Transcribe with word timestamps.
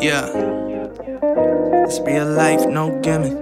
Yeah. 0.00 0.30
It's 1.84 2.00
real 2.00 2.26
life, 2.26 2.66
no 2.66 2.98
gimmick. 3.02 3.32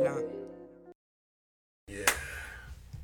Yeah. 0.00 0.20
Yeah. 1.88 2.04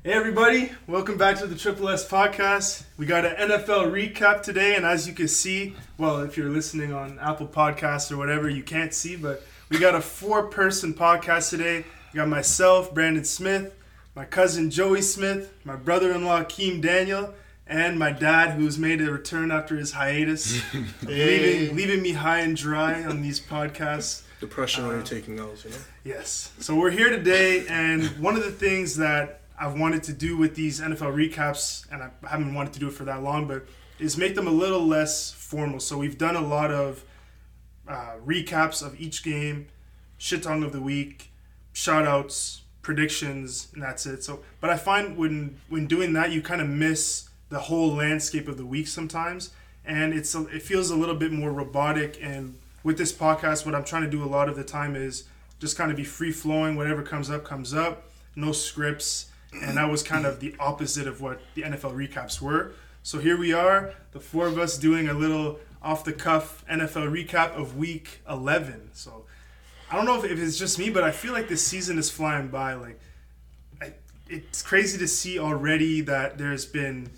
Hey 0.01 0.13
everybody, 0.13 0.71
welcome 0.87 1.17
back 1.17 1.39
to 1.39 1.47
the 1.47 1.55
Triple 1.55 1.89
S 1.89 2.07
podcast. 2.07 2.83
We 2.95 3.05
got 3.05 3.25
an 3.25 3.49
NFL 3.49 3.91
recap 3.91 4.43
today, 4.43 4.77
and 4.77 4.85
as 4.85 5.05
you 5.05 5.13
can 5.13 5.27
see, 5.27 5.75
well, 5.97 6.21
if 6.21 6.37
you're 6.37 6.49
listening 6.49 6.93
on 6.93 7.19
Apple 7.19 7.47
Podcasts 7.47 8.13
or 8.13 8.17
whatever, 8.17 8.47
you 8.49 8.63
can't 8.63 8.93
see, 8.93 9.17
but 9.17 9.43
we 9.67 9.77
got 9.77 9.93
a 9.93 9.99
four-person 9.99 10.93
podcast 10.93 11.49
today. 11.49 11.83
We 12.13 12.17
got 12.17 12.29
myself, 12.29 12.93
Brandon 12.93 13.25
Smith, 13.25 13.73
my 14.15 14.25
cousin 14.25 14.71
Joey 14.71 15.01
Smith, 15.01 15.53
my 15.65 15.75
brother-in-law 15.75 16.45
Keem 16.45 16.81
Daniel, 16.81 17.33
and 17.67 17.99
my 17.99 18.11
dad, 18.11 18.51
who's 18.51 18.77
made 18.77 19.01
a 19.01 19.11
return 19.11 19.51
after 19.51 19.75
his 19.75 19.91
hiatus, 19.91 20.61
leaving 21.03 21.75
leaving 21.75 22.01
me 22.01 22.13
high 22.13 22.39
and 22.39 22.55
dry 22.55 23.03
on 23.03 23.21
these 23.21 23.39
podcasts. 23.39 24.23
Depression 24.39 24.85
when 24.85 24.95
you're 24.95 25.05
taking 25.05 25.39
L's, 25.39 25.65
you 25.65 25.71
know? 25.71 25.77
Yes. 26.03 26.51
So 26.59 26.75
we're 26.75 26.91
here 26.91 27.09
today, 27.09 27.65
and 27.67 28.03
one 28.21 28.35
of 28.35 28.43
the 28.43 28.51
things 28.51 28.95
that 28.97 29.41
I've 29.59 29.79
wanted 29.79 30.03
to 30.03 30.13
do 30.13 30.37
with 30.37 30.55
these 30.55 30.79
NFL 30.79 31.13
recaps, 31.13 31.85
and 31.91 32.03
I 32.03 32.09
haven't 32.27 32.53
wanted 32.53 32.73
to 32.73 32.79
do 32.79 32.87
it 32.87 32.93
for 32.93 33.05
that 33.05 33.23
long, 33.23 33.47
but 33.47 33.65
is 33.97 34.17
make 34.17 34.35
them 34.35 34.47
a 34.47 34.51
little 34.51 34.85
less 34.85 35.31
formal. 35.31 35.79
So 35.79 35.97
we've 35.97 36.17
done 36.17 36.35
a 36.35 36.41
lot 36.41 36.71
of 36.71 37.03
uh, 37.87 38.15
recaps 38.25 38.85
of 38.85 38.99
each 38.99 39.23
game, 39.23 39.67
shit 40.17 40.43
tongue 40.43 40.63
of 40.63 40.73
the 40.73 40.81
week, 40.81 41.31
shout 41.71 42.05
outs, 42.05 42.61
predictions, 42.85 43.67
and 43.73 43.81
that's 43.81 44.05
it. 44.05 44.23
So, 44.23 44.41
but 44.61 44.69
I 44.69 44.77
find 44.77 45.17
when 45.17 45.59
when 45.69 45.87
doing 45.87 46.13
that, 46.13 46.31
you 46.31 46.41
kind 46.41 46.61
of 46.61 46.69
miss 46.69 47.27
the 47.49 47.57
whole 47.57 47.95
landscape 47.95 48.47
of 48.47 48.57
the 48.57 48.65
week 48.65 48.87
sometimes, 48.87 49.49
and 49.83 50.13
it's 50.13 50.35
a, 50.35 50.45
it 50.49 50.61
feels 50.61 50.91
a 50.91 50.95
little 50.95 51.15
bit 51.15 51.31
more 51.31 51.51
robotic. 51.51 52.19
And 52.21 52.59
with 52.83 52.99
this 52.99 53.11
podcast, 53.11 53.65
what 53.65 53.73
I'm 53.73 53.83
trying 53.83 54.03
to 54.03 54.09
do 54.09 54.23
a 54.23 54.29
lot 54.29 54.47
of 54.47 54.55
the 54.55 54.63
time 54.63 54.95
is 54.95 55.23
just 55.59 55.75
kind 55.75 55.89
of 55.89 55.97
be 55.97 56.03
free 56.03 56.31
flowing. 56.31 56.75
Whatever 56.75 57.01
comes 57.01 57.29
up, 57.31 57.43
comes 57.43 57.73
up. 57.73 58.11
No 58.35 58.51
scripts, 58.51 59.31
and 59.63 59.77
that 59.77 59.89
was 59.89 60.03
kind 60.03 60.27
of 60.27 60.39
the 60.39 60.55
opposite 60.59 61.07
of 61.07 61.21
what 61.21 61.41
the 61.55 61.63
NFL 61.63 61.95
recaps 61.95 62.39
were. 62.39 62.73
So 63.01 63.17
here 63.17 63.37
we 63.37 63.51
are, 63.51 63.95
the 64.11 64.19
four 64.19 64.45
of 64.45 64.59
us 64.59 64.77
doing 64.77 65.07
a 65.07 65.13
little 65.13 65.59
off 65.81 66.03
the 66.03 66.13
cuff 66.13 66.63
NFL 66.69 67.09
recap 67.09 67.55
of 67.55 67.77
Week 67.77 68.21
11. 68.29 68.89
So 68.93 69.24
I 69.89 69.95
don't 69.95 70.05
know 70.05 70.17
if, 70.17 70.29
if 70.29 70.39
it's 70.39 70.57
just 70.57 70.79
me, 70.79 70.89
but 70.89 71.03
I 71.03 71.11
feel 71.11 71.33
like 71.33 71.47
this 71.47 71.65
season 71.65 71.97
is 71.97 72.09
flying 72.09 72.47
by. 72.47 72.73
Like, 72.73 72.99
I, 73.81 73.93
it's 74.27 74.61
crazy 74.61 74.97
to 74.97 75.07
see 75.07 75.39
already 75.39 76.01
that 76.01 76.37
there's 76.37 76.65
been 76.65 77.09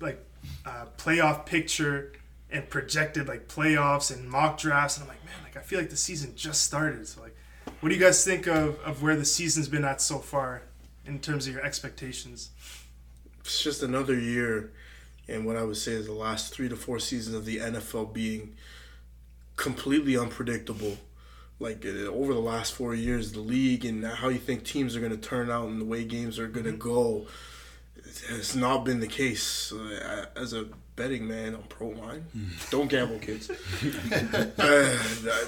like 0.00 0.24
a 0.64 0.86
playoff 0.98 1.46
picture 1.46 2.12
and 2.50 2.68
projected 2.68 3.28
like 3.28 3.48
playoffs 3.48 4.14
and 4.14 4.28
mock 4.28 4.58
drafts, 4.58 4.96
and 4.96 5.04
I'm 5.04 5.08
like, 5.08 5.24
man, 5.24 5.34
like 5.44 5.56
I 5.56 5.60
feel 5.60 5.78
like 5.78 5.90
the 5.90 5.96
season 5.96 6.34
just 6.36 6.62
started. 6.62 7.06
So 7.06 7.22
like, 7.22 7.36
what 7.80 7.88
do 7.88 7.94
you 7.94 8.00
guys 8.00 8.24
think 8.24 8.46
of 8.46 8.78
of 8.80 9.02
where 9.02 9.16
the 9.16 9.24
season's 9.24 9.68
been 9.68 9.84
at 9.84 10.00
so 10.00 10.18
far 10.18 10.62
in 11.06 11.18
terms 11.20 11.46
of 11.46 11.54
your 11.54 11.64
expectations? 11.64 12.50
It's 13.40 13.62
just 13.62 13.82
another 13.82 14.18
year, 14.18 14.72
and 15.28 15.46
what 15.46 15.56
I 15.56 15.62
would 15.62 15.76
say 15.76 15.92
is 15.92 16.06
the 16.06 16.12
last 16.12 16.52
three 16.52 16.68
to 16.68 16.76
four 16.76 16.98
seasons 16.98 17.34
of 17.34 17.44
the 17.44 17.58
NFL 17.58 18.12
being 18.12 18.56
completely 19.56 20.16
unpredictable. 20.16 20.98
Like 21.60 21.84
uh, 21.84 22.06
over 22.08 22.32
the 22.34 22.40
last 22.40 22.72
four 22.72 22.94
years, 22.94 23.32
the 23.32 23.40
league 23.40 23.84
and 23.84 24.04
how 24.04 24.28
you 24.28 24.38
think 24.38 24.64
teams 24.64 24.96
are 24.96 25.00
going 25.00 25.12
to 25.12 25.18
turn 25.18 25.50
out 25.50 25.68
and 25.68 25.80
the 25.80 25.84
way 25.84 26.04
games 26.04 26.38
are 26.38 26.48
going 26.48 26.64
to 26.64 26.72
go, 26.72 27.26
it 27.96 28.22
has 28.30 28.56
not 28.56 28.84
been 28.84 28.98
the 29.00 29.06
case. 29.06 29.70
Uh, 29.70 30.24
as 30.36 30.52
a 30.54 30.66
betting 30.96 31.28
man 31.28 31.54
on 31.54 31.62
pro 31.68 31.88
line, 31.88 32.24
don't 32.70 32.88
gamble, 32.88 33.18
kids. 33.18 33.50
uh, 34.58 34.98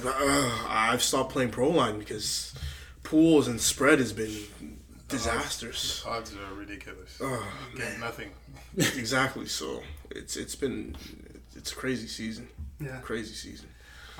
uh, 0.05 0.59
I've 0.69 1.03
stopped 1.03 1.33
playing 1.33 1.50
pro 1.50 1.71
line 1.71 1.99
because 1.99 2.55
pools 3.03 3.49
and 3.49 3.61
spread 3.61 3.99
has 3.99 4.12
been 4.12 4.37
disasters. 5.09 6.05
Odds 6.06 6.34
are 6.34 6.55
ridiculous. 6.55 7.19
Oh, 7.23 7.47
Get 7.77 7.99
nothing. 8.00 8.31
exactly. 8.77 9.47
So 9.47 9.83
it's 10.11 10.37
it's 10.37 10.55
been 10.56 10.94
it's 11.56 11.73
a 11.73 11.75
crazy 11.75 12.06
season. 12.06 12.49
Yeah. 12.81 12.99
Crazy 13.00 13.34
season. 13.34 13.69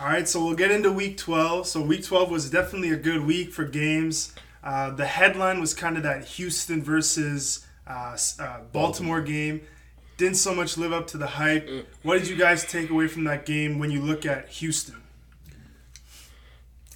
All 0.03 0.09
right, 0.09 0.29
so 0.29 0.45
we'll 0.45 0.57
get 0.57 0.73
into 0.73 0.91
week 0.91 1.17
12. 1.17 1.65
So, 1.69 1.81
week 1.81 2.03
12 2.03 2.29
was 2.29 2.51
definitely 2.51 2.91
a 2.91 2.97
good 2.97 3.25
week 3.25 3.53
for 3.53 3.65
games. 3.65 4.35
Uh, 4.65 4.91
the 4.91 5.07
headline 5.07 5.61
was 5.61 5.75
kind 5.75 5.97
of 5.97 6.03
that 6.03 6.25
Houston 6.25 6.83
versus 6.83 7.65
uh, 7.87 8.19
uh, 8.41 8.59
Baltimore 8.73 9.21
game. 9.21 9.61
Didn't 10.17 10.39
so 10.39 10.57
much 10.57 10.77
live 10.77 10.93
up 10.93 11.07
to 11.09 11.19
the 11.19 11.29
hype. 11.29 11.71
What 12.03 12.19
did 12.19 12.27
you 12.27 12.35
guys 12.35 12.65
take 12.65 12.91
away 12.91 13.07
from 13.07 13.23
that 13.25 13.47
game 13.47 13.79
when 13.79 13.93
you 13.93 14.03
look 14.03 14.27
at 14.27 14.49
Houston? 14.49 15.01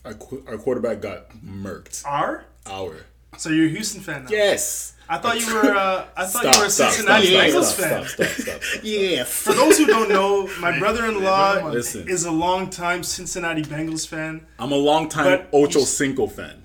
Our, 0.04 0.14
qu- 0.14 0.42
our 0.48 0.58
quarterback 0.58 1.00
got 1.00 1.30
murked. 1.30 2.04
Our? 2.04 2.44
Our. 2.66 3.06
So 3.38 3.50
you're 3.50 3.66
a 3.66 3.70
Houston 3.70 4.00
fan 4.00 4.24
now? 4.24 4.30
Yes. 4.30 4.94
I 5.08 5.18
thought 5.18 5.38
you 5.40 5.54
were. 5.54 5.72
Uh, 5.74 6.06
I 6.16 6.24
thought 6.26 6.42
Stop, 6.42 6.54
you 6.54 6.60
were 6.60 6.66
a 6.66 6.70
stop, 6.70 6.90
Cincinnati 6.92 7.26
stop, 7.28 7.44
Bengals 7.44 7.74
fan. 7.74 8.04
Stop, 8.06 8.26
stop, 8.26 8.26
stop, 8.46 8.62
stop. 8.62 8.82
Yes. 8.84 9.28
For 9.32 9.52
those 9.52 9.78
who 9.78 9.86
don't 9.86 10.08
know, 10.08 10.48
my 10.58 10.76
brother-in-law 10.80 11.68
Listen. 11.70 12.08
is 12.08 12.24
a 12.24 12.32
long-time 12.32 13.04
Cincinnati 13.04 13.62
Bengals 13.62 14.06
fan. 14.08 14.44
I'm 14.58 14.72
a 14.72 14.76
long 14.76 15.08
time 15.08 15.24
But 15.26 15.48
Ocho 15.52 15.80
Cinco 15.80 16.26
fan. 16.26 16.64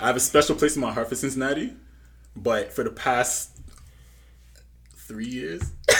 I 0.00 0.06
have 0.08 0.16
a 0.16 0.20
special 0.20 0.56
place 0.56 0.74
in 0.74 0.82
my 0.82 0.90
heart 0.92 1.08
for 1.08 1.14
Cincinnati, 1.16 1.72
but 2.34 2.72
for 2.72 2.82
the 2.82 2.90
past 2.90 3.50
three 4.96 5.26
years, 5.28 5.62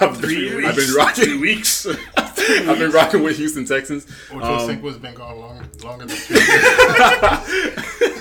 I've 0.00 0.18
Three 0.18 0.50
been, 0.50 0.64
I've 0.66 0.76
weeks. 0.76 0.86
been 0.86 0.94
rocking. 0.96 1.24
Three 1.24 1.38
weeks. 1.38 1.86
I've 2.16 2.78
been 2.78 2.90
rocking 2.92 3.22
with 3.24 3.38
Houston 3.38 3.64
Texans. 3.64 4.06
Ocho 4.30 4.44
Um, 4.44 4.66
Cinco's 4.68 4.98
been 4.98 5.14
gone 5.14 5.38
long, 5.40 5.66
longer 5.82 6.04
than 6.06 6.16
two 6.16 6.34
years. 6.34 8.19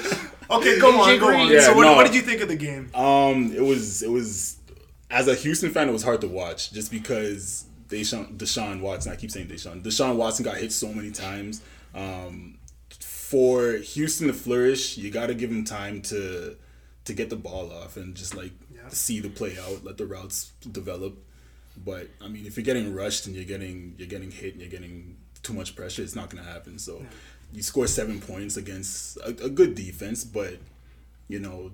Okay, 0.52 0.80
go 0.80 1.00
on, 1.00 1.20
go 1.20 1.28
on. 1.34 1.48
Yeah, 1.52 1.62
so 1.62 1.76
what, 1.76 1.84
no. 1.84 1.96
what 1.96 2.06
did 2.06 2.16
you 2.16 2.22
think 2.22 2.42
of 2.42 2.48
the 2.48 2.56
game? 2.56 2.90
Um, 2.96 3.52
it 3.54 3.62
was 3.62 4.02
it 4.02 4.10
was 4.10 4.58
as 5.12 5.28
a 5.28 5.36
Houston 5.36 5.72
fan, 5.72 5.90
it 5.90 5.92
was 5.92 6.04
hard 6.04 6.22
to 6.22 6.28
watch 6.28 6.72
just 6.72 6.92
because 6.92 7.66
Deshaun, 7.88 8.38
Deshaun 8.38 8.82
Watson. 8.82 9.12
I 9.12 9.16
keep 9.16 9.32
saying 9.32 9.48
Deshaun. 9.48 9.82
Deshaun 9.84 10.16
Watson 10.16 10.46
got 10.46 10.58
hit 10.58 10.72
so 10.72 10.92
many 10.94 11.12
times. 11.12 11.62
Um, 11.96 12.58
for 13.00 13.74
Houston 13.74 14.28
to 14.28 14.34
flourish, 14.34 14.98
you 14.98 15.12
got 15.12 15.28
to 15.28 15.36
give 15.36 15.52
him 15.52 15.64
time 15.64 16.02
to 16.04 16.56
to 17.06 17.14
get 17.14 17.30
the 17.30 17.36
ball 17.36 17.72
off 17.72 17.98
and 17.98 18.16
just 18.16 18.36
like 18.36 18.52
Yeah. 18.74 18.90
see 18.90 19.20
the 19.20 19.30
play 19.30 19.58
out, 19.60 19.84
let 19.84 19.98
the 19.98 20.06
routes 20.06 20.52
develop. 20.72 21.18
But 21.84 22.08
I 22.22 22.28
mean, 22.28 22.46
if 22.46 22.58
you're 22.58 22.64
getting 22.64 22.94
rushed 22.94 23.26
and 23.28 23.36
you're 23.36 23.46
getting 23.46 23.96
you're 23.98 24.08
getting 24.08 24.32
hit 24.32 24.54
and 24.54 24.62
you're 24.62 24.70
getting 24.72 25.18
too 25.44 25.54
much 25.54 25.76
pressure, 25.76 26.02
it's 26.04 26.16
not 26.16 26.30
gonna 26.30 26.44
happen. 26.44 26.78
So 26.80 27.04
you 27.54 27.64
score 27.64 27.88
seven 27.88 28.20
points 28.22 28.58
against 28.58 29.18
a, 29.18 29.30
a 29.46 29.50
good 29.50 29.76
defense, 29.76 30.24
but 30.24 30.58
you 31.28 31.40
know 31.40 31.72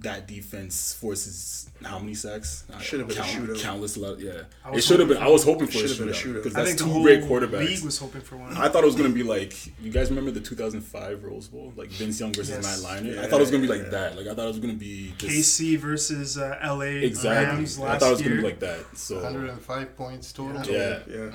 that 0.00 0.26
defense 0.26 0.92
forces 0.92 1.70
how 1.84 2.00
many 2.00 2.14
sacks? 2.14 2.64
Should 2.80 2.98
have 2.98 3.08
been 3.08 3.16
a 3.16 3.20
count- 3.20 3.30
shootout. 3.48 3.62
Countless, 3.62 3.96
lot, 3.96 4.18
yeah. 4.18 4.42
It 4.72 4.82
should 4.82 4.98
have 4.98 5.08
been. 5.08 5.18
I 5.18 5.28
was 5.28 5.44
hoping 5.44 5.68
for 5.68 5.78
a 5.78 5.80
Should 5.86 5.90
have 5.90 5.98
been 6.00 6.08
shootout 6.08 6.12
shootout. 6.14 6.42
because 6.42 6.56
I 6.56 6.64
that's 6.64 6.82
two 6.82 7.02
great 7.02 7.22
quarterbacks. 7.22 7.58
league 7.68 7.84
was 7.84 7.98
hoping 7.98 8.20
for 8.20 8.36
one. 8.36 8.56
I 8.56 8.68
thought 8.68 8.82
it 8.82 8.86
was 8.86 8.96
gonna 8.96 9.10
be 9.10 9.22
like 9.22 9.54
you 9.80 9.92
guys 9.92 10.08
remember 10.10 10.32
the 10.32 10.40
2005 10.40 11.22
Rose 11.22 11.46
Bowl, 11.46 11.72
like 11.76 11.90
Vince 11.90 12.18
Young 12.18 12.32
versus 12.32 12.50
Yes. 12.50 12.82
Matt 12.82 13.02
Leinart. 13.04 13.18
I 13.20 13.28
thought 13.28 13.36
it 13.36 13.40
was 13.40 13.50
gonna 13.52 13.62
be 13.62 13.68
like 13.68 13.82
yeah. 13.84 13.88
that. 13.90 14.16
Like 14.16 14.26
I 14.26 14.34
thought 14.34 14.44
it 14.46 14.48
was 14.48 14.58
gonna 14.58 14.72
be 14.74 15.14
this, 15.18 15.56
KC 15.60 15.78
versus 15.78 16.38
uh, 16.38 16.58
LA 16.64 16.80
exactly. 17.06 17.54
Rams 17.56 17.78
I 17.78 17.96
thought 17.98 18.08
it 18.08 18.12
was 18.12 18.22
gonna 18.22 18.36
be 18.36 18.42
like 18.42 18.58
that. 18.60 18.84
So 18.98 19.22
105 19.22 19.96
points 19.96 20.32
total. 20.32 20.60
yeah, 20.66 20.98
Yeah. 21.08 21.30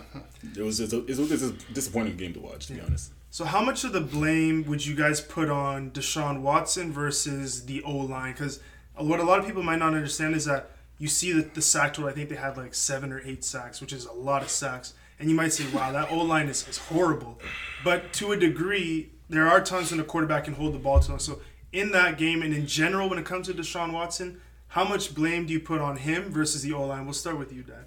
it 0.58 0.62
was 0.62 0.80
just 0.80 0.92
a, 0.92 0.98
it 1.06 1.18
was 1.18 1.30
just 1.30 1.46
a 1.46 1.74
disappointing 1.74 2.18
game 2.18 2.34
to 2.34 2.42
watch. 2.42 2.68
To 2.68 2.74
be 2.74 2.82
honest, 2.82 3.14
so 3.32 3.46
how 3.46 3.62
much 3.64 3.84
of 3.84 3.94
the 3.94 4.02
blame 4.02 4.66
would 4.66 4.86
you 4.86 4.96
guys 4.96 5.22
put 5.22 5.50
on 5.50 5.92
Deshaun 5.92 6.42
Watson 6.42 6.92
versus 6.92 7.66
the 7.66 7.84
O 7.84 7.96
line? 7.96 8.34
Because 8.34 8.60
what 8.96 9.20
a 9.20 9.24
lot 9.24 9.40
of 9.40 9.46
people 9.46 9.64
might 9.64 9.80
not 9.80 9.94
understand 9.94 10.36
is 10.36 10.46
that 10.46 10.72
you 10.98 11.08
see 11.08 11.32
the, 11.32 11.42
the 11.42 11.62
sack 11.62 11.94
total. 11.94 12.10
I 12.10 12.14
think 12.14 12.30
they 12.30 12.36
had 12.36 12.58
like 12.58 12.74
seven 12.74 13.12
or 13.12 13.22
eight 13.24 13.44
sacks, 13.44 13.82
which 13.82 13.94
is 13.94 14.06
a 14.06 14.12
lot 14.12 14.42
of 14.42 14.50
sacks. 14.50 14.94
And 15.20 15.30
you 15.30 15.36
might 15.36 15.54
say, 15.54 15.66
"Wow, 15.74 15.92
that 15.92 16.12
O 16.12 16.18
line 16.18 16.48
is, 16.48 16.68
is 16.68 16.78
horrible." 16.78 17.40
But 17.84 18.14
to 18.14 18.32
a 18.32 18.38
degree, 18.38 19.12
there 19.30 19.48
are 19.48 19.62
times 19.62 19.92
when 19.92 20.00
a 20.00 20.04
quarterback 20.04 20.46
can 20.46 20.54
hold 20.54 20.74
the 20.74 20.80
ball 20.80 21.00
too 21.00 21.12
long. 21.12 21.20
So 21.20 21.40
in 21.72 21.92
that 21.92 22.18
game 22.18 22.42
and 22.42 22.54
in 22.54 22.66
general, 22.66 23.10
when 23.10 23.20
it 23.20 23.26
comes 23.26 23.48
to 23.48 23.54
Deshaun 23.54 23.94
Watson, 23.94 24.42
how 24.70 24.84
much 24.86 25.14
blame 25.14 25.46
do 25.46 25.54
you 25.54 25.60
put 25.60 25.82
on 25.82 25.98
him 25.98 26.32
versus 26.32 26.64
the 26.64 26.74
O 26.74 26.86
line? 26.86 27.06
We'll 27.06 27.14
start 27.14 27.38
with 27.38 27.54
you, 27.54 27.64
Dad. 27.64 27.86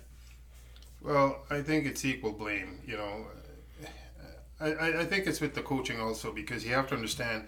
Well, 1.00 1.44
I 1.50 1.62
think 1.62 1.86
it's 1.86 2.04
equal 2.04 2.32
blame. 2.32 2.80
You 2.86 2.96
know, 2.96 3.26
I, 4.62 5.00
I, 5.00 5.04
think 5.04 5.26
it's 5.26 5.40
with 5.40 5.54
the 5.54 5.62
coaching 5.62 6.00
also 6.00 6.32
because 6.32 6.64
you 6.64 6.72
have 6.74 6.88
to 6.88 6.94
understand, 6.94 7.44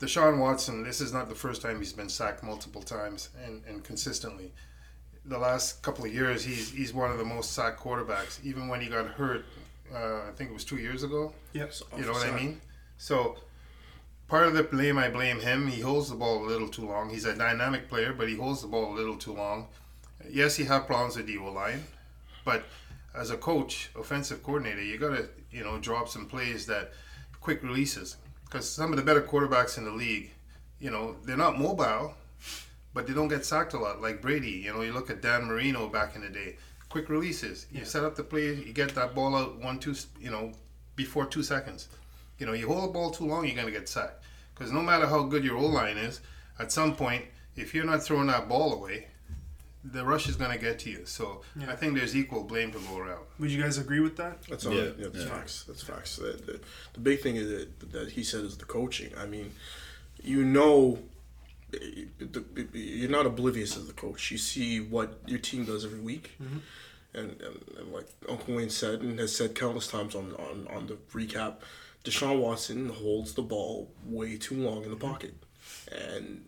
Deshaun 0.00 0.38
Watson. 0.38 0.82
This 0.82 1.00
is 1.00 1.12
not 1.12 1.28
the 1.28 1.34
first 1.34 1.62
time 1.62 1.78
he's 1.78 1.92
been 1.92 2.08
sacked 2.08 2.42
multiple 2.42 2.82
times 2.82 3.30
and, 3.44 3.62
and 3.66 3.84
consistently. 3.84 4.52
The 5.24 5.38
last 5.38 5.82
couple 5.82 6.04
of 6.04 6.14
years, 6.14 6.44
he's 6.44 6.70
he's 6.70 6.94
one 6.94 7.10
of 7.10 7.18
the 7.18 7.24
most 7.24 7.52
sacked 7.52 7.80
quarterbacks. 7.80 8.42
Even 8.44 8.68
when 8.68 8.80
he 8.80 8.88
got 8.88 9.06
hurt, 9.06 9.44
uh, 9.94 10.20
I 10.28 10.30
think 10.36 10.50
it 10.50 10.54
was 10.54 10.64
two 10.64 10.78
years 10.78 11.02
ago. 11.02 11.32
Yes. 11.52 11.82
You 11.96 12.06
know 12.06 12.12
what 12.12 12.26
I 12.26 12.30
mean? 12.30 12.60
So 12.96 13.36
part 14.28 14.46
of 14.46 14.54
the 14.54 14.62
blame 14.62 14.98
I 14.98 15.10
blame 15.10 15.40
him. 15.40 15.66
He 15.68 15.80
holds 15.80 16.08
the 16.08 16.16
ball 16.16 16.44
a 16.44 16.46
little 16.46 16.68
too 16.68 16.86
long. 16.86 17.10
He's 17.10 17.24
a 17.24 17.34
dynamic 17.34 17.88
player, 17.88 18.12
but 18.12 18.28
he 18.28 18.36
holds 18.36 18.62
the 18.62 18.68
ball 18.68 18.92
a 18.92 18.94
little 18.94 19.16
too 19.16 19.34
long. 19.34 19.66
Yes, 20.30 20.56
he 20.56 20.64
have 20.64 20.86
problems 20.86 21.16
with 21.16 21.26
the 21.26 21.38
O 21.38 21.50
line, 21.50 21.84
but 22.44 22.64
as 23.14 23.30
a 23.30 23.36
coach, 23.36 23.90
offensive 23.98 24.42
coordinator, 24.42 24.82
you 24.82 24.98
gotta 24.98 25.28
you 25.50 25.64
know 25.64 25.78
drop 25.78 26.08
some 26.08 26.26
plays 26.26 26.66
that 26.66 26.92
quick 27.40 27.62
releases 27.62 28.16
because 28.44 28.68
some 28.68 28.92
of 28.92 28.96
the 28.96 29.04
better 29.04 29.22
quarterbacks 29.22 29.78
in 29.78 29.84
the 29.84 29.90
league, 29.90 30.30
you 30.80 30.90
know, 30.90 31.16
they're 31.24 31.36
not 31.36 31.58
mobile, 31.58 32.14
but 32.94 33.06
they 33.06 33.12
don't 33.12 33.28
get 33.28 33.44
sacked 33.44 33.74
a 33.74 33.78
lot. 33.78 34.00
Like 34.00 34.22
Brady, 34.22 34.50
you 34.50 34.72
know, 34.72 34.80
you 34.80 34.92
look 34.92 35.10
at 35.10 35.20
Dan 35.20 35.44
Marino 35.44 35.88
back 35.88 36.16
in 36.16 36.22
the 36.22 36.28
day, 36.28 36.56
quick 36.88 37.08
releases. 37.08 37.66
You 37.70 37.84
set 37.84 38.04
up 38.04 38.16
the 38.16 38.22
play, 38.22 38.54
you 38.54 38.72
get 38.72 38.94
that 38.94 39.14
ball 39.14 39.36
out 39.36 39.58
one 39.58 39.78
two, 39.78 39.94
you 40.18 40.30
know, 40.30 40.52
before 40.96 41.26
two 41.26 41.42
seconds. 41.42 41.88
You 42.38 42.46
know, 42.46 42.52
you 42.52 42.68
hold 42.68 42.84
the 42.84 42.92
ball 42.92 43.10
too 43.10 43.26
long, 43.26 43.46
you're 43.46 43.56
gonna 43.56 43.70
get 43.70 43.88
sacked. 43.88 44.24
Because 44.54 44.72
no 44.72 44.82
matter 44.82 45.06
how 45.06 45.22
good 45.24 45.44
your 45.44 45.56
O 45.56 45.66
line 45.66 45.96
is, 45.96 46.20
at 46.58 46.72
some 46.72 46.96
point, 46.96 47.24
if 47.54 47.74
you're 47.74 47.84
not 47.84 48.02
throwing 48.02 48.28
that 48.28 48.48
ball 48.48 48.72
away, 48.72 49.08
the 49.92 50.04
rush 50.04 50.28
is 50.28 50.36
going 50.36 50.50
to 50.50 50.58
get 50.58 50.78
to 50.80 50.90
you. 50.90 51.02
So 51.04 51.42
Yeah. 51.56 51.72
I 51.72 51.76
think 51.76 51.96
there's 51.96 52.16
equal 52.16 52.44
blame 52.44 52.72
to 52.72 52.78
go 52.78 52.98
around. 52.98 53.24
Would 53.38 53.50
you 53.50 53.62
guys 53.62 53.78
agree 53.78 54.00
with 54.00 54.16
that? 54.16 54.42
That's 54.42 54.66
all. 54.66 54.74
Yeah, 54.74 54.90
Yeah, 54.98 55.08
that's 55.12 55.24
yeah. 55.24 55.30
facts. 55.30 55.64
That's 55.64 55.82
facts. 55.82 56.16
The, 56.16 56.32
the, 56.46 56.60
the 56.94 57.00
big 57.00 57.20
thing 57.20 57.36
is 57.36 57.48
that, 57.48 57.92
that 57.92 58.10
he 58.12 58.22
said 58.22 58.44
is 58.44 58.56
the 58.56 58.64
coaching. 58.64 59.12
I 59.18 59.26
mean, 59.26 59.52
you 60.22 60.44
know, 60.44 60.98
you're 62.72 63.10
not 63.10 63.26
oblivious 63.26 63.76
as 63.76 63.86
the 63.86 63.92
coach. 63.92 64.30
You 64.30 64.38
see 64.38 64.80
what 64.80 65.20
your 65.26 65.38
team 65.38 65.64
does 65.64 65.84
every 65.84 66.00
week, 66.00 66.32
mm-hmm. 66.42 66.58
and, 67.14 67.30
and, 67.42 67.78
and 67.78 67.92
like 67.92 68.08
Uncle 68.28 68.54
Wayne 68.54 68.70
said 68.70 69.00
and 69.00 69.18
has 69.18 69.36
said 69.36 69.54
countless 69.54 69.86
times 69.86 70.14
on 70.14 70.34
on, 70.34 70.66
on 70.74 70.86
the 70.86 70.94
recap, 71.12 71.56
Deshaun 72.04 72.40
Watson 72.40 72.88
holds 72.88 73.34
the 73.34 73.42
ball 73.42 73.90
way 74.04 74.38
too 74.38 74.54
long 74.54 74.84
in 74.84 74.90
the 74.90 74.96
mm-hmm. 74.96 75.08
pocket, 75.08 75.34
and 75.92 76.44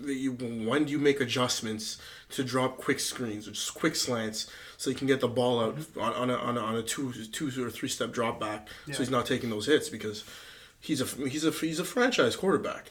you, 0.00 0.32
when 0.32 0.84
do 0.84 0.92
you 0.92 0.98
make 0.98 1.20
adjustments 1.20 1.98
to 2.30 2.42
drop 2.44 2.78
quick 2.78 2.98
screens 3.00 3.46
or 3.46 3.52
just 3.52 3.74
quick 3.74 3.94
slants 3.96 4.50
so 4.76 4.90
you 4.90 4.96
can 4.96 5.06
get 5.06 5.20
the 5.20 5.28
ball 5.28 5.60
out 5.60 5.78
on, 6.00 6.12
on, 6.14 6.30
a, 6.30 6.34
on, 6.34 6.56
a, 6.58 6.60
on 6.60 6.74
a 6.76 6.82
two 6.82 7.12
two 7.32 7.64
or 7.64 7.70
three 7.70 7.88
step 7.88 8.12
drop 8.12 8.40
back 8.40 8.68
Yeah. 8.86 8.94
so 8.94 8.98
he's 9.02 9.10
not 9.10 9.26
taking 9.26 9.50
those 9.50 9.66
hits 9.66 9.88
because 9.88 10.24
he's 10.80 11.00
a 11.00 11.06
he's 11.28 11.44
a 11.44 11.50
he's 11.50 11.78
a 11.78 11.84
franchise 11.84 12.36
quarterback. 12.36 12.90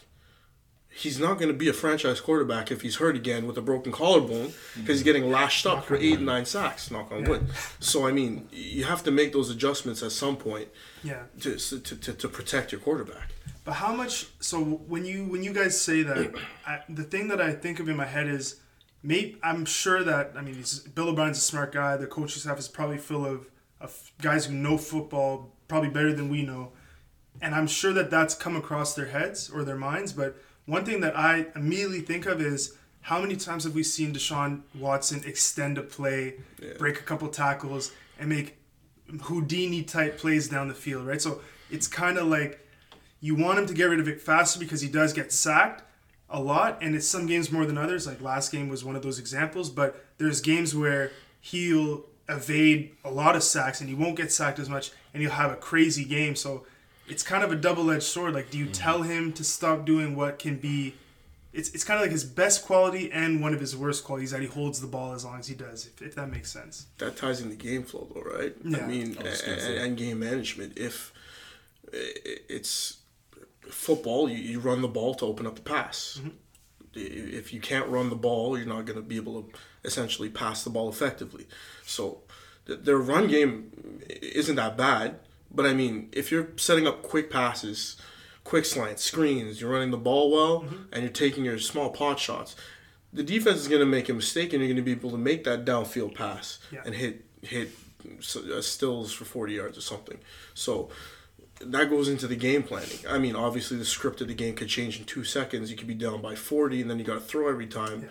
He's 0.95 1.17
not 1.19 1.39
going 1.39 1.47
to 1.47 1.55
be 1.57 1.67
a 1.67 1.73
franchise 1.73 2.21
quarterback 2.21 2.71
if 2.71 2.83
he's 2.83 2.97
hurt 2.97 3.15
again 3.15 3.47
with 3.47 3.57
a 3.57 3.61
broken 3.63 3.91
collarbone 3.91 4.53
because 4.75 4.99
he's 4.99 5.03
getting 5.03 5.31
lashed 5.31 5.65
up 5.65 5.85
for 5.85 5.95
eight 5.95 6.17
and 6.17 6.25
nine 6.27 6.45
sacks. 6.45 6.91
Knock 6.91 7.11
on 7.11 7.23
Yeah. 7.23 7.29
wood. 7.29 7.47
So 7.79 8.05
I 8.05 8.11
mean, 8.11 8.47
you 8.51 8.83
have 8.83 9.03
to 9.05 9.11
make 9.11 9.33
those 9.33 9.49
adjustments 9.49 10.03
at 10.03 10.11
some 10.11 10.37
point 10.37 10.67
Yeah. 11.03 11.23
to 11.41 11.57
to, 11.57 11.79
to, 11.79 12.13
to 12.13 12.27
protect 12.29 12.71
your 12.71 12.79
quarterback. 12.79 13.32
But 13.63 13.73
how 13.73 13.93
much? 13.93 14.27
So 14.39 14.61
when 14.61 15.05
you 15.05 15.25
when 15.25 15.43
you 15.43 15.53
guys 15.53 15.79
say 15.79 16.03
that, 16.03 16.33
I, 16.67 16.81
the 16.89 17.03
thing 17.03 17.27
that 17.29 17.41
I 17.41 17.53
think 17.53 17.79
of 17.79 17.87
in 17.87 17.95
my 17.95 18.05
head 18.05 18.27
is, 18.27 18.57
maybe 19.01 19.37
I'm 19.43 19.65
sure 19.65 20.03
that 20.03 20.33
I 20.35 20.41
mean, 20.41 20.63
Bill 20.95 21.09
O'Brien's 21.09 21.37
a 21.37 21.41
smart 21.41 21.71
guy. 21.71 21.95
The 21.97 22.07
coaching 22.07 22.41
staff 22.41 22.59
is 22.59 22.67
probably 22.67 22.97
full 22.97 23.25
of, 23.25 23.47
of 23.79 24.11
guys 24.21 24.45
who 24.45 24.53
know 24.53 24.77
football 24.77 25.55
probably 25.67 25.89
better 25.89 26.13
than 26.13 26.29
we 26.29 26.43
know, 26.43 26.73
and 27.41 27.55
I'm 27.55 27.67
sure 27.67 27.93
that 27.93 28.09
that's 28.11 28.35
come 28.35 28.55
across 28.55 28.95
their 28.95 29.07
heads 29.07 29.49
or 29.49 29.63
their 29.63 29.77
minds. 29.77 30.11
But 30.11 30.35
one 30.65 30.85
thing 30.85 31.01
that 31.01 31.17
I 31.17 31.47
immediately 31.55 32.01
think 32.01 32.25
of 32.25 32.41
is 32.41 32.77
how 33.01 33.21
many 33.21 33.35
times 33.35 33.65
have 33.65 33.75
we 33.75 33.83
seen 33.83 34.13
Deshaun 34.13 34.61
Watson 34.75 35.21
extend 35.25 35.77
a 35.77 35.81
play, 35.81 36.35
break 36.77 36.99
a 36.99 37.03
couple 37.03 37.27
tackles, 37.27 37.91
and 38.17 38.29
make 38.29 38.57
Houdini 39.23 39.83
type 39.83 40.17
plays 40.17 40.47
down 40.47 40.69
the 40.69 40.73
field, 40.73 41.05
right? 41.05 41.21
So 41.21 41.41
it's 41.69 41.87
kind 41.87 42.17
of 42.17 42.27
like 42.27 42.62
you 43.23 43.35
want 43.35 43.57
him 43.57 43.65
to 43.65 43.73
get 43.73 43.85
rid 43.85 44.01
of 44.01 44.09
it 44.09 44.19
faster 44.19 44.59
because 44.59 44.81
he 44.81 44.89
does 44.89 45.13
get 45.13 45.31
sacked 45.31 45.81
a 46.29 46.41
lot, 46.41 46.77
and 46.81 46.93
it's 46.93 47.07
some 47.07 47.25
games 47.25 47.53
more 47.53 47.65
than 47.65 47.77
others. 47.77 48.05
Like 48.05 48.19
last 48.21 48.51
game 48.51 48.67
was 48.67 48.83
one 48.83 48.97
of 48.97 49.01
those 49.01 49.17
examples, 49.17 49.69
but 49.69 50.03
there's 50.17 50.41
games 50.41 50.75
where 50.75 51.09
he'll 51.39 52.03
evade 52.27 52.91
a 53.05 53.09
lot 53.09 53.37
of 53.37 53.43
sacks 53.43 53.79
and 53.79 53.89
he 53.89 53.95
won't 53.95 54.17
get 54.17 54.29
sacked 54.29 54.59
as 54.59 54.67
much, 54.67 54.91
and 55.13 55.23
he'll 55.23 55.31
have 55.31 55.53
a 55.53 55.55
crazy 55.55 56.03
game. 56.03 56.35
So 56.35 56.65
it's 57.07 57.23
kind 57.23 57.45
of 57.45 57.51
a 57.53 57.55
double-edged 57.55 58.03
sword. 58.03 58.33
Like, 58.33 58.51
do 58.51 58.57
you 58.57 58.65
mm. 58.65 58.73
tell 58.73 59.03
him 59.03 59.31
to 59.33 59.43
stop 59.45 59.85
doing 59.85 60.17
what 60.17 60.37
can 60.37 60.57
be? 60.57 60.95
It's, 61.53 61.69
it's 61.69 61.85
kind 61.85 61.97
of 61.97 62.01
like 62.01 62.11
his 62.11 62.25
best 62.25 62.65
quality 62.65 63.09
and 63.09 63.41
one 63.41 63.53
of 63.53 63.61
his 63.61 63.77
worst 63.77 64.03
qualities 64.03 64.31
that 64.31 64.41
he 64.41 64.47
holds 64.47 64.81
the 64.81 64.87
ball 64.87 65.13
as 65.13 65.23
long 65.23 65.39
as 65.39 65.47
he 65.47 65.55
does, 65.55 65.87
if, 65.87 66.01
if 66.01 66.15
that 66.15 66.29
makes 66.29 66.51
sense. 66.51 66.87
that 66.97 67.15
ties 67.15 67.39
into 67.39 67.55
game 67.55 67.83
flow 67.83 68.05
though 68.13 68.21
right 68.21 68.53
Yeah. 68.65 68.79
i 68.79 68.87
mean 68.87 69.17
I 69.19 69.27
and, 69.49 69.77
and 69.77 69.97
game 69.97 70.19
management 70.19 70.77
if 70.77 71.13
it's 71.93 72.97
football 73.73 74.29
you, 74.29 74.37
you 74.37 74.59
run 74.59 74.81
the 74.81 74.87
ball 74.87 75.13
to 75.15 75.25
open 75.25 75.45
up 75.47 75.55
the 75.55 75.61
pass 75.61 76.19
Mm-hmm. 76.19 76.29
If 76.95 77.51
you 77.53 77.59
can't 77.59 77.87
run 77.89 78.09
the 78.09 78.15
ball 78.15 78.55
you're 78.57 78.67
not 78.67 78.85
going 78.85 78.97
to 78.97 79.01
be 79.01 79.15
able 79.15 79.41
to 79.41 79.49
essentially 79.83 80.29
pass 80.29 80.63
the 80.63 80.69
ball 80.69 80.89
effectively 80.89 81.47
so 81.85 82.21
th- 82.67 82.81
their 82.81 82.97
run 82.99 83.27
game 83.27 83.71
isn't 84.09 84.55
that 84.57 84.77
bad 84.77 85.19
but 85.51 85.65
i 85.65 85.73
mean 85.73 86.09
if 86.11 86.31
you're 86.31 86.49
setting 86.55 86.85
up 86.87 87.01
quick 87.01 87.29
passes 87.31 87.97
quick 88.43 88.65
slants 88.65 89.03
screens 89.03 89.59
you're 89.59 89.71
running 89.71 89.91
the 89.91 89.97
ball 89.97 90.29
well 90.31 90.61
Mm-hmm. 90.61 90.83
and 90.93 91.01
you're 91.03 91.11
taking 91.11 91.43
your 91.45 91.57
small 91.59 91.89
pot 91.89 92.19
shots 92.19 92.55
the 93.11 93.23
defense 93.23 93.59
is 93.59 93.67
going 93.67 93.79
to 93.81 93.85
make 93.97 94.07
a 94.09 94.13
mistake 94.13 94.53
and 94.53 94.61
you're 94.61 94.69
going 94.73 94.83
to 94.85 94.89
be 94.91 94.91
able 94.91 95.11
to 95.11 95.17
make 95.17 95.43
that 95.45 95.65
downfield 95.65 96.13
pass 96.15 96.59
Yeah. 96.71 96.81
and 96.85 96.93
hit 96.95 97.25
hit 97.41 97.69
uh, 98.05 98.61
Stills 98.61 99.11
for 99.13 99.25
40 99.25 99.53
yards 99.53 99.77
or 99.77 99.81
something 99.81 100.19
so 100.53 100.89
that 101.71 101.89
goes 101.89 102.07
into 102.09 102.27
the 102.27 102.35
game 102.35 102.63
planning 102.63 102.89
i 103.09 103.17
mean 103.17 103.35
obviously 103.35 103.77
the 103.77 103.85
script 103.85 104.21
of 104.21 104.27
the 104.27 104.33
game 104.33 104.55
could 104.55 104.67
change 104.67 104.99
in 104.99 105.05
two 105.05 105.23
seconds 105.23 105.69
you 105.71 105.77
could 105.77 105.87
be 105.87 105.93
down 105.93 106.21
by 106.21 106.35
40 106.35 106.81
and 106.81 106.89
then 106.89 106.99
you 106.99 107.05
got 107.05 107.15
to 107.15 107.19
throw 107.21 107.47
every 107.49 107.67
time 107.67 108.01
Yeah. 108.01 108.07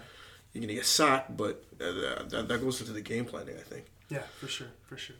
you're 0.53 0.61
going 0.63 0.69
to 0.69 0.75
get 0.75 0.87
sacked 0.87 1.37
but 1.37 1.65
uh, 1.81 2.23
that, 2.29 2.47
that 2.49 2.61
goes 2.61 2.81
into 2.81 2.93
the 2.93 3.01
game 3.01 3.25
planning 3.25 3.57
i 3.59 3.63
think 3.63 3.85
Yeah, 4.09 4.23
for 4.41 4.47
sure, 4.49 4.69
for 4.89 4.97
sure. 4.97 5.17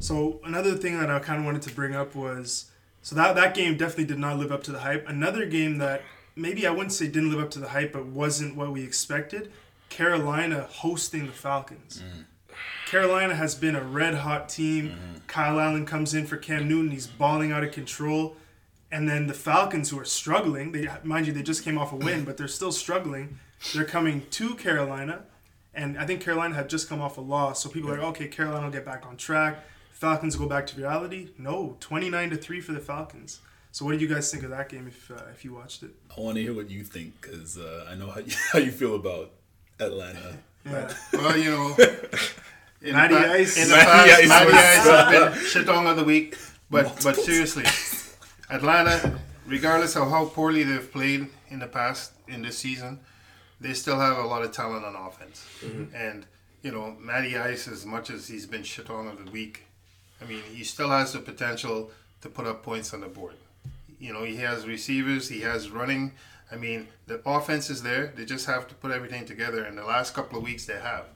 So 0.00 0.40
another 0.44 0.74
thing 0.76 0.98
that 0.98 1.10
I 1.10 1.18
kind 1.18 1.38
of 1.40 1.44
wanted 1.44 1.62
to 1.68 1.74
bring 1.74 1.94
up 1.94 2.14
was 2.14 2.70
so 3.02 3.14
that 3.16 3.34
that 3.36 3.54
game 3.54 3.76
definitely 3.76 4.06
did 4.06 4.18
not 4.18 4.38
live 4.38 4.50
up 4.50 4.62
to 4.64 4.72
the 4.72 4.78
hype. 4.80 5.06
Another 5.06 5.44
game 5.44 5.76
that 5.78 6.00
maybe 6.34 6.66
I 6.66 6.70
wouldn't 6.70 6.92
say 6.92 7.06
didn't 7.06 7.30
live 7.30 7.42
up 7.44 7.50
to 7.50 7.58
the 7.60 7.68
hype, 7.68 7.92
but 7.92 8.06
wasn't 8.06 8.56
what 8.56 8.72
we 8.72 8.82
expected. 8.82 9.52
Carolina 9.90 10.66
hosting 10.70 11.26
the 11.26 11.32
Falcons. 11.32 12.02
Carolina 12.86 13.34
has 13.34 13.54
been 13.54 13.74
a 13.74 13.82
red 13.82 14.14
hot 14.14 14.48
team. 14.48 14.96
Kyle 15.26 15.58
Allen 15.58 15.86
comes 15.86 16.14
in 16.14 16.26
for 16.26 16.36
Cam 16.36 16.68
Newton. 16.68 16.90
He's 16.90 17.06
balling 17.06 17.52
out 17.52 17.64
of 17.64 17.72
control. 17.72 18.36
And 18.92 19.08
then 19.08 19.26
the 19.26 19.34
Falcons, 19.34 19.90
who 19.90 19.98
are 19.98 20.04
struggling, 20.04 20.70
they 20.72 20.88
mind 21.02 21.26
you, 21.26 21.32
they 21.32 21.42
just 21.42 21.64
came 21.64 21.78
off 21.78 21.92
a 21.92 21.96
win, 21.96 22.24
but 22.24 22.36
they're 22.36 22.46
still 22.46 22.70
struggling. 22.70 23.40
They're 23.74 23.84
coming 23.84 24.26
to 24.30 24.54
Carolina, 24.54 25.24
and 25.74 25.98
I 25.98 26.06
think 26.06 26.20
Carolina 26.20 26.54
had 26.54 26.68
just 26.68 26.88
come 26.88 27.00
off 27.00 27.18
a 27.18 27.20
loss. 27.20 27.62
So 27.62 27.68
people 27.68 27.90
are 27.90 27.98
like, 27.98 28.06
okay, 28.10 28.28
Carolina 28.28 28.66
will 28.66 28.72
get 28.72 28.84
back 28.84 29.04
on 29.06 29.16
track. 29.16 29.64
Falcons 29.90 30.36
go 30.36 30.46
back 30.46 30.66
to 30.68 30.76
reality. 30.76 31.30
No, 31.38 31.76
twenty 31.80 32.10
nine 32.10 32.30
to 32.30 32.36
three 32.36 32.60
for 32.60 32.72
the 32.72 32.80
Falcons. 32.80 33.40
So 33.72 33.84
what 33.84 33.92
did 33.92 34.00
you 34.00 34.06
guys 34.06 34.30
think 34.30 34.44
of 34.44 34.50
that 34.50 34.68
game 34.68 34.86
if 34.86 35.10
uh, 35.10 35.24
if 35.32 35.44
you 35.44 35.54
watched 35.54 35.82
it? 35.82 35.90
I 36.16 36.20
want 36.20 36.36
to 36.36 36.42
hear 36.42 36.54
what 36.54 36.70
you 36.70 36.84
think 36.84 37.20
because 37.20 37.58
uh, 37.58 37.86
I 37.90 37.94
know 37.96 38.10
how 38.10 38.20
you, 38.20 38.32
how 38.52 38.58
you 38.60 38.70
feel 38.70 38.94
about 38.94 39.30
Atlanta. 39.80 40.38
Yeah. 40.66 40.92
Well, 41.12 41.36
you 41.36 41.50
know, 41.50 41.76
in 42.82 42.92
Matty 42.94 43.14
the, 43.14 43.20
pa- 43.20 43.32
Ice. 43.32 43.56
in 43.62 43.68
the 43.68 43.74
past, 43.74 44.10
Ice 44.12 44.28
Matty 44.28 44.52
Ice 44.52 44.84
has 44.86 45.34
been 45.34 45.46
shit 45.46 45.68
on 45.68 45.86
of 45.86 45.96
the 45.96 46.04
week. 46.04 46.36
But 46.70 47.00
but 47.04 47.16
seriously, 47.16 47.64
Atlanta, 48.50 49.18
regardless 49.46 49.96
of 49.96 50.08
how 50.10 50.26
poorly 50.26 50.62
they've 50.64 50.90
played 50.90 51.28
in 51.50 51.58
the 51.58 51.66
past 51.66 52.12
in 52.28 52.42
this 52.42 52.58
season, 52.58 53.00
they 53.60 53.74
still 53.74 53.98
have 54.00 54.18
a 54.18 54.26
lot 54.26 54.42
of 54.42 54.52
talent 54.52 54.84
on 54.84 54.96
offense. 54.96 55.44
And 55.94 56.26
you 56.62 56.72
know, 56.72 56.96
Matty 56.98 57.36
Ice, 57.36 57.68
as 57.68 57.84
much 57.84 58.10
as 58.10 58.26
he's 58.28 58.46
been 58.46 58.62
shit 58.62 58.88
on 58.90 59.06
of 59.06 59.22
the 59.24 59.30
week, 59.30 59.64
I 60.20 60.24
mean, 60.24 60.42
he 60.52 60.64
still 60.64 60.88
has 60.90 61.12
the 61.12 61.18
potential 61.20 61.90
to 62.22 62.28
put 62.30 62.46
up 62.46 62.62
points 62.62 62.94
on 62.94 63.00
the 63.00 63.08
board. 63.08 63.34
You 64.00 64.12
know, 64.14 64.24
he 64.24 64.36
has 64.36 64.66
receivers, 64.66 65.28
he 65.28 65.40
has 65.42 65.70
running. 65.70 66.12
I 66.54 66.56
mean, 66.56 66.86
the 67.08 67.20
offense 67.26 67.68
is 67.68 67.82
there. 67.82 68.12
They 68.14 68.24
just 68.24 68.46
have 68.46 68.68
to 68.68 68.74
put 68.76 68.92
everything 68.92 69.24
together. 69.26 69.64
And 69.64 69.76
the 69.76 69.84
last 69.84 70.14
couple 70.14 70.38
of 70.38 70.44
weeks, 70.44 70.66
they 70.66 70.78
have. 70.78 71.06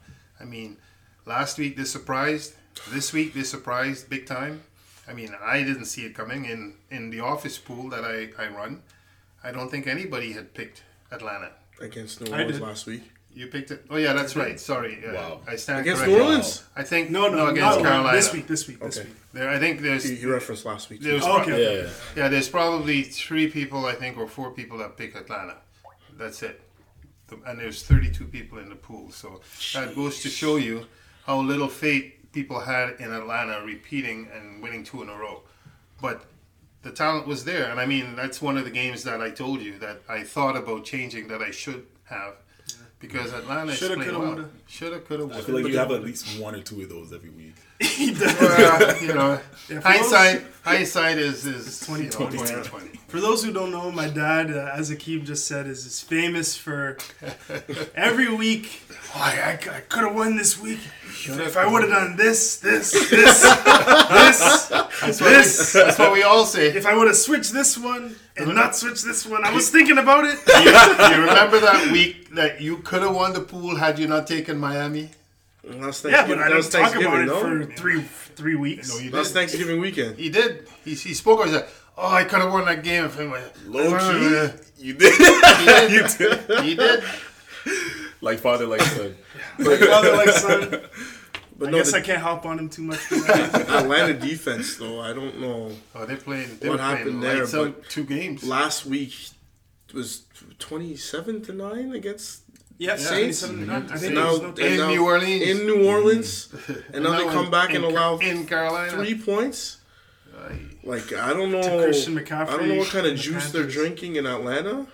I 0.41 0.45
mean, 0.45 0.79
last 1.27 1.59
week 1.59 1.77
they 1.77 1.85
surprised. 1.85 2.55
This 2.91 3.13
week 3.13 3.35
they 3.35 3.45
surprised 3.45 4.11
big 4.11 4.27
time. 4.27 4.63
I 5.07 5.13
mean, 5.13 5.35
I 5.41 5.63
didn't 5.63 5.85
see 5.87 6.05
it 6.05 6.15
coming 6.15 6.45
in 6.45 6.75
in 6.91 7.11
the 7.11 7.21
office 7.21 7.57
pool 7.57 7.89
that 7.91 8.05
I, 8.05 8.31
I 8.43 8.49
run. 8.49 8.83
I 9.45 9.53
don't 9.53 9.71
think 9.71 9.87
anybody 9.87 10.33
had 10.33 10.55
picked 10.55 10.83
Atlanta. 11.13 11.53
against 11.81 12.21
New 12.21 12.33
Orleans 12.33 12.61
last 12.61 12.87
week 12.87 13.05
You 13.39 13.47
picked 13.47 13.71
it. 13.71 13.85
Oh 13.89 13.97
yeah, 13.97 14.15
that's 14.15 14.35
right. 14.35 14.59
Sorry. 14.59 14.99
Uh, 15.07 15.13
Wow. 15.15 15.41
I 15.47 15.55
stand 15.55 15.79
against 15.81 16.03
corrected. 16.03 16.19
New 16.19 16.25
Orleans 16.25 16.65
I 16.75 16.83
think 16.83 17.11
No, 17.11 17.29
no, 17.29 17.47
against 17.47 17.79
no, 17.79 17.85
Carolina. 17.85 18.17
This 18.17 18.33
week, 18.33 18.47
this 18.49 18.67
week, 18.67 18.81
this 18.81 18.99
Okay. 18.99 19.07
week. 19.09 19.17
There, 19.33 19.49
I 19.49 19.59
think 19.61 19.81
there's 19.81 20.11
you, 20.11 20.17
you 20.17 20.33
referenced 20.33 20.65
last 20.65 20.91
week 20.91 21.01
too. 21.03 21.09
there's 21.11 21.23
Oh, 21.25 21.35
pro- 21.35 21.43
okay. 21.55 21.63
Yeah, 21.63 21.83
yeah. 21.83 21.91
yeah, 22.17 22.29
there's 22.29 22.49
probably 22.49 23.05
three 23.05 23.49
people 23.49 23.87
I 23.87 23.95
think 23.95 24.17
or 24.19 24.27
four 24.27 24.51
people 24.51 24.77
that 24.79 24.97
pick 24.97 25.15
Atlanta. 25.15 25.57
That's 26.17 26.43
it. 26.43 26.61
The- 27.29 27.39
And 27.47 27.61
there's 27.61 27.85
32 27.85 28.25
people 28.27 28.59
in 28.59 28.69
the 28.71 28.75
pool, 28.89 29.13
so 29.13 29.41
that 29.75 29.95
goes 29.95 30.21
to 30.25 30.29
show 30.29 30.57
you 30.57 30.87
how 31.25 31.39
little 31.41 31.69
faith 31.69 32.07
people 32.33 32.59
had 32.59 32.97
in 32.99 33.13
Atlanta 33.13 33.65
repeating 33.65 34.29
and 34.35 34.61
winning 34.65 34.83
two 34.83 35.01
in 35.03 35.09
a 35.09 35.17
row. 35.17 35.45
But 36.03 36.25
the 36.83 36.91
talent 36.91 37.29
was 37.29 37.45
there, 37.45 37.71
and 37.71 37.79
I 37.79 37.87
mean 37.87 38.17
that's 38.17 38.43
one 38.43 38.57
of 38.59 38.65
the 38.65 38.71
games 38.83 39.05
that 39.05 39.21
I 39.21 39.31
told 39.31 39.61
you 39.63 39.79
that 39.79 40.03
I 40.09 40.25
thought 40.25 40.57
about 40.57 40.85
changing 40.85 41.29
that 41.29 41.41
I 41.41 41.53
should 41.53 41.87
have. 42.07 42.35
Because 43.01 43.33
Atlanta 43.33 43.73
Shoulda, 43.73 43.95
coulda, 43.95 44.19
well. 44.19 44.29
woulda. 44.29 44.51
Shoulda, 44.67 44.99
coulda, 44.99 45.23
I 45.23 45.27
woulda. 45.27 45.43
feel 45.43 45.55
like 45.55 45.67
you 45.69 45.79
have 45.79 45.93
at 45.93 46.03
least 46.03 46.41
one 46.41 46.55
or 46.55 46.61
two 46.61 46.83
of 46.83 46.89
those 46.89 47.13
every 47.13 47.31
week. 47.31 47.55
Well, 48.41 49.03
you 49.03 49.15
know, 49.15 49.41
hindsight, 49.83 50.43
hindsight 50.65 51.19
is 51.19 51.47
is 51.47 51.81
2020. 51.81 52.39
2020. 52.39 52.99
For 53.07 53.21
those 53.21 53.45
who 53.45 53.53
don't 53.53 53.71
know, 53.71 53.91
my 53.93 54.09
dad, 54.09 54.51
uh, 54.51 54.71
as 54.75 54.91
Akeem 54.91 55.25
just 55.25 55.47
said, 55.47 55.67
is, 55.67 55.87
is 55.87 56.01
famous 56.03 56.57
for 56.57 56.99
every 57.95 58.35
week. 58.35 58.83
Oh, 59.15 59.21
I, 59.21 59.53
I, 59.53 59.81
could 59.81 60.05
have 60.05 60.15
won 60.15 60.37
this 60.37 60.61
week 60.61 60.81
if 61.27 61.57
I 61.57 61.67
would 61.67 61.83
have 61.83 61.91
done 61.91 62.17
this, 62.17 62.59
this, 62.59 62.93
this, 62.93 63.11
this, 63.11 63.41
That's 64.69 64.71
what, 65.01 65.21
we, 65.21 65.29
this. 65.29 65.73
that's 65.73 65.99
what 65.99 66.13
we 66.13 66.23
all 66.23 66.45
say. 66.45 66.69
If 66.69 66.87
I 66.87 66.95
would 66.97 67.07
have 67.07 67.17
switched 67.17 67.53
this 67.53 67.79
one 67.79 68.17
and 68.37 68.55
not 68.55 68.77
switched 68.77 69.05
this 69.05 69.27
one, 69.27 69.45
I 69.45 69.53
was 69.53 69.71
thinking 69.71 69.99
about 69.99 70.25
it. 70.25 70.39
you, 70.47 71.17
you 71.17 71.23
remember 71.27 71.61
that 71.61 71.91
week 71.93 72.35
that 72.35 72.61
you 72.61 72.79
could 72.79 73.03
have 73.03 73.15
won 73.15 73.33
the 73.33 73.41
pool 73.41 73.77
had 73.77 73.99
you 73.99 74.07
not 74.07 74.27
taken 74.27 74.59
Miami? 74.59 75.11
That's 75.65 76.05
Yeah, 76.05 76.27
but 76.27 76.39
I 76.39 76.55
was 76.55 76.69
didn't 76.69 76.85
talk 76.85 77.01
about 77.01 77.21
it 77.21 77.27
no? 77.27 77.41
for 77.41 77.65
three 77.75 78.03
three 78.03 78.55
weeks. 78.55 78.91
No, 78.91 79.01
you 79.01 79.11
That's 79.11 79.29
did. 79.29 79.35
Thanksgiving 79.35 79.81
weekend. 79.81 80.17
He 80.17 80.31
did. 80.31 80.67
He, 80.85 80.95
he 80.95 81.15
spoke. 81.15 81.45
He 81.45 81.53
said, 81.53 81.67
"Oh, 81.97 82.07
I 82.09 82.25
could 82.25 82.41
have 82.41 82.53
won 82.53 82.65
that 82.67 82.83
game 82.83 83.05
if 83.05 83.19
I 83.19 83.27
went." 83.27 83.69
Low 83.69 83.91
key, 83.91 83.97
oh, 84.01 84.53
you 84.79 84.95
did. 84.95 85.13
He 85.91 85.99
did. 85.99 86.65
He 86.65 86.75
did. 86.75 87.05
Like 88.21 88.39
father, 88.39 88.67
like 88.67 88.81
son. 88.83 89.17
Like 89.59 89.81
father, 89.81 90.13
like 90.17 90.29
son. 90.31 90.81
But 91.59 91.69
I 91.69 91.71
no, 91.73 91.79
guess 91.79 91.91
the 91.91 91.99
I 91.99 92.01
can't 92.03 92.23
hop 92.23 92.47
on 92.47 92.59
him 92.59 92.69
too 92.69 92.83
much. 92.83 93.01
Atlanta 93.13 94.15
defense, 94.15 94.77
though, 94.77 95.01
I 95.01 95.13
don't 95.13 95.41
know. 95.41 95.73
Oh, 95.95 96.05
they're 96.07 96.17
playing. 96.17 96.59
They 96.61 96.69
What 96.69 96.79
were 96.79 96.85
playing 96.85 96.97
happened 96.99 97.23
there, 97.23 97.39
lights 97.39 97.55
out 97.55 97.83
two 97.89 98.05
games. 98.05 98.45
Last 98.45 98.87
week 98.87 99.13
was 99.93 100.23
27 100.61 101.43
to 101.43 101.53
9 101.53 101.93
against 101.95 102.43
Yeah, 102.79 102.95
Saints. 102.97 103.39
77 103.39 103.67
mm-hmm. 103.67 103.93
I 103.93 103.97
think 103.97 104.05
And 104.07 104.15
now, 104.15 104.37
no 104.37 104.55
In 104.67 104.77
now- 104.77 104.89
New 104.91 105.05
Orleans. 105.05 105.43
In 105.43 105.67
New 105.67 105.89
Orleans. 105.89 106.49
Mm-hmm. 106.49 106.95
And 106.95 107.05
now 107.05 107.17
they 107.19 107.25
come 107.25 107.47
in- 107.47 107.51
back 107.51 107.71
in 107.71 107.77
and 107.77 107.85
Ca- 107.87 107.91
allow 107.91 108.19
in 108.19 108.47
Carolina. 108.47 108.91
three 108.93 109.19
points. 109.19 109.79
Aye. 110.39 110.61
Like, 110.85 111.13
I 111.13 111.33
don't 111.33 111.51
know. 111.51 111.83
Christian 111.83 112.17
McCaffrey 112.17 112.49
I 112.49 112.57
don't 112.57 112.69
know 112.69 112.77
what 112.77 112.89
kind 112.89 113.05
of 113.07 113.11
and 113.13 113.19
the 113.19 113.23
juice 113.23 113.51
they're 113.51 113.65
drinking 113.67 114.15
in 114.15 114.27
Atlanta. 114.27 114.87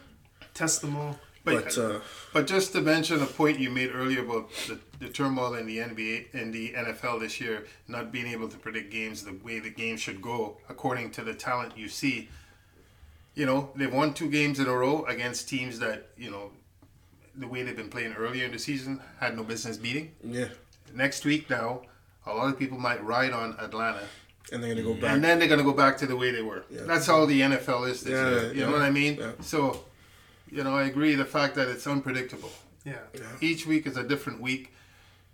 test 0.55 0.81
them 0.81 0.97
all. 0.97 1.19
But, 1.45 1.77
uh, 1.77 2.01
But 2.33 2.47
just 2.47 2.73
to 2.73 2.81
mention 2.81 3.21
a 3.23 3.27
point 3.27 3.59
you 3.61 3.71
made 3.71 3.91
earlier 3.95 4.25
about 4.25 4.51
the, 4.67 4.79
the 4.99 5.09
turmoil 5.11 5.55
in 5.55 5.67
the 5.67 5.79
NBA 5.79 6.35
in 6.35 6.51
the 6.53 6.73
NFL 6.73 7.21
this 7.21 7.41
year, 7.41 7.67
not 7.87 8.11
being 8.13 8.27
able 8.27 8.49
to 8.49 8.57
predict 8.57 8.91
games 8.91 9.23
the 9.25 9.35
way 9.45 9.59
the 9.61 9.71
game 9.71 9.97
should 9.99 10.23
go 10.23 10.57
according 10.71 11.11
to 11.13 11.23
the 11.23 11.35
talent 11.35 11.77
you 11.77 11.89
see. 11.89 12.29
You 13.35 13.47
know, 13.47 13.71
they've 13.77 13.93
won 13.93 14.15
two 14.15 14.31
games 14.31 14.59
in 14.59 14.67
a 14.67 14.73
row 14.77 15.05
against 15.05 15.49
teams 15.49 15.79
that, 15.81 16.09
you 16.17 16.31
know, 16.31 16.51
the 17.37 17.49
way 17.49 17.63
they've 17.63 17.77
been 17.77 17.91
playing 17.91 18.15
earlier 18.15 18.45
in 18.45 18.53
the 18.53 18.59
season 18.59 19.01
had 19.21 19.37
no 19.37 19.43
business 19.43 19.77
beating. 19.77 20.13
yeah. 20.23 20.47
Next 20.95 21.25
week 21.25 21.51
now, 21.51 21.83
a 22.27 22.33
lot 22.33 22.49
of 22.53 22.59
people 22.59 22.79
might 22.79 23.03
ride 23.05 23.33
on 23.33 23.57
Atlanta. 23.59 24.05
And 24.53 24.63
they're 24.63 24.73
going 24.75 24.87
to 24.87 24.95
go 24.95 25.01
back. 25.01 25.11
And 25.13 25.25
then 25.25 25.39
they're 25.41 25.49
going 25.49 25.59
to 25.59 25.65
go 25.65 25.73
back 25.73 25.97
to 25.99 26.07
the 26.07 26.15
way 26.17 26.31
they 26.31 26.43
were. 26.43 26.65
Yeah. 26.71 26.83
That's 26.85 27.09
all 27.09 27.27
the 27.27 27.41
NFL 27.41 27.89
is 27.91 28.03
this 28.03 28.13
Yeah, 28.13 28.31
year. 28.31 28.53
You 28.53 28.61
yeah. 28.61 28.67
know 28.67 28.73
what 28.73 28.83
I 28.83 28.91
mean? 28.91 29.17
Yeah. 29.17 29.33
So, 29.41 29.85
you 30.55 30.63
know, 30.63 30.77
I 30.77 30.85
agree 30.85 31.15
the 31.17 31.25
fact 31.25 31.57
that 31.57 31.69
it's 31.69 31.87
unpredictable. 31.87 32.53
Yeah. 32.85 32.99
Each 33.41 33.67
week 33.67 33.87
is 33.87 33.97
a 33.97 34.05
different 34.05 34.41
week. 34.41 34.73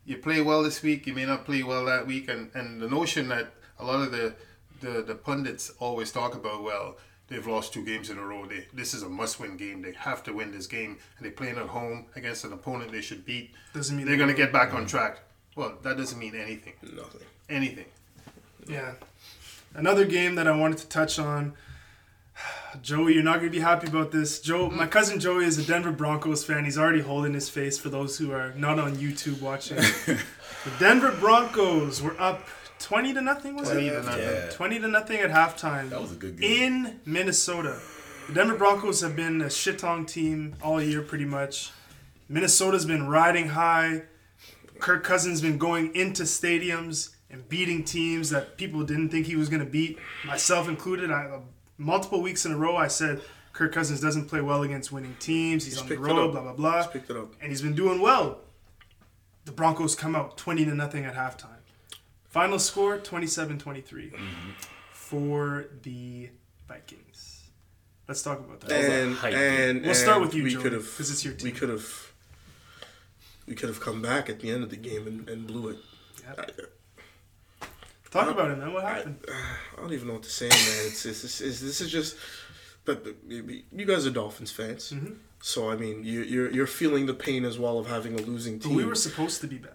You 0.07 0.17
play 0.17 0.41
well 0.41 0.63
this 0.63 0.83
week, 0.83 1.07
you 1.07 1.13
may 1.13 1.27
not 1.27 1.45
play 1.45 1.63
well 1.63 1.85
that 1.85 2.07
week, 2.07 2.29
and, 2.31 2.51
and 2.55 2.81
the 2.81 2.89
notion 2.89 3.29
that 3.29 3.53
a 3.79 3.85
lot 3.85 4.01
of 4.01 4.13
the, 4.13 4.35
the, 4.81 5.03
the 5.03 5.15
pundits 5.15 5.71
always 5.79 6.11
talk 6.11 6.35
about, 6.35 6.63
well, 6.63 6.97
they've 7.29 7.47
lost 7.47 7.75
two 7.75 7.85
games 7.85 8.09
in 8.09 8.17
a 8.17 8.25
row. 8.25 8.47
They, 8.47 8.67
this 8.73 8.95
is 8.95 9.03
a 9.03 9.09
must-win 9.09 9.59
game. 9.59 9.83
They 9.83 9.93
have 9.93 10.23
to 10.25 10.33
win 10.33 10.53
this 10.53 10.67
game, 10.67 10.97
and 11.17 11.25
they're 11.25 11.33
playing 11.33 11.59
at 11.59 11.67
home 11.67 12.07
against 12.17 12.45
an 12.45 12.53
opponent 12.53 12.91
they 12.93 13.03
should 13.03 13.27
beat. 13.27 13.51
Doesn't 13.75 13.97
mean 13.97 14.07
they're 14.07 14.17
going 14.17 14.31
to 14.31 14.35
get 14.35 14.53
back 14.53 14.73
on 14.73 14.85
mm. 14.85 14.89
track. 14.89 15.21
Well, 15.55 15.75
that 15.83 15.99
doesn't 15.99 16.19
mean 16.19 16.35
anything. 16.35 16.75
Nothing. 16.83 17.27
Anything. 17.51 17.87
Yeah. 18.67 18.93
Another 19.75 20.07
game 20.07 20.35
that 20.37 20.47
I 20.47 20.57
wanted 20.57 20.79
to 20.79 20.89
touch 20.89 21.19
on. 21.19 21.55
Joey, 22.83 23.15
you're 23.15 23.23
not 23.23 23.41
going 23.41 23.51
to 23.51 23.57
be 23.57 23.61
happy 23.61 23.89
about 23.89 24.13
this. 24.13 24.41
Joe, 24.41 24.69
mm-hmm. 24.69 24.77
my 24.77 24.87
cousin 24.87 25.19
Joey 25.19 25.45
is 25.45 25.59
a 25.59 25.65
Denver 25.65 25.93
Broncos 25.93 26.45
fan. 26.45 26.65
He's 26.65 26.79
already 26.79 27.01
holding 27.01 27.35
his 27.35 27.49
face 27.49 27.79
for 27.79 27.89
those 27.89 28.17
who 28.17 28.33
are 28.33 28.53
not 28.55 28.79
on 28.79 28.97
YouTube 28.97 29.41
watching. 29.41 29.77
the 30.07 30.19
Denver 30.79 31.15
Broncos 31.19 32.01
were 32.01 32.21
up 32.21 32.47
20 32.79 33.15
to 33.15 33.21
nothing, 33.21 33.57
was 33.57 33.69
20 33.71 33.87
it? 33.87 33.91
to 33.91 34.03
nothing. 34.03 34.23
Yeah. 34.23 34.51
20 34.51 34.79
to 34.81 34.89
nothing 34.89 35.19
at 35.19 35.31
halftime. 35.31 35.91
That 35.91 36.01
was 36.01 36.13
a 36.13 36.17
good 36.17 36.41
game. 36.41 36.63
In 36.63 37.01
Minnesota. 37.05 37.81
The 38.29 38.35
Denver 38.35 38.57
Broncos 38.57 39.01
have 39.01 39.17
been 39.17 39.41
a 39.43 39.47
shitong 39.47 40.07
team 40.07 40.55
all 40.63 40.81
year, 40.81 41.03
pretty 41.03 41.25
much. 41.25 41.73
Minnesota's 42.29 42.85
been 42.85 43.09
riding 43.09 43.49
high. 43.49 44.03
Kirk 44.79 45.03
Cousins 45.03 45.41
has 45.41 45.43
been 45.43 45.59
going 45.59 45.95
into 45.95 46.23
stadiums 46.23 47.11
and 47.29 47.49
beating 47.49 47.85
teams 47.85 48.31
that 48.31 48.57
people 48.57 48.83
didn't 48.85 49.11
think 49.11 49.27
he 49.27 49.37
was 49.37 49.49
going 49.49 49.65
to 49.65 49.71
beat, 49.71 49.99
myself 50.25 50.69
included. 50.69 51.11
I, 51.11 51.41
multiple 51.81 52.21
weeks 52.23 52.45
in 52.47 52.53
a 52.53 52.57
row, 52.57 52.77
I 52.77 52.87
said 52.89 53.23
Kirk 53.53 53.73
Cousins 53.73 54.01
doesn't 54.01 54.27
play 54.27 54.41
well 54.41 54.63
against 54.63 54.93
winning 54.93 55.17
teams. 55.19 55.65
He's, 55.65 55.75
He's 55.75 55.83
on 55.83 55.89
the 55.89 55.95
picked 55.97 56.07
road, 56.07 56.33
blah 56.33 56.43
blah 56.43 56.53
blah, 56.53 56.83
He's 56.83 56.87
picked 56.93 57.11
it 57.11 57.17
up. 57.17 57.33
and 57.41 57.51
he's 57.51 57.63
been 57.63 57.75
doing 57.75 58.01
well. 58.01 58.39
The 59.47 59.53
Broncos 59.53 59.95
come 59.97 60.15
out 60.15 60.37
twenty 60.37 60.65
to 60.65 60.75
nothing 60.75 61.05
at 61.05 61.15
halftime. 61.15 61.57
Final 62.29 62.61
score 62.61 62.97
27-23 62.97 64.13
for 64.93 65.67
the 65.83 66.31
Vikings. 66.69 67.49
Let's 68.07 68.23
talk 68.23 68.39
about 68.39 68.61
that. 68.61 68.71
was 68.77 68.87
a 68.87 68.93
And, 69.03 69.15
hype 69.17 69.35
and, 69.35 69.83
We'll 69.85 69.95
start 69.97 70.19
and 70.19 70.27
with 70.27 70.35
you, 70.37 70.45
we 70.45 70.51
Joey, 70.53 70.63
could 70.63 70.73
have 70.75 70.97
'cause 70.97 71.11
it's 71.11 71.25
your 71.25 71.35
We 71.43 71.51
could 71.51 71.69
have 71.71 72.13
we 73.49 73.57
could 73.57 73.69
have 73.69 73.81
come 73.81 74.01
back 74.01 74.31
at 74.31 74.39
the 74.39 74.51
end 74.53 74.63
of 74.63 74.71
the 74.71 74.77
game 74.77 75.09
and, 75.09 75.29
and 75.29 75.45
blew 75.47 75.71
it. 75.71 75.79
Yep. 76.39 76.51
I, 78.13 78.19
Talk 78.25 78.31
about 78.31 78.51
it, 78.51 78.59
man. 78.59 78.73
What 78.73 78.85
happened? 78.85 79.19
I 79.77 79.81
don't 79.81 79.93
even 79.93 80.09
know 80.09 80.15
what 80.15 80.23
to 80.25 80.31
say, 80.31 80.49
man. 80.49 80.59
It's, 80.87 81.05
it's, 81.07 81.25
it's, 81.25 81.41
it's 81.41 81.61
this 81.61 81.81
is 81.81 81.91
just. 81.91 82.17
But, 82.85 83.05
but 83.05 83.15
you 83.29 83.85
guys 83.87 84.07
are 84.07 84.11
Dolphins 84.11 84.51
fans, 84.51 84.91
Mm-hmm. 84.93 85.13
so 85.43 85.71
I 85.71 85.77
mean, 85.77 86.03
you, 86.03 86.23
you're 86.23 86.51
you're 86.51 86.67
feeling 86.67 87.07
the 87.07 87.15
pain 87.15 87.45
as 87.45 87.59
well 87.59 87.79
of 87.79 87.87
having 87.87 88.15
a 88.19 88.23
losing 88.23 88.59
But 88.59 88.69
team. 88.69 88.77
we 88.77 88.85
were 88.85 88.95
supposed 88.95 89.41
to 89.43 89.47
be 89.47 89.57
bad. 89.59 89.75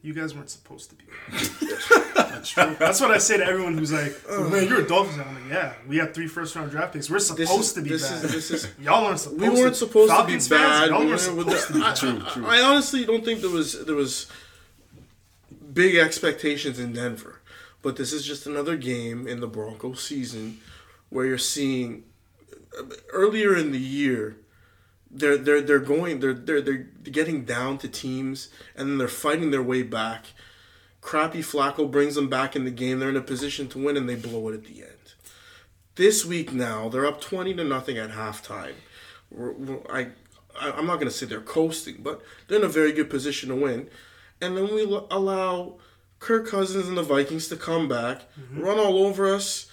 You 0.00 0.14
guys 0.14 0.34
weren't 0.34 0.48
supposed 0.50 0.90
to 0.90 0.96
be. 0.96 1.04
That's 2.14 2.50
true. 2.50 2.76
That's 2.78 3.00
what 3.00 3.10
I 3.10 3.18
say 3.18 3.38
to 3.38 3.44
everyone 3.44 3.76
who's 3.76 3.92
like, 3.92 4.14
oh, 4.28 4.48
"Man, 4.48 4.68
you're 4.68 4.82
a 4.82 4.86
Dolphins." 4.88 5.16
fan." 5.16 5.26
I'm 5.28 5.34
like, 5.34 5.52
"Yeah, 5.52 5.72
we 5.88 5.96
had 5.98 6.14
three 6.14 6.28
first 6.28 6.54
round 6.54 6.70
draft 6.70 6.92
picks. 6.92 7.10
We're 7.10 7.16
this 7.16 7.26
supposed 7.26 7.60
is, 7.60 7.72
to 7.72 7.82
be 7.82 7.88
this 7.90 8.08
bad. 8.08 8.24
is 8.24 8.32
this 8.32 8.50
is 8.52 8.68
y'all 8.80 9.04
weren't 9.04 9.18
supposed. 9.18 9.40
we 9.42 9.48
weren't 9.50 9.74
to. 9.74 9.74
supposed 9.74 10.12
Falcons 10.12 10.44
to 10.48 10.54
be 10.54 10.56
bad. 10.60 10.88
Y'all 10.90 11.00
We 11.00 11.04
were 11.06 11.10
weren't- 11.10 11.20
supposed 11.20 11.46
with 11.48 11.66
to 11.66 11.72
be 11.72 11.80
I, 11.80 11.88
bad. 11.88 11.96
True, 11.96 12.20
true. 12.32 12.46
I 12.46 12.60
honestly 12.62 13.04
don't 13.04 13.24
think 13.24 13.40
there 13.40 13.50
was 13.50 13.84
there 13.84 13.96
was 13.96 14.28
big 15.72 15.96
expectations 15.96 16.78
in 16.78 16.92
Denver, 16.92 17.40
but 17.86 17.94
this 17.94 18.12
is 18.12 18.26
just 18.26 18.48
another 18.48 18.76
game 18.76 19.28
in 19.28 19.38
the 19.38 19.46
Broncos 19.46 20.02
season 20.02 20.58
where 21.08 21.24
you're 21.24 21.38
seeing 21.38 22.02
earlier 23.12 23.54
in 23.54 23.70
the 23.70 23.78
year 23.78 24.38
they're 25.08 25.38
they're 25.38 25.60
they're 25.60 25.78
going 25.78 26.18
they're 26.18 26.34
they're 26.34 26.60
they're 26.60 26.88
getting 27.04 27.44
down 27.44 27.78
to 27.78 27.86
teams 27.86 28.48
and 28.74 28.90
then 28.90 28.98
they're 28.98 29.06
fighting 29.06 29.52
their 29.52 29.62
way 29.62 29.84
back. 29.84 30.24
Crappy 31.00 31.42
Flacco 31.42 31.88
brings 31.88 32.16
them 32.16 32.28
back 32.28 32.56
in 32.56 32.64
the 32.64 32.72
game. 32.72 32.98
They're 32.98 33.10
in 33.10 33.16
a 33.16 33.20
position 33.20 33.68
to 33.68 33.84
win 33.84 33.96
and 33.96 34.08
they 34.08 34.16
blow 34.16 34.48
it 34.48 34.54
at 34.54 34.64
the 34.64 34.82
end. 34.82 35.14
This 35.94 36.24
week 36.24 36.52
now 36.52 36.88
they're 36.88 37.06
up 37.06 37.20
twenty 37.20 37.54
to 37.54 37.62
nothing 37.62 37.98
at 37.98 38.10
halftime. 38.10 38.74
We're, 39.30 39.52
we're, 39.52 39.78
I, 39.88 40.08
I'm 40.60 40.86
not 40.86 40.98
gonna 40.98 41.12
say 41.12 41.26
they're 41.26 41.40
coasting, 41.40 42.00
but 42.00 42.20
they're 42.48 42.58
in 42.58 42.64
a 42.64 42.68
very 42.68 42.90
good 42.90 43.08
position 43.08 43.50
to 43.50 43.54
win. 43.54 43.88
And 44.40 44.56
then 44.56 44.74
we 44.74 44.82
allow 44.82 45.76
Kirk 46.18 46.46
Cousins 46.46 46.88
and 46.88 46.96
the 46.96 47.02
Vikings 47.02 47.48
to 47.48 47.56
come 47.56 47.88
back, 47.88 48.22
mm-hmm. 48.38 48.60
run 48.60 48.78
all 48.78 49.04
over 49.04 49.32
us. 49.32 49.66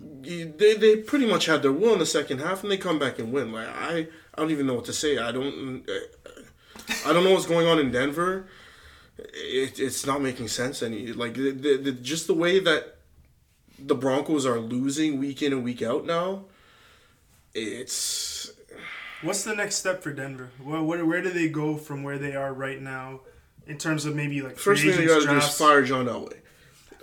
They, 0.00 0.74
they 0.74 0.96
pretty 0.96 1.26
much 1.26 1.46
had 1.46 1.62
their 1.62 1.72
will 1.72 1.92
in 1.92 1.98
the 1.98 2.06
second 2.06 2.38
half, 2.38 2.62
and 2.62 2.70
they 2.70 2.78
come 2.78 2.98
back 2.98 3.18
and 3.18 3.32
win. 3.32 3.52
Like 3.52 3.68
I, 3.68 4.08
I 4.34 4.40
don't 4.40 4.50
even 4.50 4.66
know 4.66 4.74
what 4.74 4.86
to 4.86 4.92
say. 4.92 5.18
I 5.18 5.32
don't, 5.32 5.88
uh, 5.88 7.02
I 7.06 7.12
don't 7.12 7.24
know 7.24 7.32
what's 7.32 7.46
going 7.46 7.66
on 7.66 7.78
in 7.78 7.90
Denver. 7.90 8.48
It, 9.18 9.78
it's 9.78 10.06
not 10.06 10.22
making 10.22 10.48
sense 10.48 10.82
any. 10.82 11.12
Like 11.12 11.34
the, 11.34 11.50
the, 11.50 11.76
the, 11.76 11.92
just 11.92 12.26
the 12.26 12.34
way 12.34 12.60
that 12.60 12.96
the 13.78 13.94
Broncos 13.94 14.46
are 14.46 14.58
losing 14.58 15.18
week 15.18 15.42
in 15.42 15.52
and 15.52 15.64
week 15.64 15.82
out 15.82 16.06
now. 16.06 16.44
It's 17.52 18.52
What's 19.22 19.44
the 19.44 19.54
next 19.54 19.76
step 19.76 20.02
for 20.02 20.12
Denver? 20.12 20.50
Where, 20.62 20.82
where, 20.82 21.04
where 21.04 21.22
do 21.22 21.30
they 21.30 21.48
go 21.48 21.76
from 21.76 22.02
where 22.02 22.18
they 22.18 22.34
are 22.34 22.54
right 22.54 22.80
now, 22.80 23.20
in 23.70 23.78
terms 23.78 24.04
of 24.04 24.14
maybe 24.14 24.42
like 24.42 24.56
first 24.58 24.82
thing 24.82 24.92
agents, 24.92 25.12
got 25.12 25.20
to 25.20 25.26
do 25.26 25.36
is 25.36 25.56
fire 25.56 25.82
John 25.82 26.06
Elway. 26.06 26.34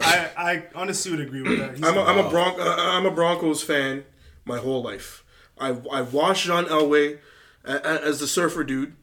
I, 0.02 0.30
I 0.38 0.64
honestly 0.76 1.12
would 1.12 1.22
agree 1.22 1.42
with 1.42 1.58
that. 1.60 1.76
He's 1.78 1.84
I'm 1.84 1.98
a, 1.98 2.04
I'm 2.04 2.18
a. 2.20 2.30
Bron- 2.30 2.60
uh, 2.60 2.76
I'm 2.78 3.06
a 3.06 3.12
Broncos 3.12 3.64
fan 3.64 4.04
my 4.46 4.58
whole 4.60 4.84
life. 4.84 5.24
I 5.60 5.70
I 5.92 6.02
watched 6.02 6.46
John 6.46 6.66
Elway 6.66 7.20
as 7.66 8.20
the 8.20 8.28
surfer 8.28 8.64
dude 8.64 8.96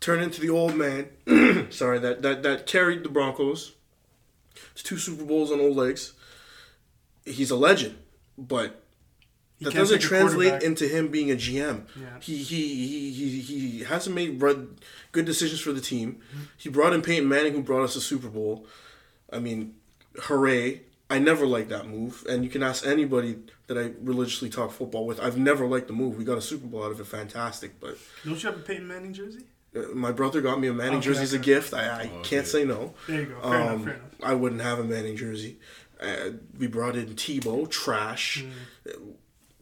turn 0.00 0.20
into 0.20 0.40
the 0.40 0.48
old 0.50 0.74
man. 0.74 1.08
sorry, 1.70 1.98
that, 1.98 2.22
that 2.22 2.42
that 2.42 2.66
carried 2.66 3.02
the 3.02 3.08
Broncos 3.08 3.72
to 4.74 4.84
two 4.84 4.96
Super 4.98 5.24
Bowls 5.24 5.50
on 5.50 5.60
old 5.60 5.76
legs. 5.76 6.12
He's 7.24 7.50
a 7.50 7.56
legend. 7.56 7.98
but 8.38 8.81
He 9.62 9.70
that 9.70 9.74
doesn't 9.74 10.00
translate 10.00 10.62
into 10.62 10.88
him 10.88 11.08
being 11.08 11.30
a 11.30 11.34
GM. 11.34 11.82
Yeah. 11.94 12.06
He, 12.20 12.36
he 12.36 13.10
he 13.12 13.40
he 13.40 13.40
he 13.68 13.84
hasn't 13.84 14.14
made 14.16 14.40
good 15.12 15.24
decisions 15.24 15.60
for 15.60 15.72
the 15.72 15.80
team. 15.80 16.20
He 16.56 16.68
brought 16.68 16.92
in 16.92 17.02
Peyton 17.02 17.28
Manning, 17.28 17.52
who 17.52 17.62
brought 17.62 17.82
us 17.84 17.94
a 17.96 18.00
Super 18.00 18.28
Bowl. 18.28 18.66
I 19.32 19.38
mean, 19.38 19.74
hooray! 20.22 20.82
I 21.08 21.18
never 21.18 21.46
liked 21.46 21.68
that 21.68 21.86
move, 21.86 22.26
and 22.28 22.42
you 22.42 22.50
can 22.50 22.62
ask 22.62 22.86
anybody 22.86 23.38
that 23.68 23.78
I 23.78 23.92
religiously 24.02 24.48
talk 24.50 24.72
football 24.72 25.06
with. 25.06 25.20
I've 25.20 25.38
never 25.38 25.66
liked 25.66 25.86
the 25.86 25.92
move. 25.92 26.16
We 26.16 26.24
got 26.24 26.38
a 26.38 26.42
Super 26.42 26.66
Bowl 26.66 26.82
out 26.84 26.90
of 26.90 26.98
it, 27.00 27.06
fantastic. 27.06 27.78
But 27.80 27.98
Don't 28.24 28.42
you 28.42 28.50
have 28.50 28.58
a 28.58 28.62
Peyton 28.62 28.88
Manning 28.88 29.12
jersey? 29.12 29.44
uh, 29.76 29.80
my 29.94 30.10
brother 30.12 30.40
got 30.40 30.58
me 30.60 30.68
a 30.68 30.72
Manning 30.72 30.98
Okay, 30.98 31.04
jersey 31.08 31.22
as 31.22 31.32
a 31.34 31.38
gift. 31.38 31.72
I, 31.72 31.86
I 31.86 32.00
Okay. 32.02 32.20
can't 32.24 32.46
say 32.46 32.64
no. 32.64 32.94
There 33.06 33.20
you 33.20 33.26
go. 33.26 33.40
Fair 33.40 33.60
enough. 33.60 33.70
Um, 33.72 33.84
Fair 33.84 33.94
enough. 33.94 34.06
I 34.22 34.34
wouldn't 34.34 34.60
have 34.62 34.78
a 34.80 34.84
Manning 34.84 35.16
jersey. 35.16 35.58
Uh, 36.00 36.30
we 36.58 36.66
brought 36.66 36.96
in 36.96 37.06
Tebow, 37.14 37.70
trash. 37.70 38.42
Hmm. 38.42 39.10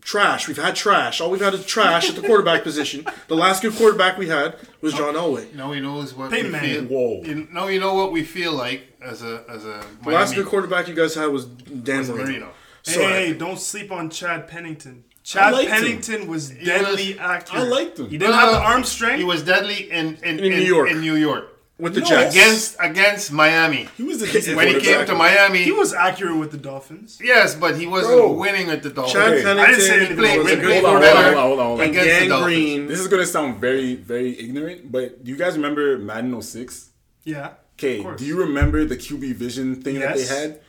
Trash. 0.01 0.49
We've 0.49 0.57
had 0.57 0.75
trash. 0.77 1.21
All 1.21 1.31
we've 1.31 1.41
had 1.41 1.55
is 1.55 1.65
trash 1.67 2.09
at 2.09 2.17
the 2.17 2.23
quarterback 2.23 2.63
position. 2.63 3.07
The 3.29 3.37
last 3.37 3.63
good 3.63 3.75
quarterback 3.75 4.19
we 4.19 4.29
had 4.29 4.57
was 4.81 4.95
John 4.95 5.15
Elway. 5.15 5.55
Now 5.55 5.73
he 5.73 5.81
knows 5.81 6.15
what 6.15 6.31
Peyton 6.31 6.47
we 6.47 6.53
Manning. 6.53 6.89
feel. 6.89 6.99
Whoa. 6.99 7.23
You, 7.23 7.49
now 7.53 7.67
you 7.69 7.81
know 7.81 7.95
what 7.95 8.11
we 8.13 8.25
feel 8.25 8.53
like 8.53 8.97
as 9.03 9.23
a 9.23 9.45
as 9.49 9.65
a 9.65 9.85
The 10.05 10.11
last 10.11 10.35
good 10.35 10.47
quarterback 10.47 10.89
you 10.89 10.95
guys 10.95 11.15
had 11.15 11.27
was 11.27 11.45
Dan 11.47 12.01
as 12.01 12.09
Marino. 12.11 12.25
Marino. 12.25 12.47
Hey, 12.85 12.93
So 12.93 13.01
hey, 13.01 13.33
don't 13.35 13.59
sleep 13.59 13.93
on 13.93 14.09
Chad 14.11 14.49
Pennington. 14.49 15.05
Chad 15.23 15.53
liked 15.53 15.71
him. 15.71 15.77
Pennington 15.83 16.27
was 16.29 16.51
deadly 16.51 17.19
accurate. 17.19 17.63
I 17.63 17.67
liked 17.67 17.99
him. 17.99 18.09
He 18.09 18.17
didn't 18.17 18.35
have 18.35 18.53
the 18.53 18.59
arm 18.59 18.85
strength. 18.85 19.19
He 19.19 19.25
was 19.25 19.43
deadly 19.43 19.91
in 19.91 20.17
in, 20.25 20.39
In 20.39 20.51
New 20.51 20.63
York. 20.63 20.91
In 20.91 21.01
New 21.03 21.15
York 21.15 21.50
with 21.81 21.95
the 21.95 22.01
No, 22.01 22.07
Jets. 22.07 22.35
against 22.35 22.77
against 22.81 23.33
Miami. 23.33 23.89
He 23.97 24.03
was 24.03 24.21
a 24.23 24.31
decent 24.31 24.57
When 24.57 24.69
he 24.69 24.81
came 24.81 25.05
to 25.07 25.15
Miami, 25.15 25.63
He 25.63 25.73
was 25.73 25.93
accurate 25.95 26.37
with 26.37 26.51
the 26.53 26.59
Dolphins. 26.59 27.19
yes, 27.23 27.55
but 27.55 27.77
he 27.77 27.87
wasn't 27.87 28.15
Bro. 28.19 28.33
winning 28.33 28.67
with 28.69 28.83
the 28.83 28.91
Dolphins. 28.91 29.13
Chad 29.15 29.29
Pennington 29.45 29.59
I 29.59 29.67
didn't 29.67 29.81
say 29.81 29.97
anything 29.97 30.17
was 30.17 30.27
about 30.31 30.39
a 30.39 30.45
Red 30.45 30.61
good 30.61 30.83
Bull. 30.83 30.91
Hold 30.91 31.03
on, 31.05 31.17
hold 31.17 31.17
on, 31.17 31.35
hold 31.35 31.59
on, 31.61 31.67
hold 31.67 31.81
on. 31.81 31.87
And 31.87 31.91
Against 31.97 32.21
the 32.21 32.29
Dolphins. 32.29 32.45
Green. 32.55 32.87
This 32.87 33.01
is 33.01 33.09
gonna 33.09 33.27
sound 33.27 33.61
very, 33.61 33.95
very 33.97 34.39
ignorant, 34.39 34.93
but 34.93 35.25
do 35.25 35.31
you 35.31 35.37
guys 35.37 35.57
remember 35.57 35.99
Madden 35.99 36.41
06? 36.41 36.91
Yeah. 37.25 37.51
Okay, 37.79 38.05
do 38.17 38.25
you 38.27 38.37
remember 38.39 38.85
the 38.85 38.97
QB 38.97 39.35
vision 39.37 39.81
thing 39.81 40.01
that 40.01 40.17
they 40.17 40.27
had? 40.27 40.61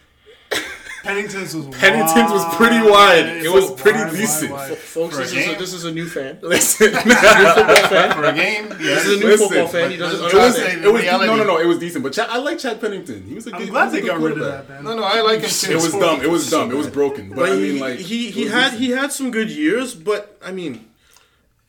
Pennington's 1.03 1.55
was 1.55 1.65
Pennington's 1.75 2.31
was 2.31 2.55
pretty 2.55 2.77
wide. 2.77 3.25
wide. 3.25 3.25
It 3.43 3.51
was 3.51 3.71
pretty 3.71 3.97
Wide, 3.99 4.07
wide, 4.09 4.15
decent. 4.17 4.51
wide. 4.51 4.77
Folks, 4.77 5.17
this 5.17 5.33
is, 5.33 5.47
a, 5.47 5.55
this 5.57 5.73
is 5.73 5.83
a 5.85 5.91
new 5.91 6.05
fan. 6.07 6.37
Listen, 6.43 6.91
for 6.93 8.23
a 8.23 8.33
game. 8.33 8.69
This 8.69 9.05
is 9.07 9.17
a 9.17 9.19
new 9.19 9.31
Listen, 9.31 9.47
football 9.49 9.67
fan. 9.67 9.91
He 9.91 9.97
but- 9.97 10.03
doesn't 10.03 10.21
but 10.21 10.33
it 10.33 10.37
was, 10.37 10.57
it 10.59 10.91
was 10.93 11.01
reality- 11.01 11.25
no, 11.27 11.35
no, 11.37 11.43
no. 11.43 11.57
It 11.57 11.65
was 11.65 11.79
decent, 11.79 12.03
but 12.03 12.13
Chad, 12.13 12.29
I 12.29 12.37
like 12.37 12.59
Chad 12.59 12.79
Pennington. 12.79 13.23
He 13.27 13.33
was 13.33 13.47
a 13.47 13.51
good. 13.51 13.61
I'm 13.61 13.67
glad 13.69 13.91
they 13.91 14.01
got 14.01 14.19
rid 14.19 14.33
of 14.33 14.37
quarterback. 14.39 14.67
that, 14.67 14.73
man. 14.75 14.83
No, 14.83 14.95
no, 14.95 15.03
I 15.03 15.21
like 15.21 15.39
him 15.41 15.49
too. 15.49 15.71
It 15.71 15.75
was 15.75 15.91
dumb. 15.91 16.21
It 16.21 16.29
was 16.29 16.49
dumb. 16.49 16.71
It 16.71 16.77
was 16.77 16.87
broken. 16.87 17.29
But, 17.29 17.35
But 17.37 17.49
I 17.51 17.55
mean, 17.55 17.79
like 17.79 17.97
he, 17.99 18.29
he 18.29 18.45
had 18.47 18.71
decent. 18.71 18.81
he 18.81 18.89
had 18.91 19.11
some 19.11 19.31
good 19.31 19.49
years, 19.49 19.95
but 19.95 20.37
I 20.43 20.51
mean, 20.51 20.87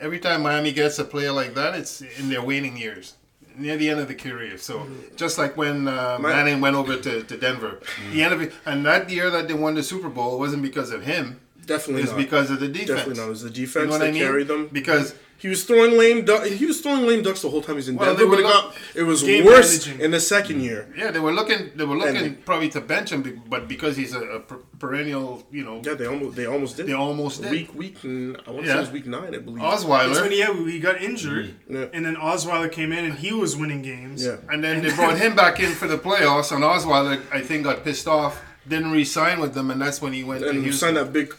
Every 0.00 0.18
time 0.18 0.42
Miami 0.42 0.72
gets 0.72 0.98
a 0.98 1.04
player 1.04 1.30
like 1.30 1.54
that, 1.54 1.76
it's 1.76 2.00
in 2.18 2.28
their 2.28 2.42
waning 2.42 2.76
years, 2.76 3.14
near 3.58 3.76
the 3.76 3.88
end 3.90 4.00
of 4.00 4.08
the 4.08 4.14
career. 4.14 4.56
So 4.58 4.74
Mm-hmm. 4.78 5.16
just 5.16 5.38
like 5.38 5.56
when 5.56 5.88
uh, 5.88 6.18
My- 6.20 6.30
Manning 6.30 6.60
went 6.60 6.76
over 6.76 6.96
to, 6.96 7.22
to 7.22 7.36
Denver, 7.36 7.78
Mm. 7.80 8.12
the 8.12 8.22
end 8.24 8.32
of 8.34 8.40
it, 8.42 8.52
and 8.66 8.84
that 8.86 9.10
year 9.10 9.30
that 9.30 9.48
they 9.48 9.54
won 9.54 9.74
the 9.74 9.82
Super 9.82 10.08
Bowl 10.08 10.38
wasn't 10.38 10.62
because 10.62 10.90
of 10.90 11.02
him. 11.04 11.40
definitely 11.66 12.02
It's 12.02 12.10
not. 12.12 12.18
because 12.18 12.50
of 12.50 12.58
the 12.60 12.68
defense. 12.68 12.88
definitely 12.88 13.20
not. 13.20 13.26
It 13.26 13.30
was 13.30 13.42
the 13.42 13.48
You 13.50 13.66
defense 13.66 13.90
know 13.90 13.98
that 13.98 14.08
I 14.08 14.10
mean? 14.10 14.20
carried 14.22 14.48
them. 14.48 14.68
Because 14.72 15.14
He 15.42 15.48
was 15.48 15.64
throwing 15.64 15.98
lame. 15.98 16.24
Du- 16.24 16.48
he 16.48 16.66
was 16.66 16.80
throwing 16.80 17.04
lame 17.04 17.22
ducks 17.22 17.42
the 17.42 17.50
whole 17.50 17.62
time 17.62 17.74
he's 17.74 17.88
in 17.88 17.96
Well, 17.96 18.14
Denver. 18.14 18.30
But 18.30 18.38
it, 18.40 18.42
got, 18.44 18.74
it 18.94 19.02
was 19.02 19.24
worse 19.24 19.86
managing. 19.86 20.00
in 20.04 20.10
the 20.12 20.20
second 20.20 20.60
year. 20.60 20.80
yeah, 20.96 21.10
they 21.10 21.18
were 21.18 21.32
looking. 21.32 21.72
They 21.74 21.84
were 21.84 21.96
looking 21.96 22.16
And- 22.24 22.44
probably 22.44 22.68
to 22.70 22.80
bench 22.80 23.10
him, 23.10 23.42
but 23.48 23.66
because 23.66 23.96
he's 23.96 24.14
a, 24.14 24.20
a 24.20 24.40
per- 24.40 24.60
perennial, 24.78 25.44
you 25.50 25.64
know, 25.64 25.82
Yeah, 25.84 25.94
they 25.94 26.06
almost 26.06 26.36
they 26.36 26.46
almost 26.46 26.76
did. 26.76 26.86
they 26.86 26.92
almost 26.92 27.42
did. 27.42 27.50
week 27.50 27.74
week. 27.74 27.98
mm, 28.02 28.36
I 28.46 28.50
want 28.52 28.62
to 28.62 28.68
Yeah. 28.68 28.74
say 28.74 28.78
it 28.78 28.80
was 28.82 28.90
week 28.92 29.06
nine, 29.06 29.34
I 29.34 29.38
believe. 29.38 29.62
That's 29.62 29.84
Osweiler, 29.84 30.20
when 30.22 30.30
he, 30.30 30.38
yeah, 30.38 30.54
he 30.74 30.78
got 30.78 31.02
injured, 31.02 31.46
Mm-hmm. 31.46 31.74
Yeah. 31.76 31.86
and 31.92 32.06
then 32.06 32.14
Osweiler 32.16 32.70
came 32.70 32.92
in 32.92 33.04
and 33.04 33.14
he 33.14 33.32
was 33.32 33.56
winning 33.56 33.82
games. 33.82 34.24
Yeah. 34.24 34.36
and 34.50 34.62
then 34.62 34.82
they 34.82 34.94
brought 34.94 35.18
him 35.18 35.34
back 35.34 35.58
in 35.58 35.72
for 35.72 35.88
the 35.88 35.98
playoffs, 35.98 36.52
and 36.54 36.62
Osweiler, 36.62 37.20
I 37.32 37.40
think, 37.40 37.64
got 37.64 37.82
pissed 37.82 38.06
off, 38.06 38.40
didn't 38.68 38.92
re-sign 38.92 39.40
with 39.40 39.54
them, 39.54 39.72
and 39.72 39.82
that's 39.82 40.00
when 40.00 40.12
he 40.12 40.22
went 40.22 40.44
and 40.44 40.54
you 40.58 40.62
Houston. 40.70 40.94
signed 40.94 40.96
that 40.98 41.12
big 41.12 41.34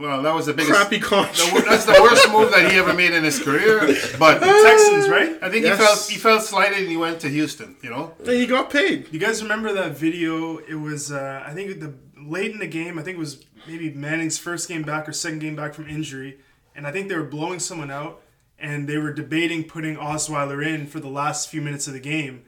Well, 0.00 0.22
that 0.22 0.34
was 0.34 0.46
the 0.46 0.52
biggest. 0.52 0.72
crappy 0.72 0.98
the, 0.98 1.64
that's 1.66 1.84
the 1.86 1.98
worst 2.02 2.30
move 2.30 2.50
that 2.52 2.70
he 2.70 2.78
ever 2.78 2.92
made 2.92 3.12
in 3.12 3.24
his 3.24 3.38
career. 3.38 3.80
But 4.18 4.40
Texans, 4.64 5.08
right? 5.08 5.38
I 5.42 5.48
think 5.50 5.64
Yes. 5.64 5.78
he 5.78 5.84
felt 5.84 6.10
he 6.10 6.16
felt 6.18 6.42
slighted 6.42 6.78
and 6.78 6.88
he 6.88 6.96
went 6.96 7.20
to 7.20 7.28
Houston. 7.28 7.76
You 7.82 7.90
know, 7.90 8.14
and 8.18 8.28
he 8.28 8.46
got 8.46 8.70
paid. 8.70 9.08
You 9.12 9.18
guys 9.18 9.42
remember 9.42 9.72
that 9.72 9.96
video? 9.96 10.58
It 10.58 10.74
was, 10.74 11.10
uh, 11.12 11.42
I 11.46 11.52
think, 11.54 11.80
the 11.80 11.94
late 12.20 12.52
in 12.52 12.58
the 12.58 12.66
game. 12.66 12.98
I 12.98 13.02
think 13.02 13.16
it 13.16 13.20
was 13.20 13.44
maybe 13.66 13.90
Manning's 13.92 14.38
first 14.38 14.68
game 14.68 14.82
back 14.82 15.08
or 15.08 15.12
second 15.12 15.38
game 15.40 15.56
back 15.56 15.74
from 15.74 15.88
injury, 15.88 16.38
and 16.74 16.86
I 16.86 16.92
think 16.92 17.08
they 17.08 17.16
were 17.16 17.22
blowing 17.24 17.58
someone 17.58 17.90
out, 17.90 18.20
and 18.58 18.88
they 18.88 18.98
were 18.98 19.12
debating 19.12 19.64
putting 19.64 19.96
Osweiler 19.96 20.64
in 20.66 20.86
for 20.86 21.00
the 21.00 21.08
last 21.08 21.48
few 21.48 21.60
minutes 21.62 21.86
of 21.86 21.92
the 21.94 22.00
game, 22.00 22.44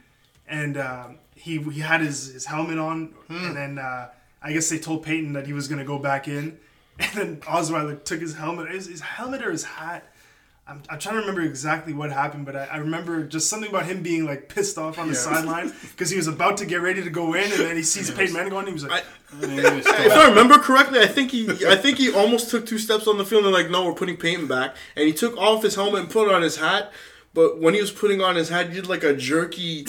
and 0.47 0.77
uh, 0.77 1.09
he 1.35 1.59
he 1.59 1.81
had 1.81 2.01
his, 2.01 2.33
his 2.33 2.45
helmet 2.47 2.79
on, 2.79 3.15
and 3.29 3.57
then 3.57 3.79
uh, 3.79 4.09
I 4.43 4.53
guess 4.53 4.69
they 4.69 4.79
told 4.79 5.03
Peyton 5.05 5.33
that 5.33 5.47
he 5.47 5.53
was 5.53 5.67
going 5.69 5.79
to 5.81 5.85
go 5.85 5.99
back 5.99 6.29
in, 6.29 6.59
and 6.99 7.13
then 7.15 7.37
Osweiler 7.43 8.03
took 8.05 8.21
his 8.21 8.35
helmet, 8.35 8.71
his, 8.71 8.87
his 8.87 9.01
helmet 9.01 9.43
or 9.43 9.51
his 9.51 9.65
hat. 9.65 10.05
I'm, 10.67 10.83
I'm 10.91 10.99
trying 10.99 11.15
to 11.15 11.21
remember 11.21 11.41
exactly 11.41 11.95
what 11.95 12.13
happened, 12.13 12.45
but 12.45 12.55
I, 12.55 12.65
I 12.67 12.77
remember 12.77 13.25
just 13.25 13.49
something 13.49 13.71
about 13.71 13.87
him 13.87 14.03
being 14.03 14.27
like 14.27 14.51
pissed 14.51 14.77
off 14.77 14.99
on 14.99 15.09
the 15.09 15.15
sideline 15.15 15.73
because 15.93 16.11
he 16.11 16.17
was 16.19 16.27
about 16.27 16.59
to 16.59 16.67
get 16.67 16.83
ready 16.83 17.03
to 17.03 17.09
go 17.09 17.33
in, 17.33 17.45
and 17.45 17.53
then 17.61 17.75
he 17.77 17.83
sees 17.83 18.11
Peyton 18.11 18.35
Manning 18.35 18.51
going, 18.51 18.67
and 18.67 18.69
he 18.69 18.75
was 18.75 18.85
like, 18.85 19.03
I- 19.03 19.43
And 19.45 19.51
he 19.53 19.59
If 19.59 20.13
I 20.13 20.29
remember 20.29 20.59
correctly, 20.59 21.01
I 21.01 21.07
think 21.07 21.31
he 21.31 21.49
I 21.67 21.77
think 21.77 21.97
he 21.97 22.13
almost 22.13 22.51
took 22.51 22.67
two 22.67 22.79
steps 22.79 23.07
on 23.07 23.17
the 23.17 23.25
field 23.25 23.45
and 23.45 23.53
like, 23.55 23.71
no, 23.71 23.87
we're 23.87 23.95
putting 23.95 24.19
Peyton 24.19 24.47
back, 24.47 24.77
and 24.95 25.07
he 25.07 25.15
took 25.15 25.37
off 25.39 25.63
his 25.63 25.75
helmet 25.75 26.01
and 26.01 26.11
put 26.11 26.31
on 26.31 26.43
his 26.43 26.57
hat. 26.59 26.93
But 27.35 27.61
when 27.61 27.75
he 27.75 27.81
was 27.81 27.91
putting 27.93 28.21
on 28.21 28.37
his 28.37 28.49
hat, 28.49 28.69
he 28.69 28.75
did 28.75 28.87
like 28.89 29.05
a 29.05 29.15
jerky, 29.15 29.87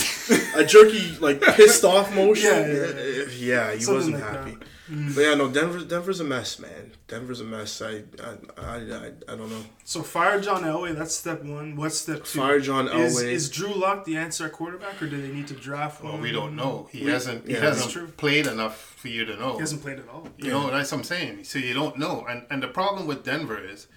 a 0.55 0.63
jerky 0.65 1.15
like 1.19 1.41
pissed 1.41 1.83
off 1.83 2.13
motion. 2.15 2.51
Yeah, 2.51 2.67
yeah, 2.67 3.23
Yeah, 3.37 3.73
he 3.73 3.79
Something 3.79 3.95
wasn't 3.95 4.15
like 4.15 4.23
happy. 4.23 4.51
that. 4.51 4.65
Mm. 4.91 5.13
But 5.15 5.21
yeah, 5.21 5.35
no, 5.35 5.47
Denver, 5.49 5.79
Denver's 5.85 6.19
a 6.19 6.23
mess, 6.23 6.57
man. 6.57 6.91
Denver's 7.07 7.41
a 7.41 7.43
mess. 7.43 7.79
I, 7.81 8.03
I, 8.23 8.35
I, 8.57 8.75
I, 8.75 9.11
I 9.29 9.35
don't 9.35 9.49
know. 9.49 9.63
So 9.83 10.01
fire 10.01 10.41
John 10.41 10.63
Elway. 10.63 10.95
That's 10.97 11.15
step 11.15 11.43
one. 11.43 11.75
What's 11.75 11.99
step 11.99 12.23
two? 12.25 12.39
Fire 12.39 12.59
John 12.59 12.87
Elway. 12.87 13.23
is 13.31 13.49
Drew 13.51 13.71
Lock 13.73 14.05
the 14.05 14.17
answer 14.17 14.47
at 14.47 14.51
quarterback, 14.51 14.99
or 15.01 15.07
do 15.07 15.21
they 15.21 15.31
need 15.33 15.47
to 15.47 15.53
draft 15.53 16.03
one? 16.03 16.13
well, 16.13 16.21
we 16.21 16.31
don't 16.31 16.55
know. 16.55 16.87
He 16.91 17.05
We- 17.05 17.11
hasn't. 17.11 17.45
He 17.47 17.53
yeah, 17.53 17.59
that's 17.61 17.77
hasn't 17.83 17.93
true. 17.93 18.07
played 18.17 18.47
enough 18.47 18.95
for 18.97 19.09
you 19.09 19.25
to 19.25 19.35
know. 19.37 19.53
He 19.53 19.59
hasn't 19.59 19.81
played 19.83 19.99
at 19.99 20.09
all. 20.09 20.27
You 20.37 20.49
know, 20.49 20.71
that's 20.71 20.91
what 20.91 20.97
I'm 20.99 21.03
saying. 21.03 21.43
So 21.43 21.59
you 21.59 21.73
don't 21.75 21.97
know. 21.97 22.25
And 22.27 22.45
and 22.49 22.61
the 22.63 22.67
problem 22.67 23.05
with 23.07 23.23
Denver 23.23 23.63
is, 23.63 23.87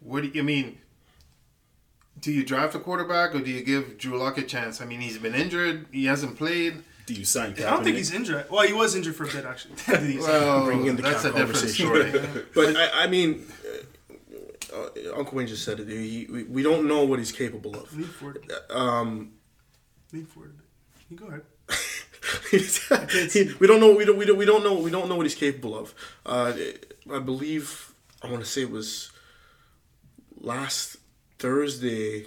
what 0.00 0.22
do 0.24 0.28
you 0.28 0.42
I 0.42 0.44
mean? 0.44 0.78
Do 2.22 2.32
you 2.32 2.44
draft 2.44 2.74
a 2.74 2.78
quarterback 2.78 3.34
or 3.34 3.40
do 3.40 3.50
you 3.50 3.62
give 3.62 3.98
Drew 3.98 4.16
Lock 4.16 4.38
a 4.38 4.42
chance? 4.42 4.80
I 4.80 4.84
mean, 4.86 5.00
he's 5.00 5.18
been 5.18 5.34
injured. 5.34 5.86
He 5.92 6.06
hasn't 6.06 6.36
played. 6.38 6.82
Do 7.06 7.14
you 7.14 7.24
sign? 7.24 7.50
I 7.58 7.62
don't 7.70 7.82
think 7.84 7.96
he's 7.96 8.12
injured. 8.14 8.46
Well, 8.48 8.64
he 8.66 8.72
was 8.72 8.94
injured 8.94 9.16
for 9.16 9.24
a 9.24 9.26
bit 9.26 9.44
actually. 9.44 9.74
He's- 10.06 10.22
Well, 10.22 10.64
Bring 10.64 10.86
in 10.86 10.94
the 10.96 11.02
that's 11.02 11.22
cap 11.24 11.34
a 11.34 11.38
different 11.38 11.76
conversation. 11.76 11.86
story. 11.86 12.44
But 12.54 12.76
I, 12.76 13.04
I 13.04 13.06
mean, 13.08 13.44
uh, 14.72 14.76
uh, 14.76 15.18
Uncle 15.18 15.36
Wayne 15.36 15.48
just 15.48 15.64
said 15.64 15.80
it. 15.80 15.88
He, 15.88 16.26
we, 16.30 16.44
we 16.44 16.62
don't 16.62 16.86
know 16.86 17.04
what 17.04 17.18
he's 17.18 17.32
capable 17.32 17.74
of. 17.74 17.92
Lean 17.96 18.06
forward. 18.06 18.50
a. 18.70 18.78
Um, 18.78 19.32
Lean 20.12 20.26
forward 20.26 20.52
a 20.52 20.54
bit. 20.54 20.66
You 21.10 21.16
go 21.16 21.26
ahead. 21.26 21.42
he- 23.32 23.52
we 23.58 23.66
don't 23.66 23.80
know. 23.80 23.96
We 23.96 24.04
don't. 24.04 24.16
We 24.16 24.24
don't. 24.26 24.38
We 24.38 24.44
don't 24.46 24.62
know. 24.62 24.74
We 24.78 24.90
don't 24.92 25.08
know 25.08 25.16
what 25.16 25.26
he's 25.26 25.34
capable 25.34 25.76
of. 25.76 25.92
Uh, 26.24 26.52
I 27.12 27.18
believe. 27.18 27.92
I 28.22 28.28
want 28.30 28.44
to 28.44 28.48
say 28.48 28.62
it 28.62 28.70
was 28.70 29.10
last 30.40 30.96
Thursday. 31.42 32.26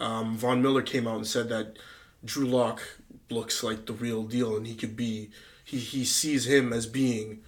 Um, 0.00 0.38
Von 0.38 0.62
Miller 0.62 0.80
came 0.80 1.06
out 1.06 1.16
and 1.16 1.26
said 1.26 1.50
that 1.50 1.78
Drew 2.24 2.46
Lock 2.46 2.80
looks 3.28 3.62
like 3.62 3.84
the 3.84 3.92
real 3.92 4.22
deal, 4.22 4.56
and 4.56 4.66
he 4.66 4.74
could 4.74 4.96
be. 4.96 5.30
He 5.64 5.78
he 5.78 6.04
sees 6.04 6.46
him 6.46 6.72
as 6.72 6.86
being 6.86 7.42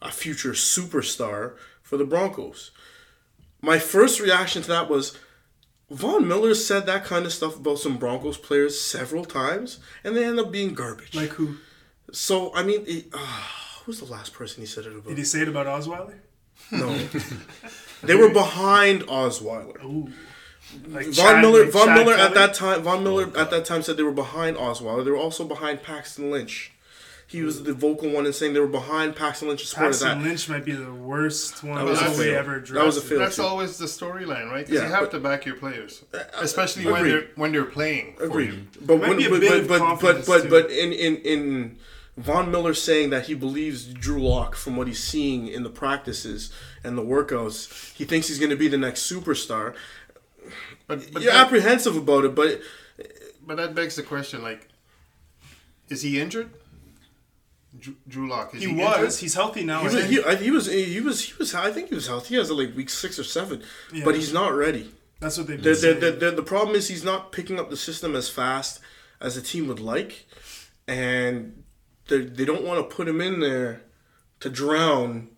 a 0.00 0.10
future 0.10 0.52
superstar 0.52 1.56
for 1.82 1.98
the 1.98 2.04
Broncos. 2.04 2.70
My 3.60 3.78
first 3.78 4.18
reaction 4.20 4.62
to 4.62 4.68
that 4.68 4.88
was. 4.88 5.16
Von 5.90 6.26
Miller 6.26 6.54
said 6.54 6.86
that 6.86 7.04
kind 7.04 7.26
of 7.26 7.32
stuff 7.32 7.56
about 7.56 7.78
some 7.78 7.98
Broncos 7.98 8.38
players 8.38 8.80
several 8.80 9.24
times, 9.26 9.78
and 10.02 10.16
they 10.16 10.24
end 10.24 10.40
up 10.40 10.50
being 10.50 10.72
garbage. 10.72 11.14
Like 11.14 11.30
who? 11.30 11.56
So 12.10 12.54
I 12.54 12.62
mean, 12.62 12.84
it, 12.86 13.08
uh, 13.12 13.42
who's 13.84 14.00
the 14.00 14.06
last 14.06 14.32
person 14.32 14.62
he 14.62 14.66
said 14.66 14.86
it 14.86 14.92
about? 14.92 15.08
Did 15.08 15.18
he 15.18 15.24
say 15.24 15.42
it 15.42 15.48
about 15.48 15.66
Osweiler? 15.66 16.18
No, 16.70 16.88
they 18.02 18.14
were 18.14 18.30
behind 18.30 19.02
Osweiler. 19.02 19.82
Ooh. 19.84 20.08
Like 20.88 21.06
Von 21.06 21.14
Chad- 21.14 21.40
Miller, 21.40 21.64
like 21.64 21.72
Von 21.72 21.86
Chad 21.86 21.98
Miller 21.98 22.14
at 22.14 22.34
that 22.34 22.54
time, 22.54 22.82
Von 22.82 23.04
Miller 23.04 23.30
oh, 23.34 23.40
at 23.40 23.50
that 23.50 23.64
time 23.64 23.82
said 23.82 23.96
they 23.96 24.02
were 24.02 24.10
behind 24.12 24.56
Osweiler. 24.56 25.04
They 25.04 25.10
were 25.10 25.16
also 25.16 25.44
behind 25.44 25.82
Paxton 25.82 26.30
Lynch. 26.30 26.72
He 27.26 27.42
was 27.42 27.62
the 27.62 27.72
vocal 27.72 28.10
one 28.10 28.26
in 28.26 28.32
saying 28.32 28.52
they 28.54 28.60
were 28.60 28.66
behind 28.66 29.16
Paxton 29.16 29.48
Lynch. 29.48 29.64
Supported 29.66 29.90
Paxton 29.92 30.18
that. 30.22 30.28
Lynch 30.28 30.48
might 30.48 30.64
be 30.64 30.72
the 30.72 30.92
worst 30.92 31.62
one 31.64 31.76
That 31.76 31.84
was 31.84 32.00
a 32.00 32.04
Elway 32.04 32.16
fail. 32.16 32.38
ever 32.38 32.54
drafted. 32.60 32.76
That 32.76 32.86
was 32.86 32.96
a 32.96 33.00
fail. 33.00 33.18
That's 33.18 33.36
too. 33.36 33.42
always 33.42 33.78
the 33.78 33.86
storyline, 33.86 34.50
right? 34.50 34.66
'Cause 34.66 34.74
Yeah, 34.74 34.86
you 34.86 34.90
have 34.92 35.00
but- 35.04 35.10
to 35.12 35.20
back 35.20 35.46
your 35.46 35.56
players, 35.56 36.02
uh, 36.12 36.18
uh, 36.18 36.22
especially 36.40 36.86
when 36.86 37.04
they're 37.04 37.26
when 37.36 37.52
they're 37.52 37.64
playing. 37.64 38.14
for 38.16 38.24
you. 38.24 38.30
Agreed. 38.30 38.68
But 38.84 38.96
when, 38.96 39.16
be 39.16 39.26
a 39.26 39.30
but, 39.30 39.40
bit 39.40 39.68
but, 39.68 39.78
but, 39.80 40.00
but, 40.00 40.26
but, 40.26 40.42
too. 40.42 40.48
but 40.50 40.70
in 40.70 40.92
in 40.92 41.16
in 41.18 41.76
Von 42.16 42.50
Miller 42.50 42.74
saying 42.74 43.10
that 43.10 43.26
he 43.26 43.34
believes 43.34 43.84
Drew 43.86 44.22
Lock 44.28 44.54
from 44.54 44.76
what 44.76 44.86
he's 44.86 45.02
seeing 45.02 45.48
in 45.48 45.62
the 45.62 45.70
practices 45.70 46.50
and 46.84 46.96
the 46.98 47.02
workouts. 47.02 47.92
He 47.94 48.04
thinks 48.04 48.28
he's 48.28 48.38
going 48.38 48.50
to 48.50 48.56
be 48.56 48.68
the 48.68 48.78
next 48.78 49.10
superstar. 49.10 49.74
But 50.86 51.12
but 51.12 51.22
You're 51.22 51.32
that, 51.32 51.46
apprehensive 51.46 51.96
about 51.96 52.24
it, 52.24 52.34
but 52.34 52.60
but 53.46 53.56
that 53.56 53.74
begs 53.74 53.96
the 53.96 54.02
question: 54.02 54.42
like, 54.42 54.68
is 55.88 56.02
he 56.02 56.20
injured? 56.20 56.50
Drew, 57.78 57.96
Drew 58.06 58.28
Lock. 58.28 58.54
Is 58.54 58.62
He 58.62 58.68
he, 58.68 58.74
was. 58.76 58.96
Injured? 58.96 59.14
He's 59.20 59.34
healthy 59.34 59.64
now. 59.64 59.80
he 59.80 59.84
was, 59.96 60.04
he, 60.08 60.22
I- 60.24 60.36
he 60.36 60.50
was 60.50 60.66
he 60.66 61.00
was 61.00 61.24
he 61.24 61.32
was 61.38 61.54
I 61.54 61.72
think 61.72 61.88
he 61.88 61.94
was 61.94 62.06
healthy. 62.06 62.28
He 62.28 62.34
has 62.36 62.50
like 62.50 62.76
week 62.76 62.90
six 62.90 63.18
or 63.18 63.24
seven, 63.24 63.62
Yeah. 63.92 64.04
but 64.04 64.14
he's 64.14 64.32
not 64.32 64.54
ready. 64.54 64.90
That's 65.20 65.38
what 65.38 65.46
they've 65.46 65.56
The, 65.58 65.62
been 65.62 65.72
the, 65.72 65.78
saying. 65.78 66.00
the, 66.00 66.10
the, 66.12 66.30
the 66.36 66.42
problem 66.42 66.76
is 66.76 66.88
he's 66.88 67.04
not 67.04 67.32
picking 67.32 67.58
up 67.58 67.70
the 67.70 67.76
system 67.76 68.14
as 68.14 68.28
fast 68.28 68.80
as 69.20 69.34
the 69.36 69.40
team 69.42 69.68
would 69.68 69.80
like, 69.80 70.26
and 70.86 71.64
they 72.08 72.18
they 72.20 72.44
don't 72.44 72.62
want 72.64 72.78
to 72.88 72.94
put 72.94 73.08
him 73.08 73.20
in 73.20 73.40
there 73.40 73.82
to 74.40 74.50
drown 74.50 75.28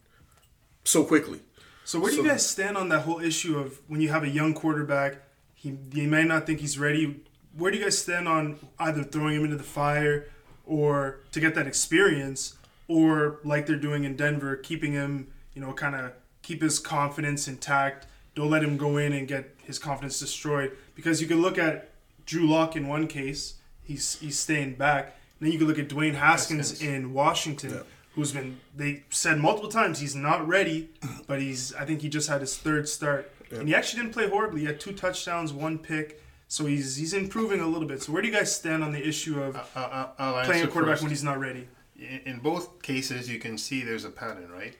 so 0.86 1.04
quickly. 1.04 1.40
So 1.84 2.00
where 2.00 2.10
do 2.10 2.16
you 2.16 2.24
guys 2.28 2.48
stand 2.48 2.76
on 2.76 2.88
that 2.88 3.00
whole 3.00 3.20
issue 3.20 3.58
of 3.58 3.80
when 3.86 4.00
you 4.00 4.08
have 4.08 4.24
a 4.24 4.28
young 4.28 4.54
quarterback, 4.54 5.18
he 5.54 5.76
you 5.92 6.08
may 6.08 6.24
not 6.24 6.46
think 6.46 6.60
he's 6.60 6.78
ready. 6.78 7.22
Where 7.56 7.70
do 7.70 7.78
you 7.78 7.84
guys 7.84 7.98
stand 7.98 8.26
on 8.28 8.58
either 8.78 9.02
throwing 9.04 9.36
him 9.36 9.44
into 9.44 9.56
the 9.56 9.62
fire 9.62 10.26
or 10.64 11.20
to 11.32 11.40
get 11.40 11.54
that 11.54 11.66
experience, 11.66 12.56
or 12.88 13.38
like 13.44 13.66
they're 13.66 13.76
doing 13.76 14.04
in 14.04 14.16
Denver, 14.16 14.56
keeping 14.56 14.92
him, 14.92 15.28
you 15.54 15.60
know, 15.60 15.72
kind 15.72 15.94
of 15.94 16.12
keep 16.42 16.60
his 16.60 16.78
confidence 16.78 17.46
intact. 17.48 18.06
Don't 18.34 18.50
let 18.50 18.62
him 18.62 18.76
go 18.76 18.96
in 18.96 19.12
and 19.12 19.26
get 19.26 19.54
his 19.62 19.78
confidence 19.78 20.18
destroyed. 20.18 20.76
Because 20.94 21.20
you 21.22 21.26
can 21.28 21.40
look 21.40 21.56
at 21.56 21.90
Drew 22.26 22.46
Lock 22.46 22.76
in 22.76 22.88
one 22.88 23.06
case, 23.06 23.54
he's 23.82 24.18
he's 24.18 24.38
staying 24.38 24.74
back. 24.74 25.16
And 25.38 25.46
Then 25.46 25.52
you 25.52 25.58
can 25.58 25.68
look 25.68 25.78
at 25.78 25.88
Dwayne 25.88 26.14
Haskins, 26.14 26.70
Haskins. 26.70 26.90
in 26.90 27.12
Washington, 27.12 27.82
who's 28.16 28.32
been 28.32 28.58
they 28.74 29.04
said 29.10 29.38
multiple 29.38 29.70
times 29.70 30.00
he's 30.00 30.16
not 30.16 30.48
ready, 30.48 30.88
but 31.28 31.40
he's 31.40 31.72
I 31.74 31.84
think 31.84 32.00
he 32.02 32.08
just 32.08 32.28
had 32.28 32.40
his 32.40 32.56
third 32.56 32.88
start. 32.88 33.30
And 33.52 33.68
he 33.68 33.74
actually 33.76 34.02
didn't 34.02 34.14
play 34.14 34.28
horribly. 34.28 34.62
He 34.62 34.66
had 34.66 34.80
two 34.80 34.92
touchdowns, 34.92 35.52
one 35.52 35.78
pick. 35.78 36.20
So 36.48 36.66
he's 36.66 36.96
he's 36.96 37.12
improving 37.12 37.60
a 37.60 37.66
little 37.66 37.86
bit. 37.86 38.02
So 38.02 38.10
where 38.12 38.22
do 38.22 38.26
you 38.28 38.34
guys 38.34 38.54
stand 38.54 38.82
on 38.82 38.90
the 38.92 39.06
issue 39.06 39.40
of 39.40 39.54
I- 39.56 39.80
I- 39.80 40.08
I'll 40.18 40.44
playing 40.44 40.64
a 40.64 40.66
quarterback 40.68 40.94
first. 40.94 41.02
when 41.02 41.10
he's 41.10 41.22
not 41.24 41.38
ready? 41.38 41.68
in 41.98 42.20
in 42.26 42.38
both 42.40 42.82
cases 42.82 43.28
you 43.30 43.38
can 43.38 43.56
see 43.56 43.82
there's 43.82 44.04
a 44.04 44.10
pattern 44.10 44.50
right 44.50 44.74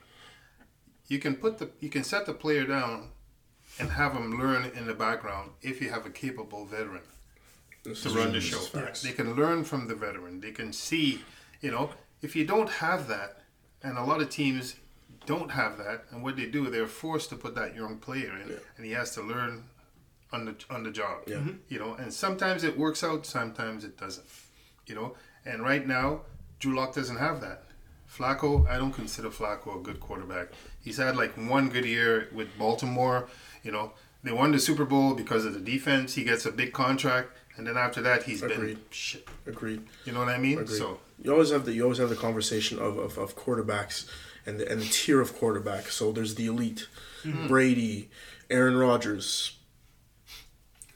you 1.08 1.18
can 1.18 1.34
put 1.34 1.56
the 1.58 1.70
you 1.80 1.88
can 1.88 2.04
set 2.04 2.26
the 2.26 2.34
player 2.34 2.64
down 2.66 3.08
and 3.78 3.90
have 3.92 4.12
him 4.12 4.38
learn 4.38 4.70
in 4.76 4.86
the 4.86 4.92
background 4.92 5.50
if 5.62 5.80
you 5.80 5.88
have 5.88 6.04
a 6.04 6.10
capable 6.10 6.66
veteran 6.66 7.00
to 7.84 8.10
run 8.10 8.32
the 8.32 8.40
show 8.40 8.58
facts. 8.58 9.00
they 9.02 9.12
can 9.12 9.34
learn 9.34 9.64
from 9.64 9.88
the 9.88 9.94
veteran 9.94 10.40
they 10.42 10.50
can 10.50 10.72
see 10.74 11.22
you 11.62 11.70
know 11.70 11.88
if 12.26 12.30
you 12.36 12.44
don't 12.54 12.70
have 12.86 13.02
that 13.14 13.30
and 13.84 13.94
a 14.02 14.04
lot 14.10 14.18
of 14.24 14.28
teams 14.40 14.64
don't 15.32 15.50
have 15.60 15.72
that 15.84 15.98
and 16.10 16.18
what 16.24 16.34
they 16.38 16.46
do 16.56 16.62
they're 16.70 16.92
forced 17.04 17.28
to 17.30 17.36
put 17.44 17.52
that 17.60 17.70
young 17.80 17.94
player 18.06 18.32
in 18.42 18.48
and 18.76 18.82
he 18.88 18.92
has 19.00 19.08
to 19.16 19.22
learn 19.32 19.52
on 20.34 20.40
the 20.48 20.54
on 20.74 20.80
the 20.86 20.92
job 21.00 21.16
Yeah. 21.26 21.36
Mm-hmm. 21.36 21.56
you 21.72 21.78
know 21.82 21.92
and 22.00 22.08
sometimes 22.24 22.60
it 22.68 22.74
works 22.84 23.02
out 23.08 23.20
sometimes 23.38 23.80
it 23.88 23.94
doesn't 24.04 24.26
you 24.88 24.94
know. 24.94 25.14
And 25.44 25.62
right 25.62 25.84
now, 25.86 26.22
Drew 26.60 26.74
Lock 26.76 26.94
doesn't 26.94 27.16
have 27.26 27.40
that. 27.40 27.62
Flacco, 28.16 28.68
I 28.68 28.76
don't 28.78 28.92
consider 28.92 29.30
Flacco 29.30 29.76
a 29.80 29.82
good 29.82 30.00
quarterback. 30.00 30.48
He's 30.82 30.96
had 30.96 31.16
like 31.16 31.32
one 31.36 31.68
good 31.68 31.84
year 31.84 32.28
with 32.32 32.48
Baltimore. 32.58 33.28
You 33.62 33.72
know, 33.72 33.92
they 34.24 34.32
won 34.32 34.52
the 34.52 34.58
Super 34.58 34.84
Bowl 34.84 35.14
because 35.14 35.44
of 35.44 35.54
the 35.54 35.60
defense. 35.60 36.14
He 36.14 36.24
gets 36.24 36.46
a 36.46 36.52
big 36.52 36.72
contract, 36.72 37.30
and 37.56 37.66
then 37.66 37.76
after 37.76 38.00
that, 38.02 38.22
he's 38.24 38.42
Agreed. 38.42 38.58
been 38.58 38.78
shit. 38.90 39.28
Agreed. 39.46 39.82
You 40.04 40.12
know 40.12 40.20
what 40.20 40.28
I 40.28 40.38
mean? 40.38 40.58
Agreed. 40.58 40.78
So 40.78 40.98
You 41.22 41.32
always 41.32 41.50
have 41.50 41.64
the 41.64 41.72
you 41.72 41.82
always 41.82 41.98
have 41.98 42.08
the 42.10 42.16
conversation 42.16 42.78
of, 42.78 42.98
of, 42.98 43.18
of 43.18 43.36
quarterbacks 43.36 44.08
and 44.44 44.60
the, 44.60 44.70
and 44.70 44.80
the 44.80 44.86
tier 44.86 45.20
of 45.20 45.34
quarterbacks. 45.36 45.90
So 45.90 46.12
there's 46.12 46.34
the 46.36 46.46
elite, 46.46 46.86
Mm-hmm. 47.24 47.48
Brady, 47.48 48.10
Aaron 48.50 48.76
Rodgers, 48.76 49.56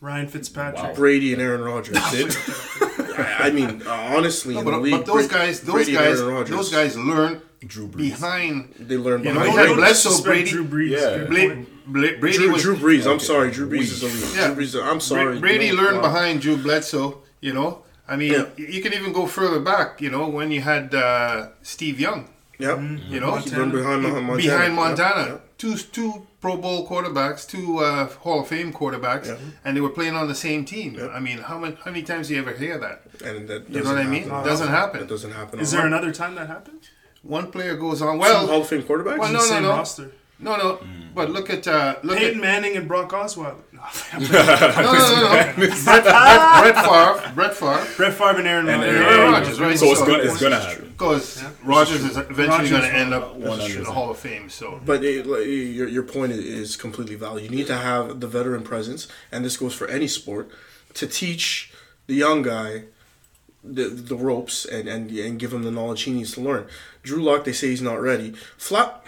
Ryan 0.00 0.28
Fitzpatrick. 0.28 0.82
Wow. 0.82 0.94
Brady 0.94 1.32
and 1.32 1.42
Aaron 1.42 1.62
Rodgers. 1.62 1.96
I, 1.98 3.36
I 3.40 3.50
mean, 3.50 3.82
uh, 3.86 3.90
honestly, 4.16 4.56
in 4.56 4.64
but, 4.64 4.70
the 4.72 4.78
league, 4.78 4.92
but 4.92 5.06
those 5.06 5.26
Bra- 5.28 5.38
guys, 5.38 5.60
those 5.62 5.74
Brady 5.74 5.92
guys, 5.92 6.18
those 6.48 6.70
guys 6.70 6.96
learn 6.96 7.42
Drew 7.66 7.88
Brees. 7.88 7.96
behind. 7.96 8.74
they 8.78 8.96
learn 8.96 9.24
You 9.24 9.32
know, 9.34 9.40
behind. 9.40 9.50
he 9.52 9.56
had 9.58 9.66
don't 9.66 9.76
Bledsoe, 9.76 10.22
Brady- 10.22 10.50
Drew 10.50 10.64
Brees. 10.64 10.90
Yeah. 10.90 11.24
Bla- 11.24 11.64
Bla- 11.86 12.18
Brady 12.18 12.38
Drew, 12.38 12.52
was 12.52 12.62
Drew 12.62 12.76
Brees. 12.76 13.02
I'm 13.06 13.12
Okay. 13.16 13.24
sorry, 13.24 13.50
Drew 13.50 13.66
Brees 13.66 13.70
We- 13.70 13.78
is 13.80 14.02
elite. 14.02 14.36
Yeah. 14.36 14.54
Drew 14.54 14.64
Brees. 14.64 14.82
I'm 14.82 15.00
sorry. 15.00 15.38
Brady 15.40 15.70
No, 15.70 15.82
learned 15.82 15.96
wow. 15.96 16.02
behind 16.02 16.40
Drew 16.40 16.56
Bledsoe. 16.56 17.22
You 17.40 17.52
know, 17.54 17.82
I 18.12 18.16
mean, 18.20 18.32
Yeah. 18.32 18.46
you 18.74 18.80
can 18.84 18.92
even 18.98 19.12
go 19.20 19.24
further 19.38 19.60
back. 19.72 19.88
You 20.04 20.10
know, 20.14 20.24
when 20.38 20.48
you 20.56 20.60
had 20.72 20.86
uh, 20.94 21.48
Steve 21.62 21.98
Young. 22.06 22.20
Yep. 22.66 22.78
You 23.14 23.20
know, 23.22 23.32
He 23.36 23.50
learned 23.56 23.72
behind 23.72 24.02
Montana. 24.02 24.36
behind 24.36 24.72
Montana. 24.82 25.24
yep. 25.30 25.40
Two 25.62 25.74
two 25.96 26.10
Pro 26.42 26.54
Bowl 26.64 26.78
quarterbacks, 26.90 27.42
two 27.54 27.66
uh, 27.78 28.06
Hall 28.24 28.38
of 28.42 28.48
Fame 28.52 28.70
quarterbacks, 28.80 29.26
Yeah. 29.28 29.36
and 29.64 29.70
they 29.76 29.82
were 29.86 29.94
playing 29.98 30.14
on 30.20 30.26
the 30.28 30.34
same 30.46 30.62
team. 30.74 30.90
Yeah. 30.98 31.08
I 31.18 31.20
mean, 31.26 31.38
how 31.50 31.56
many 31.62 31.74
how 31.84 31.90
many 31.94 32.02
times 32.10 32.28
do 32.28 32.34
you 32.34 32.40
ever 32.44 32.52
hear 32.64 32.76
that? 32.86 32.96
And 33.28 33.48
that 33.50 33.60
You 33.70 33.82
know 33.82 33.90
what 33.94 33.98
I 34.06 34.08
mean? 34.14 34.24
happen. 34.28 34.48
Doesn't 34.52 34.72
happen. 34.80 34.98
It 35.06 35.08
doesn't 35.14 35.34
happen. 35.40 35.54
Is 35.60 35.70
there 35.74 35.86
another 35.92 36.12
time 36.20 36.34
that 36.38 36.48
happened? 36.56 36.82
One 37.36 37.46
player 37.54 37.74
goes 37.86 38.00
on. 38.06 38.12
Two 38.14 38.20
Well, 38.24 38.46
Hall 38.52 38.62
of 38.62 38.68
Fame 38.72 38.82
quarterbacks? 38.88 39.18
Well, 39.20 39.28
In 39.28 39.34
no, 39.38 39.42
the 39.44 39.48
no, 39.48 39.54
same 39.54 39.62
no. 39.68 39.70
roster. 39.80 40.08
No, 40.40 40.56
no. 40.56 40.76
Mm. 40.76 41.14
But 41.14 41.30
look 41.30 41.50
at 41.50 41.66
uh, 41.66 41.96
look 42.02 42.18
Peyton 42.18 42.36
at 42.38 42.40
Manning 42.40 42.76
and 42.76 42.86
Brock 42.88 43.10
Osweiler. 43.10 43.56
No, 44.12 44.18
no, 44.20 44.28
no, 44.28 44.82
no, 44.82 45.22
no. 45.22 45.28
Brett, 45.30 45.56
Brett, 45.56 45.84
Brett 45.84 46.74
Favre, 46.84 47.32
Brett 47.34 47.54
Favre, 47.54 47.86
Brett 47.96 48.12
Favre 48.14 48.38
and 48.38 48.46
Aaron 48.46 48.68
And- 48.68 48.82
Rodgers. 48.82 48.94
and- 48.96 49.04
Aaron 49.08 49.32
Rodgers, 49.32 49.60
right? 49.60 49.78
So 49.78 49.86
it's 49.86 50.00
So- 50.00 50.06
gonna 50.06 50.22
it's 50.22 50.40
gonna 50.40 50.60
happen. 50.60 50.88
because 50.90 51.42
Rodgers 51.64 52.04
is 52.04 52.16
eventually 52.18 52.46
Rodgers 52.48 52.70
going 52.70 52.82
to 52.82 52.94
end 52.94 53.14
up 53.14 53.34
in 53.36 53.40
the 53.42 53.90
Hall 53.90 54.10
of 54.10 54.18
Fame. 54.18 54.50
So 54.50 54.80
But 54.84 55.02
it, 55.02 55.26
like, 55.26 55.40
eh, 55.42 55.44
your, 55.78 55.88
your 55.88 56.02
point 56.02 56.32
is- 56.32 56.44
is 56.44 56.76
completely 56.76 57.14
valid. 57.14 57.42
You 57.44 57.48
need 57.50 57.66
to 57.68 57.76
have 57.76 58.20
the 58.20 58.26
veteran 58.28 58.62
presence, 58.62 59.08
and 59.32 59.44
this 59.44 59.56
goes 59.56 59.74
for 59.74 59.88
any 59.88 60.06
sport, 60.08 60.50
to 60.94 61.06
teach 61.06 61.72
the 62.06 62.14
young 62.14 62.42
guy 62.42 62.84
the, 63.64 63.84
the 63.88 64.14
ropes 64.16 64.64
and, 64.66 64.88
and, 64.88 65.10
and 65.10 65.38
give 65.38 65.52
him 65.54 65.62
the 65.62 65.70
knowledge 65.70 66.02
he 66.02 66.12
needs 66.12 66.32
to 66.32 66.40
learn. 66.40 66.66
Drew 67.02 67.22
Lock, 67.22 67.44
they 67.44 67.52
say 67.52 67.68
he's 67.68 67.82
not 67.82 68.00
ready. 68.00 68.34
Fla- 68.58 69.00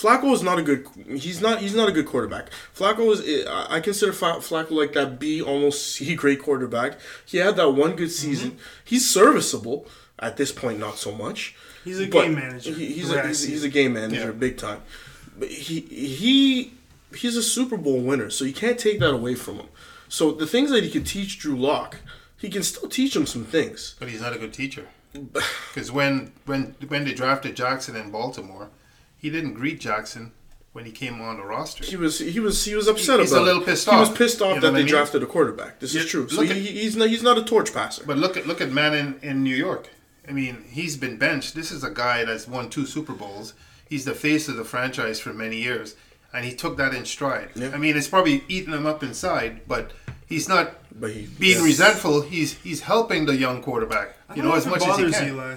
Flacco 0.00 0.32
is 0.32 0.42
not 0.42 0.58
a 0.58 0.62
good. 0.62 0.86
He's 1.08 1.42
not. 1.42 1.60
He's 1.60 1.74
not 1.74 1.88
a 1.88 1.92
good 1.92 2.06
quarterback. 2.06 2.48
Flacco 2.74 3.12
is. 3.12 3.20
Eh, 3.20 3.48
I 3.48 3.76
I 3.76 3.80
consider 3.80 4.12
Fa- 4.12 4.40
Flacco 4.40 4.70
like 4.70 4.94
that 4.94 5.18
B, 5.18 5.42
almost 5.42 5.92
C 5.92 6.14
great 6.22 6.40
quarterback. 6.40 6.98
He 7.26 7.36
had 7.36 7.56
that 7.56 7.70
one 7.70 7.90
good 7.96 8.08
mm-hmm. 8.08 8.28
season. 8.30 8.58
He's 8.82 9.08
serviceable 9.08 9.86
at 10.18 10.38
this 10.38 10.52
point, 10.52 10.78
not 10.78 10.96
so 10.96 11.12
much. 11.12 11.54
He's 11.84 12.00
a 12.00 12.06
game 12.06 12.34
manager. 12.34 12.72
he- 12.72 12.92
he's, 12.92 13.08
the 13.08 13.16
way 13.16 13.28
he's, 13.28 13.42
he's 13.42 13.64
a 13.64 13.68
game 13.68 13.94
manager, 13.94 14.26
Yeah. 14.26 14.30
big 14.32 14.56
time. 14.56 14.82
But 15.38 15.48
he 15.48 15.80
he 15.80 16.72
he's 17.14 17.36
a 17.36 17.42
Super 17.42 17.76
Bowl 17.76 18.00
winner, 18.00 18.30
so 18.30 18.44
you 18.44 18.54
can't 18.54 18.78
take 18.78 19.00
that 19.00 19.12
away 19.12 19.34
from 19.34 19.56
him. 19.56 19.68
So 20.08 20.32
the 20.32 20.46
things 20.46 20.70
that 20.70 20.82
he 20.82 20.90
could 20.90 21.06
teach 21.06 21.38
Drew 21.38 21.56
Lock, 21.56 21.98
he 22.38 22.48
can 22.48 22.62
still 22.62 22.88
teach 22.88 23.14
him 23.14 23.26
some 23.26 23.44
things. 23.44 23.96
But 23.98 24.08
he's 24.08 24.22
not 24.22 24.34
a 24.34 24.38
good 24.38 24.54
teacher. 24.54 24.86
Because 25.12 25.92
when 25.98 26.32
when 26.46 26.74
when 26.88 27.04
they 27.04 27.12
drafted 27.12 27.54
Jackson 27.54 27.96
in 27.96 28.10
Baltimore, 28.10 28.70
he 29.20 29.30
didn't 29.30 29.54
greet 29.54 29.80
Jackson 29.80 30.32
when 30.72 30.84
he 30.84 30.92
came 30.92 31.20
on 31.20 31.36
the 31.36 31.44
roster. 31.44 31.84
He 31.84 31.96
was 31.96 32.18
he 32.20 32.40
was 32.40 32.64
he 32.64 32.74
was 32.74 32.86
upset 32.88 33.20
He's 33.20 33.32
about. 33.32 33.42
a 33.42 33.44
little 33.44 33.62
it. 33.62 33.66
pissed 33.66 33.88
He 33.90 33.96
was 33.96 34.10
pissed 34.10 34.40
off 34.40 34.54
You 34.54 34.60
know 34.60 34.60
that 34.68 34.72
they 34.72 34.80
I 34.80 34.82
mean? 34.82 34.86
drafted 34.88 35.22
a 35.22 35.26
quarterback. 35.26 35.80
This 35.80 35.94
Yeah, 35.94 36.02
is 36.02 36.06
true. 36.10 36.28
So 36.28 36.42
he, 36.42 36.50
at- 36.50 36.56
he's 36.56 36.96
not 36.96 37.08
he's 37.08 37.22
not 37.22 37.38
a 37.38 37.42
torch 37.44 37.72
passer. 37.74 38.04
But 38.06 38.18
look 38.18 38.36
at 38.36 38.46
look 38.46 38.60
at 38.60 38.70
Manning 38.70 39.18
in 39.22 39.42
New 39.42 39.54
York. 39.56 39.88
I 40.28 40.32
mean, 40.32 40.64
he's 40.70 40.96
been 40.96 41.16
benched. 41.16 41.54
This 41.54 41.72
is 41.72 41.82
a 41.82 41.90
guy 41.90 42.24
that's 42.24 42.46
won 42.46 42.70
two 42.70 42.86
Super 42.86 43.14
Bowls. 43.14 43.54
He's 43.88 44.04
the 44.04 44.14
face 44.14 44.48
of 44.48 44.56
the 44.56 44.64
franchise 44.64 45.18
for 45.18 45.32
many 45.32 45.56
years, 45.56 45.96
and 46.32 46.44
he 46.44 46.54
took 46.54 46.76
that 46.76 46.94
in 46.94 47.04
stride. 47.04 47.48
Yeah. 47.56 47.70
I 47.74 47.78
mean, 47.78 47.96
it's 47.96 48.06
probably 48.06 48.44
eating 48.46 48.72
him 48.72 48.86
up 48.86 49.02
inside, 49.02 49.62
but 49.66 49.90
he's 50.28 50.48
not 50.48 50.74
But 51.00 51.10
he 51.10 51.26
being 51.26 51.58
yeah. 51.58 51.64
resentful. 51.64 52.20
He's 52.20 52.52
he's 52.58 52.82
helping 52.82 53.26
the 53.26 53.34
young 53.34 53.60
quarterback. 53.60 54.14
You 54.36 54.44
know, 54.44 54.54
as 54.54 54.66
much 54.66 54.86
as 54.86 54.96
he 54.98 55.10
can. 55.10 55.28
Eli. 55.34 55.56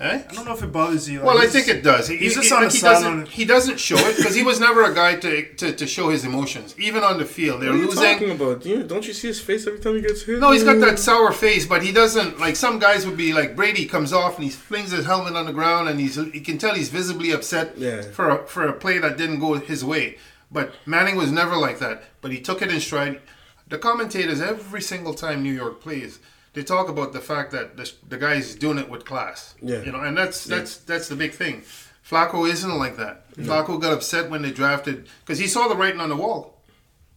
Eh? 0.00 0.22
I 0.30 0.32
don't 0.34 0.46
know 0.46 0.54
if 0.54 0.62
it 0.62 0.72
bothers 0.72 1.10
Eli. 1.10 1.22
Well, 1.22 1.36
I 1.38 1.46
think 1.46 1.68
it 1.68 1.82
does. 1.82 2.08
He, 2.08 2.16
he's 2.16 2.34
he- 2.34 2.40
just 2.40 2.52
on 2.52 2.62
like 2.62 2.70
the 2.72 2.76
he 2.78 2.82
doesn't. 2.82 3.28
He 3.28 3.44
doesn't 3.44 3.78
show 3.78 3.96
it 3.98 4.16
because 4.16 4.34
he 4.34 4.42
was 4.42 4.58
never 4.58 4.84
a 4.84 4.94
guy 4.94 5.16
to, 5.16 5.52
to, 5.56 5.72
to 5.74 5.86
show 5.86 6.08
his 6.08 6.24
emotions, 6.24 6.74
even 6.78 7.04
on 7.04 7.18
the 7.18 7.26
field. 7.26 7.60
They're 7.60 7.68
What 7.70 7.76
are 7.76 7.82
you 7.82 7.88
losing. 7.88 8.02
talking 8.04 8.30
about? 8.30 8.64
You, 8.64 8.82
don't 8.84 9.06
you 9.06 9.12
see 9.12 9.28
his 9.28 9.40
face 9.42 9.66
every 9.66 9.78
time 9.80 9.96
he 9.96 10.00
gets 10.00 10.22
hit? 10.22 10.38
No, 10.40 10.52
he's 10.52 10.64
got 10.64 10.80
that 10.80 10.98
sour 10.98 11.32
face, 11.32 11.66
but 11.66 11.82
he 11.82 11.92
doesn't 11.92 12.40
like 12.40 12.56
some 12.56 12.78
guys 12.78 13.04
would 13.04 13.18
be 13.18 13.34
like 13.34 13.54
Brady 13.54 13.84
comes 13.84 14.12
off 14.14 14.36
and 14.36 14.44
he 14.44 14.50
flings 14.50 14.90
his 14.90 15.04
helmet 15.04 15.36
on 15.36 15.44
the 15.44 15.52
ground 15.52 15.88
and 15.90 16.00
he's 16.00 16.16
you 16.16 16.40
can 16.40 16.56
tell 16.56 16.74
he's 16.74 16.88
visibly 16.88 17.30
upset 17.32 17.76
Yeah. 17.76 18.00
for 18.00 18.30
a, 18.30 18.46
for 18.46 18.66
a 18.66 18.72
play 18.72 18.96
that 18.98 19.18
didn't 19.18 19.40
go 19.40 19.54
his 19.54 19.84
way. 19.84 20.16
But 20.50 20.72
Manning 20.86 21.16
was 21.16 21.30
never 21.30 21.56
like 21.56 21.78
that. 21.80 22.04
But 22.22 22.32
he 22.32 22.40
took 22.40 22.62
it 22.62 22.72
in 22.72 22.80
stride. 22.80 23.20
The 23.68 23.76
commentators 23.78 24.40
every 24.40 24.80
single 24.80 25.14
time 25.14 25.42
New 25.42 25.52
York 25.52 25.80
plays, 25.80 26.18
they 26.52 26.62
talk 26.62 26.88
about 26.88 27.12
the 27.12 27.20
fact 27.20 27.52
that 27.52 27.76
the, 27.76 27.90
the 28.08 28.30
is 28.30 28.54
doing 28.54 28.78
it 28.78 28.88
with 28.88 29.04
class. 29.04 29.54
Yeah. 29.62 29.82
you 29.82 29.92
know, 29.92 30.00
and 30.00 30.16
that's 30.16 30.44
that's 30.44 30.78
that's 30.78 31.08
the 31.08 31.16
big 31.16 31.32
thing. 31.32 31.62
Flacco 32.08 32.48
isn't 32.48 32.78
like 32.78 32.96
that. 32.96 33.30
Flacco 33.36 33.80
got 33.80 33.92
upset 33.92 34.30
when 34.30 34.42
they 34.42 34.50
drafted 34.50 35.06
because 35.20 35.38
he 35.38 35.46
saw 35.46 35.68
the 35.68 35.76
writing 35.76 36.00
on 36.00 36.08
the 36.08 36.16
wall. 36.16 36.60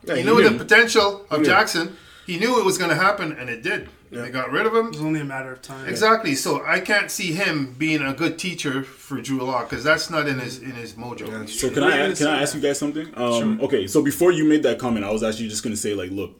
Yeah, 0.04 0.16
he 0.16 0.22
he 0.22 0.28
knew 0.28 0.36
knew. 0.42 0.50
the 0.50 0.58
potential 0.58 1.26
of 1.30 1.40
knew. 1.40 1.46
Jackson. 1.46 1.98
He 2.26 2.38
knew 2.38 2.58
it 2.60 2.66
was 2.66 2.78
going 2.78 2.90
to 2.90 2.96
happen, 2.96 3.34
and 3.34 3.50
it 3.50 3.64
did. 3.64 3.90
They 4.10 4.30
got 4.30 4.52
rid 4.52 4.66
of 4.66 4.74
him. 4.76 4.88
It 4.88 4.92
was 4.92 5.02
only 5.02 5.20
a 5.20 5.26
matter 5.26 5.52
of 5.52 5.62
time. 5.62 5.88
Exactly. 5.90 6.36
So 6.36 6.64
I 6.64 6.80
can't 6.80 7.10
see 7.10 7.34
him 7.34 7.74
being 7.78 8.02
a 8.02 8.14
good 8.14 8.38
teacher 8.38 8.84
for 8.84 9.20
Drew 9.22 9.40
Lock 9.40 9.70
because 9.70 9.84
that's 9.84 10.10
not 10.10 10.28
in 10.28 10.40
his 10.40 10.60
in 10.60 10.72
his 10.72 10.94
mojo. 10.94 11.50
So 11.50 11.70
can 11.72 11.84
I 11.84 12.14
can 12.14 12.28
I 12.28 12.42
ask 12.42 12.54
you 12.54 12.62
guys 12.62 12.78
something? 12.78 13.12
Um, 13.16 13.60
Okay, 13.62 13.88
so 13.88 14.04
before 14.04 14.32
you 14.32 14.46
made 14.46 14.64
that 14.64 14.78
comment, 14.78 15.06
I 15.06 15.12
was 15.12 15.24
actually 15.24 15.50
just 15.50 15.64
gonna 15.64 15.76
say 15.76 15.96
like, 15.96 16.12
look, 16.12 16.40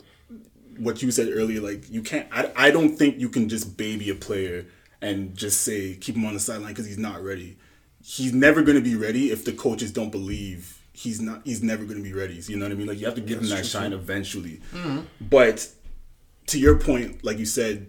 what 0.78 1.02
you 1.02 1.12
said 1.12 1.30
earlier, 1.32 1.62
like 1.62 1.90
you 1.90 2.02
can't. 2.02 2.28
I, 2.32 2.52
I 2.56 2.72
don't 2.72 2.96
think 2.98 3.20
you 3.20 3.30
can 3.30 3.50
just 3.50 3.78
baby 3.78 4.10
a 4.10 4.16
player 4.16 4.66
and 5.02 5.36
just 5.36 5.62
say 5.62 5.96
keep 5.96 6.16
him 6.16 6.26
on 6.26 6.34
the 6.34 6.40
sideline 6.40 6.70
because 6.70 6.86
he's 6.86 6.98
not 6.98 7.24
ready. 7.24 7.58
He's 8.04 8.34
never 8.34 8.62
gonna 8.62 8.82
be 8.82 8.96
ready 8.96 9.32
if 9.32 9.46
the 9.46 9.54
coaches 9.54 9.92
don't 9.92 10.12
believe 10.12 10.80
he's 10.94 11.20
not. 11.22 11.42
He's 11.44 11.62
never 11.64 11.84
gonna 11.86 12.02
be 12.02 12.14
ready. 12.14 12.36
You 12.48 12.58
know 12.58 12.66
what 12.66 12.72
I 12.72 12.76
mean? 12.76 12.88
Like 12.88 13.00
you 13.00 13.06
have 13.06 13.16
to 13.16 13.22
give 13.22 13.40
him 13.40 13.50
that 13.50 13.66
shine 13.66 13.94
eventually. 13.94 14.62
But 15.20 15.68
to 16.48 16.60
your 16.60 16.78
point, 16.78 17.24
like 17.24 17.38
you 17.40 17.46
said, 17.46 17.88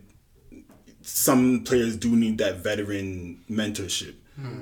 some 1.02 1.64
players 1.64 1.96
do 1.96 2.16
need 2.16 2.38
that 2.38 2.56
veteran 2.56 3.40
mentorship. 3.50 4.14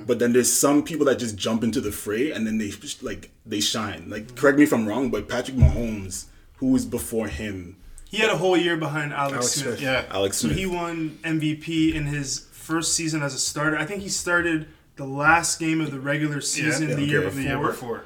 But 0.05 0.19
then 0.19 0.33
there's 0.33 0.51
some 0.51 0.83
people 0.83 1.05
that 1.07 1.17
just 1.17 1.35
jump 1.35 1.63
into 1.63 1.81
the 1.81 1.91
fray 1.91 2.31
and 2.31 2.45
then 2.45 2.59
they 2.59 2.71
like 3.01 3.31
they 3.45 3.59
shine. 3.59 4.09
Like 4.09 4.35
correct 4.35 4.57
me 4.57 4.63
if 4.65 4.73
I'm 4.73 4.87
wrong, 4.87 5.09
but 5.09 5.27
Patrick 5.27 5.57
Mahomes, 5.57 6.25
who 6.57 6.67
was 6.67 6.85
before 6.85 7.27
him, 7.27 7.77
He 8.13 8.19
had 8.19 8.29
a 8.29 8.37
whole 8.37 8.55
year 8.55 8.77
behind 8.77 9.11
Alex, 9.11 9.33
Alex 9.33 9.47
Smith. 9.53 9.65
Smith. 9.69 9.81
Yeah. 9.81 10.05
Alex 10.11 10.37
So 10.37 10.47
Smith. 10.47 10.59
he 10.59 10.67
won 10.67 11.17
MVP 11.23 11.95
in 11.95 12.05
his 12.05 12.41
first 12.51 12.93
season 12.93 13.23
as 13.23 13.33
a 13.33 13.39
starter. 13.39 13.75
I 13.75 13.85
think 13.87 14.03
he 14.03 14.09
started 14.09 14.67
the 14.97 15.05
last 15.05 15.57
game 15.59 15.81
of 15.81 15.89
the 15.89 15.99
regular 15.99 16.39
season 16.39 16.89
Yeah, 16.89 16.95
the 16.95 17.01
okay, 17.01 17.09
year 17.09 17.21
the 17.21 17.25
before. 17.29 17.41
year 17.41 17.59
before. 17.59 18.05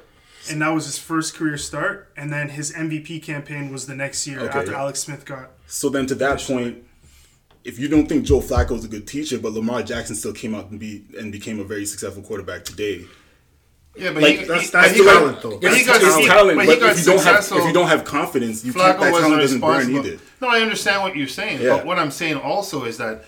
And 0.50 0.62
that 0.62 0.70
was 0.70 0.86
his 0.86 0.96
first 0.98 1.34
career 1.34 1.58
start. 1.58 2.10
And 2.16 2.32
then 2.32 2.48
his 2.48 2.72
MVP 2.72 3.22
campaign 3.22 3.70
was 3.70 3.86
the 3.86 3.94
next 3.94 4.26
year 4.26 4.40
Okay. 4.40 4.60
after 4.60 4.74
Alex 4.74 5.00
Smith 5.00 5.26
got. 5.26 5.50
So 5.66 5.90
then 5.90 6.06
to 6.06 6.14
that 6.14 6.40
point, 6.40 6.84
if 7.64 7.78
you 7.78 7.86
don't 7.88 8.08
think 8.08 8.24
Joe 8.24 8.40
Flacco 8.40 8.76
is 8.78 8.86
a 8.86 8.88
good 8.88 9.06
teacher, 9.06 9.38
but 9.38 9.52
Lamar 9.52 9.82
Jackson 9.82 10.16
still 10.16 10.32
came 10.32 10.54
out 10.54 10.70
and 10.70 10.80
be 10.80 11.04
and 11.18 11.30
became 11.30 11.60
a 11.60 11.64
very 11.64 11.84
successful 11.84 12.22
quarterback 12.22 12.64
today. 12.64 13.04
Yeah, 13.98 14.12
but 14.12 14.22
Like, 14.22 14.38
he, 14.38 14.44
that's- 14.44 14.70
that's 14.70 14.92
he 14.96 15.04
got- 15.04 15.18
talent, 15.18 15.42
though. 15.42 15.58
But 15.58 15.76
he 15.76 15.84
got, 15.84 16.00
he- 16.00 16.26
talent, 16.26 16.58
but 16.58 16.66
but, 16.66 16.80
got 16.80 16.92
if 16.92 16.98
you 17.00 17.04
don't 17.04 17.22
have 17.24 17.44
if 17.44 17.64
you 17.66 17.72
don't 17.72 17.88
have 17.88 18.04
confidence, 18.04 18.64
you 18.64 18.72
can't, 18.72 18.96
Flacco 18.96 19.00
that 19.00 19.20
talent 19.20 19.40
doesn't 19.40 19.60
burn 19.60 19.94
either. 19.96 20.18
No, 20.40 20.48
I 20.48 20.60
understand 20.60 21.02
what 21.02 21.16
you're 21.16 21.26
saying, 21.26 21.60
Yeah. 21.60 21.76
but 21.76 21.86
what 21.86 21.98
I'm 21.98 22.10
saying 22.10 22.36
also 22.36 22.84
is 22.84 22.98
that 22.98 23.24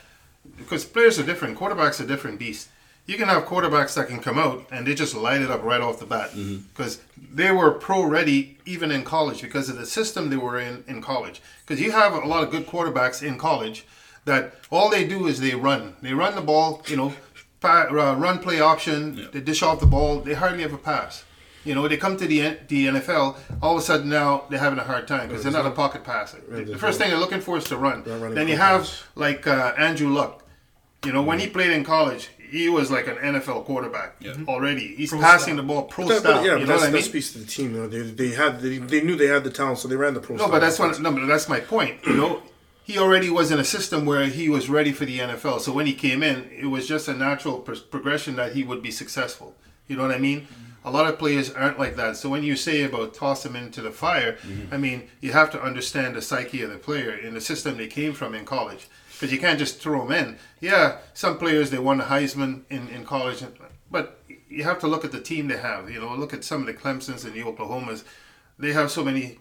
because 0.56 0.84
players 0.84 1.18
are 1.18 1.24
different, 1.24 1.58
quarterbacks 1.58 2.00
are 2.00 2.06
different 2.06 2.38
beasts. 2.38 2.68
You 3.06 3.16
can 3.16 3.28
have 3.28 3.44
quarterbacks 3.46 3.94
that 3.94 4.06
can 4.06 4.20
come 4.20 4.38
out 4.38 4.66
and 4.70 4.86
they 4.86 4.94
just 4.94 5.14
light 5.16 5.40
it 5.42 5.50
up 5.50 5.64
right 5.64 5.80
off 5.80 5.98
the 5.98 6.06
bat 6.06 6.30
Mm-hmm. 6.30 6.58
because 6.72 7.00
they 7.34 7.50
were 7.50 7.72
pro 7.72 8.04
ready 8.04 8.58
even 8.66 8.92
in 8.92 9.02
college 9.02 9.42
because 9.42 9.68
of 9.68 9.76
the 9.76 9.86
system 9.86 10.30
they 10.30 10.36
were 10.36 10.60
in 10.60 10.84
in 10.86 11.02
college. 11.02 11.42
Because 11.66 11.80
you 11.80 11.90
have 11.90 12.12
a 12.12 12.18
lot 12.20 12.44
of 12.44 12.50
good 12.52 12.66
quarterbacks 12.68 13.22
in 13.22 13.36
college 13.38 13.84
that 14.26 14.54
all 14.70 14.88
they 14.90 15.04
do 15.08 15.26
is 15.26 15.40
they 15.40 15.54
run. 15.54 15.96
They 16.02 16.12
run 16.12 16.34
the 16.36 16.42
ball, 16.42 16.82
you 16.86 16.96
know, 16.96 17.14
pa- 17.60 17.88
uh, 17.90 18.14
run 18.16 18.38
play 18.38 18.60
option. 18.60 19.28
They 19.32 19.40
dish 19.40 19.62
off 19.62 19.80
the 19.80 19.86
ball. 19.86 20.20
They 20.20 20.34
hardly 20.34 20.64
ever 20.64 20.76
pass. 20.76 21.24
You 21.64 21.74
know, 21.74 21.86
they 21.88 21.98
come 21.98 22.16
to 22.16 22.26
the 22.26 22.56
the 22.68 22.86
NFL. 22.86 23.36
All 23.62 23.74
of 23.76 23.82
a 23.82 23.84
sudden 23.84 24.08
now 24.08 24.44
they're 24.48 24.58
having 24.58 24.78
a 24.78 24.84
hard 24.84 25.06
time 25.06 25.28
because 25.28 25.42
they're 25.42 25.52
not 25.52 25.66
a 25.66 25.70
pocket 25.70 26.04
passer. 26.04 26.38
The 26.48 26.78
first 26.78 26.98
thing 26.98 27.10
they're 27.10 27.18
looking 27.18 27.40
for 27.42 27.58
is 27.58 27.64
to 27.64 27.76
run. 27.76 28.02
running 28.04 28.34
Then 28.34 28.48
you 28.48 28.56
have 28.56 28.82
pass. 28.82 29.04
like 29.14 29.46
uh, 29.46 29.74
Andrew 29.76 30.08
Luck. 30.08 30.44
You 31.04 31.12
know, 31.12 31.22
when 31.22 31.38
he 31.38 31.46
played 31.48 31.70
in 31.70 31.82
college, 31.84 32.28
he 32.50 32.68
was 32.68 32.90
like 32.90 33.06
an 33.06 33.16
NFL 33.16 33.64
quarterback 33.64 34.16
already. 34.48 34.94
He's 34.96 35.10
Pro 35.10 35.18
passing 35.20 35.54
style. 35.54 35.56
the 35.56 35.62
ball 35.62 35.82
pro 35.84 36.06
That- 36.08 36.20
style. 36.20 36.34
but 36.36 36.44
yeah, 36.44 36.52
you 36.54 36.58
but 36.60 36.60
know 36.60 36.66
that's, 36.66 36.80
what 36.80 36.88
I 36.88 36.90
that 36.90 36.92
mean? 36.94 37.02
speaks 37.02 37.32
to 37.32 37.38
the 37.38 37.46
team. 37.46 37.74
You 37.74 37.80
know, 37.82 37.88
they, 37.88 38.00
they 38.02 38.28
had 38.34 38.60
they, 38.60 38.78
they 38.78 39.00
knew 39.02 39.16
they 39.16 39.26
had 39.28 39.44
the 39.44 39.50
talent, 39.50 39.78
so 39.78 39.88
they 39.88 39.96
ran 39.96 40.12
the 40.14 40.20
pro. 40.20 40.36
No, 40.36 40.48
but 40.48 40.58
that's 40.60 40.78
what. 40.78 40.98
No, 41.00 41.12
but 41.12 41.26
that's 41.26 41.48
my 41.48 41.60
point. 41.60 41.96
You 42.06 42.16
know, 42.16 42.42
he 42.82 42.98
already 42.98 43.30
was 43.30 43.50
in 43.50 43.58
a 43.58 43.64
system 43.64 44.04
where 44.04 44.26
he 44.26 44.48
was 44.48 44.68
ready 44.68 44.92
for 44.92 45.04
the 45.04 45.18
NFL. 45.18 45.60
So 45.60 45.72
when 45.72 45.86
he 45.86 45.94
came 45.94 46.22
in, 46.22 46.50
it 46.50 46.66
was 46.66 46.88
just 46.88 47.08
a 47.08 47.14
natural 47.14 47.58
pro- 47.58 47.76
progression 47.76 48.36
that 48.36 48.54
he 48.54 48.64
would 48.64 48.82
be 48.82 48.90
successful. 48.90 49.54
You 49.86 49.96
know 49.96 50.02
what 50.02 50.14
I 50.14 50.18
mean? 50.18 50.46
A 50.84 50.90
lot 50.90 51.06
of 51.06 51.18
players 51.18 51.52
aren't 51.52 51.78
like 51.78 51.96
that. 51.96 52.16
So 52.16 52.30
when 52.30 52.42
you 52.42 52.56
say 52.56 52.82
about 52.82 53.12
toss 53.12 53.42
them 53.42 53.54
into 53.54 53.82
the 53.82 53.90
fire, 53.90 54.38
I 54.72 54.78
mean 54.78 55.08
you 55.20 55.32
have 55.32 55.50
to 55.50 55.62
understand 55.62 56.14
the 56.14 56.22
psyche 56.22 56.62
of 56.62 56.70
the 56.70 56.78
player 56.78 57.12
in 57.12 57.34
the 57.34 57.40
system 57.40 57.76
they 57.76 57.86
came 57.86 58.14
from 58.14 58.34
in 58.34 58.44
college. 58.44 58.88
Because 59.12 59.30
you 59.32 59.38
can't 59.38 59.58
just 59.58 59.80
throw 59.80 60.06
them 60.06 60.12
in. 60.12 60.38
Yeah, 60.60 60.98
some 61.12 61.36
players 61.36 61.68
they 61.70 61.78
won 61.78 61.98
the 61.98 62.04
Heisman 62.04 62.62
in, 62.70 62.88
in 62.88 63.04
college, 63.04 63.44
but 63.90 64.22
you 64.48 64.64
have 64.64 64.78
to 64.78 64.86
look 64.86 65.04
at 65.04 65.12
the 65.12 65.20
team 65.20 65.48
they 65.48 65.58
have. 65.58 65.90
You 65.90 66.00
know, 66.00 66.14
look 66.14 66.32
at 66.32 66.44
some 66.44 66.62
of 66.62 66.66
the 66.66 66.72
Clemson's 66.72 67.26
and 67.26 67.34
the 67.34 67.42
Oklahomas. 67.42 68.04
They 68.58 68.72
have 68.72 68.90
so 68.90 69.04
many 69.04 69.38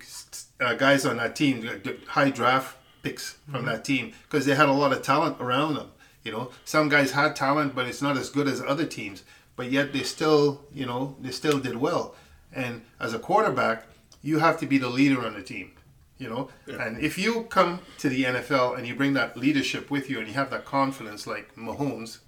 uh, 0.60 0.74
guys 0.74 1.06
on 1.06 1.16
that 1.18 1.38
team, 1.38 1.66
high 2.08 2.30
draft 2.30 2.76
picks 3.10 3.38
from 3.46 3.62
mm-hmm. 3.62 3.66
that 3.68 3.86
team, 3.86 4.14
because 4.24 4.46
they 4.46 4.56
had 4.56 4.70
a 4.70 4.74
lot 4.74 4.94
of 4.94 5.02
talent 5.02 5.38
around 5.40 5.76
them. 5.76 5.92
You 6.24 6.32
know, 6.32 6.52
some 6.66 6.90
guys 6.90 7.12
had 7.12 7.36
talent, 7.36 7.76
but 7.76 7.88
it's 7.88 8.02
not 8.02 8.18
as 8.18 8.30
good 8.30 8.48
as 8.48 8.62
other 8.62 8.86
teams. 8.86 9.24
But 9.56 9.72
yet 9.72 9.92
they 9.94 10.04
still, 10.04 10.62
you 10.74 10.86
know, 10.86 11.16
they 11.20 11.32
still 11.32 11.60
did 11.60 11.78
well. 11.78 12.16
And 12.54 12.84
as 13.00 13.14
a 13.14 13.20
quarterback, 13.20 13.88
you 14.22 14.40
have 14.40 14.60
to 14.60 14.66
be 14.66 14.78
the 14.78 14.90
leader 14.90 15.26
on 15.26 15.34
the 15.34 15.42
team. 15.42 15.72
You 16.18 16.30
know, 16.30 16.50
and 16.68 17.00
if 17.00 17.18
you 17.18 17.44
come 17.44 17.80
to 18.00 18.10
the 18.10 18.26
NFL 18.26 18.78
and 18.78 18.86
you 18.86 18.94
bring 18.94 19.14
that 19.14 19.38
leadership 19.38 19.90
with 19.90 20.10
you 20.10 20.20
and 20.20 20.28
you 20.28 20.34
have 20.34 20.50
that 20.50 20.66
confidence, 20.66 21.26
like 21.26 21.56
Mahomes, 21.56 22.20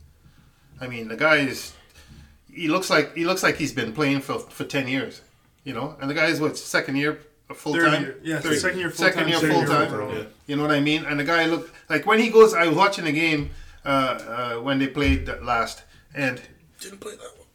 I 0.79 0.87
mean, 0.87 1.09
the 1.09 1.17
guy 1.17 1.37
is 1.37 1.73
he 2.49 2.69
looks 2.69 2.89
like 2.89 3.13
he 3.15 3.25
looks 3.25 3.43
like 3.43 3.57
he's 3.57 3.73
been 3.73 3.91
playing 3.91 4.21
for 4.21 4.39
for 4.39 4.63
ten 4.63 4.87
years, 4.87 5.21
you 5.65 5.73
know. 5.73 5.97
And 5.99 6.09
the 6.09 6.13
guy 6.13 6.27
is 6.27 6.39
what 6.39 6.57
second 6.57 6.95
year 6.95 7.19
full 7.53 7.73
Third 7.73 7.91
time, 7.91 8.01
year. 8.03 8.17
Yeah, 8.23 8.39
second 8.39 8.79
year 8.79 8.89
full 8.89 9.05
second 9.05 9.23
time, 9.23 9.29
year 9.29 9.39
full 9.39 9.65
time. 9.65 9.87
overall. 9.87 10.13
Yeah. 10.13 10.23
You 10.47 10.55
know 10.55 10.63
what 10.63 10.71
I 10.71 10.79
mean? 10.79 11.05
And 11.05 11.19
the 11.19 11.23
guy 11.23 11.45
looked 11.45 11.73
like 11.89 12.05
when 12.05 12.19
he 12.19 12.29
goes. 12.29 12.53
I 12.53 12.67
was 12.67 12.75
watching 12.77 13.05
the 13.05 13.11
game 13.11 13.51
uh, 13.85 13.87
uh, 13.87 14.53
when 14.61 14.79
they 14.79 14.87
played 14.87 15.25
that 15.27 15.43
last, 15.43 15.83
and 16.13 16.41
didn't 16.79 16.99
play 16.99 17.13
that 17.13 17.31
one. 17.37 17.47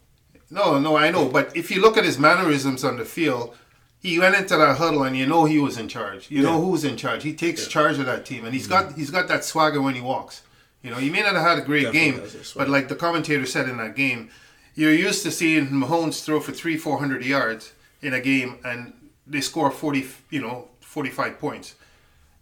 no, 0.51 0.79
no, 0.79 0.97
I 0.97 1.11
know. 1.11 1.29
But 1.29 1.57
if 1.57 1.71
you 1.71 1.81
look 1.81 1.97
at 1.97 2.05
his 2.05 2.19
mannerisms 2.19 2.85
on 2.85 2.97
the 2.97 3.05
field, 3.05 3.57
he 4.01 4.19
went 4.19 4.37
into 4.37 4.57
that 4.57 4.77
huddle 4.79 5.03
and 5.03 5.17
you 5.17 5.27
know 5.27 5.45
he 5.45 5.59
was 5.59 5.77
in 5.79 5.89
charge. 5.89 6.31
You 6.31 6.43
know 6.43 6.61
who's 6.61 6.85
in 6.85 6.97
charge. 6.97 7.23
He 7.23 7.35
takes 7.35 7.67
charge 7.67 7.99
of 7.99 8.07
that 8.07 8.25
team, 8.25 8.45
and 8.45 8.55
he's 8.55 8.67
got 8.67 8.95
he's 8.95 9.11
got 9.11 9.29
that 9.29 9.45
swagger 9.45 9.83
when 9.83 9.95
he 9.95 10.01
walks. 10.01 10.43
You 10.83 10.91
know, 10.91 10.99
he 10.99 11.11
may 11.11 11.23
not 11.23 11.35
have 11.35 11.43
had 11.43 11.59
a 11.59 11.63
great 11.63 11.85
Definitely 11.85 12.13
game, 12.13 12.21
has 12.21 12.53
but 12.57 12.69
like 12.69 12.87
the 12.89 12.95
commentator 12.95 13.45
said 13.47 13.69
in 13.69 13.77
that 13.79 13.97
game, 13.97 14.31
you're 14.77 14.93
used 14.93 15.25
to 15.25 15.33
seeing 15.33 15.67
Mahomes 15.69 16.25
throw 16.25 16.39
for 16.39 16.53
three, 16.53 16.77
four 16.77 16.99
hundred 16.99 17.25
yards 17.25 17.73
in 18.01 18.15
a 18.15 18.21
game, 18.21 18.59
and 18.65 18.93
they 19.27 19.41
score 19.41 19.71
forty, 19.71 20.07
you 20.31 20.41
know, 20.41 20.69
forty-five 20.81 21.39
points. 21.39 21.75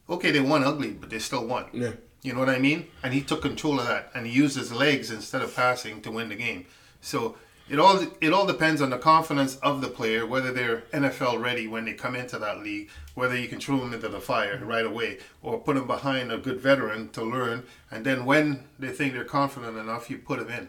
Okay, 0.08 0.30
they 0.30 0.40
won 0.40 0.62
ugly, 0.62 0.90
but 0.90 1.10
they 1.10 1.18
still 1.18 1.46
won. 1.46 1.66
Yeah. 1.72 1.92
You 2.22 2.32
know 2.32 2.40
what 2.40 2.48
I 2.48 2.58
mean? 2.58 2.86
And 3.02 3.12
he 3.12 3.20
took 3.20 3.42
control 3.42 3.80
of 3.80 3.86
that, 3.86 4.10
and 4.14 4.26
he 4.26 4.32
used 4.32 4.56
his 4.56 4.72
legs 4.72 5.10
instead 5.10 5.42
of 5.42 5.54
passing 5.54 6.00
to 6.02 6.10
win 6.10 6.28
the 6.30 6.34
game. 6.34 6.66
So 7.00 7.36
it 7.68 7.78
all 7.78 7.98
it 8.20 8.32
all 8.32 8.46
depends 8.46 8.82
on 8.82 8.90
the 8.90 8.98
confidence 8.98 9.56
of 9.56 9.80
the 9.80 9.88
player, 9.88 10.26
whether 10.26 10.52
they're 10.52 10.82
NFL 10.92 11.40
ready 11.40 11.66
when 11.66 11.86
they 11.86 11.94
come 11.94 12.14
into 12.14 12.38
that 12.38 12.62
league, 12.62 12.90
whether 13.14 13.36
you 13.36 13.48
can 13.48 13.60
throw 13.60 13.78
them 13.78 13.94
into 13.94 14.08
the 14.08 14.20
fire 14.20 14.60
right 14.62 14.84
away, 14.84 15.18
or 15.42 15.58
put 15.58 15.76
them 15.76 15.86
behind 15.86 16.30
a 16.30 16.38
good 16.38 16.60
veteran 16.60 17.08
to 17.10 17.22
learn, 17.22 17.64
and 17.90 18.04
then 18.04 18.24
when 18.24 18.64
they 18.78 18.88
think 18.88 19.14
they're 19.14 19.24
confident 19.24 19.76
enough, 19.78 20.10
you 20.10 20.18
put 20.18 20.40
them 20.40 20.50
in. 20.50 20.68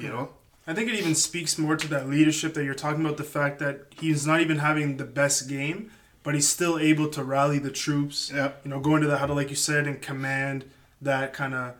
You 0.00 0.08
know? 0.08 0.30
I 0.66 0.72
think 0.72 0.88
it 0.88 0.94
even 0.94 1.14
speaks 1.14 1.58
more 1.58 1.76
to 1.76 1.88
that 1.88 2.08
leadership 2.08 2.54
that 2.54 2.64
you're 2.64 2.74
talking 2.74 3.04
about 3.04 3.18
the 3.18 3.24
fact 3.24 3.58
that 3.58 3.86
he's 4.00 4.26
not 4.26 4.40
even 4.40 4.58
having 4.58 4.96
the 4.96 5.04
best 5.04 5.48
game, 5.48 5.90
but 6.22 6.34
he's 6.34 6.48
still 6.48 6.78
able 6.78 7.08
to 7.10 7.22
rally 7.22 7.58
the 7.58 7.70
troops. 7.70 8.32
Yeah. 8.34 8.52
You 8.64 8.70
know, 8.70 8.80
go 8.80 8.96
into 8.96 9.06
the 9.06 9.18
huddle 9.18 9.36
like 9.36 9.50
you 9.50 9.56
said 9.56 9.86
and 9.86 10.00
command 10.00 10.64
that 11.02 11.34
kind 11.34 11.54
of, 11.54 11.74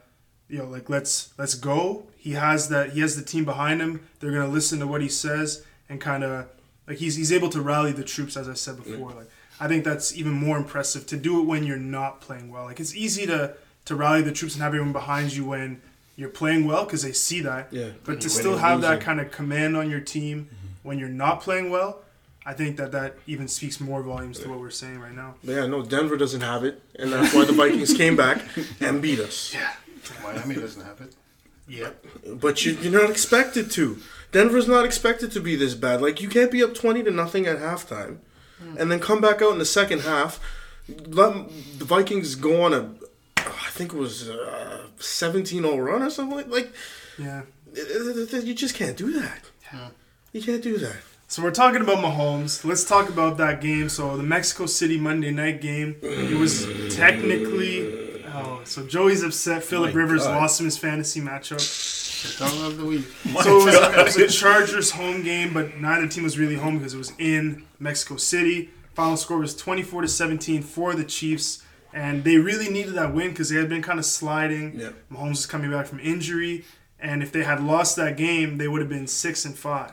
you 0.49 0.59
know, 0.59 0.67
like 0.67 0.91
let's 0.91 1.33
let's 1.39 1.55
go. 1.55 2.07
He 2.17 2.33
has 2.33 2.69
that. 2.69 2.91
He 2.91 3.01
has 3.01 3.17
the 3.17 3.23
team 3.23 3.45
behind 3.45 3.81
him. 3.81 4.07
They're 4.21 4.33
gonna 4.33 4.49
listen 4.49 4.79
to 4.81 4.87
what 4.87 5.01
he 5.01 5.09
says 5.09 5.65
and 5.89 6.01
kind 6.01 6.23
of 6.23 6.49
like 6.87 6.99
he's 6.99 7.17
he's 7.17 7.33
able 7.33 7.49
to 7.51 7.63
rally 7.63 7.93
the 7.93 8.05
troops 8.05 8.37
as 8.37 8.49
I 8.49 8.55
said 8.55 8.77
before. 8.77 9.13
Like 9.13 9.31
I 9.59 9.67
think 9.67 9.85
that's 9.85 10.15
even 10.15 10.33
more 10.33 10.59
impressive 10.59 11.07
to 11.07 11.17
do 11.17 11.41
it 11.41 11.45
when 11.45 11.65
you're 11.65 11.79
not 11.79 12.21
playing 12.21 12.51
well. 12.51 12.65
Like 12.65 12.81
it's 12.81 12.95
easy 12.95 13.25
to 13.27 13.57
to 13.87 13.95
rally 13.95 14.21
the 14.21 14.33
troops 14.33 14.55
and 14.55 14.63
have 14.63 14.71
everyone 14.71 14.93
behind 14.93 15.35
you 15.35 15.47
when 15.47 15.81
you're 16.17 16.29
playing 16.29 16.67
well 16.67 16.85
because 16.85 17.03
they 17.03 17.13
see 17.13 17.41
that. 17.41 17.73
Yeah. 17.73 17.91
But 18.05 18.21
to 18.23 18.31
still 18.31 18.53
you're 18.53 18.61
have 18.61 18.81
that 18.83 19.01
kind 19.01 19.21
of 19.21 19.31
command 19.31 19.77
on 19.77 19.91
your 19.91 20.01
team 20.01 20.47
mm-hmm. 20.47 20.89
when 20.89 20.99
you're 20.99 21.09
not 21.09 21.41
playing 21.41 21.71
well, 21.71 22.03
I 22.47 22.53
think 22.53 22.77
that 22.77 22.93
that 22.93 23.17
even 23.27 23.49
speaks 23.49 23.81
more 23.81 24.03
volumes 24.03 24.39
to 24.41 24.49
what 24.49 24.61
we're 24.61 24.71
saying 24.71 25.01
right 25.01 25.15
now. 25.15 25.37
But 25.43 25.53
yeah, 25.53 25.67
no, 25.67 25.83
Denver 25.83 26.17
doesn't 26.17 26.43
have 26.43 26.63
it, 26.63 26.83
and 26.97 27.13
that's 27.13 27.35
why 27.35 27.45
the 27.47 27.55
Vikings 27.55 27.95
came 27.95 28.17
back 28.17 28.43
and 28.81 29.01
beat 29.01 29.19
us. 29.19 29.55
Yeah. 29.55 29.73
Miami 30.23 30.57
doesn't 30.57 30.85
have 30.85 31.01
it. 31.01 31.15
Yeah. 31.67 31.91
But 32.27 32.65
you, 32.65 32.73
you're 32.73 33.01
not 33.01 33.11
expected 33.11 33.71
to. 33.73 33.99
Denver's 34.33 34.69
not 34.69 34.85
expected 34.85 35.33
to 35.33 35.41
be 35.41 35.57
this 35.57 35.75
bad. 35.75 36.03
Like 36.03 36.21
you 36.21 36.29
can't 36.29 36.51
be 36.51 36.63
up 36.63 36.75
twenty 36.75 37.03
to 37.03 37.11
nothing 37.11 37.47
at 37.47 37.59
halftime, 37.59 38.19
hmm. 38.59 38.77
and 38.79 38.91
then 38.93 39.01
come 39.01 39.21
back 39.21 39.41
out 39.41 39.53
in 39.53 39.59
the 39.59 39.65
second 39.65 40.01
half. 40.01 40.39
Let 40.87 41.49
the 41.79 41.85
Vikings 41.87 42.35
go 42.35 42.63
on 42.63 42.75
a, 42.75 42.91
I 43.47 43.71
think 43.71 43.93
it 43.93 43.97
was 43.99 44.29
a 44.29 44.87
17-0 44.99 45.85
run 45.85 46.03
or 46.03 46.11
something 46.11 46.37
like. 46.37 46.49
Like 46.49 46.73
Yeah. 47.19 47.43
you 47.75 48.55
just 48.55 48.75
can't 48.75 48.97
do 48.97 49.13
that. 49.21 49.41
Yeah. 49.73 49.89
You 50.33 50.43
can't 50.43 50.63
do 50.63 50.79
that. 50.79 50.97
So 51.29 51.43
we're 51.43 51.51
talking 51.51 51.81
about 51.81 51.99
Mahomes. 51.99 52.65
Let's 52.65 52.85
talk 52.85 53.09
about 53.09 53.39
that 53.39 53.61
game. 53.61 53.89
So 53.89 54.17
the 54.17 54.23
Mexico 54.23 54.67
City 54.67 54.99
Monday 54.99 55.31
night 55.31 55.61
game. 55.61 55.97
It 56.03 56.37
was 56.39 56.67
technically, 56.95 58.23
uh, 58.25 58.31
Oh, 58.37 58.61
so 58.65 58.85
Joey's 58.87 59.23
upset. 59.23 59.63
Philip 59.63 59.95
My 59.95 60.01
Rivers 60.01 60.25
God. 60.25 60.37
lost 60.41 60.59
him 60.61 60.65
his 60.67 60.77
fantasy 60.77 61.21
matchup. 61.21 61.59
The 62.39 62.45
tongue 62.45 62.67
of 62.67 62.79
the 62.79 62.85
week. 62.85 63.05
So 63.43 63.61
it 63.61 63.65
was, 63.65 63.75
it 63.77 64.05
was 64.05 64.17
a 64.17 64.29
Chargers 64.39 64.91
home 64.91 65.23
game, 65.23 65.53
but 65.55 65.77
neither 65.79 66.09
team 66.09 66.25
was 66.25 66.37
really 66.39 66.57
home 66.57 66.79
because 66.79 66.95
it 66.95 66.99
was 66.99 67.13
in 67.19 67.65
Mexico 67.79 68.17
City. 68.17 68.71
Final 68.95 69.17
score 69.17 69.39
was 69.39 69.55
24 69.55 70.03
to 70.03 70.09
17 70.09 70.63
for 70.63 70.95
the 70.95 71.05
Chiefs, 71.05 71.63
and 71.95 72.25
they 72.25 72.37
really 72.37 72.69
needed 72.69 72.95
that 72.95 73.15
win 73.15 73.31
because 73.31 73.49
they 73.49 73.57
had 73.57 73.69
been 73.71 73.81
kind 73.83 73.99
of 73.99 74.05
sliding. 74.05 74.79
Yeah. 74.79 74.91
Mahomes 75.11 75.31
was 75.31 75.47
coming 75.47 75.71
back 75.71 75.87
from 75.87 76.01
injury, 76.01 76.65
and 77.01 77.23
if 77.23 77.31
they 77.33 77.45
had 77.45 77.63
lost 77.63 77.97
that 77.97 78.17
game, 78.19 78.59
they 78.59 78.69
would 78.69 78.81
have 78.83 78.91
been 78.91 79.07
six 79.07 79.45
and 79.47 79.57
five. 79.57 79.93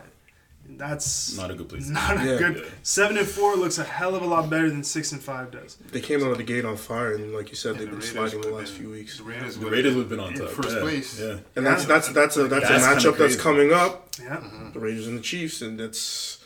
That's 0.74 1.36
Not 1.36 1.50
a 1.50 1.54
good 1.54 1.68
place. 1.68 1.88
not 1.88 2.16
a 2.20 2.24
Yeah. 2.24 2.38
good. 2.38 2.56
Yeah. 2.56 2.70
Seven 2.82 3.18
and 3.18 3.26
four 3.28 3.56
looks 3.56 3.78
a 3.78 3.84
hell 3.84 4.14
of 4.14 4.22
a 4.22 4.26
lot 4.26 4.48
better 4.48 4.70
than 4.70 4.82
six 4.84 5.12
and 5.12 5.20
five 5.22 5.50
does. 5.50 5.76
They 5.90 6.00
came 6.00 6.22
out 6.24 6.30
of 6.30 6.38
the 6.38 6.44
gate 6.44 6.64
on 6.64 6.76
fire, 6.76 7.12
and 7.14 7.32
like 7.34 7.50
you 7.50 7.56
said, 7.56 7.72
And 7.72 7.80
they've 7.80 7.86
the 7.90 7.96
been 7.96 8.00
Raiders 8.14 8.32
sliding 8.32 8.40
the 8.40 8.56
last 8.56 8.72
been- 8.72 8.80
few 8.82 8.90
weeks. 8.90 9.18
The 9.18 9.24
Raiders, 9.24 9.56
The 9.58 9.66
Raiders 9.66 9.84
have 9.92 9.94
would 9.96 10.02
have 10.02 10.08
been 10.10 10.20
on 10.20 10.34
top. 10.34 10.48
first 10.50 10.78
place. 10.80 11.20
Yeah. 11.20 11.36
And 11.56 11.66
that's 11.66 11.84
that's 11.84 12.08
that's 12.08 12.36
a 12.36 12.48
that's, 12.48 12.68
That's 12.68 13.04
a 13.04 13.08
matchup 13.10 13.18
that's 13.18 13.36
coming 13.36 13.72
up. 13.72 14.08
Yeah. 14.22 14.42
The 14.72 14.80
Raiders 14.80 15.06
and 15.08 15.18
the 15.18 15.22
Chiefs, 15.22 15.60
and 15.62 15.78
that's 15.78 16.38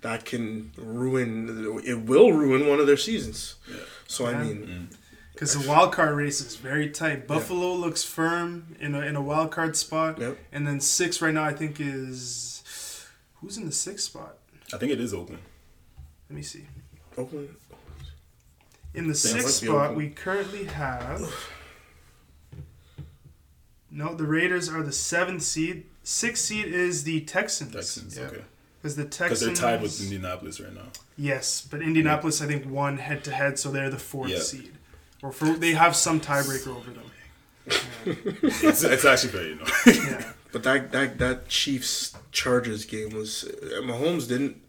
that 0.00 0.24
can 0.24 0.70
ruin. 0.78 1.80
It 1.84 2.00
will 2.02 2.32
ruin 2.32 2.66
one 2.66 2.80
of 2.80 2.86
their 2.86 2.96
seasons. 2.96 3.56
Yeah. 3.68 3.76
So 4.06 4.26
I 4.26 4.30
Yeah. 4.32 4.42
mean, 4.44 4.88
mm. 4.90 4.96
Because 5.34 5.60
the 5.60 5.68
wild 5.68 5.92
card 5.92 6.14
race 6.16 6.40
is 6.40 6.54
very 6.56 6.88
tight. 6.88 7.26
Buffalo 7.26 7.74
looks 7.74 8.04
firm 8.04 8.76
in 8.78 8.94
a, 8.94 9.00
in 9.00 9.16
a 9.16 9.20
wild 9.20 9.50
card 9.50 9.76
spot. 9.76 10.18
Yep. 10.18 10.38
And 10.52 10.66
then 10.66 10.80
six 10.80 11.20
right 11.20 11.34
now, 11.34 11.44
I 11.44 11.52
think, 11.52 11.80
is. 11.80 12.62
Who's 13.40 13.58
in 13.58 13.66
the 13.66 13.72
sixth 13.72 14.06
spot? 14.06 14.36
I 14.72 14.78
think 14.78 14.92
it 14.92 15.00
is 15.00 15.12
Oakland. 15.12 15.42
Let 16.30 16.36
me 16.36 16.42
see. 16.42 16.64
Oakland. 17.18 17.54
In 18.94 19.08
the 19.08 19.14
sixth 19.14 19.50
spot, 19.54 19.68
Oakland. 19.90 19.96
we 19.96 20.08
currently 20.10 20.64
have. 20.64 21.20
No, 23.90 24.14
the 24.14 24.24
Raiders 24.24 24.68
are 24.68 24.82
the 24.82 24.92
seventh 24.92 25.42
seed. 25.42 25.86
Sixth 26.02 26.44
seed 26.44 26.66
is 26.66 27.04
the 27.04 27.20
Texans. 27.22 27.72
Texans. 27.72 28.16
Yeah. 28.16 28.24
Okay. 28.24 28.42
Because 28.80 28.96
the 28.96 29.04
Because 29.04 29.18
Texans. 29.40 29.60
they're 29.60 29.70
tied 29.70 29.82
with 29.82 30.00
Indianapolis 30.00 30.60
right 30.60 30.74
now. 30.74 30.88
Yes, 31.16 31.66
but 31.68 31.80
Indianapolis, 31.82 32.40
I 32.42 32.46
think, 32.46 32.70
won 32.70 32.98
head 32.98 33.24
to 33.24 33.32
head, 33.32 33.58
so 33.58 33.70
they're 33.70 33.90
the 33.90 33.98
fourth 33.98 34.30
Yeah. 34.30 34.38
seed. 34.40 34.72
Or 35.24 35.32
for, 35.32 35.46
they 35.54 35.72
have 35.72 35.96
some 35.96 36.20
tiebreaker 36.20 36.76
over 36.76 36.90
them. 36.90 37.10
It's, 38.62 38.84
it's 38.84 39.06
actually 39.06 39.30
very 39.30 39.52
annoying. 39.52 39.70
Yeah. 39.86 40.32
But 40.52 40.62
that 40.64 40.92
that 40.92 41.18
that 41.18 41.48
Chiefs 41.48 42.14
Chargers 42.30 42.84
game 42.84 43.08
was 43.08 43.44
uh, 43.44 43.80
Mahomes 43.80 44.28
didn't 44.28 44.60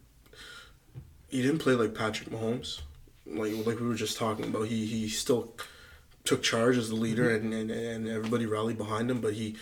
he 1.27 1.41
didn't 1.41 1.59
play 1.59 1.73
like 1.73 1.93
Patrick 1.93 2.29
Mahomes, 2.29 2.81
like 3.27 3.53
like 3.67 3.79
we 3.81 3.87
were 3.87 3.95
just 3.95 4.17
talking 4.17 4.45
about. 4.45 4.67
He 4.67 4.85
he 4.85 5.09
still 5.09 5.53
took 6.23 6.41
charge 6.41 6.77
as 6.77 6.87
the 6.87 6.95
leader 6.95 7.29
and, 7.29 7.53
and, 7.53 7.69
and 7.69 8.07
everybody 8.07 8.45
rallied 8.45 8.77
behind 8.77 9.11
him, 9.11 9.19
but 9.19 9.33
he 9.33 9.57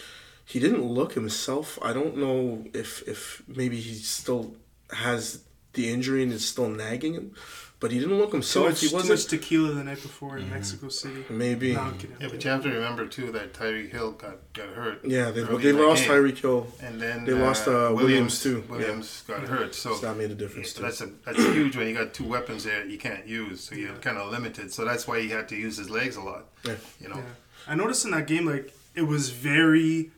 he 0.45 0.59
didn't 0.59 0.83
look 0.83 1.13
himself. 1.13 1.79
I 1.81 1.91
don't 1.91 2.15
know 2.17 2.65
if 2.73 3.01
if 3.07 3.41
maybe 3.47 3.81
he 3.81 3.95
still 3.95 4.55
has 4.91 5.43
the 5.73 5.89
injury 5.91 6.21
and 6.21 6.31
is 6.31 6.47
still 6.47 6.69
nagging 6.69 7.15
him, 7.15 7.35
but 7.83 7.91
he 7.91 7.99
didn't 7.99 8.17
look 8.17 8.29
Too 8.29 8.37
himself. 8.37 8.65
much, 8.67 8.79
he 8.79 8.87
wasn't 8.87 9.19
much 9.19 9.25
tequila 9.25 9.73
the 9.73 9.83
night 9.83 10.01
before 10.01 10.37
in 10.37 10.45
mm-hmm. 10.45 10.53
Mexico 10.53 10.87
City. 10.87 11.25
maybe. 11.29 11.73
No, 11.73 11.93
Yeah, 12.17 12.29
but 12.29 12.41
you 12.41 12.49
have 12.49 12.63
to 12.63 12.69
remember 12.69 13.05
too 13.07 13.29
that 13.33 13.51
Tyreek 13.51 13.91
Hill 13.91 14.13
got, 14.13 14.37
got 14.53 14.69
hurt. 14.69 15.03
Yeah, 15.03 15.31
they, 15.31 15.43
they 15.43 15.71
in 15.71 15.77
lost 15.77 16.03
game. 16.03 16.11
Tyreek 16.11 16.37
Hill. 16.37 16.67
and 16.81 17.01
then 17.01 17.25
they 17.25 17.33
lost, 17.33 17.67
uh, 17.67 17.89
uh 17.89 17.93
Williams, 17.93 18.41
too. 18.41 18.63
Williams 18.69 19.25
got 19.27 19.41
hurt, 19.41 19.75
so 19.75 19.95
So 19.95 20.05
that 20.07 20.15
made 20.15 20.31
a 20.31 20.35
difference 20.35 20.71
too. 20.71 20.81
that's 20.81 21.01
a 21.01 21.07
that's 21.25 21.43
huge 21.43 21.75
when 21.75 21.89
you 21.89 21.93
got 21.93 22.13
two 22.13 22.23
weapons 22.23 22.63
there 22.63 22.85
you 22.85 22.97
can't 22.97 23.27
use, 23.27 23.59
so 23.59 23.75
you're 23.75 23.95
kind 23.95 24.17
of 24.17 24.31
limited. 24.31 24.71
So 24.71 24.85
that's 24.85 25.05
why 25.05 25.19
he 25.19 25.27
had 25.27 25.49
to 25.49 25.57
use 25.57 25.75
his 25.75 25.89
legs 25.89 26.15
a 26.15 26.21
lot. 26.21 26.45
Yeah. 26.63 26.75
You 27.01 27.09
know, 27.09 27.17
Yeah. 27.17 27.23
I 27.67 27.75
noticed 27.75 28.05
in 28.05 28.11
that 28.11 28.27
game, 28.27 28.45
like 28.45 28.73
it 28.95 29.01
was 29.01 29.29
very, 29.31 30.11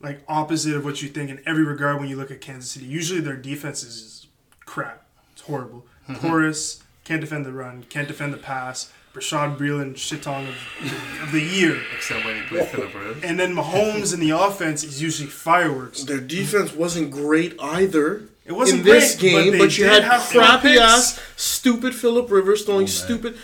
like 0.00 0.22
opposite 0.26 0.74
of 0.74 0.86
what 0.86 1.02
you 1.02 1.10
think 1.10 1.28
in 1.28 1.42
every 1.44 1.64
regard 1.64 2.00
when 2.00 2.08
you 2.08 2.16
look 2.16 2.30
at 2.30 2.40
Kansas 2.40 2.70
City. 2.70 2.86
Usually 2.86 3.20
their 3.20 3.36
defense 3.36 3.82
is 3.82 4.26
crap. 4.64 5.04
It's 5.34 5.42
horrible. 5.42 5.84
Mm-hmm. 6.08 6.26
Porous, 6.26 6.82
can't 7.04 7.20
defend 7.20 7.44
the 7.44 7.52
run, 7.52 7.84
can't 7.88 8.08
defend 8.08 8.32
the 8.32 8.38
pass. 8.38 8.92
Bashaud 9.14 9.58
Breeland, 9.58 9.94
shitong 9.94 10.48
of, 10.48 11.22
of 11.22 11.32
the 11.32 11.40
year. 11.40 11.82
except 11.96 12.24
when 12.24 12.36
he 12.36 12.42
played 12.42 12.68
Philip 12.68 12.94
Rivers. 12.94 13.24
And 13.24 13.40
then 13.40 13.56
Mahomes 13.56 14.14
in 14.14 14.20
the 14.20 14.30
offense 14.30 14.84
is 14.84 15.02
usually 15.02 15.28
fireworks. 15.28 16.04
Their 16.04 16.20
defense 16.20 16.72
wasn't 16.72 17.10
great 17.10 17.60
either. 17.60 18.28
It 18.44 18.52
wasn't 18.52 18.80
in 18.80 18.84
this 18.84 19.18
great, 19.18 19.32
but 19.32 19.42
game, 19.42 19.52
they 19.52 19.58
but, 19.58 19.78
you 19.78 19.84
did 19.84 20.04
had 20.04 20.20
crappy 20.30 20.78
ass, 20.78 21.20
stupid 21.36 21.94
Philip 21.94 22.30
Rivers 22.30 22.64
throwing 22.64 22.78
oh, 22.78 22.80
man. 22.82 22.88
stupid. 22.88 23.36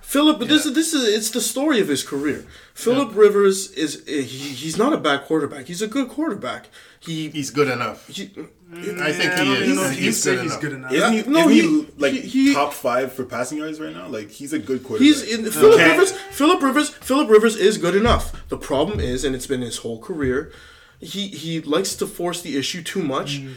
Philip, 0.00 0.38
but 0.38 0.48
this 0.48 0.66
is 0.66 0.74
this 0.74 0.92
is 0.92 1.06
it's 1.06 1.30
the 1.30 1.40
story 1.40 1.80
of 1.80 1.86
his 1.86 2.02
career. 2.02 2.44
Philip 2.74 3.14
Rivers 3.14 3.70
is 3.72 4.02
he, 4.06 4.22
he's 4.22 4.76
not 4.76 4.92
a 4.92 4.96
bad 4.96 5.24
quarterback. 5.24 5.66
He's 5.66 5.82
a 5.82 5.86
good 5.86 6.08
quarterback. 6.08 6.66
He, 7.02 7.30
He's 7.30 7.50
good 7.50 7.68
enough. 7.68 8.06
he 8.08 8.24
I 8.72 9.12
think 9.12 9.32
Yeah, 9.32 9.44
he 9.44 9.50
I 9.50 9.54
is. 9.54 9.62
even 9.62 9.76
know 9.76 9.82
I 9.82 9.84
if 9.86 9.88
think 9.90 10.00
you 10.00 10.04
he's 10.06 10.22
say 10.22 10.34
good 10.36 10.42
he's 10.42 10.50
enough. 10.52 10.60
good 10.60 10.72
enough. 10.74 10.92
Isn't 10.92 11.12
he, 11.12 11.22
no, 11.22 11.38
isn't 11.48 11.50
he, 11.52 11.60
he- 11.62 11.86
like 11.98 12.12
he- 12.12 12.20
he- 12.20 12.54
top 12.54 12.72
five 12.74 13.12
for 13.12 13.24
passing 13.24 13.58
yards 13.58 13.80
right 13.80 13.94
now? 13.94 14.06
Like 14.06 14.30
he's 14.30 14.52
a 14.52 14.58
good 14.58 14.84
quarterback. 14.84 15.06
he's 15.06 15.22
in 15.22 15.50
Philip 15.50 15.74
Okay. 15.74 15.90
Rivers. 15.92 16.12
Philip 16.12 16.62
Rivers. 16.62 16.90
Philip 16.90 17.28
Rivers 17.30 17.56
is 17.56 17.78
good 17.78 17.96
enough. 17.96 18.46
The 18.48 18.58
problem 18.58 19.00
is, 19.00 19.24
and 19.24 19.34
it's 19.34 19.46
been 19.46 19.62
his 19.62 19.78
whole 19.78 19.98
career, 20.00 20.52
he 21.00 21.28
he 21.28 21.60
likes 21.62 21.94
to 21.96 22.06
force 22.06 22.42
the 22.42 22.56
issue 22.58 22.82
too 22.82 23.02
much. 23.02 23.40
Mm. 23.40 23.54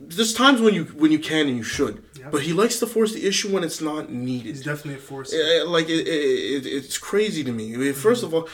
There's 0.00 0.32
times 0.34 0.60
when 0.60 0.74
you 0.74 0.84
when 0.84 1.10
you 1.12 1.18
can 1.18 1.48
and 1.48 1.56
you 1.56 1.62
should, 1.64 2.02
Yeah. 2.18 2.28
but 2.30 2.42
he 2.42 2.52
likes 2.52 2.78
to 2.80 2.86
force 2.86 3.12
the 3.14 3.24
issue 3.26 3.52
when 3.52 3.64
it's 3.64 3.80
not 3.80 4.10
needed. 4.12 4.46
He's 4.56 4.62
definitely 4.64 4.94
a 4.94 4.98
force. 4.98 5.32
Like 5.66 5.88
it, 5.88 6.06
it, 6.06 6.66
it, 6.66 6.66
it's 6.66 6.98
crazy 6.98 7.42
to 7.44 7.52
me. 7.52 7.74
I 7.74 7.76
mean, 7.78 7.92
First 7.94 8.22
mm. 8.22 8.26
of 8.26 8.34
all, 8.34 8.48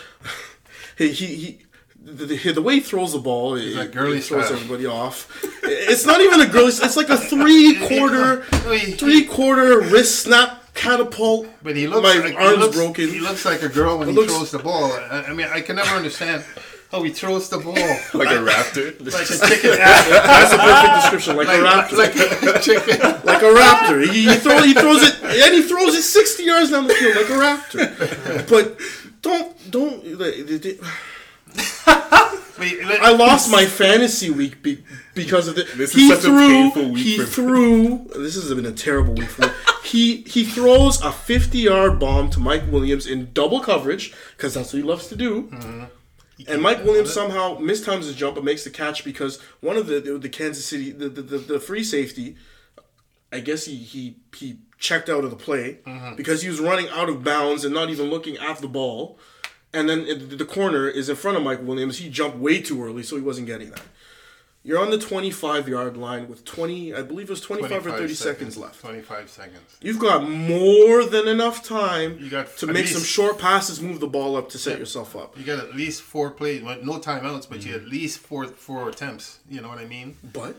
he 0.99 1.09
he. 1.11 1.59
He 2.05 2.11
the, 2.13 2.27
the, 2.27 2.53
the 2.53 2.63
way 2.63 2.75
he 2.75 2.81
throws 2.81 3.13
the 3.13 3.19
ball, 3.19 3.55
it, 3.57 3.75
like 3.77 3.93
girly 3.93 4.19
it 4.19 4.25
throws 4.25 4.51
everybody 4.51 4.87
off. 4.87 5.29
It's 5.63 6.05
not 6.07 6.21
even 6.21 6.41
a 6.41 6.47
girly. 6.47 6.69
It's 6.69 6.97
like 6.97 7.09
a 7.09 7.17
three 7.17 7.79
quarter, 7.87 8.43
three 8.97 9.25
quarter 9.25 9.81
wrist 9.81 10.21
snap 10.23 10.75
catapult. 10.75 11.47
But 11.63 11.77
he 11.77 11.87
looks 11.87 12.03
My 12.03 12.19
like 12.25 12.35
arm's 12.35 12.51
he 12.57 12.57
looks, 12.63 12.77
broken. 12.77 13.09
He 13.09 13.21
looks 13.21 13.45
like 13.45 13.63
a 13.63 13.69
girl 13.69 13.99
when 13.99 14.09
It 14.09 14.13
he 14.13 14.19
looks- 14.19 14.33
throws 14.33 14.51
the 14.51 14.59
ball. 14.59 14.93
I, 14.93 15.25
I 15.29 15.33
mean, 15.35 15.49
I 15.51 15.61
can 15.61 15.77
never 15.77 15.95
understand 15.97 16.45
how 16.91 17.03
he 17.03 17.11
throws 17.11 17.49
the 17.49 17.59
ball 17.59 17.75
like 18.15 18.29
a 18.29 18.39
raptor. 18.39 18.95
like 19.01 19.29
a 19.29 19.49
chicken. 19.49 19.71
That's 19.79 20.53
a 20.53 20.59
perfect 20.59 20.95
description, 21.03 21.37
like, 21.37 21.49
like, 21.49 21.59
a 21.59 21.63
raptor, 21.65 21.97
like 21.99 22.57
a 22.57 22.61
chicken. 22.61 23.01
like 23.25 23.43
a 23.43 23.53
raptor. 23.53 24.05
He, 24.13 24.29
he, 24.29 24.37
throw, 24.37 24.63
he 24.63 24.75
throws 24.75 25.03
it, 25.03 25.21
and 25.25 25.55
he 25.55 25.63
throws 25.63 25.95
it 25.95 26.03
sixty 26.03 26.45
yards 26.45 26.71
down 26.71 26.87
the 26.87 26.95
field 26.95 27.17
like 27.17 27.31
a 27.31 27.39
raptor. 27.41 28.49
But 28.49 28.79
don't 29.23 29.71
don't. 29.71 30.05
like, 30.19 30.47
the- 30.47 30.59
the- 30.59 30.79
Wait, 32.59 32.85
let- 32.85 33.03
I 33.03 33.11
lost 33.13 33.51
my 33.51 33.67
fantasy 33.67 34.31
week 34.31 34.63
be, 34.63 34.85
because 35.15 35.49
of 35.49 35.57
the. 35.57 35.65
This 35.77 35.91
is 35.91 35.95
he 35.95 36.09
such 36.09 36.21
a 36.21 36.23
threw. 36.23 36.49
painful 36.49 36.91
week 36.91 37.05
he 37.05 37.25
threw. 37.25 38.07
This 38.17 38.35
has 38.35 38.53
been 38.55 38.67
a 38.67 38.73
terrible 38.73 39.15
week 39.15 39.29
for 39.29 39.43
me. 39.43 39.49
He 39.85 40.23
he 40.23 40.45
throws 40.45 41.01
a 41.03 41.13
fifty-yard 41.13 41.99
bomb 41.99 42.31
to 42.31 42.41
Mike 42.41 42.71
Williams 42.71 43.07
in 43.07 43.33
double 43.33 43.61
coverage 43.61 44.15
because 44.37 44.55
that's 44.55 44.73
what 44.73 44.83
he 44.83 44.89
loves 44.89 45.09
to 45.09 45.17
do. 45.17 45.45
Mm-hmm. 45.45 45.85
And 46.49 46.63
Mike 46.63 46.85
Williams 46.85 47.13
somehow 47.13 47.59
mistimes 47.59 48.05
his 48.05 48.15
jump 48.15 48.35
but 48.35 48.45
makes 48.45 48.65
the 48.65 48.71
catch 48.71 49.05
because 49.05 49.41
one 49.61 49.77
of 49.77 49.87
the 49.87 50.01
the 50.01 50.29
Kansas 50.29 50.65
City 50.65 50.91
the 50.91 51.09
the, 51.09 51.23
the, 51.23 51.39
the 51.39 51.61
free 51.61 51.85
safety, 51.85 52.37
I 53.33 53.41
guess 53.41 53.67
he 53.67 53.77
he 53.77 54.17
he 54.37 54.59
checked 54.79 55.09
out 55.09 55.25
of 55.25 55.31
the 55.31 55.37
play 55.37 55.79
mm-hmm. 55.87 56.17
because 56.17 56.43
he 56.43 56.49
was 56.49 56.61
running 56.61 56.89
out 56.89 57.09
of 57.09 57.23
bounds 57.23 57.65
and 57.65 57.73
not 57.73 57.89
even 57.91 58.11
looking 58.11 58.37
at 58.37 58.59
the 58.59 58.69
ball. 58.69 59.19
And 59.75 59.89
then 59.89 60.07
it- 60.07 60.39
the 60.39 60.45
corner 60.45 60.89
is 60.89 61.09
in 61.09 61.17
front 61.17 61.37
of 61.37 61.43
Mike 61.43 61.61
Williams. 61.63 61.99
He 61.99 62.09
jumped 62.09 62.39
way 62.39 62.61
too 62.61 62.83
early, 62.85 63.03
so 63.03 63.17
he 63.17 63.23
wasn't 63.23 63.47
getting 63.49 63.71
that. 63.71 63.83
You're 64.67 64.79
on 64.79 64.89
the 64.91 64.97
25 64.99 65.69
yard 65.69 65.95
line 65.99 66.27
with 66.27 66.43
20, 66.47 66.95
I 66.95 67.03
believe 67.03 67.27
it 67.29 67.31
was 67.31 67.43
25, 67.43 67.87
or 67.87 67.91
30 67.91 68.15
seconds 68.15 68.57
left. 68.57 68.81
Twenty-five 68.81 69.29
seconds. 69.29 69.77
You've 69.83 69.99
got 69.99 70.27
more 70.27 71.05
than 71.05 71.29
enough 71.29 71.63
time 71.63 72.19
You 72.19 72.31
got 72.31 72.57
to 72.57 72.67
make 72.69 72.77
least- 72.87 72.95
some 72.95 73.03
short 73.03 73.39
passes, 73.39 73.83
move 73.83 74.01
the 74.01 74.07
ball 74.07 74.37
up 74.37 74.49
to 74.51 74.59
set 74.59 74.79
yourself 74.79 75.15
up. 75.17 75.37
You 75.39 75.45
got 75.45 75.59
at 75.59 75.75
least 75.77 76.01
four 76.01 76.31
plays, 76.31 76.63
no 76.63 76.99
timeouts, 76.99 77.47
but 77.47 77.59
Mm-hmm. 77.61 77.69
you 77.69 77.75
at 77.75 77.87
least 77.89 78.21
four 78.21 78.47
four 78.47 78.89
attempts. 78.89 79.41
You 79.51 79.61
know 79.61 79.69
what 79.69 79.79
I 79.79 79.85
mean? 79.85 80.17
But 80.33 80.57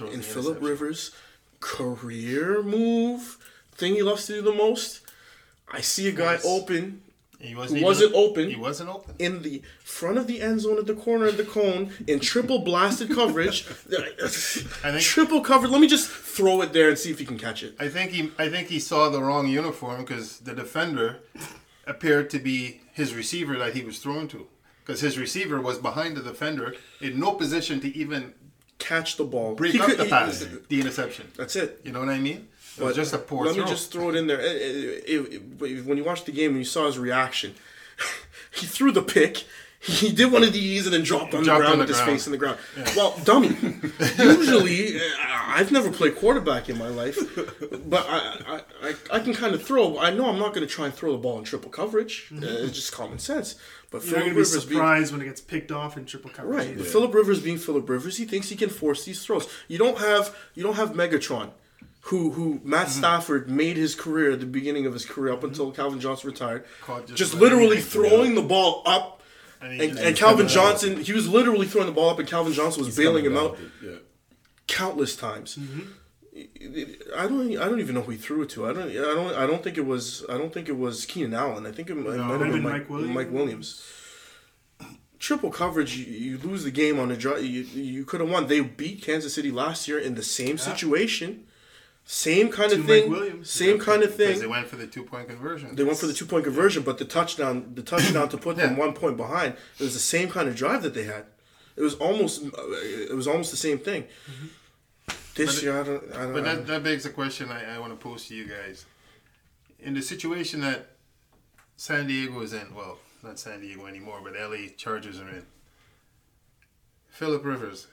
in 0.00 0.22
Philip. 0.22 0.60
Rivers' 0.60 1.12
career 1.60 2.60
move, 2.62 3.38
thing 3.72 3.94
he 3.94 4.02
loves 4.02 4.26
to 4.26 4.32
do 4.32 4.42
the 4.42 4.52
most, 4.52 5.00
I 5.70 5.80
see 5.80 6.08
a 6.08 6.12
guy 6.12 6.32
Yes. 6.32 6.44
open 6.44 7.01
He 7.42 7.54
wasn't, 7.54 7.80
who 7.80 7.84
wasn't 7.86 8.10
even, 8.14 8.24
open 8.30 8.50
He 8.50 8.56
wasn't 8.56 8.88
open. 8.90 9.14
in 9.18 9.42
the 9.42 9.62
front 9.82 10.16
of 10.18 10.26
the 10.26 10.40
end 10.40 10.60
zone 10.60 10.78
at 10.78 10.86
the 10.86 10.94
corner 10.94 11.26
of 11.26 11.36
the 11.36 11.44
cone 11.44 11.90
in 12.06 12.20
triple 12.20 12.60
blasted 12.60 13.10
coverage. 13.10 13.64
think- 13.64 15.00
triple 15.00 15.40
coverage. 15.40 15.70
Let 15.72 15.80
me 15.80 15.88
just 15.88 16.08
throw 16.08 16.62
it 16.62 16.72
there 16.72 16.88
and 16.88 16.98
see 16.98 17.10
if 17.10 17.18
he 17.18 17.24
can 17.24 17.38
catch 17.38 17.62
it. 17.62 17.74
I 17.80 17.88
think 17.88 18.12
he 18.12 18.30
I 18.38 18.48
think 18.48 18.68
he 18.68 18.78
saw 18.78 19.08
the 19.08 19.20
wrong 19.22 19.48
uniform 19.48 20.02
because 20.04 20.38
the 20.38 20.54
defender 20.54 21.18
appeared 21.86 22.30
to 22.30 22.38
be 22.38 22.80
his 22.92 23.14
receiver 23.14 23.58
that 23.58 23.74
he 23.74 23.82
was 23.82 23.98
thrown 23.98 24.28
to. 24.28 24.46
Because 24.84 25.00
his 25.00 25.18
receiver 25.18 25.60
was 25.60 25.78
behind 25.78 26.16
the 26.16 26.22
defender 26.22 26.74
in 27.00 27.18
no 27.20 27.32
position 27.32 27.80
to 27.80 27.96
even 27.96 28.34
Catch 28.78 29.16
the 29.16 29.22
ball. 29.24 29.54
break 29.54 29.72
He 29.74 29.80
up 29.80 29.86
could- 29.86 29.98
the 29.98 30.04
he- 30.04 30.10
pass, 30.10 30.44
the 30.68 30.80
interception. 30.80 31.30
That's 31.36 31.54
it. 31.54 31.80
You 31.84 31.92
know 31.92 32.00
what 32.00 32.08
I 32.08 32.18
mean? 32.18 32.48
It 32.78 32.84
was 32.84 32.96
just 32.96 33.12
a 33.12 33.18
poor 33.18 33.46
Let 33.46 33.54
throw. 33.54 33.64
me 33.64 33.70
just 33.70 33.92
throw 33.92 34.08
it 34.10 34.16
in 34.16 34.26
there. 34.26 34.40
It- 34.40 35.04
it- 35.06 35.42
it- 35.62 35.84
when 35.84 35.96
you 35.98 36.04
watched 36.04 36.26
the 36.26 36.32
game 36.32 36.50
and 36.50 36.58
you 36.58 36.64
saw 36.64 36.86
his 36.86 36.98
reaction, 36.98 37.54
He 38.54 38.66
threw 38.66 38.92
the 38.92 39.02
pick. 39.02 39.44
He 39.80 40.12
did 40.12 40.30
one 40.30 40.44
of 40.44 40.52
these 40.52 40.86
and 40.86 40.94
then 40.94 41.02
dropped 41.02 41.34
on 41.34 41.42
Dropped 41.42 41.58
the 41.58 41.66
ground 41.66 41.72
on 41.72 41.78
with 41.80 41.88
the 41.88 41.94
his 41.94 42.02
face 42.02 42.26
in 42.26 42.32
the 42.32 42.38
ground. 42.38 42.56
Well, 42.96 43.18
dummy. 43.24 43.48
Usually, 44.18 44.96
uh, 44.96 45.00
I've 45.48 45.72
never 45.72 45.90
played 45.90 46.14
quarterback 46.16 46.68
in 46.68 46.78
my 46.78 46.86
life, 46.88 47.18
but 47.88 48.06
I 48.08 48.62
I, 48.82 48.88
I, 48.88 48.94
I 49.16 49.20
can 49.20 49.34
kind 49.34 49.54
of 49.54 49.62
throw. 49.64 49.98
I 49.98 50.10
know 50.10 50.26
I'm 50.28 50.38
not 50.38 50.54
going 50.54 50.64
to 50.66 50.72
try 50.72 50.84
and 50.84 50.94
throw 50.94 51.10
the 51.12 51.18
ball 51.18 51.38
in 51.38 51.44
triple 51.44 51.70
coverage. 51.70 52.28
Uh, 52.32 52.38
it's 52.46 52.74
just 52.76 52.92
common 52.92 53.18
sense. 53.18 53.56
But 53.90 54.04
You're 54.04 54.14
Philip 54.20 54.28
Rivers 54.28 54.52
being 54.52 54.68
surprised 54.78 55.12
when 55.12 55.20
it 55.20 55.24
gets 55.24 55.40
picked 55.40 55.72
off 55.72 55.96
in 55.96 56.04
triple 56.04 56.30
coverage. 56.30 56.66
Right. 56.68 56.78
But 56.78 56.86
Philip 56.86 57.12
Rivers 57.12 57.40
being 57.40 57.58
Philip 57.58 57.88
Rivers, 57.88 58.16
he 58.18 58.24
thinks 58.24 58.48
he 58.50 58.56
can 58.56 58.68
force 58.70 59.04
these 59.04 59.24
throws. 59.24 59.48
You 59.66 59.78
don't 59.78 59.98
have 59.98 60.34
you 60.54 60.62
don't 60.62 60.76
have 60.76 60.92
Megatron, 60.92 61.50
who 62.06 62.30
who 62.32 62.60
Matt 62.64 62.86
Mm-hmm. 62.88 62.98
Stafford 62.98 63.48
made 63.50 63.76
his 63.76 63.94
career 63.94 64.32
at 64.32 64.40
the 64.40 64.46
beginning 64.46 64.86
of 64.86 64.92
his 64.92 65.04
career 65.04 65.32
up 65.32 65.44
until 65.44 65.70
Calvin 65.72 66.00
Johnson 66.00 66.28
retired. 66.30 66.64
Caught 66.82 67.06
just 67.06 67.18
Just 67.18 67.34
literally 67.34 67.80
throwing 67.80 68.34
the 68.34 68.42
ball 68.42 68.82
up. 68.86 69.22
And 69.60 69.80
And, 69.80 69.98
and 69.98 70.16
Calvin 70.16 70.48
Johnson, 70.48 71.02
he 71.02 71.12
was 71.12 71.28
literally 71.28 71.66
throwing 71.68 71.86
the 71.86 71.92
ball 71.92 72.10
up, 72.10 72.18
and 72.18 72.26
Calvin 72.28 72.52
Johnson 72.52 72.84
was 72.84 72.96
bailing 72.96 73.24
him 73.24 73.36
out 73.36 73.56
Yeah. 73.82 73.92
countless 74.66 75.14
times. 75.16 75.56
Mm-hmm. 75.56 75.82
I 77.16 77.26
don't. 77.28 77.56
I 77.58 77.66
don't 77.68 77.78
even 77.80 77.94
know 77.94 78.00
who 78.00 78.12
he 78.12 78.16
threw 78.18 78.42
it 78.42 78.48
to. 78.50 78.66
I 78.66 78.72
don't. 78.72 78.88
I 78.90 78.92
don't. 78.94 79.34
I 79.34 79.46
don't 79.46 79.62
think 79.62 79.76
it 79.76 79.84
was. 79.86 80.24
I 80.30 80.38
don't 80.38 80.52
think 80.52 80.68
it 80.68 80.76
was 80.78 81.04
Keenan 81.04 81.34
Allen. 81.34 81.66
I 81.66 81.72
think 81.72 81.90
it, 81.90 81.94
might 81.94 82.18
have 82.18 82.38
been 82.40 82.62
Mike 82.62 82.72
Mike, 82.72 82.90
Williams. 82.90 83.14
Mike 83.14 83.30
Williams. 83.30 83.82
Triple 85.18 85.50
coverage. 85.50 85.94
You, 85.96 86.06
you 86.06 86.38
lose 86.38 86.64
the 86.64 86.70
game 86.70 86.98
on 86.98 87.10
a 87.12 87.16
drive. 87.16 87.44
You, 87.44 87.62
you 87.62 88.04
could 88.04 88.20
have 88.20 88.30
won. 88.30 88.46
They 88.48 88.60
beat 88.60 89.02
Kansas 89.02 89.34
City 89.34 89.50
last 89.52 89.86
year 89.86 89.98
in 89.98 90.14
the 90.14 90.22
same 90.22 90.56
situation, 90.58 91.44
same 92.04 92.50
kind 92.50 92.70
To 92.70 92.76
of 92.76 92.80
Mike 92.82 92.88
thing. 92.88 93.10
Williams. 93.10 93.50
Same 93.50 93.78
kind 93.78 94.02
of 94.02 94.14
thing. 94.14 94.28
Because 94.28 94.40
they 94.40 94.46
went 94.46 94.66
for 94.66 94.76
the 94.76 94.86
two 94.86 95.04
point 95.04 95.28
conversion. 95.28 95.74
They 95.74 95.84
went 95.84 95.98
for 95.98 96.06
the 96.06 96.12
two 96.12 96.26
point 96.26 96.44
conversion, 96.44 96.82
but 96.82 96.98
the 96.98 97.04
touchdown, 97.04 97.72
the 97.74 97.82
touchdown 97.82 98.28
to 98.30 98.36
put 98.38 98.56
them 98.56 98.72
Yeah. 98.72 98.78
one 98.78 98.92
point 98.92 99.16
behind, 99.16 99.54
it 99.78 99.82
was 99.84 99.94
the 99.94 100.00
same 100.00 100.28
kind 100.28 100.48
of 100.48 100.56
drive 100.56 100.82
that 100.82 100.94
they 100.94 101.04
had. 101.04 101.26
It 101.76 101.80
was 101.82 101.94
almost. 101.94 102.42
It 102.44 103.14
was 103.14 103.26
almost 103.26 103.50
the 103.50 103.56
same 103.56 103.78
thing. 103.78 104.02
Mm-hmm. 104.02 104.46
This 105.34 105.54
But 105.56 105.62
year, 105.62 105.80
I 105.80 105.82
don't. 105.84 106.12
I 106.12 106.22
don't. 106.24 106.32
But 106.34 106.44
that, 106.44 106.66
that 106.66 106.82
begs 106.82 107.04
the 107.04 107.10
question 107.10 107.50
I, 107.50 107.76
I 107.76 107.78
want 107.78 107.92
to 107.92 107.96
pose 107.96 108.26
to 108.26 108.34
you 108.34 108.46
guys. 108.46 108.84
In 109.80 109.94
the 109.94 110.02
situation 110.02 110.60
that 110.60 110.90
San 111.76 112.06
Diego 112.06 112.40
is 112.42 112.52
in, 112.52 112.74
well, 112.74 112.98
not 113.22 113.38
San 113.38 113.60
Diego 113.62 113.86
anymore, 113.86 114.20
but 114.22 114.34
LA 114.34 114.66
Chargers 114.76 115.18
are 115.18 115.28
in. 115.30 115.46
Philip 117.08 117.44
Rivers, 117.44 117.86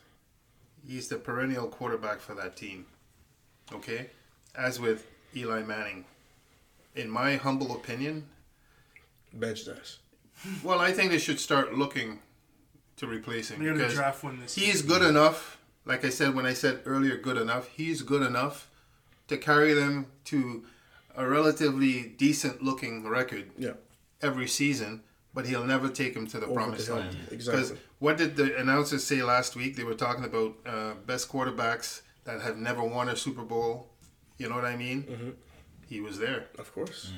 he's 0.85 1.07
the 1.07 1.15
perennial 1.17 1.67
quarterback 1.67 2.19
for 2.19 2.33
that 2.35 2.55
team. 2.55 2.85
Okay? 3.73 4.09
As 4.55 4.79
with 4.79 5.05
Eli 5.35 5.63
Manning. 5.63 6.05
In 6.95 7.09
my 7.09 7.35
humble 7.35 7.75
opinion, 7.75 8.27
bench 9.33 9.65
this. 9.65 9.99
well, 10.63 10.79
I 10.79 10.91
think 10.91 11.11
they 11.11 11.19
should 11.19 11.39
start 11.39 11.73
looking 11.75 12.19
to 12.97 13.07
replace 13.07 13.49
him. 13.51 13.63
They're 13.63 13.73
gonna 13.75 13.89
draft 13.89 14.23
one 14.23 14.39
this. 14.39 14.55
He's 14.55 14.81
good 14.81 15.01
enough. 15.01 15.57
Like 15.85 16.03
I 16.03 16.09
said 16.09 16.35
when 16.35 16.45
I 16.45 16.53
said 16.53 16.81
earlier, 16.85 17.15
good 17.17 17.37
enough. 17.37 17.69
He's 17.69 18.01
good 18.01 18.21
enough 18.21 18.69
to 19.27 19.37
carry 19.37 19.73
them 19.73 20.07
to 20.25 20.65
a 21.15 21.27
relatively 21.27 22.03
decent 22.17 22.61
looking 22.63 23.07
record 23.07 23.51
Yeah. 23.57 23.73
every 24.21 24.47
season, 24.47 25.03
but 25.33 25.45
he'll 25.45 25.63
never 25.65 25.89
take 25.89 26.13
them 26.15 26.27
to 26.27 26.39
the 26.39 26.47
Over 26.47 26.55
promised 26.55 26.87
the 26.87 26.95
land. 26.95 27.17
Exactly. 27.31 27.63
Because 27.63 27.77
what 27.99 28.17
did 28.17 28.35
the 28.35 28.57
announcers 28.57 29.03
say 29.03 29.21
last 29.21 29.55
week? 29.55 29.75
They 29.75 29.83
were 29.83 29.93
talking 29.95 30.23
about 30.25 30.55
uh, 30.65 30.93
best 31.05 31.29
quarterbacks 31.29 32.01
that 32.29 32.41
have 32.41 32.57
never 32.57 32.83
won 32.83 33.09
a 33.09 33.15
Super 33.15 33.41
Bowl. 33.43 33.87
You 34.37 34.49
know 34.49 34.55
what 34.55 34.65
I 34.65 34.75
mean? 34.75 35.03
Mm-hmm. 35.03 35.29
He 35.87 35.99
was 36.01 36.19
there 36.19 36.45
Of 36.59 36.73
course. 36.73 37.11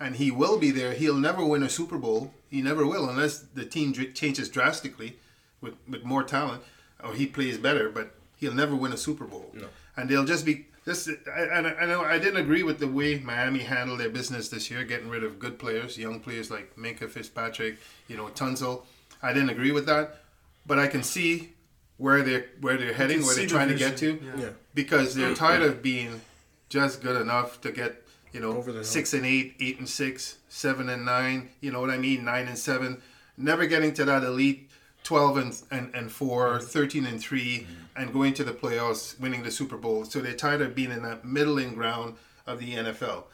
and 0.00 0.16
he 0.16 0.30
will 0.30 0.58
be 0.58 0.70
there. 0.72 0.92
He'll 0.92 1.14
never 1.14 1.44
win 1.44 1.62
a 1.62 1.68
Super 1.70 1.96
Bowl. 1.98 2.32
He 2.50 2.60
never 2.62 2.84
will 2.86 3.08
unless 3.08 3.38
the 3.38 3.64
team 3.64 3.92
dr- 3.92 4.14
changes 4.14 4.48
drastically 4.48 5.16
with, 5.60 5.74
with 5.88 6.02
more 6.04 6.24
talent 6.24 6.62
or 7.02 7.14
he 7.14 7.26
plays 7.26 7.58
better. 7.58 7.88
But 7.88 8.14
he'll 8.36 8.54
never 8.54 8.74
win 8.74 8.92
a 8.92 8.96
Super 8.96 9.24
Bowl. 9.24 9.50
No. 9.54 9.66
And 9.96 10.08
they'll 10.08 10.24
just 10.24 10.44
be 10.44 10.66
this. 10.84 11.08
I, 11.32 11.40
I, 11.42 11.82
I 11.82 11.86
know 11.86 12.02
I 12.02 12.18
didn't 12.18 12.40
agree 12.40 12.64
with 12.64 12.78
the 12.80 12.88
way 12.88 13.18
Miami 13.20 13.60
handled 13.60 14.00
their 14.00 14.10
business 14.10 14.48
this 14.48 14.68
year, 14.70 14.82
getting 14.84 15.08
rid 15.08 15.22
of 15.22 15.38
good 15.38 15.58
players, 15.58 15.96
young 15.96 16.18
players 16.20 16.50
like 16.50 16.74
Minkah 16.76 17.08
Fitzpatrick, 17.08 17.78
you 18.08 18.16
know 18.16 18.26
Tunsil. 18.28 18.82
I 19.22 19.32
didn't 19.32 19.50
agree 19.50 19.72
with 19.72 19.86
that, 19.86 20.20
but 20.66 20.78
I 20.78 20.86
can 20.88 21.02
see 21.02 21.52
where 21.98 22.22
they're 22.22 22.46
where 22.60 22.76
they're 22.76 22.94
heading, 22.94 23.22
where 23.22 23.34
they're 23.34 23.44
the 23.44 23.50
trying 23.50 23.68
to 23.68 23.74
get 23.74 23.96
to 23.98 24.18
yeah. 24.22 24.30
Yeah. 24.36 24.48
because 24.74 25.14
they're 25.14 25.34
tired 25.34 25.62
of 25.62 25.82
being 25.82 26.20
just 26.68 27.02
good 27.02 27.20
enough 27.20 27.60
to 27.62 27.72
get 27.72 28.04
you 28.32 28.40
know 28.40 28.56
Over 28.56 28.72
the 28.72 28.84
six 28.84 29.12
and 29.12 29.26
eight, 29.26 29.56
eight 29.60 29.78
and 29.78 29.88
six, 29.88 30.38
seven 30.48 30.88
and 30.88 31.04
nine. 31.04 31.50
You 31.60 31.72
know 31.72 31.80
what 31.80 31.90
I 31.90 31.98
mean? 31.98 32.24
Nine 32.24 32.46
and 32.46 32.58
seven. 32.58 33.02
Never 33.36 33.66
getting 33.66 33.92
to 33.94 34.04
that 34.04 34.22
elite 34.22 34.70
twelve 35.02 35.36
and 35.36 35.60
and, 35.70 35.94
and 35.94 36.10
four, 36.10 36.60
13 36.60 37.06
and 37.06 37.20
3 37.20 37.40
mm-hmm. 37.40 37.72
and 37.96 38.12
going 38.12 38.34
to 38.34 38.44
the 38.44 38.52
playoffs, 38.52 39.18
winning 39.18 39.42
the 39.42 39.50
Super 39.50 39.76
Bowl. 39.76 40.04
So 40.04 40.20
they're 40.20 40.34
tired 40.34 40.60
of 40.60 40.74
being 40.74 40.92
in 40.92 41.02
that 41.02 41.24
middling 41.24 41.74
ground 41.74 42.16
of 42.46 42.60
the 42.60 42.74
NFL. 42.74 43.24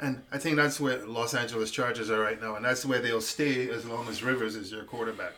And 0.00 0.22
I 0.30 0.38
think 0.38 0.56
that's 0.56 0.78
where 0.78 1.04
Los 1.06 1.34
Angeles 1.34 1.72
Chargers 1.72 2.08
are 2.08 2.20
right 2.20 2.40
now, 2.40 2.54
and 2.54 2.64
that's 2.64 2.86
where 2.86 3.00
they'll 3.00 3.20
stay 3.20 3.68
as 3.68 3.84
long 3.84 4.06
as 4.08 4.22
Rivers 4.22 4.54
is 4.54 4.70
their 4.70 4.84
quarterback. 4.84 5.32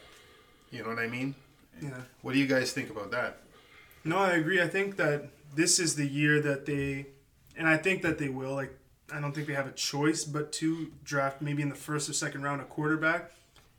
You 0.71 0.83
know 0.83 0.91
what 0.91 0.99
I 0.99 1.07
mean? 1.07 1.35
Yeah. 1.81 1.91
What 2.23 2.35
do 2.35 2.39
you 2.39 2.47
guys 2.47 2.73
think 2.73 2.91
about 2.91 3.11
that? 3.11 3.39
No, 4.05 4.19
I 4.19 4.33
agree. 4.33 4.61
I 4.61 4.69
think 4.69 4.97
that 4.97 5.29
this 5.55 5.79
is 5.79 5.95
the 5.95 6.07
year 6.07 6.41
that 6.41 6.67
they, 6.67 7.07
and 7.57 7.69
I 7.69 7.77
think 7.77 8.03
that 8.03 8.19
they 8.19 8.29
will. 8.29 8.55
Like, 8.55 8.77
I 9.13 9.21
don't 9.21 9.33
think 9.33 9.47
they 9.47 9.55
have 9.55 9.67
a 9.67 9.73
choice 9.73 10.25
but 10.25 10.53
to 10.55 10.93
draft 11.05 11.43
maybe 11.43 11.63
in 11.63 11.69
the 11.69 11.75
first 11.75 12.09
or 12.09 12.13
second 12.13 12.43
round 12.43 12.61
a 12.61 12.65
quarterback, 12.65 13.33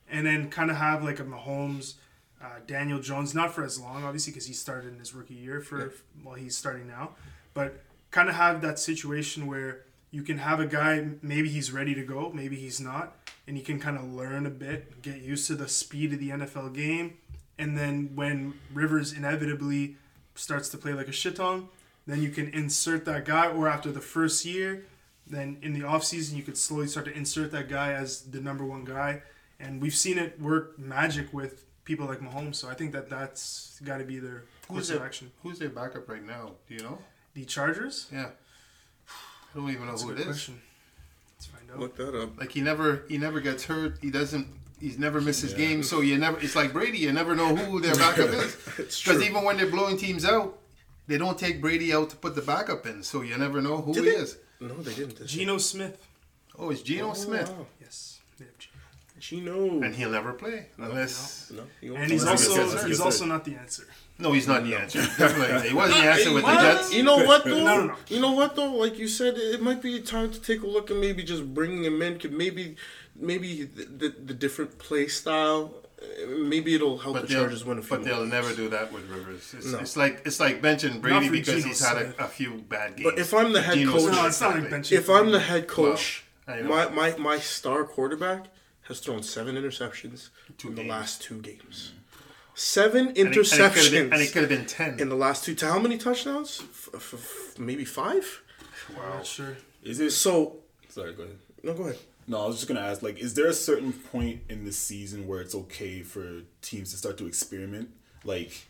and 0.10 0.26
then 0.26 0.49
kind 0.49 0.70
of 0.70 0.78
have 0.78 1.04
like 1.04 1.20
a 1.20 1.24
Mahomes, 1.24 1.95
uh, 2.43 2.60
Daniel 2.68 2.99
Jones, 2.99 3.34
not 3.34 3.54
for 3.54 3.64
as 3.64 3.80
long, 3.80 4.04
obviously, 4.04 4.32
because 4.32 4.47
he 4.47 4.54
started 4.54 4.93
in 4.93 4.99
his 4.99 5.14
rookie 5.14 5.34
year 5.34 5.62
for 5.62 5.93
well, 6.24 6.36
he's 6.36 6.56
starting 6.56 6.88
now, 6.88 7.12
but 7.54 7.84
kind 8.12 8.30
of 8.30 8.36
have 8.36 8.62
that 8.62 8.78
situation 8.78 9.47
where 9.47 9.86
you 10.12 10.22
can 10.22 10.38
have 10.38 10.60
a 10.60 10.66
guy 10.66 11.08
maybe 11.22 11.49
he's 11.49 11.72
ready 11.72 11.95
to 11.95 12.04
go, 12.04 12.32
maybe 12.34 12.58
he's 12.58 12.80
not, 12.80 13.16
and 13.47 13.58
you 13.58 13.64
can 13.64 13.80
kind 13.80 13.97
of 13.97 14.04
learn 14.04 14.45
a 14.45 14.49
bit, 14.49 15.02
get 15.02 15.22
used 15.22 15.47
to 15.47 15.56
the 15.56 15.70
speed 15.70 16.14
of 16.14 16.20
the 16.20 16.30
NFL 16.30 16.76
game, 16.76 17.18
and 17.62 17.78
then 17.78 18.12
when 18.16 18.53
Rivers 18.74 19.14
inevitably 19.14 19.95
starts 20.36 20.68
to 20.70 20.78
play 20.78 20.93
like 20.93 21.07
a 21.07 21.12
shitong, 21.12 21.68
then 22.07 22.22
you 22.22 22.30
can 22.32 22.47
insert 22.49 23.05
that 23.05 23.24
guy, 23.26 23.47
or 23.47 23.68
after 23.70 23.91
the 23.91 24.01
first 24.01 24.43
year, 24.45 24.84
then 25.28 25.57
in 25.62 25.72
the 25.74 25.82
offseason 25.82 26.36
you 26.36 26.43
could 26.43 26.57
slowly 26.57 26.88
start 26.88 27.05
to 27.05 27.14
insert 27.14 27.51
that 27.51 27.70
guy 27.70 27.93
as 27.93 28.24
the 28.24 28.41
number 28.41 28.66
one 28.66 28.84
guy, 28.84 29.22
and 29.59 29.82
we've 29.82 29.95
seen 29.95 30.18
it 30.18 30.39
work 30.41 30.78
magic 30.80 31.32
with 31.34 31.64
people 31.86 32.05
like 32.07 32.20
Mahomes. 32.20 32.55
So 32.55 32.68
I 32.68 32.74
think 32.74 32.91
that 32.93 33.09
that's 33.09 33.80
got 33.84 33.97
to 33.99 34.03
be 34.03 34.20
their 34.20 34.43
Who's 34.68 34.76
course 34.76 34.89
of 34.89 34.97
their, 34.97 35.05
action. 35.05 35.32
who's 35.43 35.59
their 35.59 35.70
backup 35.70 36.09
right 36.09 36.26
now? 36.26 36.51
Do 36.68 36.74
you 36.76 36.82
know? 36.82 36.97
The 37.34 37.45
Chargers. 37.45 38.07
Yeah. 38.12 38.30
I 39.53 39.57
don't 39.57 39.70
even 39.70 39.86
know 39.86 39.91
That's 39.91 40.03
a 40.03 40.05
who 40.05 40.12
it 40.12 40.16
good 40.16 40.22
is. 40.22 40.28
question. 40.28 40.62
Let's 41.36 41.45
find 41.47 41.72
out. 41.72 41.80
Look 41.80 41.95
that 41.97 42.16
up. 42.20 42.38
Like 42.39 42.51
he 42.51 42.62
never 42.62 43.03
he 43.09 43.18
never 43.18 43.39
gets 43.41 43.66
hurt. 43.66 43.97
He 44.01 44.09
doesn't 44.12 44.47
he's 44.82 44.98
never 45.00 45.22
misses 45.22 45.54
game. 45.54 45.84
So 45.84 46.02
you 46.02 46.18
never 46.18 46.38
it's 46.40 46.56
like 46.56 46.74
Brady, 46.74 46.98
you 46.98 47.12
never 47.14 47.36
know 47.36 47.56
who 47.56 47.80
their 47.80 47.96
backup 47.96 48.30
is. 48.30 48.58
Because 48.78 49.22
even 49.24 49.44
when 49.44 49.56
they're 49.58 49.68
blowing 49.68 49.98
teams 49.98 50.26
out, 50.26 50.58
they 51.08 51.18
don't 51.18 51.38
take 51.38 51.62
Brady 51.62 51.94
out 51.94 52.10
to 52.10 52.16
put 52.16 52.36
the 52.36 52.42
backup 52.42 52.86
in. 52.86 53.04
So 53.04 53.22
you 53.22 53.38
never 53.38 53.62
know 53.62 53.78
who 53.78 53.94
Did 53.94 54.04
he 54.06 54.10
they? 54.12 54.16
is. 54.18 54.38
No, 54.60 54.76
they 54.76 54.94
didn't. 54.94 55.18
this 55.18 55.32
Geno 55.32 55.58
Smith. 55.58 55.98
Oh, 56.58 56.70
it's 56.72 56.82
Geno 56.82 57.08
year. 57.08 57.16
Smith. 57.16 57.50
Oh, 57.54 57.60
wow. 57.62 57.66
Yes. 57.80 58.20
Geno. 58.38 58.50
Gino. 59.20 59.82
And 59.86 59.94
he'll 59.96 60.10
never 60.10 60.34
play 60.34 60.68
unless 60.78 61.52
no, 61.56 61.64
he 61.80 61.90
won't 61.92 62.04
And 62.04 62.12
he's 62.12 62.24
play. 62.24 62.32
That's 62.32 62.46
a 62.46 62.50
good 62.50 62.60
also 62.60 62.66
set, 62.66 62.72
that's 62.72 62.84
a 62.84 62.88
he's 62.88 63.00
also 63.02 63.26
not 63.26 63.46
the 63.46 63.56
answer. 63.56 63.88
no, 64.18 64.32
he's 64.32 64.48
not 64.48 64.64
the 64.64 64.76
answer. 64.76 65.00
Definitely, 65.18 65.70
he 65.70 65.76
wasn't 65.76 66.02
the 66.02 66.10
answer 66.10 66.34
with 66.34 66.44
the 66.46 66.54
Jets. 66.54 66.94
You 66.94 67.04
know 67.04 67.18
what 67.24 67.44
though? 67.44 67.64
No, 67.70 67.78
no, 67.82 67.86
no. 67.88 67.96
You 68.08 68.20
know 68.20 68.32
what 68.32 68.56
though? 68.56 68.72
Like 68.74 68.98
you 68.98 69.08
said, 69.08 69.36
it 69.38 69.62
might 69.62 69.82
be 69.82 70.02
time 70.02 70.32
to 70.32 70.42
take 70.42 70.62
a 70.64 70.68
look 70.68 70.90
and 70.90 71.00
maybe 71.00 71.22
just 71.24 71.54
bringing 71.54 71.84
him 71.84 72.02
in. 72.02 72.18
Could 72.18 72.34
maybe, 72.34 72.76
maybe 73.22 73.63
the, 73.63 73.86
the, 73.86 74.09
the 74.09 74.34
different 74.34 74.78
play 74.80 75.07
style. 75.07 75.74
uh, 76.01 76.05
Maybe 76.28 76.74
it'll 76.76 76.97
help 76.97 77.15
But 77.15 77.28
the 77.28 77.34
Chargers 77.36 77.63
win 77.63 77.78
a 77.78 77.82
few. 77.82 77.97
but 77.97 78.03
they'll 78.05 78.17
more 78.17 78.26
never 78.26 78.53
do 78.53 78.69
that 78.69 78.91
with 78.91 79.09
Rivers. 79.09 79.53
It's, 79.57 79.67
No. 79.67 79.80
it's 79.80 79.95
like 79.95 80.22
it's 80.26 80.39
like 80.39 80.61
benching 80.61 81.01
Brady 81.01 81.30
because 81.30 81.55
Geno 81.63 81.67
he's 81.67 81.86
had 81.86 81.97
a, 81.97 82.24
a 82.26 82.28
few 82.28 82.51
bad 82.76 82.95
games. 82.97 83.09
But 83.09 83.19
if 83.19 83.34
I'm 83.34 83.53
the 83.53 83.61
head 83.61 83.76
Geno 83.76 83.91
coach- 83.91 84.11
No, 84.11 84.26
it's 84.26 84.41
not 84.41 84.55
like 84.59 84.69
benching. 84.69 84.93
If 84.97 85.09
I'm 85.09 85.32
the 85.32 85.39
head 85.39 85.67
coach, 85.67 86.24
Well, 86.47 86.63
my, 86.63 86.89
my 86.89 87.15
my 87.17 87.38
star 87.39 87.84
quarterback 87.86 88.45
has 88.88 88.99
thrown 88.99 89.22
seven 89.24 89.55
interceptions 89.55 90.30
Two 90.57 90.69
in 90.69 90.76
the 90.76 90.84
last 90.84 91.22
two 91.22 91.39
games. 91.41 91.91
Seven 92.55 93.07
And 93.09 93.17
it- 93.17 93.26
and 93.28 93.28
it 93.30 93.34
could've 93.36 93.47
interceptions 93.47 93.91
been- 93.91 94.13
and 94.13 94.22
it 94.22 94.32
could 94.34 94.41
have 94.41 94.49
been 94.49 94.65
ten. 94.65 94.99
in 94.99 95.07
the 95.09 95.15
last 95.15 95.45
two. 95.45 95.55
How 95.61 95.80
many 95.80 95.97
touchdowns? 95.97 96.61
F- 96.61 96.89
f- 96.95 97.13
f- 97.13 97.59
maybe 97.59 97.86
five. 97.86 98.41
I'm 98.89 98.95
not 99.17 99.26
sure. 99.26 99.55
Is 99.84 99.99
it? 99.99 100.11
So 100.11 100.57
Sorry, 100.89 101.13
go 101.13 101.24
ahead. 101.24 101.38
no, 101.63 101.74
go 101.74 101.84
ahead. 101.84 101.99
No, 102.28 102.41
I 102.43 102.47
was 102.47 102.57
just 102.57 102.67
gonna 102.67 102.80
ask. 102.82 103.01
Like, 103.01 103.19
is 103.19 103.34
there 103.34 103.47
a 103.47 103.53
certain 103.53 103.91
point 103.93 104.41
in 104.49 104.63
the 104.65 104.72
season 104.72 105.28
where 105.28 105.41
it's 105.41 105.55
okay 105.55 106.01
for 106.01 106.41
teams 106.61 106.91
to 106.91 106.97
start 106.97 107.17
to 107.17 107.28
experiment? 107.28 107.89
Like, 108.24 108.65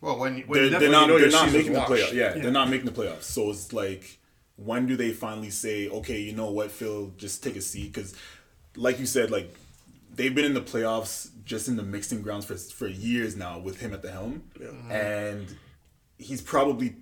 well, 0.00 0.18
when, 0.18 0.40
when 0.42 0.70
they're, 0.70 0.80
they're 0.80 0.90
not 0.90 1.08
know 1.08 1.18
they're 1.18 1.30
not 1.30 1.46
season's 1.46 1.54
making 1.68 1.72
the 1.74 1.80
playoffs. 1.80 2.12
Yeah, 2.12 2.34
Yeah. 2.34 2.42
they're 2.42 2.50
not 2.50 2.68
making 2.70 2.86
the 2.86 2.92
playoffs. 2.92 3.22
So 3.24 3.50
it's 3.50 3.72
like, 3.72 4.18
when 4.56 4.86
do 4.86 4.96
they 4.96 5.12
finally 5.12 5.50
say, 5.50 5.88
okay, 5.88 6.20
you 6.20 6.32
know 6.32 6.50
what, 6.50 6.70
Phil, 6.70 7.12
just 7.16 7.42
take 7.42 7.56
a 7.56 7.60
seat? 7.60 7.92
Because, 7.92 8.14
like 8.76 8.98
you 8.98 9.06
said, 9.06 9.30
like 9.30 9.54
they've 10.14 10.34
been 10.34 10.44
in 10.44 10.54
the 10.54 10.60
playoffs 10.62 11.30
just 11.44 11.68
in 11.68 11.76
the 11.76 11.82
mixing 11.82 12.22
grounds 12.22 12.44
for 12.44 12.56
for 12.56 12.86
years 12.86 13.36
now 13.36 13.58
with 13.58 13.80
him 13.80 13.92
at 13.92 14.02
the 14.02 14.10
helm, 14.10 14.42
and 14.90 15.54
he's 16.18 16.40
probably 16.40 16.96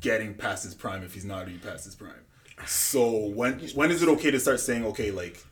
getting 0.00 0.34
past 0.34 0.62
his 0.64 0.74
prime 0.74 1.02
if 1.02 1.12
he's 1.14 1.24
not 1.24 1.38
already 1.42 1.58
past 1.58 1.84
his 1.84 1.94
prime. 1.96 2.12
So 2.66 3.26
when 3.28 3.60
when 3.74 3.90
is 3.90 4.02
it 4.02 4.08
okay 4.08 4.30
to 4.30 4.40
start 4.40 4.60
saying 4.60 4.84
okay 4.86 5.10
like 5.10 5.44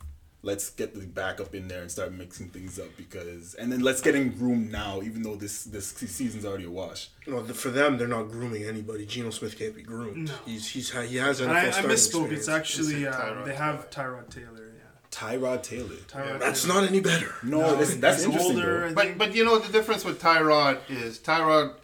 let's 0.42 0.70
get 0.70 0.94
the 0.94 1.04
backup 1.04 1.54
in 1.57 1.66
there 1.66 1.80
and 1.82 1.90
start 1.90 2.12
mixing 2.12 2.48
things 2.48 2.78
up 2.78 2.86
because 2.96 3.54
and 3.54 3.72
then 3.72 3.80
let's 3.80 4.00
get 4.00 4.14
in 4.14 4.38
room 4.38 4.70
now 4.70 5.00
even 5.02 5.22
though 5.22 5.34
this 5.34 5.64
this 5.64 5.88
season's 5.88 6.44
already 6.44 6.64
a 6.64 6.70
wash. 6.70 7.09
No, 7.26 7.42
the- 7.42 7.54
for 7.54 7.70
them, 7.70 7.98
they're 7.98 8.07
not 8.07 8.24
grooming 8.30 8.64
anybody. 8.64 9.07
Geno 9.07 9.30
Smith 9.30 9.59
can't 9.59 9.74
be 9.74 9.82
groomed. 9.82 10.28
No. 10.28 10.34
He's 10.44 10.68
he's 10.68 10.90
he 10.92 11.16
has 11.16 11.40
NFL 11.40 11.44
And 11.48 11.52
I, 11.52 11.68
I 11.68 11.82
misspoke. 11.82 11.92
experience. 11.92 12.32
It's 12.40 12.48
actually 12.48 12.94
Is 12.94 13.02
it 13.02 13.09
uh, 13.09 13.42
they 13.44 13.54
have 13.54 13.90
Tyrod 13.90 14.28
Taylor. 14.30 14.72
Yeah, 14.76 15.09
Tyrod 15.11 15.62
Taylor. 15.62 15.96
Tyrod. 16.09 16.38
That's 16.38 16.62
Taylor. 16.64 16.80
not 16.82 16.88
any 16.88 17.00
better. 17.00 17.34
No, 17.42 17.74
that's, 17.76 17.96
that's 17.96 18.22
interesting. 18.24 18.57
older. 18.57 18.92
But 18.94 19.18
but 19.18 19.34
you 19.34 19.44
know 19.44 19.59
the 19.59 19.72
difference 19.72 20.04
with 20.04 20.20
Tyrod 20.20 20.78
is 20.88 21.18
Tyrod 21.18 21.74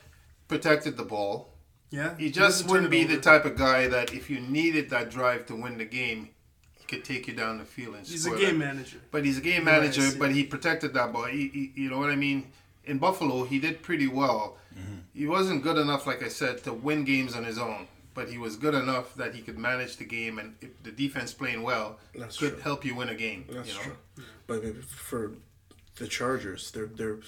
protected 0.49 0.97
the 0.97 1.05
ball. 1.05 1.49
Yeah, 1.93 2.17
He 2.19 2.27
just 2.31 2.39
doesn't 2.65 2.69
wouldn't 2.71 2.87
it 2.87 2.91
be 2.91 3.05
the 3.05 3.21
type 3.21 3.45
of 3.45 3.57
guy 3.57 3.87
that 3.87 4.13
if 4.13 4.29
you 4.31 4.41
needed 4.41 4.91
that 4.91 5.11
drive 5.11 5.47
to 5.47 5.55
win 5.55 5.79
the 5.79 5.85
game, 5.85 6.31
he 6.79 6.85
could 6.87 7.05
take 7.05 7.29
you 7.29 7.35
down 7.35 7.59
the 7.59 7.65
field 7.65 7.95
and 7.97 8.07
He's 8.07 8.27
a 8.27 8.31
game 8.31 8.59
that. 8.59 8.67
manager. 8.67 8.99
But 9.11 9.25
he's 9.25 9.39
a 9.39 9.41
game 9.43 9.67
Right, 9.67 9.75
I 9.77 9.81
manager, 9.81 10.03
see. 10.03 10.19
but 10.19 10.33
he 10.33 10.43
protected 10.43 10.95
that 10.95 11.13
ball. 11.13 11.27
He, 11.27 11.49
he, 11.49 11.83
you 11.83 11.91
know 11.91 11.99
what 11.99 12.11
I 12.11 12.17
mean? 12.17 12.51
In 12.85 12.99
Buffalo, 12.99 13.45
he 13.45 13.59
did 13.61 13.83
pretty 13.83 14.09
well. 14.09 14.57
Mm-hmm. 14.75 14.95
He 15.15 15.27
wasn't 15.27 15.63
good 15.63 15.79
enough, 15.79 16.07
like 16.07 16.23
I 16.25 16.29
said, 16.29 16.65
to 16.65 16.73
win 16.73 17.05
games 17.05 17.37
on 17.37 17.45
his 17.45 17.59
own. 17.59 17.87
But 18.15 18.29
he 18.29 18.39
was 18.39 18.57
good 18.57 18.75
enough 18.75 19.15
that 19.15 19.35
he 19.35 19.41
could 19.41 19.57
manage 19.59 19.97
the 19.97 20.05
game, 20.05 20.39
and 20.39 20.55
if 20.61 20.83
the 20.83 20.91
defense 20.93 21.33
playing 21.33 21.63
well 21.63 21.99
That's 22.15 22.37
could 22.39 22.55
true. 22.55 22.61
help 22.63 22.85
you 22.85 22.95
win 22.95 23.09
a 23.09 23.15
game. 23.15 23.47
That's 23.51 23.69
you 23.69 23.75
know? 23.75 23.81
true. 23.81 24.25
But 24.47 24.85
for 24.85 25.33
the 25.97 26.07
Chargers, 26.09 26.71
they're 26.73 26.87
they're 26.87 27.21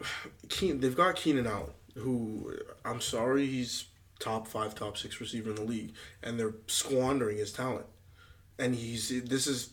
Keen. 0.48 0.80
They've 0.80 0.96
got 0.96 1.16
Keenan 1.16 1.46
Allen, 1.46 1.70
who 1.96 2.56
I'm 2.84 3.00
sorry, 3.00 3.46
he's 3.46 3.86
top 4.18 4.46
five, 4.46 4.74
top 4.74 4.96
six 4.96 5.20
receiver 5.20 5.50
in 5.50 5.56
the 5.56 5.64
league, 5.64 5.92
and 6.22 6.38
they're 6.38 6.54
squandering 6.66 7.38
his 7.38 7.52
talent. 7.52 7.86
And 8.58 8.74
he's 8.74 9.08
this 9.24 9.46
is. 9.46 9.70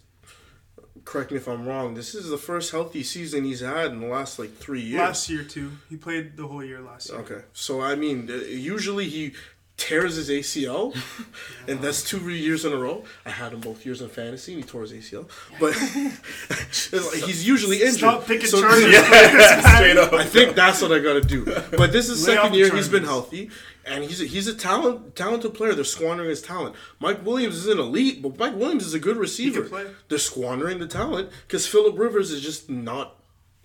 Correct 1.06 1.32
me 1.32 1.38
if 1.38 1.48
I'm 1.48 1.66
wrong. 1.66 1.94
This 1.94 2.14
is 2.16 2.30
the 2.30 2.38
first 2.38 2.72
healthy 2.72 3.02
season 3.04 3.46
he's 3.46 3.62
had 3.62 3.92
in 3.92 4.02
the 4.02 4.08
last 4.08 4.40
like 4.40 4.54
three 4.58 4.82
years. 4.82 5.00
Last 5.00 5.30
year 5.30 5.44
too, 5.44 5.72
he 5.90 5.96
played 5.96 6.36
the 6.36 6.48
whole 6.48 6.64
year 6.64 6.82
last 6.82 7.10
year. 7.10 7.20
Okay, 7.20 7.42
so 7.54 7.82
I 7.82 7.96
mean, 7.96 8.28
usually 8.50 9.08
he 9.08 9.34
tears 9.78 10.16
his 10.16 10.30
ACL, 10.30 10.96
and 11.68 11.80
that's 11.82 12.04
two 12.04 12.20
years 12.30 12.66
in 12.66 12.74
a 12.74 12.76
row. 12.78 13.04
I 13.26 13.30
had 13.30 13.54
him 13.54 13.60
both 13.62 13.86
years 13.86 14.02
in 14.02 14.10
fantasy, 14.10 14.54
and 14.54 14.64
he 14.64 14.68
tore 14.68 14.82
his 14.82 14.92
ACL. 14.92 15.30
But 15.60 15.76
like 17.14 17.24
he's 17.24 17.48
usually 17.48 17.82
injured. 17.82 17.98
Stop 18.00 18.26
picking 18.26 18.48
So- 18.48 18.62
Chargers 18.62 18.84
Straight 19.76 19.98
up. 19.98 20.14
I 20.14 20.24
think 20.24 20.56
that's 20.56 20.82
what 20.82 20.92
I 20.92 21.00
got 21.00 21.14
to 21.14 21.22
do. 21.22 21.46
But 21.78 21.92
this 21.92 22.10
is 22.10 22.28
Lay 22.28 22.36
second 22.36 22.52
the 22.54 22.58
year 22.58 22.76
he's 22.76 22.90
been 22.90 23.04
healthy, 23.04 23.50
and 23.86 24.04
he's 24.04 24.22
a, 24.22 24.26
he's 24.26 24.48
a 24.48 24.56
talent 24.56 25.16
talented 25.16 25.54
player. 25.54 25.74
They're 25.74 25.84
squandering 25.84 26.30
his 26.30 26.42
talent. 26.42 26.76
Mike 27.00 27.26
Williams 27.26 27.56
is 27.56 27.68
an 27.68 27.80
elite, 27.80 28.22
but 28.22 28.38
Mike 28.38 28.56
Williams 28.56 28.86
is 28.86 28.94
a 28.94 29.00
good 29.00 29.18
receiver. 29.18 29.62
play. 29.64 29.86
They're 30.10 30.18
squandering 30.18 30.80
the 30.80 30.88
talent 30.88 31.30
because 31.48 31.68
Philip 31.68 31.98
Rivers 31.98 32.32
is 32.32 32.42
just 32.42 32.70
not. 32.70 33.14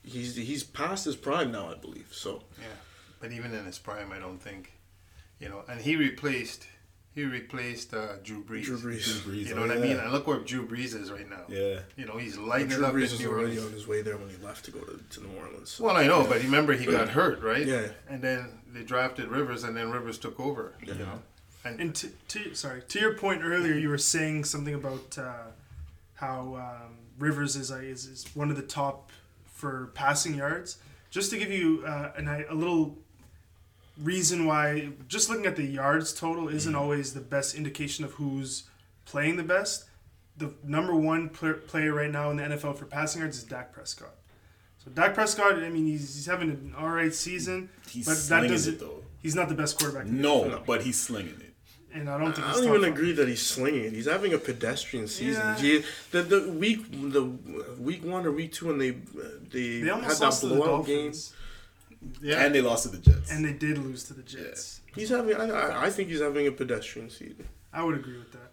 He's 0.05 0.35
he's 0.37 0.63
past 0.65 1.05
his 1.05 1.17
prime 1.17 1.53
now, 1.53 1.69
I 1.71 1.75
believe. 1.77 2.09
So 2.11 2.43
Yeah, 2.59 2.67
but 3.21 3.31
even 3.33 3.55
in 3.55 3.65
his 3.65 3.79
prime, 3.79 4.11
I 4.13 4.19
don't 4.19 4.39
think, 4.43 4.73
you 5.43 5.49
know. 5.49 5.63
And 5.69 5.81
he 5.81 5.97
replaced, 5.97 6.67
he 7.15 7.25
replaced 7.25 7.93
uh, 7.93 8.17
Drew 8.23 8.43
Brees. 8.43 8.65
Drew 8.65 8.79
Brees. 8.79 9.21
Brees, 9.21 9.49
You 9.49 9.55
know 9.55 9.65
oh, 9.65 9.67
what 9.67 9.77
I 9.77 9.81
mean? 9.81 9.97
And 9.97 10.13
look 10.13 10.27
where 10.27 10.39
Drew 10.39 10.67
Brees 10.67 10.95
is 10.99 11.11
right 11.11 11.29
now. 11.29 11.43
Yeah. 11.49 11.81
You 11.97 12.07
know, 12.07 12.17
he's 12.17 12.39
lighting 12.39 12.69
Drew 12.69 12.85
it 12.85 12.87
up 12.87 12.95
Brees 12.95 13.07
in 13.07 13.11
was 13.11 13.21
New 13.21 13.29
already 13.31 13.47
Orleans. 13.59 13.67
on 13.67 13.73
his 13.73 13.87
way 13.87 14.03
there 14.03 14.17
when 14.17 14.31
he 14.31 14.37
left 14.43 14.65
to 14.67 14.71
go 14.71 14.81
to, 14.81 14.99
to 15.11 15.21
New 15.21 15.37
Orleans. 15.39 15.79
Well, 15.81 15.97
I 15.97 16.07
know, 16.07 16.25
but 16.27 16.43
remember 16.43 16.73
he 16.73 16.87
got 16.87 17.09
hurt, 17.11 17.43
right? 17.43 17.67
Yeah. 17.67 17.89
And 18.09 18.23
then 18.23 18.61
they 18.73 18.83
drafted 18.85 19.29
Rivers, 19.29 19.65
and 19.65 19.77
then 19.77 19.91
Rivers 19.91 20.19
took 20.19 20.39
over. 20.41 20.75
You 20.83 20.95
know. 20.95 21.21
And, 21.65 21.81
And 21.81 21.95
to, 21.95 22.09
to 22.29 22.55
sorry 22.55 22.83
to 22.89 22.99
your 22.99 23.15
point 23.15 23.43
earlier, 23.45 23.75
you 23.75 23.89
were 23.89 23.99
saying 23.99 24.45
something 24.45 24.75
about 24.75 25.17
uh, 25.19 25.51
how 26.15 26.57
um, 26.57 26.97
Rivers 27.19 27.55
is, 27.57 27.71
uh, 27.71 27.77
is 27.77 28.07
is 28.07 28.27
one 28.35 28.51
of 28.51 28.57
the 28.57 28.63
top 28.63 29.11
for 29.45 29.91
passing 29.95 30.35
yards. 30.35 30.79
Just 31.11 31.31
to 31.31 31.39
give 31.39 31.53
you 31.53 31.85
uh, 31.87 32.11
an, 32.17 32.27
a 32.27 32.55
little 32.55 32.99
reason 34.03 34.47
why, 34.47 34.91
just 35.09 35.29
looking 35.31 35.47
at 35.47 35.57
the 35.57 35.65
yards 35.65 36.13
total 36.13 36.49
isn't 36.49 36.75
always 36.75 37.15
the 37.15 37.21
best 37.21 37.55
indication 37.55 38.05
of 38.05 38.13
who's 38.13 38.65
playing 39.05 39.37
the 39.37 39.43
best. 39.43 39.85
The 40.37 40.55
number 40.65 40.95
one 40.95 41.29
pl- 41.29 41.55
player 41.55 41.93
right 41.93 42.11
now 42.11 42.31
in 42.31 42.37
the 42.37 42.43
NFL 42.45 42.77
for 42.79 42.87
passing 42.87 43.21
yards 43.21 43.39
is 43.39 43.45
Dak 43.45 43.73
Prescott. 43.73 44.15
So 44.85 44.91
Dak 44.91 45.15
Prescott, 45.15 45.55
I 45.63 45.69
mean, 45.69 45.87
he's, 45.87 46.15
he's 46.15 46.27
having 46.27 46.51
an 46.51 46.75
all 46.77 46.89
right 46.89 47.15
season, 47.15 47.69
He's 47.89 48.07
but 48.07 48.13
that 48.15 48.21
slinging 48.21 48.51
doesn't. 48.51 48.75
it 48.75 48.81
though. 48.81 49.03
He's 49.21 49.35
not 49.37 49.49
the 49.49 49.55
best 49.55 49.79
quarterback. 49.79 50.07
in 50.07 50.21
No, 50.21 50.43
NFL. 50.45 50.67
but 50.67 50.83
he's 50.83 50.99
slinging 50.99 51.37
it. 51.41 51.55
and 51.95 52.09
I 52.11 52.19
don't 52.19 52.33
think 52.33 52.45
I 52.47 52.51
he's 52.53 52.61
don't 52.63 52.69
even 52.71 52.81
five. 52.83 52.93
agree 52.93 53.13
that 53.13 53.29
he's 53.29 53.43
slinging 53.43 53.85
it. 53.85 53.93
He's 53.93 54.07
having 54.07 54.33
a 54.33 54.39
pedestrian 54.39 55.07
season. 55.07 55.43
Yeah. 55.43 55.57
He, 55.59 55.85
the 56.11 56.23
the 56.23 56.51
week 56.51 56.91
the 56.91 57.25
week 57.79 58.03
one 58.05 58.27
or 58.27 58.33
week 58.33 58.53
two 58.55 58.67
when 58.69 58.79
they 58.79 58.91
uh, 58.91 58.95
they, 59.51 59.81
They 59.83 59.89
had 59.89 60.03
that 60.03 60.21
lost 60.21 60.41
to 60.41 60.47
the 60.49 60.57
blowout 60.57 60.87
game. 60.87 61.13
Dolphins, 62.03 62.19
yeah. 62.23 62.45
And 62.45 62.55
they 62.55 62.61
lost 62.61 62.85
to 62.85 62.89
the 62.91 62.99
Jets. 62.99 63.31
and 63.31 63.45
they 63.45 63.53
did 63.53 63.79
lose 63.79 64.05
to 64.05 64.15
the 64.15 64.23
Jets. 64.23 64.81
He's 64.95 65.09
having. 65.11 65.35
I, 65.37 65.49
I, 65.49 65.85
I 65.87 65.91
think 65.91 66.09
he's 66.11 66.21
having 66.21 66.47
a 66.47 66.53
pedestrian 66.53 67.11
season. 67.11 67.49
I 67.73 67.83
would 67.83 67.95
agree 67.97 68.19
with 68.19 68.33
that. 68.33 68.51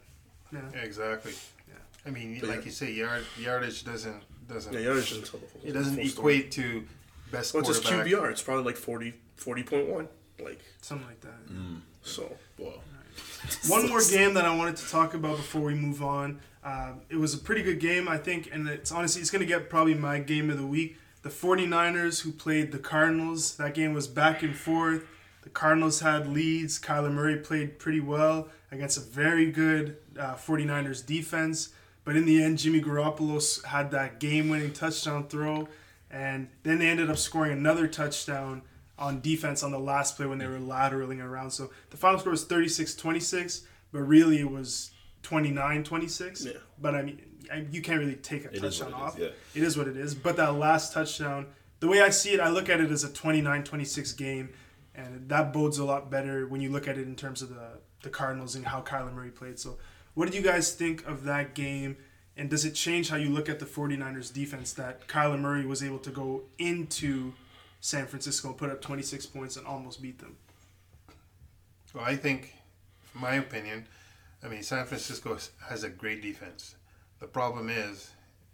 Yeah. 0.53 0.81
exactly. 0.81 1.33
Yeah. 1.67 1.75
I 2.05 2.09
mean, 2.11 2.37
But 2.39 2.49
like 2.49 2.59
yeah. 2.59 2.65
you 2.65 2.71
say, 2.71 2.91
yard 2.91 3.23
yardage 3.39 3.83
doesn't 3.83 4.23
doesn't 4.47 4.73
Yeah, 4.73 4.79
yardage 4.79 5.09
doesn't 5.09 5.25
tell 5.25 5.39
the 5.39 5.45
full. 5.47 5.61
it 5.63 5.73
doesn't 5.73 5.95
full 5.95 6.05
story. 6.07 6.35
equate 6.37 6.51
to 6.53 6.83
best 7.31 7.53
What's 7.53 7.67
his 7.67 7.79
quarterback. 7.79 8.07
QBR? 8.07 8.31
It's 8.31 8.41
probably 8.41 8.63
like 8.63 8.77
40, 8.77 9.13
40.1. 9.37 10.07
Like 10.43 10.59
Something 10.81 11.05
like 11.07 11.21
that. 11.21 11.33
so. 12.01 12.31
well, 12.57 12.81
One 13.67 13.87
more 13.89 14.01
game 14.09 14.33
that 14.35 14.45
I 14.45 14.55
wanted 14.55 14.77
to 14.77 14.87
talk 14.89 15.13
about 15.13 15.37
before 15.37 15.61
we 15.61 15.73
move 15.75 16.01
on. 16.01 16.39
Um, 16.63 17.01
it 17.09 17.15
was 17.17 17.33
a 17.33 17.37
pretty 17.37 17.61
good 17.63 17.79
game, 17.79 18.07
I 18.07 18.17
think, 18.17 18.49
and 18.51 18.67
it's 18.67 18.91
honestly 18.91 19.21
it's 19.21 19.29
going 19.31 19.41
to 19.41 19.45
get 19.45 19.69
probably 19.69 19.93
my 19.93 20.19
game 20.19 20.49
of 20.49 20.57
the 20.57 20.65
week. 20.65 20.97
The 21.21 21.29
49ers 21.29 22.21
who 22.21 22.31
played 22.31 22.71
the 22.71 22.79
Cardinals. 22.79 23.57
That 23.57 23.73
game 23.73 23.93
was 23.93 24.07
back 24.07 24.41
and 24.41 24.55
forth. 24.55 25.03
The 25.41 25.49
Cardinals 25.49 25.99
had 25.99 26.27
leads. 26.27 26.79
Kyler 26.79 27.11
Murray 27.11 27.37
played 27.37 27.79
pretty 27.79 27.99
well 27.99 28.49
against 28.71 28.97
a 28.97 29.01
very 29.01 29.51
good 29.51 29.97
uh, 30.17 30.35
49ers 30.35 31.05
defense. 31.05 31.69
But 32.03 32.15
in 32.15 32.25
the 32.25 32.41
end, 32.41 32.57
Jimmy 32.57 32.81
Garoppolo 32.81 33.65
had 33.65 33.91
that 33.91 34.19
game-winning 34.19 34.73
touchdown 34.73 35.27
throw, 35.27 35.67
and 36.09 36.49
then 36.63 36.79
they 36.79 36.87
ended 36.87 37.09
up 37.09 37.17
scoring 37.17 37.51
another 37.51 37.87
touchdown 37.87 38.63
on 38.97 39.21
defense 39.21 39.63
on 39.63 39.71
the 39.71 39.79
last 39.79 40.17
play 40.17 40.25
when 40.25 40.37
they 40.37 40.47
were 40.47 40.59
lateraling 40.59 41.23
around. 41.23 41.51
So 41.51 41.69
the 41.89 41.97
final 41.97 42.19
score 42.19 42.31
was 42.31 42.45
36-26, 42.45 43.61
but 43.91 43.99
really 44.01 44.39
it 44.39 44.49
was 44.49 44.91
29-26. 45.23 46.45
Yeah. 46.45 46.51
But 46.81 46.95
I 46.95 47.01
mean, 47.01 47.21
I, 47.51 47.65
you 47.71 47.81
can't 47.81 47.99
really 47.99 48.15
take 48.15 48.45
a 48.45 48.49
It 48.49 48.63
is 48.63 48.77
touchdown 48.79 48.99
what 48.99 49.01
it 49.01 49.07
is, 49.07 49.13
off. 49.13 49.19
yeah. 49.55 49.61
It 49.61 49.63
is 49.67 49.77
what 49.77 49.87
it 49.87 49.97
is. 49.97 50.15
But 50.15 50.37
that 50.37 50.55
last 50.55 50.93
touchdown, 50.93 51.47
the 51.79 51.87
way 51.87 52.01
I 52.01 52.09
see 52.09 52.31
it, 52.31 52.39
I 52.39 52.49
look 52.49 52.69
at 52.69 52.79
it 52.79 52.91
as 52.91 53.03
a 53.03 53.09
29-26 53.09 54.17
game, 54.17 54.49
and 54.95 55.29
that 55.29 55.53
bodes 55.53 55.77
a 55.77 55.85
lot 55.85 56.09
better 56.11 56.47
when 56.47 56.61
you 56.61 56.69
look 56.71 56.87
at 56.87 56.97
it 56.97 57.07
in 57.07 57.15
terms 57.15 57.41
of 57.41 57.49
the 57.49 57.79
the 58.01 58.09
Cardinals 58.09 58.55
and 58.55 58.65
how 58.65 58.81
Kyler 58.81 59.13
Murray 59.13 59.29
played. 59.29 59.59
So, 59.59 59.77
what 60.13 60.25
did 60.25 60.33
you 60.33 60.41
guys 60.41 60.73
think 60.73 61.05
of 61.05 61.25
that 61.25 61.53
game? 61.53 61.97
And 62.37 62.49
does 62.49 62.63
it 62.63 62.71
change 62.73 63.09
how 63.09 63.17
you 63.17 63.29
look 63.29 63.49
at 63.49 63.59
the 63.59 63.65
49ers 63.65 64.33
defense 64.33 64.71
that 64.73 65.05
Kyler 65.09 65.37
Murray 65.37 65.65
was 65.65 65.83
able 65.83 65.99
to 65.99 66.09
go 66.09 66.43
into 66.57 67.33
San 67.81 68.07
Francisco 68.07 68.47
and 68.47 68.57
put 68.57 68.69
up 68.69 68.79
26 68.81 69.25
points 69.25 69.57
and 69.57 69.67
almost 69.67 70.01
beat 70.01 70.19
them? 70.19 70.37
Well, 71.93 72.05
I 72.05 72.15
think, 72.15 72.53
from 73.01 73.19
my 73.21 73.33
opinion, 73.35 73.87
I 74.43 74.47
mean, 74.47 74.63
San 74.63 74.85
Francisco 74.85 75.37
has 75.67 75.83
a 75.83 75.89
great 75.89 76.21
defense. 76.21 76.75
The 77.19 77.27
problem 77.27 77.69
is, 77.69 78.11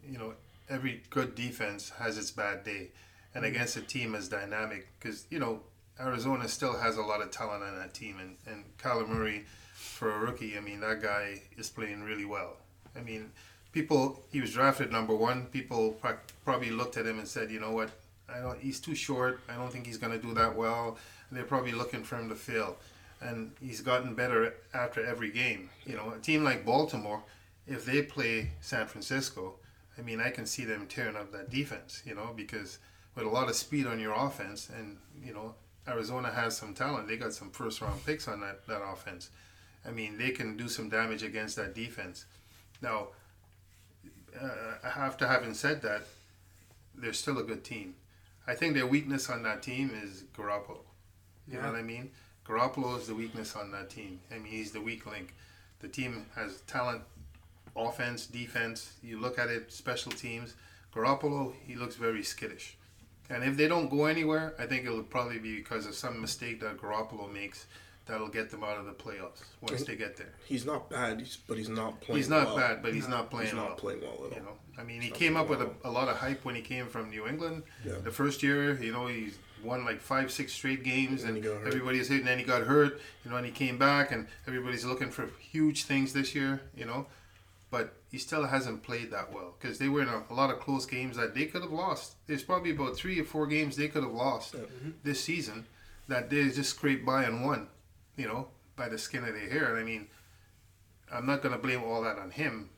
you 0.08 0.18
know, 0.18 0.34
every 0.70 1.04
good 1.10 1.36
defense 1.36 1.92
has 2.00 2.18
its 2.18 2.32
bad 2.32 2.64
day. 2.64 2.90
And 3.34 3.44
mm. 3.44 3.50
against 3.50 3.78
a 3.78 3.82
team 3.82 4.16
as 4.16 4.28
dynamic, 4.28 4.88
because, 5.00 5.26
you 5.30 5.40
know, 5.40 5.62
Arizona 6.00 6.48
still 6.48 6.78
has 6.78 6.98
a 6.98 7.02
lot 7.02 7.22
of 7.22 7.32
talent 7.32 7.64
on 7.64 7.78
that 7.78 7.94
team. 7.94 8.18
And, 8.20 8.36
and 8.48 8.66
Kyler 8.78 9.08
Murray, 9.08 9.46
for 9.74 10.12
a 10.12 10.20
rookie, 10.20 10.58
I 10.58 10.62
mean, 10.62 10.80
that 10.82 11.02
guy 11.02 11.42
is 11.58 11.70
playing 11.70 12.04
really 12.04 12.26
well. 12.26 12.58
I 12.96 13.02
mean, 13.02 13.32
people, 13.72 14.24
he 14.32 14.42
was 14.42 14.54
drafted 14.54 14.92
number 14.92 15.16
one. 15.16 15.46
People 15.48 15.98
probably 16.44 16.72
looked 16.72 16.98
at 16.98 17.06
him 17.06 17.20
and 17.20 17.28
said, 17.28 17.52
you 17.52 17.60
know 17.60 17.72
what, 17.72 17.92
I 18.28 18.40
don't, 18.40 18.60
he's 18.60 18.80
too 18.80 18.96
short. 18.96 19.42
I 19.50 19.56
don't 19.56 19.72
think 19.72 19.86
he's 19.86 19.98
going 19.98 20.14
to 20.14 20.26
do 20.26 20.34
that 20.34 20.56
well. 20.56 20.98
They're 21.32 21.44
probably 21.44 21.74
looking 21.74 22.04
for 22.04 22.18
him 22.18 22.30
to 22.30 22.36
fail 22.36 22.78
and 23.22 23.52
he's 23.62 23.82
gotten 23.82 24.14
better 24.14 24.54
after 24.74 25.06
every 25.06 25.32
game. 25.32 25.70
You 25.86 25.96
know, 25.96 26.14
a 26.16 26.20
team 26.20 26.44
like 26.44 26.66
Baltimore, 26.66 27.24
if 27.68 27.86
they 27.86 28.02
play 28.02 28.52
San 28.62 28.88
Francisco, 28.88 29.56
I 29.98 30.02
mean, 30.02 30.20
I 30.20 30.30
can 30.30 30.46
see 30.46 30.66
them 30.66 30.88
tearing 30.88 31.16
up 31.16 31.32
that 31.32 31.50
defense. 31.50 32.02
You 32.06 32.16
know, 32.16 32.32
because 32.36 32.80
with 33.16 33.26
a 33.26 33.30
lot 33.30 33.50
of 33.50 33.56
speed 33.56 33.88
on 33.88 34.00
your 34.00 34.14
offense, 34.14 34.70
and 34.70 34.98
you 35.24 35.34
know, 35.34 35.56
Arizona 35.88 36.32
has 36.32 36.58
some 36.58 36.74
talent. 36.74 37.08
They 37.08 37.18
got 37.18 37.34
some 37.34 37.52
first 37.52 37.82
round 37.82 38.06
picks 38.06 38.28
on 38.28 38.42
that 38.42 38.68
that 38.68 38.82
offense. 38.82 39.30
I 39.88 39.92
mean, 39.92 40.18
they 40.18 40.32
can 40.32 40.58
do 40.58 40.68
some 40.68 40.90
damage 40.90 41.24
against 41.24 41.56
that 41.58 41.76
defense. 41.76 42.26
Now, 42.82 43.10
uh, 44.42 44.76
after 44.84 45.28
having 45.28 45.54
said 45.54 45.82
that, 45.84 46.04
they're 46.96 47.14
still 47.14 47.38
a 47.38 47.44
good 47.44 47.64
team. 47.64 47.96
I 48.48 48.56
think 48.56 48.76
their 48.76 48.88
weakness 48.88 49.30
on 49.30 49.44
that 49.44 49.64
team 49.64 49.92
is 50.04 50.24
Garoppolo. 50.36 50.80
You 51.48 51.62
know 51.62 51.68
what 51.68 51.76
I 51.76 51.84
mean? 51.84 52.12
Garoppolo 52.46 52.98
is 53.00 53.08
the 53.08 53.16
weakness 53.16 53.56
on 53.56 53.72
that 53.72 53.90
team. 53.90 54.20
I 54.32 54.36
mean, 54.36 54.52
he's 54.52 54.72
the 54.72 54.82
weak 54.82 55.06
link. 55.06 55.34
The 55.80 55.88
team 55.88 56.26
has 56.36 56.62
talent, 56.62 57.02
offense, 57.76 58.26
defense. 58.26 58.94
You 59.04 59.20
look 59.20 59.38
at 59.40 59.50
it, 59.50 59.72
special 59.72 60.12
teams. 60.12 60.56
Garoppolo, 60.94 61.54
he 61.66 61.76
looks 61.76 61.96
very 61.96 62.24
skittish. 62.24 62.78
And 63.30 63.44
if 63.44 63.58
they 63.58 63.68
don't 63.68 63.90
go 63.90 64.06
anywhere, 64.06 64.54
I 64.60 64.66
think 64.66 64.86
it'll 64.86 65.04
probably 65.04 65.40
be 65.40 65.56
because 65.56 65.86
of 65.86 65.96
some 65.96 66.22
mistake 66.22 66.62
that 66.62 66.78
Garoppolo 66.78 67.32
makes 67.32 67.66
that'll 68.06 68.28
get 68.30 68.52
them 68.52 68.64
out 68.64 68.78
of 68.78 68.86
the 68.86 68.92
playoffs 68.92 69.44
once 69.62 69.84
they 69.84 69.96
get 69.96 70.16
there. 70.16 70.34
He's 70.46 70.66
not 70.66 70.90
bad, 70.92 71.20
he's, 71.20 71.38
but 71.38 71.58
he's 71.58 71.70
not 71.70 72.00
playing. 72.02 72.18
He's 72.18 72.30
not 72.30 72.48
well. 72.48 72.58
bad, 72.58 72.84
but 72.84 72.94
he's 72.94 73.08
not 73.08 73.32
playing 73.32 73.48
He's 73.48 73.56
not 73.56 73.70
well. 73.70 73.76
playing 73.76 74.02
well 74.02 74.14
at 74.14 74.20
all. 74.20 74.38
You 74.38 74.44
know, 74.44 74.52
I 74.78 74.84
mean, 74.84 75.02
he 75.02 75.10
came 75.10 75.36
up 75.36 75.50
with 75.50 75.62
a, 75.62 75.72
a 75.84 75.90
lot 75.90 76.08
of 76.08 76.18
hype 76.18 76.46
when 76.46 76.54
he 76.56 76.62
came 76.62 76.88
from 76.88 77.10
New 77.10 77.28
England. 77.28 77.64
Yeah. 77.84 77.94
The 78.04 78.12
first 78.12 78.44
year, 78.44 78.80
you 78.80 78.92
know, 78.92 79.08
he 79.08 79.32
won 79.64 79.84
like 79.86 80.02
five, 80.02 80.32
six 80.32 80.54
straight 80.54 80.84
games, 80.84 81.24
And 81.24 81.36
and, 81.36 81.44
he 81.44 81.50
got 81.50 81.58
hurt. 81.62 81.68
everybody's 81.68 82.08
hitting. 82.08 82.26
Then 82.26 82.38
he 82.38 82.44
got 82.44 82.62
hurt, 82.62 83.02
you 83.24 83.32
know, 83.32 83.38
and 83.38 83.46
he 83.46 83.52
came 83.52 83.80
back, 83.80 84.12
and 84.12 84.28
everybody's 84.48 84.86
looking 84.86 85.10
for 85.10 85.28
huge 85.40 85.86
things 85.86 86.14
this 86.14 86.36
year, 86.36 86.62
you 86.78 86.86
know. 86.86 87.08
But 87.76 87.94
he 88.10 88.20
still 88.20 88.46
hasn't 88.46 88.84
played 88.84 89.12
that 89.12 89.34
well 89.34 89.54
because 89.60 89.80
they 89.80 89.90
were 89.90 90.02
in 90.02 90.08
a, 90.08 90.24
a 90.30 90.34
lot 90.34 90.50
of 90.50 90.62
close 90.62 90.86
games 90.86 91.18
that 91.18 91.36
they 91.36 91.44
could 91.44 91.62
have 91.62 91.74
lost. 91.74 92.16
There's 92.26 92.42
probably 92.42 92.72
about 92.72 92.96
three 92.96 93.20
or 93.20 93.26
four 93.26 93.48
games 93.48 93.76
they 93.76 93.90
could 93.90 94.04
have 94.04 94.14
lost 94.14 94.54
mm-hmm. 94.54 94.92
this 95.04 95.20
season 95.20 95.66
that 96.08 96.30
they 96.30 96.48
just 96.52 96.70
scraped 96.70 97.06
by 97.06 97.26
and 97.26 97.46
won, 97.46 97.68
you 98.16 98.30
know, 98.30 98.48
by 98.78 98.88
the 98.88 98.98
skin 98.98 99.26
of 99.26 99.34
their 99.34 99.50
hair. 99.50 99.76
And 99.76 99.78
I 99.78 99.84
mean, 99.84 100.08
I'm 101.12 101.26
not 101.26 101.42
going 101.42 101.54
to 101.54 101.60
blame 101.60 101.84
all 101.84 102.02
that 102.04 102.18
on 102.18 102.32
him, 102.32 102.70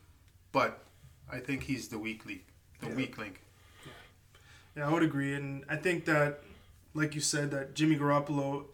but 0.50 0.82
I 1.30 1.38
think 1.38 1.62
he's 1.62 1.86
the 1.86 1.98
weak 2.00 2.26
link. 2.26 2.42
The 2.80 2.88
weak 2.88 3.18
link. 3.18 3.40
Yeah, 4.76 4.88
I 4.88 4.92
would 4.92 5.04
agree, 5.04 5.32
and 5.32 5.64
I 5.70 5.76
think 5.76 6.06
that, 6.06 6.42
like 6.92 7.14
you 7.14 7.20
said, 7.20 7.52
that 7.52 7.74
Jimmy 7.74 7.96
Garoppolo, 7.96 8.64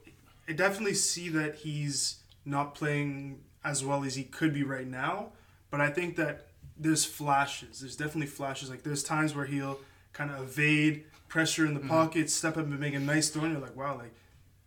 I 0.49 0.53
definitely 0.53 0.95
see 0.95 1.29
that 1.29 1.57
he's 1.57 2.21
not 2.47 2.75
playing 2.75 3.41
as 3.63 3.85
well 3.85 4.05
as 4.05 4.15
he 4.15 4.25
could 4.25 4.55
be 4.55 4.63
right 4.63 4.87
now. 4.87 5.33
But 5.75 5.81
I 5.81 5.91
think 5.91 6.15
that 6.15 6.47
there's 6.79 7.05
flashes. 7.05 7.81
There's 7.81 7.97
definitely 7.97 8.29
flashes. 8.29 8.71
Like 8.71 8.85
there's 8.85 9.03
times 9.03 9.35
where 9.35 9.45
he'll 9.45 9.81
kind 10.13 10.31
of 10.31 10.41
evade 10.41 11.03
pressure 11.27 11.67
in 11.67 11.75
the 11.75 11.81
mm-hmm. 11.81 11.89
pocket, 11.89 12.31
step 12.31 12.57
up 12.57 12.67
and 12.67 12.79
make 12.79 12.95
a 12.95 13.01
nice 13.01 13.29
throw, 13.29 13.43
and 13.43 13.55
you're 13.55 13.61
like, 13.61 13.75
wow, 13.75 13.97
like 13.97 14.13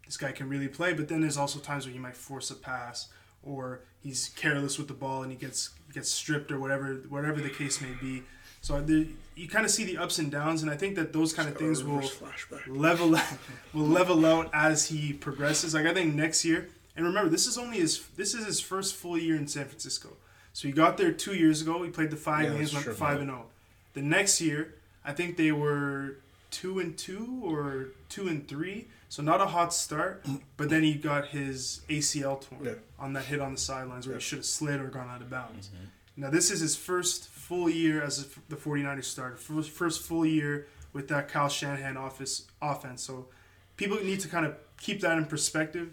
this 0.06 0.18
guy 0.18 0.34
can 0.34 0.50
really 0.50 0.68
play. 0.68 0.92
But 0.92 1.08
then 1.08 1.22
there's 1.22 1.38
also 1.38 1.60
times 1.60 1.86
where 1.86 1.94
he 1.94 1.98
might 1.98 2.18
force 2.18 2.52
a 2.52 2.56
pass 2.56 3.08
or 3.42 3.84
he's 4.02 4.32
careless 4.36 4.78
with 4.78 4.90
the 4.90 4.94
ball 4.94 5.24
and 5.24 5.32
he 5.32 5.38
gets 5.38 5.70
gets 5.94 6.12
stripped 6.12 6.52
or 6.52 6.60
whatever 6.60 6.96
whatever 7.08 7.40
the 7.40 7.52
case 7.52 7.80
may 7.80 7.94
be. 8.02 8.24
So 8.60 8.76
uh, 8.76 8.82
there, 8.82 9.06
you 9.36 9.48
kind 9.48 9.64
of 9.64 9.72
see 9.72 9.86
the 9.86 9.98
ups 9.98 10.20
and 10.20 10.30
downs, 10.30 10.62
and 10.62 10.70
I 10.70 10.76
think 10.76 10.98
that 10.98 11.14
those 11.14 11.32
kind 11.32 11.48
of 11.48 11.56
things 11.56 11.86
will 11.86 12.00
flashback. 12.00 12.64
level 12.68 13.12
will 13.74 13.88
level 13.88 14.26
out 14.26 14.50
as 14.54 14.90
he 14.90 15.14
progresses. 15.14 15.74
Like 15.74 15.86
I 15.86 15.94
think 15.94 16.16
next 16.16 16.44
year, 16.44 16.68
and 16.98 17.06
remember, 17.06 17.30
this 17.30 17.48
is 17.48 17.58
only 17.58 17.78
his 17.78 18.06
this 18.18 18.34
is 18.34 18.46
his 18.46 18.60
first 18.60 18.94
full 18.94 19.18
year 19.18 19.38
in 19.38 19.48
San 19.48 19.64
Francisco. 19.64 20.18
So 20.58 20.68
he 20.68 20.72
got 20.74 20.98
there 20.98 21.12
two 21.12 21.36
years 21.36 21.62
ago. 21.62 21.84
He 21.84 21.92
played 21.92 22.10
the 22.10 22.16
five 22.18 22.46
Yeah, 22.46 22.58
games, 22.58 22.74
went 22.74 22.86
true. 22.86 22.96
five 22.96 23.20
and 23.20 23.30
zero. 23.30 23.46
The 23.94 24.02
next 24.02 24.42
year, 24.42 24.74
I 25.06 25.14
think 25.14 25.38
they 25.38 25.52
were 25.52 26.16
two 26.50 26.80
and 26.80 26.98
two 26.98 27.42
or 27.44 27.90
two 28.10 28.28
and 28.28 28.48
three. 28.48 28.88
So 29.08 29.22
not 29.22 29.40
a 29.40 29.46
hot 29.46 29.72
start, 29.72 30.26
but 30.58 30.70
then 30.72 30.82
he 30.82 30.96
got 30.96 31.28
his 31.28 31.82
ACL 31.90 32.38
torn 32.42 32.66
Yeah. 32.66 32.72
on 32.98 33.14
that 33.14 33.26
hit 33.26 33.40
on 33.40 33.52
the 33.52 33.60
sidelines 33.60 34.08
where 34.08 34.16
he 34.16 34.22
should 34.22 34.40
have 34.40 34.48
slid 34.48 34.80
or 34.82 34.88
gone 34.88 35.08
out 35.08 35.22
of 35.22 35.30
bounds. 35.30 35.68
Mm-hmm. 35.68 36.22
Now 36.24 36.32
this 36.32 36.50
is 36.50 36.60
his 36.62 36.76
first 36.76 37.28
full 37.30 37.70
year 37.70 38.02
as 38.02 38.28
the 38.50 38.56
49ers 38.56 39.04
starter. 39.06 39.36
First, 39.36 39.70
first 39.70 40.02
full 40.02 40.26
year 40.26 40.66
with 40.92 41.08
that 41.10 41.28
Kyle 41.30 41.50
Shanahan 41.50 41.98
office 41.98 42.48
offense. 42.64 43.04
So 43.04 43.28
people 43.76 43.98
need 44.04 44.22
to 44.22 44.28
kind 44.28 44.44
of 44.48 44.56
keep 44.82 45.02
that 45.02 45.20
in 45.20 45.26
perspective 45.28 45.92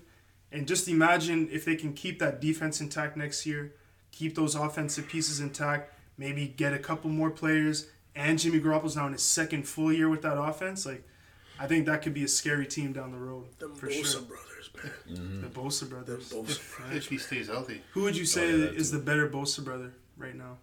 and 0.51 0.67
just 0.67 0.89
imagine 0.89 1.51
if 1.53 1.67
they 1.67 1.77
can 1.77 1.93
keep 1.93 2.19
that 2.21 2.41
defense 2.41 2.81
intact 2.81 3.15
next 3.15 3.45
year, 3.45 3.75
keep 4.15 4.35
those 4.35 4.55
offensive 4.55 5.09
pieces 5.09 5.41
intact, 5.41 5.93
maybe 6.17 6.47
get 6.47 6.73
a 6.73 6.79
couple 6.79 7.11
more 7.11 7.31
players 7.31 7.89
and 8.17 8.39
Jimmy 8.39 8.61
Garoppolo's 8.61 8.97
now 8.97 9.07
in 9.07 9.13
his 9.13 9.23
second 9.23 9.67
full 9.67 9.93
year 9.93 10.09
with 10.09 10.23
that 10.23 10.39
offense. 10.39 10.87
Like 10.87 11.07
I 11.59 11.67
think 11.67 11.87
that 11.87 12.03
could 12.03 12.15
be 12.15 12.25
a 12.25 12.29
scary 12.29 12.67
team 12.67 12.93
down 12.93 13.13
the 13.13 13.19
road 13.19 13.47
Them 13.59 13.75
for 13.75 13.89
Bosa 13.89 14.13
sure. 14.13 14.21
brothers, 14.23 14.71
man. 15.09 15.41
The 15.43 15.49
Bosa 15.49 15.81
Them 15.81 15.89
brothers. 15.91 16.33
Bosa 16.33 16.77
brothers. 16.79 16.97
If 17.05 17.09
he 17.09 17.19
stays 17.19 17.49
healthy. 17.49 17.83
Who 17.93 18.03
would 18.03 18.17
you 18.17 18.23
oh, 18.23 18.27
say 18.27 18.51
yeah, 18.51 18.57
that 18.59 18.75
is 18.75 18.91
too. 18.91 18.99
the 18.99 19.05
better 19.05 19.29
Bosa 19.29 19.65
brother 19.65 19.93
right 20.17 20.35
now? 20.35 20.59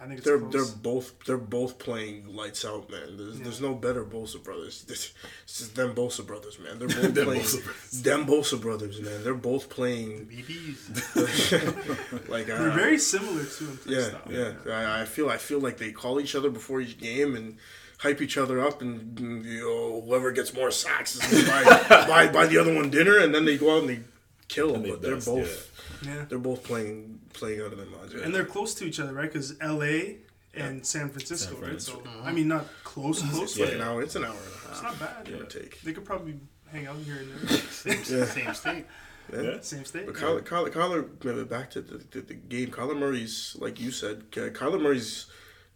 I 0.00 0.06
think 0.06 0.18
it's 0.18 0.24
They're 0.26 0.38
close. 0.38 0.52
they're 0.52 0.76
both 0.82 1.12
they're 1.26 1.36
both 1.38 1.78
playing 1.80 2.32
lights 2.34 2.64
out, 2.64 2.88
man. 2.88 3.16
There's, 3.16 3.40
there's 3.40 3.60
no 3.60 3.74
better 3.74 4.04
Bosa 4.04 4.42
brothers. 4.42 4.84
This, 4.84 5.12
this 5.46 5.60
is 5.60 5.70
them 5.70 5.92
Bosa 5.94 6.24
brothers, 6.24 6.58
man. 6.60 6.78
They're 6.78 6.86
both 7.02 7.14
Them 7.14 7.24
playing 7.26 7.42
Bosa 7.42 7.64
brothers. 7.64 8.02
them 8.02 8.26
Bosa 8.26 8.60
brothers, 8.60 9.00
man. 9.00 9.24
They're 9.24 9.34
both 9.34 9.68
playing 9.68 10.26
BBs. 10.26 12.22
like 12.28 12.46
They're 12.46 12.70
uh, 12.70 12.74
very 12.74 12.98
similar 12.98 13.44
to 13.44 13.64
in 13.64 13.76
play 13.78 13.94
yeah, 13.96 14.02
style. 14.08 14.22
yeah. 14.30 14.52
I, 14.72 15.02
I 15.02 15.04
feel 15.04 15.28
I 15.30 15.36
feel 15.36 15.58
like 15.60 15.78
they 15.78 15.90
call 15.92 16.20
each 16.20 16.34
other 16.36 16.50
before 16.50 16.80
each 16.80 16.98
game 16.98 17.34
and 17.34 17.56
hype 17.98 18.22
each 18.22 18.38
other 18.38 18.60
up, 18.60 18.80
and 18.80 19.18
you 19.44 19.60
know, 19.62 20.00
whoever 20.02 20.30
gets 20.30 20.54
more 20.54 20.70
sacks 20.70 21.16
is 21.16 21.44
gonna 21.44 21.64
buy, 21.64 21.88
buy 22.06 22.28
buy 22.32 22.46
the 22.46 22.58
other 22.58 22.72
one 22.72 22.88
dinner, 22.90 23.18
and 23.18 23.34
then 23.34 23.44
they 23.44 23.58
go 23.58 23.74
out 23.76 23.80
and 23.80 23.88
they 23.88 24.00
kill 24.48 24.68
them. 24.68 24.76
And 24.76 24.84
they 24.84 24.90
But 24.90 25.02
they're 25.02 25.14
best, 25.14 25.26
both 25.26 26.02
Yeah. 26.04 26.24
they're 26.28 26.38
both 26.38 26.64
playing 26.64 27.20
playing 27.32 27.60
out 27.60 27.72
of 27.72 27.78
their 27.78 27.86
minds. 27.86 28.14
Right? 28.14 28.24
And 28.24 28.34
they're 28.34 28.44
close 28.44 28.74
to 28.76 28.84
each 28.84 28.98
other, 29.00 29.12
right? 29.12 29.30
Because 29.32 29.54
L.A. 29.60 30.18
and 30.54 30.84
San 30.84 31.08
Francisco, 31.10 31.54
San 31.54 31.62
right? 31.62 31.80
So 31.80 31.92
Francisco. 31.92 32.22
I 32.24 32.32
mean, 32.32 32.48
not 32.48 32.66
close, 32.84 33.22
close, 33.22 33.42
it's 33.42 33.58
like 33.58 33.68
but 33.70 33.76
an 33.76 33.82
hour. 33.82 34.02
It's 34.02 34.16
an 34.16 34.24
hour 34.24 34.30
and 34.32 34.40
a 34.40 34.68
half. 34.68 34.70
it's 34.72 34.82
not 34.82 34.98
bad. 34.98 35.24
Give 35.24 35.40
or 35.40 35.44
take. 35.44 35.80
They 35.82 35.92
could 35.92 36.04
probably 36.04 36.40
hang 36.72 36.86
out 36.86 36.96
here 36.96 37.16
and 37.16 37.48
there. 37.48 37.58
Same, 37.70 38.04
same 38.04 38.54
state. 38.54 38.86
Yeah. 39.32 39.60
Same 39.60 39.84
state. 39.84 40.06
But 40.06 40.14
Kyler, 40.14 40.42
Kyler, 40.42 40.70
Kyler, 40.70 41.24
maybe 41.24 41.44
back 41.44 41.70
to 41.72 41.80
the, 41.80 41.98
the, 42.10 42.20
the 42.20 42.34
game. 42.34 42.70
Kyler 42.70 42.98
Murray's 42.98 43.56
like 43.58 43.78
you 43.80 43.90
said. 43.90 44.30
Ky- 44.30 44.50
Kyler 44.50 44.80
Murray's 44.80 45.26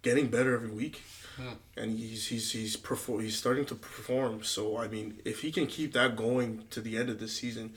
getting 0.02 0.28
better 0.28 0.54
every 0.54 0.70
week, 0.70 1.02
hmm. 1.36 1.48
and 1.76 1.98
he's 1.98 2.26
he's 2.28 2.50
he's 2.52 2.76
perform, 2.76 3.22
He's 3.22 3.36
starting 3.36 3.66
to 3.66 3.74
perform. 3.74 4.42
So 4.42 4.78
I 4.78 4.88
mean, 4.88 5.20
if 5.24 5.42
he 5.42 5.52
can 5.52 5.66
keep 5.66 5.92
that 5.92 6.16
going 6.16 6.64
to 6.70 6.80
the 6.80 6.96
end 6.96 7.10
of 7.10 7.20
the 7.20 7.28
season, 7.28 7.74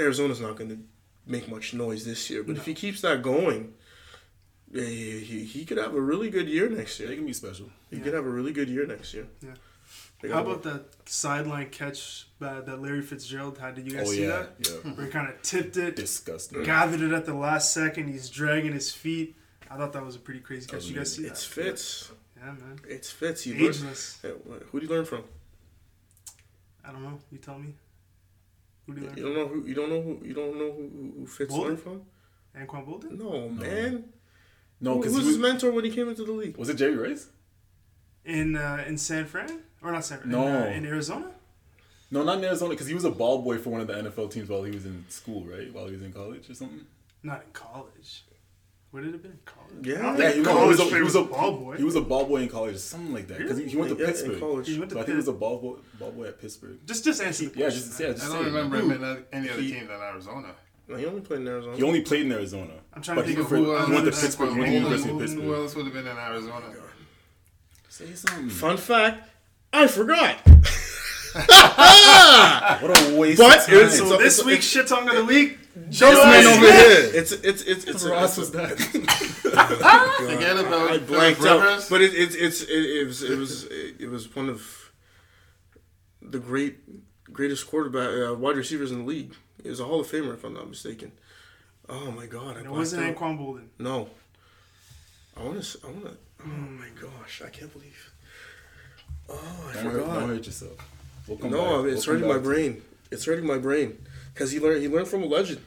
Arizona's 0.00 0.40
not 0.40 0.56
going 0.56 0.70
to 0.70 0.78
make 1.26 1.48
much 1.48 1.74
noise 1.74 2.04
this 2.04 2.28
year. 2.30 2.42
But 2.42 2.56
if 2.56 2.66
he 2.66 2.74
keeps 2.74 3.00
that 3.02 3.22
going, 3.22 3.74
he, 4.72 5.20
he, 5.20 5.44
he 5.44 5.64
could 5.64 5.78
have 5.78 5.94
a 5.94 6.00
really 6.00 6.30
good 6.30 6.48
year 6.48 6.68
next 6.68 6.98
They 6.98 7.06
year. 7.06 7.16
can 7.16 7.26
be 7.26 7.32
special. 7.32 7.66
He 7.90 7.98
could 8.00 8.14
have 8.14 8.24
a 8.26 8.30
really 8.30 8.52
good 8.52 8.68
year 8.68 8.86
next 8.86 9.14
year. 9.14 9.26
Yeah. 9.42 9.50
How 10.22 10.28
got- 10.28 10.46
about 10.46 10.62
that 10.64 10.84
sideline 11.08 11.70
catch 11.70 12.28
that, 12.40 12.66
that 12.66 12.80
Larry 12.82 13.02
Fitzgerald 13.02 13.58
had? 13.58 13.74
Did 13.74 13.86
you 13.90 13.96
guys 13.98 14.08
Oh 14.08 14.12
see 14.12 14.22
yeah, 14.22 14.28
that? 14.28 14.68
yeah. 14.84 14.92
Where 14.92 15.06
he 15.06 15.12
kind 15.12 15.28
of 15.28 15.40
tipped 15.42 15.76
it, 15.76 15.96
Disgusting. 15.96 16.62
gathered 16.62 17.00
it 17.00 17.12
at 17.12 17.24
the 17.26 17.34
last 17.34 17.72
second. 17.72 18.08
He's 18.08 18.28
dragging 18.28 18.72
his 18.72 18.92
feet. 18.92 19.34
I 19.70 19.76
thought 19.76 19.92
that 19.94 20.04
was 20.04 20.16
a 20.16 20.18
pretty 20.18 20.40
crazy 20.40 20.66
catch. 20.66 20.76
was 20.76 20.90
You 20.90 20.96
guys 20.96 21.14
see 21.14 21.22
that? 21.22 21.28
It's 21.32 21.46
that? 21.48 21.62
Fitz. 21.64 22.12
Yeah, 22.36 22.44
man. 22.52 22.80
It's 22.88 23.10
Fitz. 23.10 23.42
He 23.44 23.52
learned, 23.52 23.64
Ageless. 23.76 24.18
Eh, 24.24 24.28
who 24.70 24.80
do 24.80 24.86
you 24.86 24.92
learn 24.92 25.04
from? 25.04 25.24
I 26.84 26.92
don't 26.92 27.02
know. 27.02 27.18
You 27.30 27.38
tell 27.38 27.58
me. 27.58 27.74
Who 28.86 28.94
do 28.94 29.00
you 29.00 29.06
learn 29.06 29.16
You 29.16 29.24
don't 29.24 29.34
know 29.34 29.46
who 29.48 29.66
you 29.66 29.74
don't 29.74 29.88
know 29.88 30.02
who 30.02 30.26
you 30.26 30.34
don't 30.34 30.58
know 30.58 30.72
who, 30.72 31.12
who 31.20 31.26
Fitz 31.26 31.52
Boldin? 31.52 31.62
learned 31.64 31.80
from? 31.80 32.02
Anquan 32.56 32.86
Boldin? 32.86 33.18
No, 33.18 33.48
man. 33.48 34.04
No, 34.80 34.94
Who, 34.94 35.00
because 35.00 35.14
who's 35.16 35.26
his 35.26 35.38
mentor 35.38 35.70
when 35.72 35.84
he 35.84 35.90
came 35.90 36.08
into 36.08 36.24
the 36.24 36.32
league? 36.32 36.56
was 36.56 36.68
it 36.68 36.74
Jerry 36.76 36.96
Rice? 36.96 37.28
In 38.24 38.56
uh, 38.56 38.84
in 38.86 38.96
San 38.98 39.26
Fran? 39.26 39.60
Or 39.82 39.92
not 39.92 40.04
San 40.04 40.18
Fran? 40.18 40.30
No. 40.30 40.46
In, 40.46 40.54
uh, 40.54 40.66
in 40.76 40.86
Arizona? 40.86 41.30
No, 42.10 42.24
not 42.24 42.38
in 42.38 42.44
Arizona, 42.44 42.70
because 42.70 42.88
he 42.88 42.94
was 42.94 43.04
a 43.04 43.10
ball 43.10 43.40
boy 43.42 43.58
for 43.58 43.70
one 43.70 43.80
of 43.80 43.86
the 43.86 43.92
NFL 43.94 44.32
teams 44.32 44.48
while 44.48 44.64
he 44.64 44.72
was 44.72 44.84
in 44.84 45.04
school, 45.08 45.44
right? 45.44 45.72
While 45.72 45.86
he 45.86 45.92
was 45.92 46.02
in 46.02 46.12
college 46.12 46.50
or 46.50 46.54
something. 46.54 46.80
Not 47.22 47.42
in 47.44 47.52
college. 47.52 48.24
Would 48.92 49.04
it 49.04 49.12
have 49.12 49.22
been 49.22 49.30
in 49.32 49.38
college? 49.44 49.86
Yeah. 49.86 50.16
Yeah, 50.16 50.32
he 50.32 50.38
was- 50.40 50.48
college 50.48 50.76
he 50.78 50.82
was 50.84 50.92
a- 50.92 50.96
he 50.96 51.02
was 51.02 51.14
a 51.14 51.22
ball 51.22 51.52
boy. 51.58 51.76
He 51.76 51.84
was 51.84 51.94
a 51.94 52.00
ball 52.00 52.24
boy 52.26 52.36
in 52.42 52.48
college, 52.48 52.76
something 52.78 53.12
like 53.14 53.28
that. 53.28 53.38
Because 53.38 53.58
he, 53.58 53.66
he 53.66 53.76
went 53.76 53.90
to 53.90 53.96
Yeah, 53.96 54.06
in 54.06 54.12
Pittsburgh. 54.12 54.40
college. 54.40 54.66
He 54.68 54.78
went 54.78 54.90
to 54.90 54.94
So 54.94 55.00
I 55.00 55.04
think 55.04 55.06
Pitt. 55.06 55.12
he 55.12 55.16
was 55.16 55.28
a 55.28 55.32
ball 55.32 55.58
boy, 55.60 55.76
ball 55.98 56.10
boy 56.10 56.24
at 56.26 56.40
Pittsburgh. 56.40 56.78
Just 56.86 57.04
just 57.04 57.22
answer 57.22 57.44
the 57.48 57.58
Yeah, 57.58 57.66
question. 57.66 57.82
just 57.88 58.00
yeah, 58.00 58.06
I 58.08 58.10
don't 58.10 58.20
say 58.20 58.44
remember 58.44 58.76
him 58.78 58.90
in 58.90 59.24
any 59.32 59.48
other 59.48 59.60
He- 59.62 59.70
team 59.72 59.86
than 59.86 60.00
Arizona. 60.00 60.54
No, 60.88 60.96
he 60.96 61.06
only 61.06 61.20
played 61.20 61.40
in 61.42 61.46
Arizona. 61.48 61.76
He 61.76 61.82
only 61.84 62.00
played 62.00 62.26
in 62.26 62.32
Arizona. 62.32 62.72
I'm 62.92 63.00
trying 63.00 63.18
to 63.18 63.22
think 63.22 63.36
he, 63.36 63.42
of 63.42 63.48
for- 63.48 63.56
who, 63.58 63.64
he 63.86 63.92
went 63.92 64.04
to 64.06 64.10
Anquan 64.10 64.20
Pittsburgh. 64.20 64.52
He 64.54 64.58
went 64.58 64.72
to 64.72 64.78
Boldin, 64.78 64.82
University 64.82 65.10
of 65.10 65.14
Who 65.14 65.20
Pittsburgh. 65.24 65.54
else 65.54 65.74
would 65.76 65.84
have 65.84 65.94
been 65.94 66.06
in 66.08 66.16
Arizona? 66.18 66.62
Oh, 66.66 66.82
say 67.88 68.12
something. 68.14 68.48
Fun 68.50 68.76
fact, 68.76 69.28
I 69.72 69.86
forgot. 69.86 70.38
What 72.82 72.90
a 72.98 73.16
waste 73.16 73.38
But 73.38 73.58
of 73.60 73.66
time. 73.66 73.74
it's- 73.76 73.98
So 73.98 74.08
So 74.08 74.16
this 74.18 74.44
week's 74.44 74.64
shit 74.66 74.88
tongue 74.88 75.08
of 75.08 75.14
the 75.14 75.24
week, 75.24 75.58
This 75.76 75.98
Joe 75.98 76.12
man 76.12 76.46
over 76.46 76.66
here. 76.66 77.10
It's 77.14 77.32
it's 77.32 77.62
it's 77.62 77.84
it's. 77.84 78.04
Ross 78.04 78.30
it's 78.30 78.38
was 78.38 78.50
that. 78.52 78.76
Forget 80.18 80.58
about 80.58 80.90
I 80.90 80.98
blanked 80.98 81.44
out, 81.44 81.86
but 81.88 82.00
it, 82.00 82.12
it, 82.14 82.34
it's 82.34 82.62
it, 82.62 82.68
it 82.70 83.06
was 83.06 83.22
it 83.22 83.38
was 83.38 83.64
it 83.64 84.10
was 84.10 84.34
one 84.34 84.48
of 84.48 84.90
the 86.22 86.38
great 86.38 86.78
greatest 87.32 87.66
quarterback 87.68 88.08
uh, 88.30 88.34
wide 88.34 88.56
receivers 88.56 88.90
in 88.90 89.00
the 89.00 89.04
league. 89.04 89.34
He 89.62 89.68
was 89.68 89.80
a 89.80 89.84
Hall 89.84 90.00
of 90.00 90.06
Famer, 90.10 90.34
if 90.34 90.42
I'm 90.44 90.54
not 90.54 90.68
mistaken. 90.68 91.12
Oh 91.88 92.10
my 92.10 92.26
God! 92.26 92.56
I 92.56 92.60
It 92.60 92.64
blanked 92.64 92.70
wasn't 92.70 93.04
out. 93.04 93.14
Anquan 93.16 93.38
Boldin. 93.38 93.66
No, 93.78 94.08
I 95.36 95.42
want 95.44 95.62
to. 95.62 95.78
I 95.84 95.86
want 95.90 96.04
to. 96.04 96.16
Oh 96.44 96.46
my 96.48 96.88
gosh! 97.00 97.42
I 97.44 97.48
can't 97.48 97.72
believe. 97.72 98.12
Oh, 99.28 99.70
I 99.70 99.74
Don't 99.74 99.84
hurt, 99.92 100.06
don't 100.06 100.28
hurt 100.28 100.46
yourself. 100.46 100.72
We'll 101.28 101.38
No, 101.48 101.82
back. 101.84 101.92
it's 101.92 102.06
We'll 102.06 102.16
come 102.16 102.22
hurting 102.22 102.28
my 102.28 102.34
to- 102.34 102.40
brain. 102.40 102.82
It's 103.12 103.24
hurting 103.24 103.46
my 103.46 103.58
brain 103.58 103.98
because 104.34 104.50
he 104.52 104.60
learned. 104.60 104.82
He 104.82 104.88
learned 104.88 105.08
from 105.08 105.22
a 105.22 105.26
legend. 105.26 105.60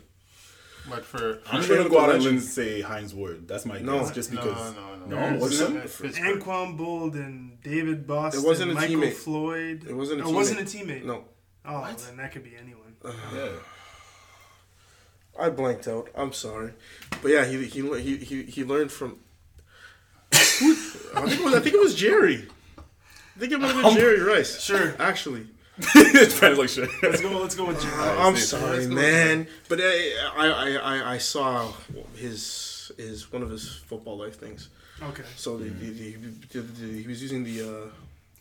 But 0.89 1.05
for 1.05 1.39
I'm 1.49 1.63
Train 1.63 1.77
gonna 1.77 1.83
with 1.83 1.91
go 1.93 2.07
the 2.07 2.13
out 2.15 2.25
and 2.27 2.41
say 2.41 2.81
Hines 2.81 3.13
Ward. 3.13 3.47
That's 3.47 3.65
my 3.65 3.79
No. 3.79 3.99
guess. 3.99 4.11
Just 4.11 4.31
because. 4.31 4.75
no, 4.75 4.95
no, 4.95 5.05
No? 5.05 5.29
no. 5.31 5.37
What's 5.39 5.55
It's- 5.61 5.71
that? 5.73 5.83
it's 5.85 6.01
Pittsburgh. 6.01 6.41
Anquan 6.41 6.77
Bold 6.77 7.15
and 7.15 7.61
David 7.61 8.05
Boston. 8.05 8.43
It 8.43 8.47
wasn't 8.47 8.71
a 8.71 8.73
Michael 8.73 8.95
teammate. 8.97 9.13
Floyd. 9.13 9.85
It 9.87 9.93
wasn't 9.93 10.21
a 10.21 10.23
Oh, 10.25 10.29
It 10.29 10.33
wasn't 10.33 10.59
a 10.59 10.63
teammate. 10.63 11.03
teammate. 11.03 11.05
No, 11.05 11.23
Oh, 11.65 11.95
then 12.05 12.17
that 12.17 12.33
could 12.33 12.43
be 12.43 12.53
anyone. 12.61 12.95
Yeah. 13.33 13.49
I 15.39 15.49
blanked 15.49 15.87
out. 15.87 16.09
I'm 16.15 16.31
sorry, 16.33 16.73
but 17.21 17.31
yeah, 17.31 17.45
he 17.45 17.65
he 17.65 17.81
he 18.01 18.17
he, 18.17 18.43
he 18.43 18.63
learned 18.63 18.91
from. 18.91 19.17
I 20.33 20.37
think 20.37 21.39
it 21.39 21.43
was. 21.43 21.53
I 21.55 21.59
think 21.59 21.75
it 21.75 21.79
was 21.81 21.95
Jerry. 21.95 22.47
I 22.77 23.39
think 23.39 23.51
it 23.53 23.59
might 23.59 23.67
have 23.67 23.77
been 23.77 23.85
um, 23.85 23.95
Jerry 23.95 24.19
Rice. 24.21 24.61
Sure. 24.61 24.93
Actually. 24.99 25.47
It's 25.77 26.39
kind 26.39 26.53
of 26.53 26.59
like 26.59 26.69
shit. 26.69 26.89
Let's 27.01 27.21
go. 27.21 27.29
Let's 27.39 27.55
go 27.55 27.65
with 27.65 27.81
Jerry. 27.81 27.93
I'm 27.95 28.35
see. 28.35 28.41
sorry, 28.41 28.77
Let's 28.77 28.87
man. 28.87 29.47
But 29.69 29.79
I, 29.81 30.13
I, 30.35 30.47
I, 30.47 30.75
I, 30.97 31.11
I 31.13 31.17
saw 31.17 31.71
his 32.15 32.91
his 32.97 33.31
one 33.31 33.41
of 33.41 33.49
his 33.49 33.77
football 33.87 34.17
life 34.17 34.39
things. 34.39 34.69
Okay. 35.01 35.23
So 35.35 35.57
the, 35.57 35.69
the, 35.69 35.89
the, 35.89 36.11
the, 36.51 36.59
the, 36.61 37.01
he 37.01 37.07
was 37.07 37.21
using 37.21 37.43
the. 37.43 37.61
Uh, 37.61 37.89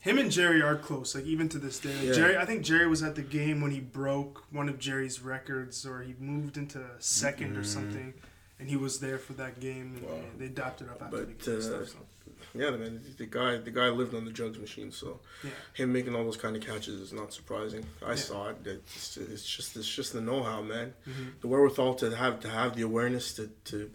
Him 0.01 0.19
and 0.19 0.31
Jerry 0.31 0.61
are 0.63 0.77
close, 0.77 1.15
like 1.15 1.25
even 1.25 1.49
to 1.51 1.59
this 1.59 1.79
day. 1.81 1.95
Like 1.97 2.07
Yeah. 2.09 2.13
Jerry, 2.13 2.37
I 2.37 2.45
think 2.45 2.63
Jerry 2.63 2.87
was 2.87 3.03
at 3.03 3.15
the 3.15 3.23
game 3.23 3.61
when 3.63 3.71
he 3.71 3.81
broke 3.81 4.45
one 4.51 4.69
of 4.69 4.79
Jerry's 4.79 5.23
records, 5.23 5.87
or 5.87 6.03
he 6.03 6.15
moved 6.21 6.57
into 6.57 6.81
2nd 7.01 7.57
or 7.59 7.65
something, 7.65 8.13
and 8.59 8.69
he 8.69 8.77
was 8.77 8.99
there 9.01 9.19
for 9.19 9.33
that 9.35 9.59
game. 9.61 9.95
And 9.97 10.03
Wow. 10.05 10.19
they, 10.37 10.45
they 10.45 10.53
adopted 10.53 10.89
up 10.91 11.03
after 11.03 11.17
But, 11.25 11.39
the 11.39 11.45
game 11.51 11.55
and 11.55 11.65
uh, 11.65 11.87
stuff. 11.87 11.89
So. 11.89 12.33
Yeah, 12.55 12.71
man. 12.71 13.01
The 13.17 13.27
guy, 13.27 13.57
the 13.59 13.71
guy 13.71 13.89
lived 13.89 14.15
on 14.15 14.25
the 14.25 14.31
drugs 14.31 14.59
machine. 14.59 14.93
So 14.93 15.21
Yeah. 15.43 15.51
him 15.75 15.93
making 15.93 16.15
all 16.15 16.25
those 16.25 16.37
kind 16.37 16.55
of 16.57 16.63
catches 16.63 17.01
is 17.01 17.13
not 17.13 17.33
surprising. 17.33 17.85
I 18.05 18.15
saw 18.15 18.49
it. 18.51 18.57
It's, 18.67 19.17
it's 19.17 19.49
just 19.49 19.77
it's 19.77 19.89
just 19.89 20.13
the 20.13 20.21
know-how, 20.21 20.63
man. 20.63 20.95
Mm-hmm. 21.09 21.25
The 21.41 21.49
wherewithal 21.49 21.95
to 21.97 22.15
have 22.17 22.41
to 22.41 22.49
have 22.49 22.77
the 22.77 22.83
awareness 22.83 23.35
to 23.35 23.51
to 23.67 23.91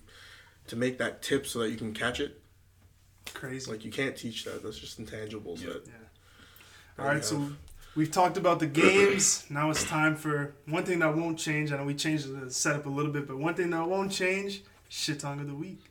to 0.67 0.75
make 0.75 0.97
that 0.97 1.21
tip 1.21 1.45
so 1.47 1.59
that 1.59 1.69
you 1.69 1.77
can 1.77 1.93
catch 1.93 2.19
it. 2.19 2.41
Crazy. 3.33 3.69
Like 3.69 3.85
you 3.85 3.91
can't 3.91 4.15
teach 4.15 4.43
that. 4.45 4.63
That's 4.63 4.79
just 4.79 4.99
intangibles. 5.03 5.61
Yeah. 5.61 5.73
That, 5.73 5.85
yeah. 5.87 5.93
All 7.03 7.05
right, 7.05 7.23
so 7.23 7.51
we've 7.95 8.09
talked 8.11 8.37
about 8.37 8.59
the 8.59 8.65
games. 8.65 9.45
now 9.51 9.69
it's 9.69 9.83
time 9.83 10.15
for 10.15 10.55
one 10.65 10.83
thing 10.83 10.99
that 10.99 11.15
won't 11.15 11.37
change. 11.37 11.71
I 11.71 11.77
know 11.77 11.83
we 11.83 11.93
changed 11.93 12.27
the 12.27 12.49
setup 12.49 12.87
a 12.87 12.89
little 12.89 13.11
bit, 13.11 13.27
but 13.27 13.37
one 13.37 13.53
thing 13.53 13.69
that 13.69 13.87
won't 13.87 14.11
change: 14.11 14.63
shit 14.89 15.19
tongue 15.19 15.39
of 15.39 15.47
the 15.47 15.53
week. 15.53 15.81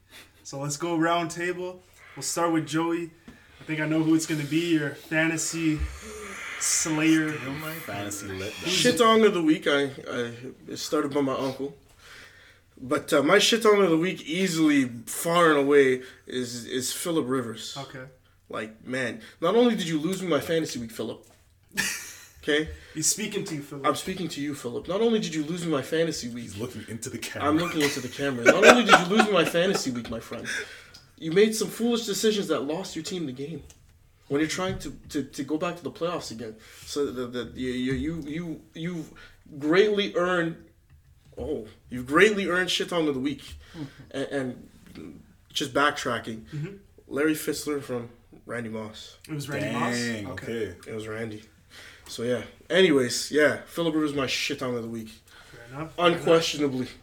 So 0.43 0.59
let's 0.59 0.77
go 0.77 0.97
round 0.97 1.31
table. 1.31 1.83
We'll 2.17 2.23
start 2.23 2.51
with 2.51 2.67
Joey. 2.67 3.11
I 3.61 3.65
think 3.65 3.79
I 3.79 3.87
know 3.87 4.03
who 4.03 4.15
it's 4.15 4.25
going 4.25 4.41
to 4.41 4.47
be. 4.47 4.75
Your 4.75 4.91
fantasy 4.91 5.79
slayer. 6.59 7.33
Fantasy 7.33 8.29
let. 8.29 8.53
Shit 8.53 8.97
song 8.97 9.23
of 9.27 9.35
the 9.35 9.43
week, 9.43 9.67
I, 9.67 9.91
I 10.11 10.33
it 10.67 10.79
started 10.79 11.13
by 11.13 11.21
my 11.21 11.35
uncle. 11.35 11.77
But 12.81 13.13
uh, 13.13 13.23
my 13.23 13.39
shit 13.39 13.63
song 13.63 13.83
of 13.83 13.91
the 13.91 13.99
week, 13.99 14.23
easily, 14.23 14.85
far 15.05 15.51
and 15.51 15.59
away, 15.59 16.05
is 16.27 16.65
is 16.65 16.91
Philip 16.91 17.27
Rivers. 17.29 17.77
Okay. 17.79 18.05
Like, 18.49 18.87
man, 18.87 19.21
not 19.43 19.55
only 19.55 19.77
did 19.77 19.87
you 19.87 19.99
lose 19.99 20.23
me 20.23 20.29
my 20.29 20.41
fantasy 20.41 20.79
week, 20.79 20.93
Philip. 20.93 21.23
Okay, 22.43 22.69
He's 22.95 23.09
speaking 23.09 23.45
to 23.45 23.57
you, 23.57 23.63
Philip. 23.63 23.87
I'm 23.87 23.95
speaking 23.97 24.29
to 24.29 24.41
you, 24.41 24.55
Philip. 24.55 24.89
Not 24.89 25.03
only 25.03 25.19
did 25.19 25.35
you 25.35 25.45
lose 25.45 25.67
me 25.67 25.73
my 25.73 25.83
fantasy 25.83 26.29
week, 26.29 26.45
He's 26.45 26.57
looking 26.57 26.85
into 26.89 27.11
the 27.11 27.19
camera. 27.19 27.49
I'm 27.49 27.59
looking 27.59 27.83
into 27.83 28.01
the 28.01 28.09
camera. 28.09 28.45
Not 28.45 28.65
only 28.65 28.85
did 28.85 28.99
you 28.99 29.07
lose 29.07 29.27
me 29.27 29.33
my 29.33 29.45
fantasy 29.45 29.91
week, 29.91 30.09
my 30.09 30.21
friend, 30.21 30.47
you 31.19 31.33
made 31.33 31.55
some 31.55 31.69
foolish 31.69 32.07
decisions 32.07 32.49
that 32.49 32.61
lost 32.61 32.95
your 32.95 33.03
team 33.03 33.27
the 33.27 33.33
game. 33.33 33.63
When 34.29 34.41
you're 34.41 34.51
trying 34.51 34.79
to, 34.81 34.91
to, 35.11 35.23
to 35.23 35.45
go 35.45 35.57
back 35.57 35.77
to 35.77 35.85
the 35.85 35.91
playoffs 35.91 36.33
again, 36.33 36.57
so 36.85 37.07
the, 37.07 37.27
the 37.29 37.53
you 37.55 37.71
you 37.71 38.23
you 38.27 38.61
you 38.75 39.05
greatly 39.57 40.17
earned, 40.17 40.57
oh, 41.39 41.69
you've 41.91 42.09
greatly 42.09 42.49
earned 42.49 42.69
shit 42.69 42.93
on 42.93 43.07
of 43.07 43.15
the 43.15 43.21
week, 43.21 43.55
mm-hmm. 43.73 43.85
and, 44.11 44.27
and 44.97 45.21
just 45.53 45.73
backtracking, 45.73 46.41
mm-hmm. 46.47 46.75
Larry 47.07 47.35
Fitzler 47.35 47.81
from 47.81 48.09
Randy 48.47 48.69
Moss. 48.69 49.17
it 49.29 49.35
was 49.35 49.49
Randy 49.49 49.67
Dang. 49.67 50.25
Moss. 50.25 50.33
Okay. 50.33 50.75
It 50.89 50.95
was 50.95 51.07
Randy. 51.07 51.45
So 52.09 52.25
yeah. 52.25 52.43
Anyways, 52.69 53.31
yeah, 53.31 53.61
Philip 53.67 53.95
Rivers 53.95 54.13
my 54.13 54.27
shit 54.27 54.61
on 54.61 54.75
of 54.75 54.83
the 54.83 54.89
week, 54.89 55.11
Fair 55.53 55.79
enough. 55.79 55.93
Fair 55.95 56.07
enough. 56.85 56.97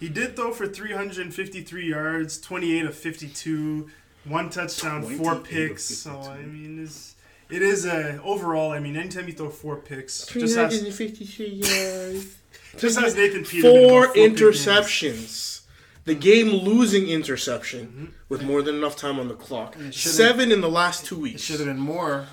Unquestionably. 0.00 0.22
He 0.22 0.26
did 0.26 0.36
throw 0.36 0.52
for 0.52 0.66
353 0.66 1.88
yards, 1.88 2.40
28 2.40 2.84
of 2.86 2.94
52, 2.94 3.90
one 4.24 4.50
touchdown, 4.50 5.02
four 5.02 5.36
picks. 5.36 5.84
So 5.84 6.20
I 6.20 6.42
mean, 6.42 6.82
it's 6.82 7.14
it 7.50 7.62
is 7.62 7.86
a 7.86 8.20
overall. 8.22 8.72
I 8.72 8.78
mean, 8.80 8.96
anytime 8.96 9.26
you 9.26 9.34
throw 9.34 9.50
four 9.50 9.76
picks, 9.76 10.26
just 10.26 10.56
as 10.56 10.78
353 10.80 11.46
yards. 11.46 12.36
just 12.76 12.98
as 12.98 13.14
Nathan 13.14 13.44
Peterman. 13.44 13.88
Four 13.88 14.04
about 14.04 14.16
interceptions. 14.16 15.62
The 16.04 16.14
game 16.14 16.48
losing 16.48 17.08
interception 17.08 17.86
mm-hmm. 17.86 18.04
with 18.30 18.42
more 18.42 18.62
than 18.62 18.76
enough 18.76 18.96
time 18.96 19.18
on 19.18 19.28
the 19.28 19.34
clock. 19.34 19.76
Seven 19.90 20.50
in 20.50 20.62
the 20.62 20.68
last 20.70 21.04
two 21.04 21.18
weeks. 21.18 21.22
It 21.22 21.32
weeks. 21.32 21.42
should 21.42 21.60
have 21.60 21.66
been 21.66 21.78
more. 21.78 22.26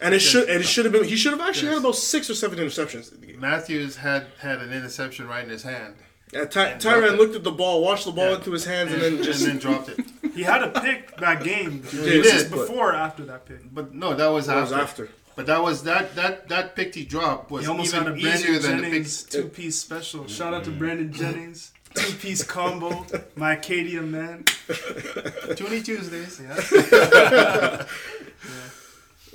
And 0.00 0.14
it 0.14 0.18
should 0.18 0.48
and 0.50 0.60
it 0.60 0.66
should 0.66 0.84
have 0.84 0.92
been 0.92 1.04
he 1.04 1.16
should 1.16 1.32
have 1.32 1.40
actually 1.40 1.68
Yes. 1.68 1.74
had 1.74 1.84
about 1.84 1.94
six 1.94 2.28
or 2.28 2.34
seven 2.34 2.58
interceptions 2.58 3.14
in 3.14 3.20
the 3.20 3.26
game. 3.28 3.40
Matthews 3.40 3.96
had 3.96 4.26
had 4.40 4.58
an 4.58 4.72
interception 4.72 5.28
right 5.28 5.44
in 5.44 5.50
his 5.50 5.62
hand, 5.62 5.94
Uh, 6.34 6.46
Ty- 6.46 6.66
And 6.70 6.80
dropped 6.80 6.98
Tyrann 6.98 7.12
it. 7.12 7.18
looked 7.18 7.36
at 7.36 7.44
the 7.44 7.50
ball, 7.52 7.82
watched 7.82 8.06
the 8.06 8.12
ball 8.12 8.30
Yeah. 8.30 8.36
into 8.36 8.52
his 8.52 8.64
hands, 8.64 8.92
and, 8.92 9.02
and 9.06 9.16
then 9.18 9.22
just 9.24 9.42
and 9.44 9.52
then 9.52 9.58
dropped 9.58 9.88
it. 9.90 10.00
He 10.34 10.42
had 10.42 10.62
a 10.62 10.68
pick 10.70 11.16
that 11.18 11.44
game. 11.44 11.82
He 11.90 11.98
It 11.98 12.18
was 12.18 12.26
did, 12.26 12.32
just 12.32 12.50
but- 12.50 12.60
before 12.66 12.90
or 12.92 12.94
after 12.94 13.24
that 13.26 13.44
pick. 13.46 13.72
But 13.74 13.94
no, 13.94 14.14
that 14.14 14.28
was 14.28 14.46
that 14.46 14.56
after. 14.56 14.74
was 14.76 14.82
after. 14.82 15.08
But 15.34 15.46
that 15.46 15.62
was 15.62 15.82
that 15.84 16.14
that 16.16 16.48
that 16.48 16.74
pick 16.76 16.94
he 16.94 17.04
dropped 17.04 17.50
was 17.50 17.64
He 17.64 17.70
almost 17.70 17.94
even 17.94 18.06
had 18.06 18.14
a 18.14 18.16
easier 18.18 18.60
Brandon 18.60 18.62
than 18.62 18.76
the 18.76 18.82
pick. 18.82 18.90
Jennings 18.92 19.22
two 19.24 19.44
piece 19.48 19.76
special. 19.78 20.26
Shout 20.26 20.52
out 20.54 20.64
to 20.64 20.70
Brandon 20.70 21.10
Jennings. 21.12 21.72
Two 21.94 22.12
piece 22.16 22.42
combo. 22.42 23.06
My 23.36 23.54
Acadia 23.54 24.02
man. 24.02 24.44
Toonie 25.56 25.82
Tuesdays. 25.82 26.40
Yeah. 26.42 27.84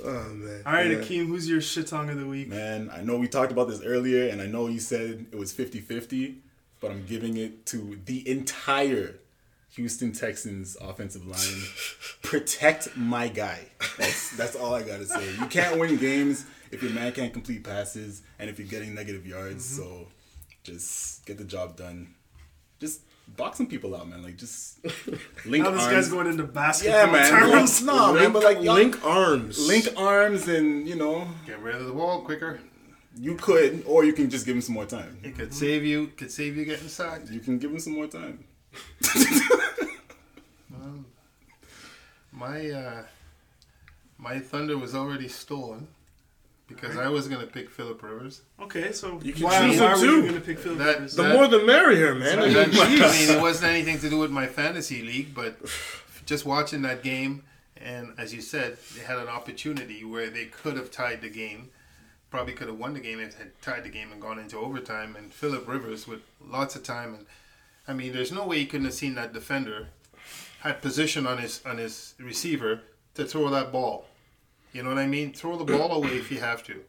Oh 0.04 0.28
man. 0.32 0.62
All 0.64 0.72
right, 0.74 0.90
Yeah. 0.92 0.98
Akeem, 0.98 1.26
who's 1.26 1.48
your 1.48 1.60
shit 1.60 1.88
tongue 1.88 2.08
of 2.08 2.16
the 2.18 2.26
week? 2.26 2.46
Man, 2.48 2.88
I 2.94 3.02
know 3.02 3.16
we 3.16 3.26
talked 3.26 3.50
about 3.50 3.68
this 3.68 3.82
earlier, 3.82 4.28
and 4.28 4.40
I 4.40 4.46
know 4.46 4.68
you 4.68 4.78
said 4.78 5.26
it 5.32 5.36
was 5.36 5.52
50 5.52 5.80
50, 5.80 6.36
but 6.80 6.90
I'm 6.90 7.04
giving 7.06 7.36
it 7.36 7.66
to 7.66 7.98
the 8.04 8.28
entire 8.28 9.16
Houston 9.74 10.12
Texans 10.12 10.76
offensive 10.80 11.26
line. 11.26 11.62
Protect 12.22 12.96
my 12.96 13.28
guy. 13.28 13.66
That's, 13.96 14.36
that's 14.36 14.56
all 14.56 14.74
I 14.74 14.82
got 14.82 14.98
to 14.98 15.06
say. 15.06 15.34
You 15.38 15.46
can't 15.46 15.78
win 15.78 15.96
games 15.96 16.46
if 16.70 16.82
your 16.82 16.92
man 16.92 17.12
can't 17.12 17.32
complete 17.32 17.64
passes 17.64 18.22
and 18.38 18.50
if 18.50 18.58
you're 18.58 18.68
getting 18.68 18.94
negative 18.94 19.26
yards, 19.26 19.64
mm-hmm. 19.66 19.82
so 19.82 20.08
just 20.64 21.24
get 21.26 21.38
the 21.38 21.44
job 21.44 21.76
done. 21.76 22.14
Just 22.80 23.02
boxing 23.36 23.66
people 23.66 23.94
out, 23.94 24.08
man. 24.08 24.22
Like, 24.22 24.36
just 24.36 24.84
link 25.46 25.64
arms. 25.64 25.78
Now 25.78 25.84
this 25.84 25.86
guy's 25.86 26.08
going 26.08 26.26
into 26.26 26.44
basketball 26.44 27.06
yeah, 27.06 27.12
man. 27.12 27.30
terms. 27.30 27.82
No, 27.82 28.12
man, 28.12 28.22
link, 28.22 28.32
but 28.32 28.42
like, 28.44 28.58
link 28.60 29.04
arms. 29.04 29.66
link 29.66 29.88
arms 29.96 30.48
and, 30.48 30.88
you 30.88 30.96
know, 30.96 31.28
Get 31.46 31.60
rid 31.60 31.76
of 31.76 31.86
the 31.86 31.92
ball 31.92 32.22
quicker. 32.22 32.60
You 33.18 33.34
could, 33.34 33.82
or 33.86 34.04
you 34.04 34.12
can 34.12 34.30
just 34.30 34.46
give 34.46 34.54
him 34.56 34.62
some 34.62 34.74
more 34.74 34.86
time. 34.86 35.18
It 35.22 35.36
could 35.36 35.52
save 35.52 35.84
you. 35.84 36.08
Could 36.16 36.30
save 36.30 36.56
you 36.56 36.64
getting 36.64 36.88
sacked. 36.88 37.30
You 37.30 37.40
can 37.40 37.58
give 37.58 37.70
him 37.70 37.80
some 37.80 37.94
more 37.94 38.06
time. 38.06 38.44
My 42.32 42.70
uh, 42.70 43.02
my 44.18 44.38
thunder 44.38 44.76
was 44.78 44.94
already 44.94 45.28
stolen 45.28 45.88
because 46.68 46.96
I 46.96 47.08
was 47.08 47.26
gonna 47.26 47.46
pick 47.46 47.70
Philip 47.70 48.02
Rivers. 48.02 48.42
Okay, 48.60 48.92
so 48.92 49.18
You 49.22 49.32
can 49.32 49.44
why, 49.44 49.68
choose 49.70 49.80
why 49.80 49.86
him 49.94 49.98
were 50.00 50.04
you 50.04 50.10
too. 50.10 50.22
going 50.22 50.34
to 50.34 50.40
pick 50.40 50.58
Philip 50.58 50.78
That- 50.78 50.94
Rivers? 50.96 51.14
The 51.16 51.22
That- 51.22 51.34
more 51.34 51.48
the 51.48 51.64
merrier, 51.64 52.14
man. 52.14 52.38
I 52.38 52.42
mean, 52.44 52.52
That- 52.54 52.68
I 52.74 53.10
mean, 53.18 53.30
it 53.36 53.40
wasn't 53.40 53.72
anything 53.72 53.98
to 54.00 54.10
do 54.10 54.18
with 54.18 54.30
my 54.30 54.46
fantasy 54.46 55.02
league, 55.02 55.34
but 55.34 55.58
just 56.26 56.44
watching 56.44 56.82
that 56.82 57.02
game, 57.02 57.42
and 57.76 58.12
as 58.18 58.34
you 58.34 58.42
said, 58.42 58.76
they 58.96 59.02
had 59.02 59.18
an 59.18 59.28
opportunity 59.28 60.04
where 60.04 60.28
they 60.30 60.44
could 60.44 60.76
have 60.76 60.90
tied 60.90 61.22
the 61.22 61.30
game. 61.30 61.70
Probably 62.30 62.52
could 62.52 62.68
have 62.68 62.78
won 62.78 62.94
the 62.94 63.00
game 63.00 63.20
if 63.20 63.38
had 63.38 63.60
tied 63.62 63.84
the 63.84 63.88
game 63.88 64.12
and 64.12 64.20
gone 64.20 64.38
into 64.38 64.58
overtime. 64.58 65.16
And 65.16 65.32
Philip 65.32 65.66
Rivers 65.66 66.06
with 66.06 66.20
lots 66.44 66.76
of 66.76 66.82
time, 66.82 67.14
and 67.14 67.26
I 67.86 67.94
mean, 67.94 68.12
there's 68.12 68.32
no 68.32 68.46
way 68.46 68.58
he 68.58 68.66
couldn't 68.66 68.86
have 68.86 68.94
seen 68.94 69.14
that 69.14 69.32
defender 69.32 69.88
had 70.60 70.82
position 70.82 71.26
on 71.26 71.38
his 71.38 71.62
on 71.64 71.78
his 71.78 72.14
receiver 72.18 72.80
to 73.14 73.24
throw 73.24 73.48
that 73.50 73.72
ball. 73.72 74.06
You 74.72 74.82
know 74.82 74.90
what 74.90 74.98
I 74.98 75.06
mean? 75.06 75.32
Throw 75.32 75.56
the 75.56 75.64
ball 75.64 75.92
away 75.92 76.16
if 76.16 76.30
you 76.30 76.40
have 76.40 76.62
to. 76.64 76.82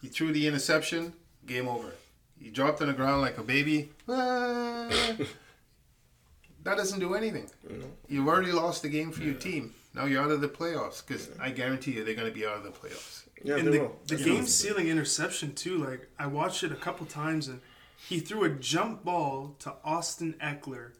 He 0.00 0.08
threw 0.08 0.32
the 0.32 0.46
interception, 0.46 1.12
game 1.46 1.68
over. 1.68 1.92
He 2.40 2.50
dropped 2.50 2.82
on 2.82 2.88
the 2.88 2.92
ground 2.92 3.22
like 3.22 3.38
a 3.38 3.42
baby. 3.42 3.90
Ah. 4.08 4.88
that 6.64 6.76
doesn't 6.76 6.98
do 6.98 7.14
anything. 7.14 7.48
You've 8.08 8.26
already 8.26 8.50
lost 8.50 8.82
the 8.82 8.88
game 8.88 9.12
for 9.12 9.22
your 9.22 9.34
team. 9.34 9.74
Now 9.94 10.06
you're 10.06 10.22
out 10.22 10.32
of 10.32 10.40
the 10.40 10.48
playoffs 10.48 11.06
because 11.06 11.30
I 11.40 11.50
guarantee 11.50 11.92
you 11.92 12.04
they're 12.04 12.14
going 12.14 12.28
to 12.28 12.34
be 12.34 12.46
out 12.46 12.56
of 12.56 12.64
the 12.64 12.70
playoffs. 12.70 13.21
Yeah, 13.44 13.56
and 13.56 13.66
they 13.68 13.72
the, 13.72 13.80
will. 13.80 13.96
the 14.06 14.16
game 14.16 14.46
sealing 14.46 14.88
interception 14.88 15.54
too. 15.54 15.78
Like 15.78 16.08
I 16.18 16.26
watched 16.26 16.62
it 16.62 16.72
a 16.72 16.76
couple 16.76 17.06
times, 17.06 17.48
and 17.48 17.60
he 18.08 18.20
threw 18.20 18.44
a 18.44 18.50
jump 18.50 19.04
ball 19.04 19.56
to 19.60 19.74
Austin 19.84 20.34
Ekeler 20.42 20.92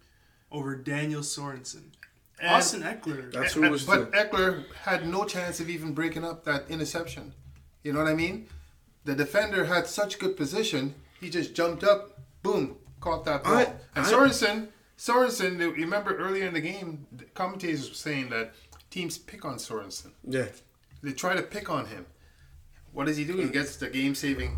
over 0.50 0.76
Daniel 0.76 1.22
Sorensen. 1.22 1.92
And- 2.40 2.50
Austin 2.50 2.82
Ekeler. 2.82 3.32
That's 3.32 3.54
who 3.54 3.68
was. 3.70 3.84
but 3.84 4.12
to. 4.12 4.18
Ekeler 4.18 4.64
had 4.74 5.06
no 5.08 5.24
chance 5.24 5.60
of 5.60 5.70
even 5.70 5.92
breaking 5.94 6.24
up 6.24 6.44
that 6.44 6.64
interception. 6.68 7.34
You 7.82 7.92
know 7.92 8.00
what 8.00 8.08
I 8.08 8.14
mean? 8.14 8.48
The 9.04 9.14
defender 9.14 9.64
had 9.64 9.86
such 9.86 10.18
good 10.18 10.36
position, 10.36 10.94
he 11.20 11.28
just 11.28 11.54
jumped 11.54 11.82
up, 11.82 12.20
boom, 12.42 12.76
caught 13.00 13.24
that 13.24 13.42
ball. 13.44 13.56
I- 13.56 13.64
and 13.96 14.06
I- 14.06 14.10
Sorensen, 14.12 14.68
Sorensen, 14.96 15.58
remember 15.76 16.16
earlier 16.16 16.46
in 16.46 16.54
the 16.54 16.60
game, 16.60 17.06
the 17.10 17.24
commentators 17.24 17.88
were 17.88 17.94
saying 17.94 18.30
that 18.30 18.52
teams 18.90 19.18
pick 19.18 19.44
on 19.44 19.56
Sorensen. 19.56 20.12
Yeah. 20.24 20.46
They 21.02 21.12
try 21.12 21.34
to 21.34 21.42
pick 21.42 21.68
on 21.68 21.86
him. 21.86 22.06
What 22.92 23.06
does 23.06 23.16
he 23.16 23.24
do? 23.24 23.36
He 23.38 23.48
gets 23.48 23.76
the 23.76 23.88
game-saving 23.88 24.50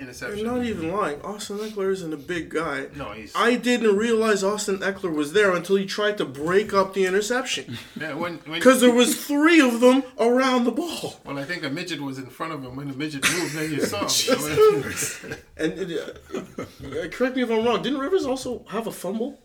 I'm 0.00 0.08
interception. 0.08 0.46
not 0.46 0.64
even 0.64 0.90
lying. 0.90 1.20
Austin 1.22 1.58
Ekeler 1.58 1.92
isn't 1.92 2.12
a 2.12 2.16
big 2.16 2.48
guy. 2.48 2.86
No, 2.96 3.12
he's- 3.12 3.30
I 3.36 3.54
didn't 3.56 3.94
realize 3.96 4.42
Austin 4.42 4.78
Ekeler 4.78 5.14
was 5.14 5.32
there 5.34 5.54
until 5.54 5.76
he 5.76 5.84
tried 5.86 6.16
to 6.18 6.24
break 6.24 6.72
up 6.72 6.94
the 6.94 7.04
interception. 7.06 7.78
Yeah, 8.00 8.14
when, 8.14 8.38
when, 8.38 8.58
Because 8.58 8.80
there 8.80 8.90
was 8.90 9.24
three 9.26 9.60
of 9.60 9.80
them 9.80 10.02
around 10.18 10.64
the 10.64 10.72
ball. 10.72 11.20
well, 11.24 11.38
I 11.38 11.44
think 11.44 11.62
a 11.62 11.68
midget 11.70 12.00
was 12.00 12.18
in 12.18 12.26
front 12.30 12.52
of 12.54 12.64
him. 12.64 12.74
When 12.74 12.88
the 12.88 12.94
midget 12.94 13.22
moved, 13.32 13.54
then 13.54 13.70
you 13.70 13.84
saw 13.92 14.08
him. 14.08 15.34
And 15.56 15.92
uh, 15.92 16.38
uh, 16.38 17.08
correct 17.10 17.36
me 17.36 17.42
if 17.42 17.50
I'm 17.50 17.64
wrong. 17.64 17.82
Didn't 17.82 18.00
Rivers 18.00 18.24
also 18.24 18.64
have 18.70 18.86
a 18.86 18.92
fumble? 18.92 19.38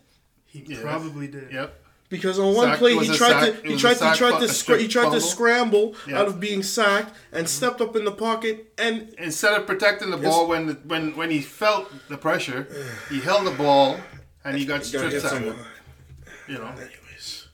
He 0.46 0.64
Yes. 0.66 0.80
probably 0.80 1.28
did. 1.28 1.52
yep. 1.52 1.78
Because 2.10 2.38
on 2.38 2.54
one 2.54 2.68
Sack- 2.68 2.78
play 2.78 2.94
he 2.96 3.06
tried 3.06 3.16
sack- 3.52 3.62
to 3.62 3.68
he 3.68 3.76
tried 3.76 3.92
to 3.92 3.98
sack 3.98 4.16
tried 4.16 4.38
to 4.38 4.44
a 4.44 4.48
scra- 4.48 4.50
strip 4.50 4.80
he 4.80 4.88
tried 4.88 5.12
to 5.12 5.20
scramble 5.20 5.94
Yeah. 6.06 6.20
out 6.20 6.26
of 6.28 6.40
being 6.40 6.62
sacked 6.62 7.14
and 7.32 7.40
mm-hmm. 7.44 7.46
stepped 7.46 7.80
up 7.82 7.96
in 7.96 8.04
the 8.06 8.12
pocket 8.12 8.72
and 8.78 9.14
instead 9.18 9.52
of 9.60 9.66
protecting 9.66 10.10
the 10.10 10.16
ball 10.16 10.48
when 10.48 10.66
the, 10.68 10.74
when 10.86 11.14
when 11.16 11.30
he 11.30 11.40
felt 11.40 11.92
the 12.08 12.16
pressure, 12.16 12.66
he 13.10 13.20
held 13.28 13.46
the 13.46 13.50
ball 13.50 13.98
and 14.44 14.56
he 14.56 14.64
got 14.64 14.78
got 14.78 14.86
stripped 14.86 15.12
hit 15.12 15.22
sack. 15.22 15.32
someone. 15.32 15.56
You 16.48 16.54
know, 16.54 16.68
Anyways, 16.68 17.48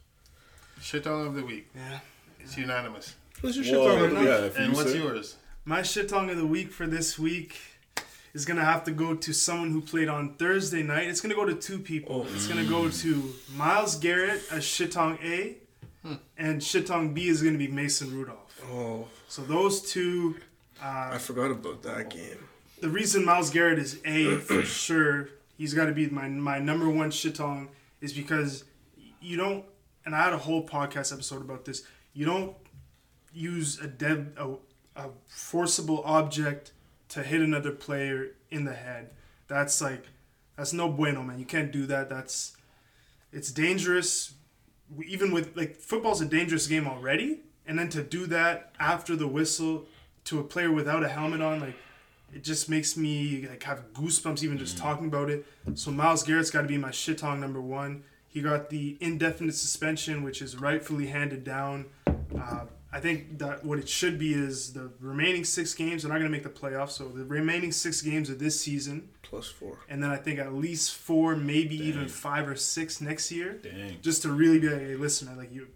shit 0.80 1.06
on 1.08 1.26
of 1.26 1.34
the 1.34 1.44
week. 1.44 1.68
Yeah. 1.74 1.98
It's 2.38 2.56
unanimous. 2.56 3.16
what's 3.40 3.56
your 3.56 3.64
shit 3.64 3.74
Whoa, 3.74 4.04
on? 4.04 4.24
yeah, 4.24 4.50
And 4.56 4.72
what's 4.74 4.92
say- 4.92 4.98
yours? 4.98 5.36
My 5.64 5.82
shit 5.82 6.08
tongue 6.10 6.28
of 6.30 6.36
the 6.36 6.46
week 6.46 6.70
for 6.72 6.86
this 6.86 7.18
week 7.18 7.56
is 8.34 8.44
gonna 8.44 8.64
have 8.64 8.84
to 8.84 8.90
go 8.90 9.14
to 9.14 9.32
someone 9.32 9.70
who 9.70 9.80
played 9.80 10.08
on 10.08 10.34
Thursday 10.34 10.82
night. 10.82 11.08
It's 11.08 11.20
gonna 11.20 11.36
go 11.36 11.44
to 11.44 11.54
two 11.54 11.78
people. 11.78 12.26
Oh. 12.28 12.34
It's 12.34 12.46
gonna 12.46 12.64
go 12.64 12.82
mm. 12.82 13.02
to 13.02 13.34
Myles 13.56 13.96
Garrett 13.96 14.42
as 14.50 14.64
Shitong 14.64 15.22
A, 15.24 15.56
hmm. 16.02 16.14
and 16.36 16.60
Shitong 16.60 17.14
B 17.14 17.28
is 17.28 17.42
gonna 17.42 17.58
be 17.58 17.68
Mason 17.68 18.12
Rudolph. 18.12 18.60
Oh, 18.70 19.06
So 19.28 19.42
those 19.42 19.80
two. 19.80 20.36
Uh, 20.82 21.10
I 21.12 21.18
forgot 21.18 21.50
about 21.50 21.82
that 21.84 22.10
game. 22.10 22.48
The 22.80 22.88
reason 22.88 23.24
Myles 23.24 23.50
Garrett 23.50 23.78
is 23.78 24.00
A 24.04 24.36
for 24.38 24.62
sure, 24.64 25.28
he's 25.56 25.72
got 25.72 25.86
to 25.86 25.92
be 25.92 26.08
my 26.08 26.28
my 26.28 26.58
number 26.58 26.90
one 26.90 27.10
shitong, 27.10 27.68
is 28.00 28.12
because 28.12 28.64
you 29.20 29.36
don't. 29.36 29.64
And 30.04 30.14
I 30.14 30.22
had 30.22 30.34
a 30.34 30.38
whole 30.38 30.66
podcast 30.66 31.14
episode 31.14 31.40
about 31.40 31.64
this. 31.64 31.82
You 32.12 32.26
don't 32.26 32.54
use 33.32 33.80
a 33.80 33.86
dead 33.86 34.32
a, 34.36 34.54
a 34.96 35.08
forcible 35.26 36.02
object 36.04 36.72
to 37.14 37.22
hit 37.22 37.40
another 37.40 37.70
player 37.70 38.32
in 38.50 38.64
the 38.64 38.74
head. 38.74 39.10
That's 39.46 39.80
like 39.80 40.04
that's 40.56 40.72
no 40.72 40.88
bueno, 40.88 41.22
man. 41.22 41.38
You 41.38 41.44
can't 41.44 41.72
do 41.72 41.86
that. 41.86 42.08
That's 42.08 42.56
it's 43.32 43.50
dangerous. 43.52 44.34
Even 45.06 45.32
with 45.32 45.56
like 45.56 45.76
football's 45.76 46.20
a 46.20 46.26
dangerous 46.26 46.66
game 46.66 46.86
already, 46.86 47.40
and 47.66 47.78
then 47.78 47.88
to 47.90 48.02
do 48.02 48.26
that 48.26 48.72
after 48.80 49.14
the 49.16 49.28
whistle 49.28 49.86
to 50.24 50.40
a 50.40 50.44
player 50.44 50.72
without 50.72 51.04
a 51.04 51.08
helmet 51.08 51.40
on, 51.40 51.60
like 51.60 51.76
it 52.34 52.42
just 52.42 52.68
makes 52.68 52.96
me 52.96 53.46
like 53.48 53.62
have 53.62 53.92
goosebumps 53.92 54.42
even 54.42 54.58
just 54.58 54.76
talking 54.76 55.06
about 55.06 55.30
it. 55.30 55.46
So 55.74 55.92
Myles 55.92 56.24
Garrett's 56.24 56.50
got 56.50 56.62
to 56.62 56.68
be 56.68 56.78
my 56.78 56.90
shit 56.90 57.18
shitong 57.18 57.38
number 57.38 57.60
one. 57.60 58.02
He 58.28 58.40
got 58.40 58.70
the 58.70 58.96
indefinite 59.00 59.54
suspension, 59.54 60.24
which 60.24 60.42
is 60.42 60.56
rightfully 60.56 61.06
handed 61.06 61.44
down. 61.44 61.86
Uh, 62.06 62.64
I 62.94 63.00
think 63.00 63.38
that 63.40 63.64
what 63.64 63.78
it 63.80 63.88
should 63.88 64.18
be 64.18 64.32
is 64.34 64.72
the 64.72 64.90
remaining 65.00 65.42
six 65.44 65.74
games. 65.74 66.02
They're 66.02 66.12
not 66.12 66.18
going 66.20 66.30
to 66.30 66.36
make 66.38 66.44
the 66.44 66.48
playoffs, 66.60 66.90
so 66.92 67.08
the 67.08 67.24
remaining 67.24 67.72
six 67.72 68.00
games 68.00 68.30
of 68.30 68.38
this 68.38 68.60
season, 68.60 69.08
Plus 69.22 69.48
four. 69.48 69.80
and 69.88 70.00
then 70.02 70.10
I 70.10 70.16
think 70.16 70.38
at 70.38 70.54
least 70.54 70.94
four, 70.94 71.34
maybe 71.34 71.76
even 71.76 72.06
five 72.08 72.48
or 72.48 72.54
six 72.54 73.00
next 73.00 73.32
year, 73.32 73.54
Dang. 73.54 73.96
just 74.00 74.22
to 74.22 74.28
really 74.32 74.60
be 74.60 74.68
like, 74.68 74.80
hey, 74.80 74.94
listen, 74.94 75.26
man, 75.28 75.36
like 75.38 75.52
you, 75.52 75.66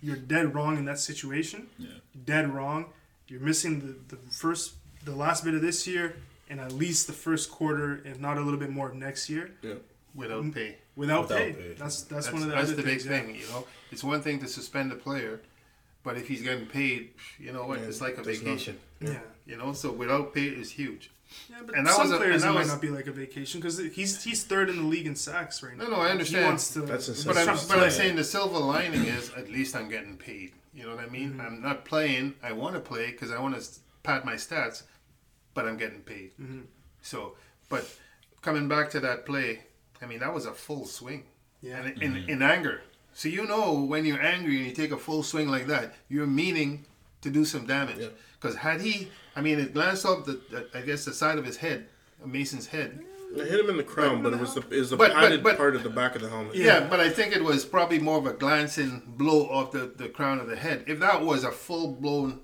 you're 0.00 0.16
dead 0.16 0.54
wrong 0.54 0.78
in 0.78 0.84
that 0.84 1.00
situation. 1.00 1.66
Yeah. 1.78 1.88
Dead 2.24 2.48
wrong. 2.54 2.86
You're 3.26 3.40
missing 3.40 3.80
the, 4.08 4.14
the 4.16 4.22
first, 4.30 4.74
the 5.04 5.14
last 5.16 5.44
bit 5.44 5.54
of 5.54 5.62
this 5.62 5.84
year, 5.86 6.16
and 6.48 6.60
at 6.60 6.70
least 6.72 7.06
the 7.08 7.12
first 7.12 7.50
quarter, 7.50 8.00
if 8.04 8.20
not 8.20 8.38
a 8.38 8.40
little 8.40 8.60
bit 8.60 8.70
more 8.70 8.88
of 8.88 8.94
next 8.94 9.28
year, 9.28 9.50
Yeah. 9.62 9.74
Without 10.14 10.52
pay. 10.54 10.76
without, 10.96 11.22
Without 11.22 11.38
pay. 11.38 11.52
pay. 11.52 11.74
That's, 11.74 12.02
that's 12.02 12.26
That's, 12.26 12.32
one 12.32 12.42
of 12.42 12.48
the 12.48 12.54
that's 12.54 12.68
other 12.72 12.76
the 12.76 12.82
big 12.82 13.04
yeah. 13.04 13.10
thing. 13.10 13.34
You 13.34 13.46
know, 13.52 13.66
it's 13.92 14.02
one 14.02 14.22
thing 14.22 14.38
to 14.40 14.48
suspend 14.48 14.90
a 14.92 14.96
player, 14.96 15.40
but 16.08 16.16
if 16.16 16.26
he's 16.26 16.40
getting 16.40 16.64
paid, 16.66 17.10
you 17.38 17.52
know 17.52 17.66
what? 17.66 17.80
Yeah, 17.80 17.86
it's 17.88 18.00
like 18.00 18.16
a 18.16 18.22
vacation. 18.22 18.78
Yeah. 18.98 19.18
You 19.46 19.58
know, 19.58 19.74
so 19.74 19.92
without 19.92 20.32
pay 20.34 20.44
is 20.46 20.70
huge. 20.70 21.10
Yeah, 21.50 21.58
but 21.66 21.74
And 21.76 21.86
that 21.86 21.92
some 21.96 22.04
was 22.04 22.12
a- 22.12 22.16
players 22.16 22.42
and 22.42 22.44
that 22.44 22.54
might 22.54 22.60
was- 22.60 22.68
not 22.68 22.80
be 22.80 22.88
like 22.88 23.06
a 23.06 23.12
vacation 23.12 23.60
because 23.60 23.76
he's 23.78 24.24
he's 24.24 24.42
third 24.44 24.70
in 24.70 24.76
the 24.76 24.82
league 24.94 25.06
in 25.06 25.14
sacks 25.14 25.62
right 25.62 25.76
now. 25.76 25.84
No, 25.84 25.90
no, 25.90 25.96
I 25.96 26.08
understand. 26.08 26.44
He 26.44 26.48
wants 26.48 26.72
to, 26.72 26.80
That's 26.80 27.06
he's 27.08 27.18
insane. 27.26 27.28
But 27.34 27.38
I'm, 27.40 27.44
trying 27.44 27.58
to 27.58 27.66
but 27.68 27.72
I'm 27.74 27.80
play. 27.80 27.90
saying 27.90 28.16
the 28.16 28.24
silver 28.24 28.58
lining 28.58 29.04
is 29.04 29.30
at 29.36 29.50
least 29.50 29.76
I'm 29.76 29.90
getting 29.90 30.16
paid. 30.16 30.52
You 30.72 30.84
know 30.84 30.94
what 30.96 31.04
I 31.04 31.08
mean? 31.10 31.32
Mm-hmm. 31.32 31.40
I'm 31.42 31.60
not 31.60 31.84
playing. 31.84 32.34
I 32.42 32.52
want 32.52 32.74
to 32.76 32.80
play 32.80 33.10
because 33.10 33.30
I 33.30 33.38
want 33.44 33.60
to 33.60 33.62
pad 34.02 34.24
my 34.24 34.36
stats, 34.36 34.84
but 35.52 35.66
I'm 35.68 35.76
getting 35.76 36.00
paid. 36.00 36.30
Mm-hmm. 36.40 36.60
So, 37.02 37.36
but 37.68 37.84
coming 38.40 38.66
back 38.66 38.88
to 38.94 39.00
that 39.00 39.26
play, 39.26 39.64
I 40.00 40.06
mean 40.06 40.20
that 40.20 40.32
was 40.32 40.46
a 40.46 40.52
full 40.52 40.86
swing. 40.86 41.24
Yeah. 41.60 41.82
And 41.82 42.02
in, 42.02 42.16
in 42.30 42.40
anger. 42.42 42.80
So 43.18 43.28
you 43.28 43.46
know 43.46 43.72
when 43.72 44.04
you're 44.04 44.22
angry 44.22 44.58
and 44.58 44.66
you 44.68 44.72
take 44.72 44.92
a 44.92 44.96
full 44.96 45.24
swing 45.24 45.48
like 45.48 45.66
that, 45.66 45.92
you're 46.08 46.24
meaning 46.24 46.84
to 47.22 47.30
do 47.30 47.44
some 47.44 47.66
damage. 47.66 47.96
Yeah. 47.98 48.06
Because 48.40 48.54
had 48.54 48.80
he, 48.80 49.08
I 49.34 49.40
mean, 49.40 49.58
it 49.58 49.74
glanced 49.74 50.06
off 50.06 50.24
the, 50.24 50.40
I 50.72 50.82
guess 50.82 51.04
the 51.04 51.12
side 51.12 51.36
of 51.36 51.44
his 51.44 51.56
head, 51.56 51.88
Mason's 52.24 52.68
head. 52.68 53.02
It 53.34 53.48
hit 53.48 53.58
him 53.58 53.70
in 53.70 53.76
the 53.76 53.82
crown, 53.82 54.22
but 54.22 54.32
it 54.34 54.38
was 54.38 54.54
the 54.54 54.62
is 54.70 54.90
the 54.90 54.96
But- 54.96 55.08
but- 55.10 55.16
padded 55.16 55.42
but- 55.42 55.56
part 55.56 55.74
of 55.74 55.82
the 55.82 55.90
back 55.90 56.14
of 56.14 56.22
the 56.22 56.28
helmet. 56.28 56.54
Yeah. 56.54 56.86
but 56.88 57.00
I 57.00 57.10
think 57.10 57.34
it 57.34 57.42
was 57.42 57.64
probably 57.64 57.98
more 57.98 58.18
of 58.18 58.26
a 58.26 58.34
glancing 58.34 59.02
blow 59.04 59.48
off 59.48 59.72
the, 59.72 59.92
the 59.96 60.08
crown 60.08 60.38
of 60.38 60.46
the 60.46 60.54
head. 60.54 60.84
If 60.86 61.00
that 61.00 61.20
was 61.24 61.42
a 61.42 61.50
full 61.50 61.88
blown, 61.88 62.38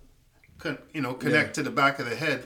con, 0.58 0.78
you 0.92 1.02
know, 1.02 1.14
connect 1.14 1.50
Yeah. 1.50 1.52
to 1.52 1.62
the 1.62 1.70
back 1.70 2.00
of 2.00 2.10
the 2.10 2.16
head, 2.16 2.42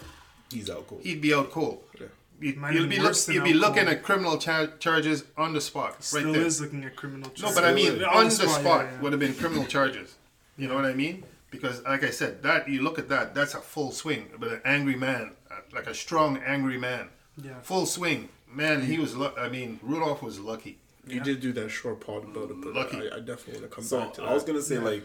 He's 0.52 0.68
out 0.68 0.86
cold. 0.86 1.00
he'd 1.02 1.22
be 1.22 1.32
out 1.32 1.50
cold. 1.50 1.82
Yeah. 1.98 2.08
You'd, 2.40 2.56
Might 2.56 2.74
you'll 2.74 2.84
be 2.84 2.90
be, 2.90 2.96
look, 2.98 3.06
worse 3.08 3.26
than 3.26 3.34
you'll 3.34 3.44
be 3.44 3.52
looking 3.54 3.88
at 3.88 4.02
criminal 4.02 4.38
char- 4.38 4.68
charges 4.78 5.24
on 5.36 5.52
the 5.54 5.60
spot, 5.60 5.90
right 5.92 6.02
Still 6.04 6.32
there. 6.32 6.42
is 6.42 6.60
looking 6.60 6.84
at 6.84 6.94
criminal 6.94 7.30
charges. 7.30 7.56
No, 7.56 7.60
but 7.60 7.68
I 7.68 7.74
mean, 7.74 8.00
Yeah, 8.00 8.06
on 8.08 8.26
the 8.26 8.30
spot, 8.30 8.64
yeah, 8.64 8.90
yeah. 8.92 9.00
would 9.00 9.12
have 9.12 9.20
been 9.20 9.34
criminal 9.34 9.64
charges. 9.64 10.14
You 10.56 10.68
know 10.68 10.74
what 10.76 10.84
I 10.84 10.94
mean? 10.94 11.24
Because, 11.50 11.82
like 11.84 12.04
I 12.04 12.10
said, 12.10 12.42
that 12.44 12.68
you 12.68 12.82
look 12.82 12.98
at 12.98 13.08
that, 13.08 13.34
that's 13.34 13.54
a 13.54 13.58
full 13.60 13.90
swing, 13.90 14.28
but 14.38 14.50
an 14.52 14.60
angry 14.64 14.94
man, 14.96 15.32
uh, 15.50 15.54
like 15.72 15.86
a 15.88 15.94
strong, 15.94 16.38
angry 16.38 16.78
man, 16.78 17.08
Yeah. 17.42 17.58
full 17.62 17.86
swing. 17.86 18.28
Man, 18.52 18.82
he 18.82 18.98
was. 18.98 19.16
Lu- 19.16 19.32
I 19.36 19.48
mean, 19.48 19.80
Rudolph 19.82 20.22
was 20.22 20.38
lucky. 20.38 20.78
You 21.06 21.20
did 21.20 21.40
do 21.40 21.52
that 21.54 21.70
short 21.70 22.00
pod 22.00 22.24
about 22.24 22.50
it, 22.50 22.60
but 22.62 22.74
Lucky. 22.74 23.10
I, 23.10 23.16
I 23.16 23.20
definitely 23.20 23.60
want 23.60 23.70
to 23.70 23.74
come 23.76 23.84
So 23.84 24.00
back 24.00 24.12
to 24.14 24.20
that. 24.20 24.26
I 24.30 24.34
was 24.34 24.44
gonna 24.44 24.60
say 24.62 24.78
like, 24.78 25.04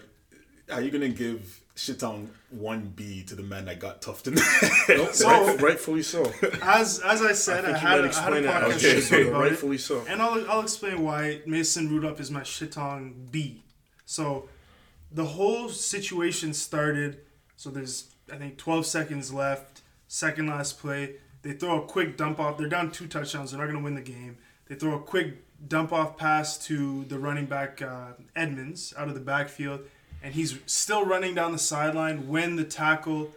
are 0.71 0.81
you 0.81 0.91
gonna 0.91 1.09
give 1.09 1.61
Shitong 1.75 2.27
one 2.51 2.93
B 2.95 3.23
to 3.23 3.35
the 3.35 3.41
man 3.43 3.65
that 3.65 3.79
got 3.79 4.01
toughed 4.01 4.27
in 4.27 4.35
the 4.35 4.41
head? 4.41 4.97
Nope, 4.97 5.13
So- 5.13 5.27
right- 5.29 5.61
rightfully 5.61 6.03
so. 6.03 6.23
As 6.61 6.99
as 6.99 7.21
I 7.21 7.33
said, 7.33 7.65
I, 7.65 7.69
I 7.69 7.73
think 7.73 7.77
had, 7.77 7.83
a- 7.83 7.87
I 7.87 7.95
had 7.95 8.03
a 8.03 8.05
explain 8.05 8.43
podcast 8.43 8.75
Okay. 8.77 8.91
episode 8.91 9.27
about 9.27 9.45
it. 9.45 9.49
rightfully 9.49 9.77
so. 9.77 10.05
And 10.07 10.21
I'll, 10.21 10.49
I'll 10.51 10.61
explain 10.61 11.01
why 11.03 11.41
Mason 11.45 11.89
Rudolph 11.89 12.19
is 12.19 12.29
my 12.31 12.41
shitong 12.41 13.31
B. 13.31 13.63
So 14.05 14.49
the 15.11 15.25
whole 15.25 15.69
situation 15.69 16.53
started. 16.53 17.19
So 17.55 17.69
there's 17.69 18.09
I 18.31 18.37
think 18.37 18.57
12 18.57 18.85
seconds 18.85 19.33
left, 19.33 19.81
second 20.07 20.47
last 20.47 20.79
play. 20.79 21.15
They 21.41 21.51
throw 21.53 21.81
a 21.83 21.85
quick 21.85 22.15
dump 22.17 22.39
off. 22.39 22.57
They're 22.57 22.69
down 22.69 22.91
two 22.91 23.07
touchdowns. 23.07 23.51
They're 23.51 23.59
not 23.59 23.65
going 23.65 23.77
to 23.77 23.83
win 23.83 23.95
the 23.95 24.01
game. 24.01 24.37
They 24.67 24.75
throw 24.75 24.95
a 24.95 24.99
quick 25.01 25.43
dump 25.67 25.91
off 25.91 26.17
pass 26.17 26.57
to 26.67 27.03
the 27.05 27.19
running 27.19 27.45
back 27.47 27.81
uh, 27.81 28.13
Edmunds 28.35 28.93
out 28.97 29.07
of 29.09 29.13
the 29.13 29.19
backfield, 29.19 29.81
and 30.23 30.33
he's 30.33 30.57
still 30.65 31.05
running 31.05 31.35
down 31.35 31.51
the 31.51 31.59
sideline 31.59 32.27
when 32.27 32.55
the 32.55 32.63
tackle. 32.63 33.31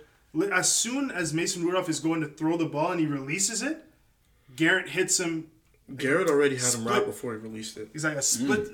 As 0.52 0.70
soon 0.70 1.10
as 1.10 1.34
Mason 1.34 1.64
Rudolph 1.64 1.88
is 1.88 2.00
going 2.00 2.20
to 2.20 2.28
throw 2.28 2.56
the 2.56 2.66
ball 2.66 2.92
and 2.92 3.00
he 3.00 3.06
releases 3.06 3.62
it, 3.62 3.84
Garrett 4.54 4.90
hits 4.90 5.18
him 5.18 5.50
Garrett 5.94 6.28
already 6.28 6.56
had 6.56 6.74
him 6.74 6.84
right 6.86 7.04
before 7.04 7.32
he 7.34 7.38
released 7.38 7.76
it. 7.76 7.90
He's 7.92 8.04
like 8.04 8.16
a 8.16 8.22
split. 8.22 8.68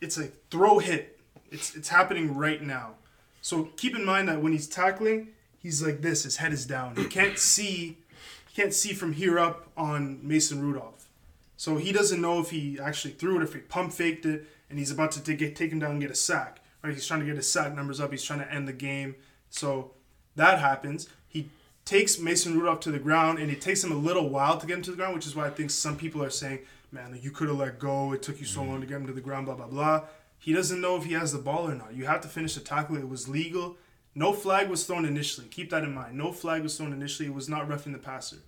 It's 0.00 0.16
a 0.16 0.28
throw 0.50 0.78
hit. 0.78 1.18
It's 1.50 1.74
it's 1.74 1.88
happening 1.88 2.34
right 2.34 2.62
now. 2.62 2.94
So 3.42 3.64
keep 3.76 3.94
in 3.94 4.04
mind 4.04 4.28
that 4.28 4.40
when 4.40 4.52
he's 4.52 4.66
tackling, 4.66 5.28
he's 5.58 5.82
like 5.82 6.00
this. 6.00 6.24
His 6.24 6.36
head 6.36 6.52
is 6.52 6.64
down. 6.64 6.96
He 6.96 7.04
can't 7.04 7.38
see. 7.38 7.98
He 8.48 8.62
can't 8.62 8.72
see 8.72 8.92
from 8.92 9.12
here 9.12 9.38
up 9.38 9.68
on 9.76 10.20
Mason 10.26 10.62
Rudolph. 10.62 11.08
So 11.56 11.76
he 11.76 11.92
doesn't 11.92 12.20
know 12.20 12.40
if 12.40 12.50
he 12.50 12.78
actually 12.80 13.12
threw 13.12 13.38
it, 13.38 13.42
if 13.42 13.52
he 13.52 13.60
pump 13.60 13.92
faked 13.92 14.24
it, 14.24 14.46
and 14.70 14.78
he's 14.78 14.90
about 14.90 15.12
to 15.12 15.20
take, 15.22 15.54
take 15.54 15.70
him 15.70 15.78
down 15.78 15.92
and 15.92 16.00
get 16.00 16.10
a 16.10 16.14
sack. 16.14 16.59
Right? 16.82 16.94
He's 16.94 17.06
trying 17.06 17.20
to 17.20 17.26
get 17.26 17.36
his 17.36 17.50
sack 17.50 17.74
numbers 17.74 18.00
up. 18.00 18.10
He's 18.10 18.22
trying 18.22 18.40
to 18.40 18.52
end 18.52 18.66
the 18.66 18.72
game. 18.72 19.16
So 19.50 19.92
that 20.36 20.58
happens. 20.58 21.08
He 21.28 21.50
takes 21.84 22.18
Mason 22.18 22.58
Rudolph 22.58 22.80
to 22.80 22.90
the 22.90 22.98
ground, 22.98 23.38
and 23.38 23.50
it 23.50 23.60
takes 23.60 23.82
him 23.82 23.92
a 23.92 23.96
little 23.96 24.28
while 24.28 24.58
to 24.58 24.66
get 24.66 24.76
him 24.76 24.82
to 24.82 24.90
the 24.90 24.96
ground, 24.96 25.14
which 25.14 25.26
is 25.26 25.36
why 25.36 25.46
I 25.46 25.50
think 25.50 25.70
some 25.70 25.96
people 25.96 26.22
are 26.22 26.30
saying, 26.30 26.60
"Man, 26.90 27.18
you 27.20 27.30
could 27.30 27.48
have 27.48 27.58
let 27.58 27.78
go. 27.78 28.12
It 28.12 28.22
took 28.22 28.40
you 28.40 28.46
so 28.46 28.60
mm-hmm. 28.60 28.70
long 28.70 28.80
to 28.80 28.86
get 28.86 28.96
him 28.96 29.06
to 29.06 29.12
the 29.12 29.20
ground." 29.20 29.46
Blah 29.46 29.56
blah 29.56 29.66
blah. 29.66 30.02
He 30.38 30.52
doesn't 30.54 30.80
know 30.80 30.96
if 30.96 31.04
he 31.04 31.12
has 31.12 31.32
the 31.32 31.38
ball 31.38 31.68
or 31.68 31.74
not. 31.74 31.94
You 31.94 32.06
have 32.06 32.22
to 32.22 32.28
finish 32.28 32.54
the 32.54 32.60
tackle. 32.60 32.96
It 32.96 33.08
was 33.08 33.28
legal. 33.28 33.76
No 34.14 34.32
flag 34.32 34.68
was 34.68 34.84
thrown 34.84 35.04
initially. 35.04 35.46
Keep 35.48 35.70
that 35.70 35.84
in 35.84 35.94
mind. 35.94 36.16
No 36.16 36.32
flag 36.32 36.62
was 36.62 36.76
thrown 36.76 36.92
initially. 36.92 37.28
It 37.28 37.34
was 37.34 37.48
not 37.48 37.68
roughing 37.68 37.92
the 37.92 37.98
passer. 37.98 38.38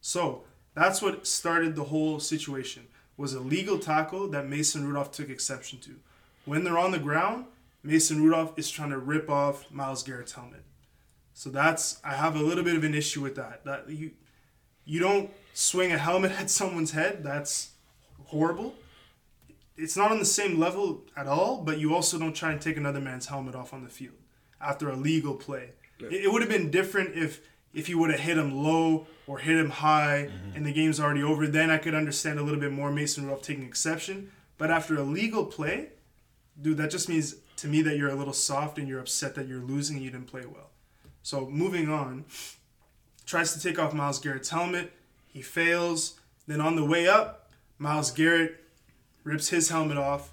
So 0.00 0.44
that's 0.74 1.02
what 1.02 1.26
started 1.26 1.74
the 1.74 1.84
whole 1.84 2.20
situation. 2.20 2.86
Was 3.16 3.34
a 3.34 3.40
legal 3.40 3.78
tackle 3.78 4.28
that 4.28 4.48
Mason 4.48 4.86
Rudolph 4.86 5.12
took 5.12 5.28
exception 5.28 5.78
to. 5.80 5.96
When 6.44 6.64
they're 6.64 6.78
on 6.78 6.90
the 6.90 6.98
ground, 6.98 7.46
Mason 7.82 8.22
Rudolph 8.22 8.58
is 8.58 8.70
trying 8.70 8.90
to 8.90 8.98
rip 8.98 9.30
off 9.30 9.70
Myles 9.70 10.02
Garrett's 10.02 10.32
helmet. 10.32 10.64
So 11.32 11.50
that's 11.50 12.00
I 12.04 12.14
have 12.14 12.36
a 12.36 12.42
little 12.42 12.64
bit 12.64 12.76
of 12.76 12.84
an 12.84 12.94
issue 12.94 13.22
with 13.22 13.34
that. 13.36 13.64
That 13.64 13.88
you 13.88 14.12
you 14.84 15.00
don't 15.00 15.30
swing 15.54 15.92
a 15.92 15.98
helmet 15.98 16.32
at 16.38 16.50
someone's 16.50 16.90
head. 16.92 17.22
That's 17.22 17.70
horrible. 18.26 18.74
It's 19.76 19.96
not 19.96 20.12
on 20.12 20.18
the 20.18 20.26
same 20.26 20.58
level 20.58 21.04
at 21.16 21.26
all, 21.26 21.62
but 21.62 21.78
you 21.78 21.94
also 21.94 22.18
don't 22.18 22.34
try 22.34 22.52
and 22.52 22.60
take 22.60 22.76
another 22.76 23.00
man's 23.00 23.26
helmet 23.26 23.54
off 23.54 23.72
on 23.72 23.82
the 23.82 23.88
field 23.88 24.16
after 24.60 24.90
a 24.90 24.96
legal 24.96 25.34
play. 25.34 25.70
It, 25.98 26.24
it 26.24 26.32
would 26.32 26.42
have 26.42 26.50
been 26.50 26.70
different 26.70 27.16
if 27.16 27.40
if 27.72 27.88
you 27.88 27.98
would 27.98 28.10
have 28.10 28.20
hit 28.20 28.36
him 28.36 28.62
low 28.62 29.06
or 29.26 29.38
hit 29.38 29.56
him 29.56 29.70
high 29.70 30.28
mm-hmm. 30.28 30.56
and 30.56 30.66
the 30.66 30.72
game's 30.72 30.98
already 30.98 31.22
over. 31.22 31.46
Then 31.46 31.70
I 31.70 31.78
could 31.78 31.94
understand 31.94 32.38
a 32.38 32.42
little 32.42 32.60
bit 32.60 32.72
more 32.72 32.90
Mason 32.90 33.24
Rudolph 33.24 33.42
taking 33.42 33.64
exception. 33.64 34.32
But 34.58 34.70
after 34.70 34.96
a 34.96 35.02
legal 35.02 35.46
play, 35.46 35.90
dude, 36.60 36.76
that 36.78 36.90
just 36.90 37.08
means 37.08 37.36
to 37.60 37.68
me 37.68 37.82
that 37.82 37.96
you're 37.96 38.08
a 38.08 38.14
little 38.14 38.32
soft 38.32 38.78
and 38.78 38.88
you're 38.88 39.00
upset 39.00 39.34
that 39.34 39.46
you're 39.46 39.60
losing 39.60 39.96
and 39.96 40.04
you 40.04 40.10
didn't 40.10 40.26
play 40.26 40.44
well. 40.46 40.70
So 41.22 41.46
moving 41.46 41.90
on, 41.90 42.24
tries 43.26 43.52
to 43.52 43.60
take 43.60 43.78
off 43.78 43.92
Myles 43.92 44.18
Garrett's 44.18 44.48
helmet. 44.48 44.92
He 45.26 45.42
fails. 45.42 46.18
Then 46.46 46.60
on 46.60 46.76
the 46.76 46.84
way 46.84 47.06
up, 47.06 47.50
Myles 47.78 48.10
Garrett 48.10 48.64
rips 49.24 49.48
his 49.48 49.68
helmet 49.68 49.98
off. 49.98 50.32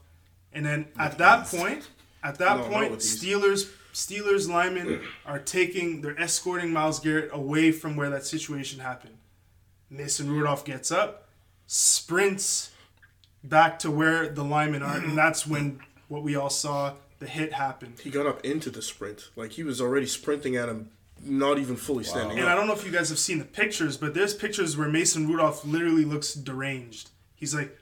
And 0.53 0.65
then 0.65 0.87
at 0.97 1.17
that 1.17 1.47
point, 1.47 1.89
at 2.23 2.37
that 2.39 2.57
No, 2.57 2.63
point. 2.63 2.93
Steelers 2.99 3.69
Steelers 3.93 4.47
linemen 4.47 5.01
are 5.25 5.39
taking 5.39 6.01
they're 6.01 6.19
escorting 6.19 6.71
Myles 6.71 6.99
Garrett 6.99 7.31
away 7.33 7.71
from 7.71 7.95
where 7.95 8.11
that 8.11 8.25
situation 8.25 8.79
happened. 8.79 9.17
Mason 9.89 10.29
Rudolph 10.29 10.63
gets 10.63 10.91
up, 10.91 11.27
sprints 11.65 12.71
back 13.43 13.79
to 13.79 13.89
where 13.89 14.29
the 14.29 14.43
linemen 14.43 14.83
are, 14.83 14.97
and 14.97 15.17
that's 15.17 15.47
when 15.47 15.79
what 16.09 16.21
we 16.21 16.35
all 16.35 16.49
saw 16.49 16.93
the 17.19 17.27
hit 17.27 17.53
happened. 17.53 17.99
He 18.03 18.09
got 18.09 18.25
up 18.25 18.43
into 18.45 18.69
the 18.69 18.81
sprint. 18.81 19.29
Like 19.35 19.51
he 19.53 19.63
was 19.63 19.81
already 19.81 20.05
sprinting 20.05 20.55
at 20.55 20.69
him, 20.69 20.91
not 21.23 21.57
even 21.57 21.75
fully 21.75 22.03
standing 22.03 22.37
And 22.39 22.47
I 22.47 22.55
don't 22.55 22.67
know 22.67 22.73
if 22.73 22.85
you 22.85 22.91
guys 22.91 23.09
have 23.09 23.19
seen 23.19 23.39
the 23.39 23.45
pictures, 23.45 23.97
but 23.97 24.13
there's 24.13 24.33
pictures 24.33 24.77
where 24.77 24.87
Mason 24.87 25.27
Rudolph 25.27 25.65
literally 25.65 26.05
looks 26.05 26.33
deranged. 26.33 27.09
He's 27.35 27.55
like, 27.55 27.77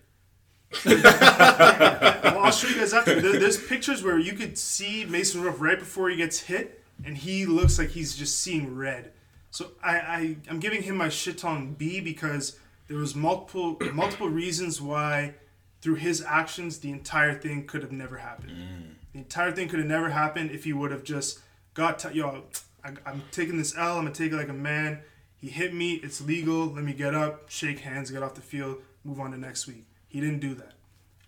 well, 0.86 2.40
I'll 2.40 2.52
show 2.52 2.68
you 2.68 2.76
guys 2.76 2.94
after. 2.94 3.22
There, 3.22 3.40
there's 3.40 3.62
pictures 3.62 4.04
where 4.04 4.20
you 4.20 4.34
could 4.34 4.58
see 4.58 5.06
Mason 5.06 5.42
Rudolph 5.42 5.62
right 5.62 5.80
before 5.80 6.10
he 6.10 6.18
gets 6.18 6.40
hit, 6.42 6.84
and 7.06 7.18
he 7.18 7.46
looks 7.46 7.80
like 7.80 7.90
he's 7.90 8.16
just 8.16 8.40
seeing 8.40 8.76
red. 8.76 9.12
So 9.52 9.72
I, 9.82 9.98
I 9.98 10.38
I'm 10.50 10.60
giving 10.60 10.84
him 10.84 10.98
my 10.98 11.08
shit 11.08 11.46
on 11.46 11.76
B 11.76 12.02
because 12.02 12.60
there 12.88 12.98
was 12.98 13.16
multiple 13.16 13.78
multiple 13.94 14.28
reasons 14.28 14.82
why 14.82 15.36
through 15.82 15.96
his 15.96 16.22
actions 16.28 16.80
the 16.80 16.92
entire 16.92 17.34
thing 17.36 17.66
could 17.66 17.82
have 17.82 17.92
never 17.92 18.18
happened. 18.18 18.52
Mm. 18.52 18.95
The 19.16 19.20
entire 19.22 19.54
thing 19.54 19.70
could 19.70 19.80
have 19.80 19.88
never 19.88 20.10
happened 20.10 20.52
if 20.52 20.66
he 20.66 20.74
would 20.74 20.92
have 20.92 21.06
just 21.06 21.40
got 21.74 22.00
to, 22.00 22.14
yo. 22.14 22.44
I, 22.84 22.90
I'm 23.06 23.24
taking 23.32 23.56
this 23.58 23.74
L. 23.78 23.98
I'm 23.98 24.04
gonna 24.04 24.14
take 24.14 24.34
it 24.34 24.36
like 24.36 24.50
a 24.50 24.54
man. 24.54 25.00
He 25.38 25.48
hit 25.48 25.74
me. 25.74 25.94
It's 25.94 26.20
legal. 26.20 26.66
Let 26.66 26.84
me 26.84 26.92
get 26.92 27.16
up, 27.16 27.50
shake 27.50 27.80
hands, 27.80 28.12
get 28.12 28.22
off 28.22 28.36
the 28.36 28.42
field, 28.42 28.80
move 29.06 29.22
on 29.22 29.32
to 29.32 29.38
next 29.38 29.68
week. 29.68 29.86
He 30.10 30.20
didn't 30.20 30.40
do 30.42 30.54
that. 30.56 30.74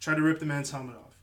Tried 0.01 0.15
to 0.15 0.21
rip 0.21 0.39
the 0.39 0.45
man's 0.45 0.69
helmet 0.71 0.97
off. 0.97 1.15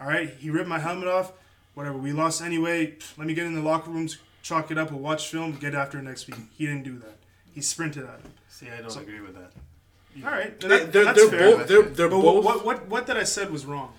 All 0.00 0.06
right, 0.06 0.32
he 0.38 0.50
ripped 0.50 0.68
my 0.68 0.78
helmet 0.78 1.08
off. 1.08 1.32
Whatever. 1.74 1.98
We 1.98 2.12
lost 2.12 2.40
anyway. 2.42 2.94
Let 3.18 3.26
me 3.26 3.34
get 3.34 3.46
in 3.46 3.54
the 3.56 3.60
locker 3.60 3.90
rooms, 3.90 4.18
chalk 4.44 4.70
it 4.70 4.78
up, 4.78 4.92
we'll 4.92 5.00
watch 5.00 5.26
film, 5.26 5.56
get 5.56 5.74
after 5.74 5.98
it 5.98 6.02
next 6.02 6.28
week. 6.28 6.36
He 6.56 6.64
didn't 6.64 6.84
do 6.84 6.96
that. 7.00 7.16
He 7.52 7.60
sprinted 7.60 8.04
at 8.04 8.20
him. 8.20 8.32
See, 8.48 8.68
I 8.70 8.80
don't 8.82 8.96
agree 8.96 9.20
with 9.20 9.34
that. 9.34 9.50
All 10.24 10.30
right, 10.30 10.60
They- 10.60 10.68
that- 10.68 10.92
they're 10.92 11.04
that's 11.06 11.28
they're 11.28 11.28
fair. 11.40 11.56
both 11.56 11.66
they're 11.66 11.82
they're 11.82 12.08
But 12.08 12.20
both. 12.22 12.44
what, 12.44 12.64
what 12.64 12.88
what 12.88 13.06
that 13.08 13.16
I 13.16 13.24
said 13.24 13.50
was 13.50 13.66
wrong. 13.66 13.92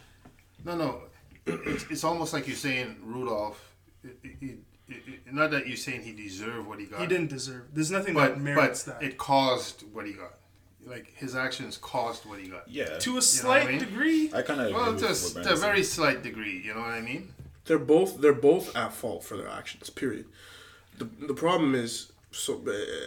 No, 0.63 0.77
no. 0.77 1.01
It's, 1.45 1.85
it's 1.89 2.03
almost 2.03 2.33
like 2.33 2.47
you're 2.47 2.55
saying 2.55 2.97
Rudolph. 3.03 3.73
It, 4.03 4.17
it, 4.23 4.37
it, 4.41 4.59
it, 4.87 5.33
not 5.33 5.51
that 5.51 5.67
you're 5.67 5.77
saying 5.77 6.01
he 6.03 6.11
deserved 6.13 6.67
what 6.67 6.79
he 6.79 6.85
got. 6.85 7.01
He 7.01 7.07
didn't 7.07 7.29
deserve. 7.29 7.63
There's 7.73 7.91
nothing 7.91 8.13
but 8.13 8.29
that 8.35 8.41
merits 8.41 8.83
but 8.83 8.99
that. 8.99 9.05
it 9.07 9.17
caused 9.17 9.83
what 9.93 10.05
he 10.05 10.13
got. 10.13 10.33
Like 10.85 11.11
his 11.15 11.35
actions 11.35 11.77
caused 11.77 12.25
what 12.25 12.39
he 12.39 12.47
got. 12.49 12.67
Yeah. 12.69 12.97
to 12.99 13.11
a 13.11 13.13
what 13.15 13.23
I 13.23 13.25
slight 13.25 13.67
mean? 13.69 13.79
degree. 13.79 14.31
I 14.33 14.41
kind 14.43 14.61
of 14.61 14.71
Well, 14.71 14.83
agree 14.83 14.93
with 14.93 15.01
just 15.01 15.33
to 15.33 15.39
a 15.39 15.43
Brandon 15.43 15.61
very 15.61 15.83
slight 15.83 16.21
degree. 16.23 16.61
You 16.63 16.73
know 16.75 16.81
what 16.81 16.91
I 16.91 17.01
mean? 17.01 17.33
they're 17.65 17.79
both 17.79 18.21
they're 18.21 18.33
both 18.33 18.75
at 18.75 18.93
fault 18.93 19.23
for 19.23 19.37
their 19.37 19.47
actions. 19.49 19.89
Period. 19.89 20.25
The 20.97 21.05
the 21.27 21.33
problem 21.33 21.73
is 21.75 22.11
so 22.31 22.61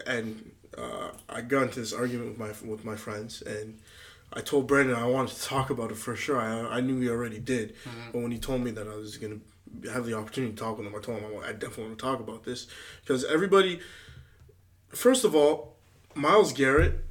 and 0.06 0.50
uh, 0.76 1.10
I 1.28 1.40
got 1.42 1.64
into 1.64 1.80
this 1.80 1.92
argument 1.92 2.30
with 2.30 2.38
my 2.38 2.68
with 2.68 2.84
my 2.84 2.96
friends 2.96 3.42
and 3.42 3.78
I 4.32 4.40
told 4.40 4.66
Brandon 4.66 4.94
I 4.96 5.06
wanted 5.06 5.34
to 5.36 5.42
talk 5.42 5.70
about 5.70 5.90
it 5.90 5.96
for 5.96 6.14
sure. 6.14 6.38
I, 6.38 6.76
I 6.76 6.80
knew 6.80 7.00
he 7.00 7.08
already 7.08 7.38
did, 7.38 7.74
mm-hmm. 7.76 8.10
but 8.12 8.20
when 8.22 8.30
he 8.30 8.38
told 8.38 8.62
me 8.62 8.70
that 8.72 8.86
I 8.86 8.94
was 8.94 9.16
gonna 9.16 9.38
have 9.92 10.04
the 10.06 10.14
opportunity 10.14 10.52
to 10.54 10.58
talk 10.58 10.78
with 10.78 10.86
him, 10.86 10.94
I 10.94 11.00
told 11.00 11.20
him 11.20 11.30
I, 11.42 11.48
I 11.48 11.52
definitely 11.52 11.84
want 11.86 11.98
to 11.98 12.04
talk 12.04 12.20
about 12.20 12.44
this 12.44 12.66
because 13.00 13.24
everybody. 13.24 13.80
First 14.90 15.24
of 15.24 15.34
all, 15.34 15.76
Myles 16.14 16.52
Garrett, 16.52 17.04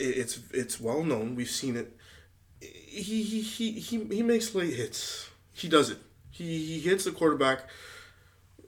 i- 0.00 0.04
it's 0.04 0.40
it's 0.52 0.80
well 0.80 1.02
known. 1.02 1.34
We've 1.34 1.50
seen 1.50 1.76
it. 1.76 1.96
He 2.60 3.22
he 3.22 3.40
he 3.40 3.72
he, 3.72 4.04
he 4.04 4.22
makes 4.22 4.54
late 4.54 4.74
hits. 4.74 5.28
He 5.54 5.68
does 5.68 5.90
it. 5.90 5.98
He 6.30 6.64
he 6.64 6.80
hits 6.80 7.04
the 7.04 7.12
quarterback. 7.12 7.66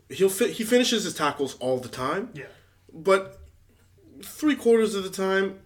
He'll 0.09 0.29
fit. 0.29 0.51
He 0.53 0.65
finishes 0.65 1.05
his 1.05 1.15
tackles 1.15 1.57
all 1.61 1.79
the 1.79 1.89
time, 1.89 2.31
Yeah. 2.35 2.47
but 2.93 3.39
three 4.25 4.57
quarters 4.57 4.95
of 4.97 5.05
the 5.05 5.11
time 5.11 5.61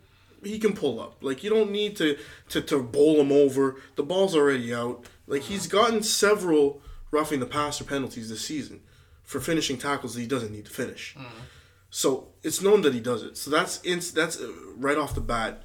he 0.45 0.59
can 0.59 0.75
pull 0.75 1.01
up. 1.01 1.17
Like 1.23 1.43
you 1.43 1.51
don't 1.51 1.71
need 1.71 1.97
to 1.97 2.19
to 2.51 2.61
to 2.63 2.83
bowl 2.83 3.21
him 3.21 3.33
over. 3.33 3.77
The 3.97 4.03
ball's 4.03 4.35
already 4.37 4.73
out. 4.75 5.05
Like 5.27 5.43
uh-huh. 5.43 5.53
he's 5.53 5.67
gotten 5.67 6.03
several 6.03 6.83
roughing 7.11 7.41
the 7.41 7.47
passer 7.47 7.85
penalties 7.85 8.29
this 8.29 8.45
season 8.45 8.81
for 9.23 9.41
finishing 9.41 9.79
tackles 9.79 10.15
that 10.15 10.21
he 10.21 10.27
doesn't 10.27 10.53
need 10.53 10.67
to 10.67 10.71
finish. 10.71 11.15
Uh-huh. 11.19 11.29
So 11.91 12.29
it's 12.43 12.61
known 12.61 12.83
that 12.83 12.93
he 12.93 13.01
does 13.01 13.23
it. 13.23 13.37
So 13.37 13.51
that's 13.51 13.79
that's 14.11 14.41
uh, 14.41 14.51
right 14.77 14.99
off 14.99 15.15
the 15.15 15.21
bat. 15.21 15.63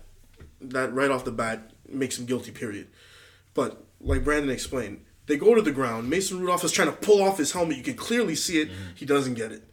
That 0.62 0.94
right 0.94 1.10
off 1.12 1.26
the 1.26 1.32
bat 1.32 1.72
makes 1.88 2.18
him 2.18 2.26
guilty. 2.26 2.52
Period. 2.52 2.88
But 3.54 3.84
like 4.00 4.24
Brandon 4.24 4.50
explained, 4.50 5.06
they 5.26 5.38
go 5.38 5.56
to 5.56 5.62
the 5.62 5.72
ground. 5.72 6.10
Mason 6.10 6.40
Rudolph 6.40 6.64
is 6.64 6.72
trying 6.72 6.90
to 6.90 6.96
pull 6.96 7.22
off 7.22 7.38
his 7.38 7.52
helmet. 7.52 7.78
You 7.78 7.84
can 7.84 7.96
clearly 7.96 8.36
see 8.36 8.62
it. 8.62 8.70
Mm-hmm. 8.70 8.96
He 8.96 9.06
doesn't 9.06 9.34
get 9.34 9.52
it. 9.52 9.64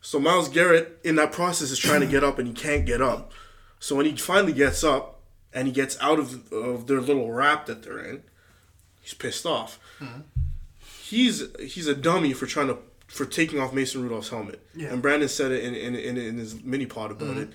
So 0.00 0.20
Myles 0.20 0.48
Garrett 0.48 1.00
in 1.02 1.16
that 1.16 1.32
process 1.32 1.70
is 1.70 1.78
trying 1.78 2.00
to 2.00 2.06
get 2.06 2.22
up 2.22 2.38
and 2.38 2.46
he 2.46 2.54
can't 2.54 2.86
get 2.86 3.02
up. 3.02 3.32
So 3.78 3.94
when 3.96 4.06
he 4.06 4.16
finally 4.16 4.52
gets 4.52 4.82
up 4.82 5.20
and 5.52 5.66
he 5.66 5.72
gets 5.72 5.96
out 6.00 6.18
of 6.18 6.52
of 6.52 6.86
their 6.86 7.00
little 7.00 7.32
wrap 7.32 7.66
that 7.66 7.82
they're 7.82 7.98
in, 7.98 8.22
he's 9.00 9.14
pissed 9.14 9.46
off. 9.46 9.78
Hmm. 9.98 10.20
He's 11.02 11.44
he's 11.60 11.86
a 11.86 11.94
dummy 11.94 12.32
for 12.32 12.46
trying 12.46 12.68
to 12.68 12.78
for 13.06 13.24
taking 13.24 13.60
off 13.60 13.72
Mason 13.72 14.02
Rudolph's 14.02 14.30
helmet. 14.30 14.60
Yeah. 14.74 14.88
And 14.88 15.00
Brandon 15.00 15.28
said 15.28 15.52
it 15.52 15.64
in 15.64 15.74
in, 15.74 15.94
in, 15.94 16.16
in 16.16 16.38
his 16.38 16.62
mini 16.62 16.86
pod 16.86 17.10
about 17.10 17.34
hmm. 17.34 17.42
it. 17.42 17.48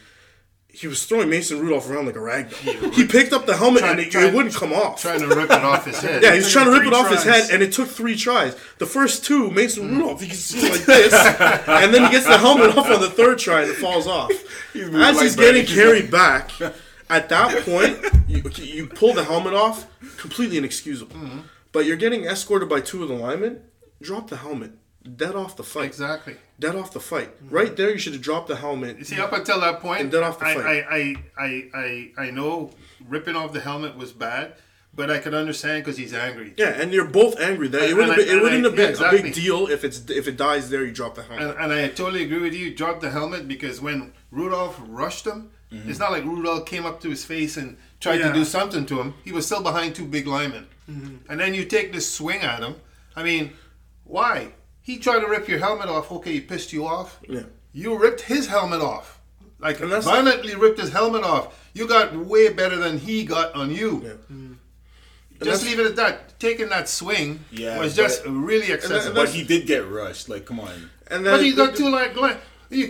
He 0.74 0.88
was 0.88 1.06
throwing 1.06 1.30
Mason 1.30 1.60
Rudolph 1.60 1.90
around 1.90 2.06
like 2.06 2.16
a 2.16 2.22
rag 2.22 2.50
doll. 2.50 2.92
He 2.92 3.06
picked 3.06 3.34
up 3.34 3.46
the 3.46 3.58
helmet 3.58 3.84
and 3.84 4.00
Trying- 4.10 4.26
it, 4.26 4.30
it 4.30 4.34
wouldn't 4.34 4.56
come 4.56 4.72
off. 4.72 5.02
Trying 5.02 5.20
to 5.20 5.28
rip 5.28 5.52
it 5.52 5.64
off 5.64 5.86
his 5.86 6.00
head. 6.00 6.24
Yeah, 6.24 6.32
he 6.32 6.38
was 6.38 6.52
trying 6.52 6.66
to 6.66 6.72
rip 6.72 6.88
it 6.88 6.94
off 6.94 7.10
his 7.10 7.24
head, 7.24 7.50
and 7.52 7.62
it 7.62 7.74
took 7.74 7.90
three 7.90 8.16
tries. 8.16 8.56
The 8.78 8.86
first 8.86 9.26
two, 9.26 9.52
Mason 9.52 9.90
mm. 9.90 9.98
Rudolph, 9.98 10.22
he 10.22 10.28
can 10.28 10.36
see 10.38 10.70
like 10.70 10.86
this, 10.86 11.14
and 11.14 11.94
then 11.94 12.06
he 12.06 12.12
gets 12.12 12.26
the 12.26 12.38
helmet 12.38 12.78
off 12.78 12.90
on 12.90 13.02
the 13.02 13.10
third 13.10 13.40
try, 13.40 13.64
and 13.64 13.72
it 13.72 13.76
falls 13.76 14.08
off. 14.08 14.32
moving 14.76 15.02
As 15.02 15.20
he's 15.20 15.36
getting 15.36 15.66
carried 15.66 16.12
back, 16.12 16.52
at 17.10 17.30
that 17.30 17.66
point, 17.66 18.00
you, 18.28 18.44
you 18.64 18.88
pull 18.88 19.14
the 19.14 19.24
helmet 19.24 19.54
off, 19.54 19.88
completely 20.18 20.58
inexcusable. 20.58 21.16
Mm-hmm. 21.16 21.40
But 21.72 21.86
you're 21.86 21.98
getting 21.98 22.26
escorted 22.26 22.70
by 22.70 22.82
two 22.82 23.04
of 23.04 23.10
the 23.10 23.16
linemen. 23.16 23.62
Drop 24.02 24.30
the 24.30 24.38
helmet. 24.38 24.72
Dead 25.16 25.36
off 25.36 25.56
the 25.56 25.64
fight. 25.64 25.86
Exactly. 25.86 26.36
Dead 26.60 26.76
off 26.76 26.94
the 26.94 27.00
fight. 27.00 27.36
Mm-hmm. 27.44 27.56
Right 27.56 27.76
there, 27.76 27.90
you 27.90 27.98
should 27.98 28.14
have 28.14 28.22
dropped 28.22 28.48
the 28.48 28.56
helmet. 28.56 29.00
You 29.00 29.04
see, 29.04 29.20
up 29.20 29.34
until 29.34 29.60
that 29.62 29.80
point, 29.80 30.02
And 30.02 30.12
then 30.12 30.24
off 30.24 30.38
the 30.40 30.46
I, 30.46 30.54
fight. 30.54 30.66
I, 30.66 30.80
I, 30.96 31.16
I, 31.38 31.70
I, 31.74 32.26
I 32.28 32.32
know 32.32 32.72
ripping 33.08 33.36
off 33.36 33.52
the 33.52 33.62
helmet 33.62 33.98
was 33.98 34.12
bad, 34.12 34.54
but 34.94 35.10
I 35.10 35.18
could 35.18 35.34
understand 35.34 35.84
because 35.84 35.98
he's 35.98 36.14
angry. 36.14 36.54
Yeah, 36.58 36.70
and 36.80 36.94
you're 36.94 37.08
both 37.08 37.40
angry. 37.40 37.68
That 37.70 37.82
it 37.90 37.96
would 37.96 38.10
have 38.10 38.18
and 38.18 38.26
been, 38.28 38.30
I- 38.36 38.38
it 38.38 38.44
wouldn't 38.44 38.66
I- 38.66 38.68
have 38.70 38.76
been 38.76 38.86
yeah, 38.86 38.90
exactly. 38.92 39.20
a 39.20 39.24
big 39.24 39.34
deal 39.34 39.68
if 39.68 39.84
it's 39.84 40.08
if 40.10 40.28
it 40.28 40.38
dies 40.38 40.70
there. 40.70 40.86
You 40.86 40.92
drop 40.92 41.16
the 41.16 41.24
helmet. 41.24 41.58
And, 41.58 41.72
and 41.72 41.74
I 41.74 41.88
totally 41.88 42.24
agree 42.24 42.40
with 42.40 42.54
you. 42.54 42.76
Drop 42.76 43.00
the 43.02 43.10
helmet 43.10 43.48
because 43.48 43.82
when 43.82 44.14
Rudolph 44.30 44.80
rushed 44.88 45.26
him, 45.26 45.50
mm-hmm. 45.72 45.90
it's 45.90 45.98
not 45.98 46.12
like 46.12 46.24
Rudolph 46.26 46.68
came 46.68 46.86
up 46.86 47.02
to 47.02 47.10
his 47.10 47.26
face 47.26 47.58
and 47.58 47.78
tried 48.00 48.20
Yeah. 48.20 48.28
to 48.28 48.34
do 48.34 48.46
something 48.46 48.86
to 48.86 49.02
him. 49.02 49.16
He 49.24 49.32
was 49.32 49.48
still 49.48 49.64
behind 49.64 49.96
two 49.96 50.06
big 50.06 50.28
linemen. 50.28 50.68
Mm-hmm. 50.90 51.32
And 51.32 51.40
then 51.40 51.56
you 51.56 51.66
take 51.66 51.92
this 51.92 52.12
swing 52.12 52.42
at 52.42 52.60
him. 52.62 52.76
I 53.16 53.24
mean, 53.24 53.54
why? 54.04 54.54
He 54.92 54.98
tried 54.98 55.22
to 55.22 55.28
rip 55.28 55.48
your 55.48 55.60
helmet 55.60 55.88
off. 55.88 56.12
Okay, 56.12 56.34
he 56.34 56.42
pissed 56.42 56.74
you 56.74 56.86
off. 56.86 57.18
Yeah. 57.28 57.44
You 57.72 57.98
ripped 57.98 58.20
his 58.20 58.48
helmet 58.48 58.82
off. 58.82 59.22
Like 59.58 59.80
And 59.80 59.90
that's- 59.90 60.04
violently 60.04 60.54
ripped 60.54 60.82
his 60.82 60.92
helmet 60.92 61.24
off. 61.24 61.58
You 61.74 61.88
got 61.88 62.14
way 62.14 62.50
better 62.50 62.76
than 62.76 62.98
he 62.98 63.24
got 63.24 63.56
on 63.56 63.72
you. 63.74 64.02
Yeah. 64.04 64.46
Just 65.42 65.64
mm. 65.64 65.68
leave 65.68 65.80
it 65.80 65.86
at 65.86 65.96
that. 65.96 66.38
Taking 66.42 66.68
that 66.70 66.90
swing 66.90 67.46
Yeah, 67.52 67.80
was 67.80 67.96
but- 67.96 68.02
just 68.04 68.26
really 68.26 68.70
excessive. 68.74 69.16
But 69.16 69.30
he 69.30 69.44
did 69.46 69.66
get 69.66 69.88
rushed. 69.88 70.28
Like, 70.28 70.44
come 70.46 70.60
on. 70.60 70.90
And 71.08 71.24
But 71.24 71.42
he 71.42 71.54
got 71.54 71.74
two 71.74 71.90
like 71.90 72.14
Glenn. 72.14 72.36
he- 72.36 72.42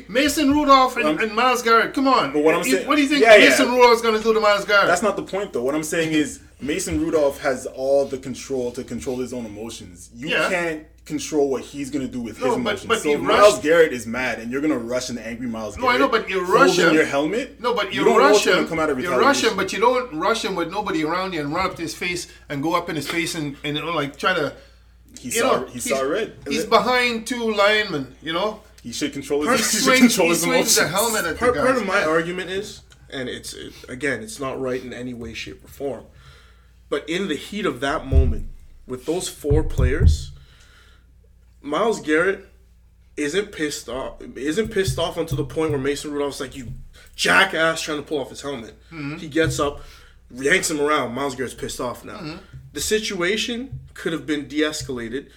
Mason 0.07 0.51
Rudolph 0.51 0.95
and, 0.97 1.05
Um, 1.05 1.17
and 1.19 1.33
Myles 1.33 1.61
Garrett. 1.63 1.93
Come 1.93 2.07
on. 2.07 2.31
But 2.33 2.43
what 2.43 2.53
I'm 2.55 2.63
You- 2.65 2.73
saying- 2.75 2.87
what 2.87 2.95
do 2.97 3.01
you 3.01 3.07
think 3.07 3.21
Yeah, 3.21 3.35
yeah. 3.35 3.49
Mason 3.49 3.71
Rudolph's 3.71 4.01
going 4.01 4.15
to 4.17 4.23
do 4.23 4.33
to 4.33 4.39
Myles 4.39 4.65
Garrett? 4.65 4.87
That's 4.87 5.01
not 5.01 5.15
the 5.15 5.23
point, 5.23 5.53
though. 5.53 5.63
What 5.63 5.73
I'm 5.75 5.83
saying 5.83 6.11
is 6.13 6.39
Mason 6.61 7.03
Rudolph 7.03 7.41
has 7.41 7.65
all 7.65 8.05
the 8.05 8.17
control 8.17 8.71
to 8.73 8.83
control 8.83 9.17
his 9.17 9.33
own 9.33 9.45
emotions. 9.45 10.09
You 10.15 10.29
Yeah. 10.29 10.49
can't 10.49 10.83
control 11.05 11.49
what 11.49 11.63
he's 11.63 11.89
gonna 11.89 12.07
do 12.07 12.21
with 12.21 12.39
No, 12.39 12.45
his 12.49 12.55
emotions. 12.57 12.85
but 12.87 13.01
so 13.01 13.17
Myles 13.17 13.53
rushed- 13.53 13.63
Garrett 13.63 13.91
is 13.91 14.05
mad, 14.05 14.37
and 14.39 14.51
you're 14.51 14.61
gonna 14.61 14.77
rush 14.77 15.09
an 15.09 15.17
angry 15.17 15.47
Myles 15.47 15.75
Garrett, 15.75 15.89
No, 15.89 15.95
I 15.95 15.97
know, 15.97 16.07
but 16.07 16.29
you 16.29 16.41
rush 16.41 16.77
him. 16.77 16.93
your 16.93 17.05
helmet. 17.05 17.55
No, 17.59 17.73
but 17.73 17.91
you, 17.91 18.03
don't 18.03 18.19
rush 18.19 18.45
him. 18.45 18.67
Come 18.67 18.79
out 18.79 18.91
of 18.91 18.99
you 18.99 19.09
rush 19.09 19.43
him, 19.43 19.55
but 19.57 19.73
you 19.73 19.79
don't 19.79 20.13
rush 20.13 20.45
him 20.45 20.53
with 20.55 20.69
nobody 20.71 21.03
around 21.03 21.33
you 21.33 21.39
and 21.41 21.53
run 21.53 21.65
up 21.65 21.75
to 21.77 21.81
his 21.81 21.95
face 21.95 22.27
and 22.49 22.61
go 22.61 22.75
up 22.75 22.87
in 22.87 22.95
his 22.95 23.07
face 23.07 23.33
and, 23.33 23.55
and 23.63 23.75
you 23.75 23.83
know, 23.83 23.91
like 23.93 24.15
try 24.17 24.35
to. 24.35 24.53
he 25.19 25.31
saw 25.31 25.61
know, 25.61 25.65
he 25.65 25.79
saw 25.79 26.01
red. 26.01 26.33
He's 26.47 26.65
behind 26.65 27.25
two 27.27 27.51
linemen. 27.51 28.15
You 28.21 28.33
know, 28.33 28.59
He 28.81 28.91
should 28.91 29.13
control 29.13 29.43
his. 29.43 29.71
He 29.71 29.79
should 29.79 29.97
control 29.99 30.27
he 30.27 30.33
his 30.33 30.43
emotions. 30.43 30.75
the 30.75 30.87
helmet 30.87 31.25
at 31.25 31.37
part, 31.37 31.53
the 31.53 31.61
part 31.61 31.77
of 31.77 31.85
my 31.85 32.03
argument 32.03 32.49
is, 32.49 32.81
and 33.09 33.29
it's 33.29 33.53
it, 33.53 33.73
again, 33.87 34.23
it's 34.23 34.39
not 34.39 34.59
right 34.59 34.83
in 34.83 34.93
any 34.93 35.13
way, 35.13 35.33
shape, 35.33 35.63
or 35.63 35.67
form. 35.67 36.05
But 36.89 37.07
in 37.07 37.27
the 37.27 37.35
heat 37.35 37.65
of 37.65 37.79
that 37.81 38.05
moment, 38.05 38.49
with 38.87 39.05
those 39.05 39.29
four 39.29 39.63
players, 39.63 40.31
Myles 41.61 42.01
Garrett 42.01 42.47
isn't 43.17 43.51
pissed 43.51 43.87
off. 43.87 44.21
Isn't 44.35 44.69
pissed 44.69 44.97
off 44.97 45.17
until 45.17 45.37
the 45.37 45.45
point 45.45 45.71
where 45.71 45.79
Mason 45.79 46.11
Rudolph's 46.11 46.39
like, 46.39 46.55
"You 46.55 46.73
jackass!" 47.15 47.81
trying 47.81 47.97
to 47.99 48.03
pull 48.03 48.19
off 48.19 48.29
his 48.29 48.41
helmet. 48.41 48.77
Mm-hmm. 48.91 49.17
He 49.17 49.27
gets 49.27 49.59
up, 49.59 49.81
yanks 50.31 50.71
him 50.71 50.81
around. 50.81 51.13
Myles 51.13 51.35
Garrett's 51.35 51.53
pissed 51.53 51.79
off 51.79 52.03
now. 52.03 52.17
Mm-hmm. 52.17 52.37
The 52.73 52.81
situation 52.81 53.81
could 53.93 54.13
have 54.13 54.25
been 54.25 54.47
de-escalated 54.47 55.29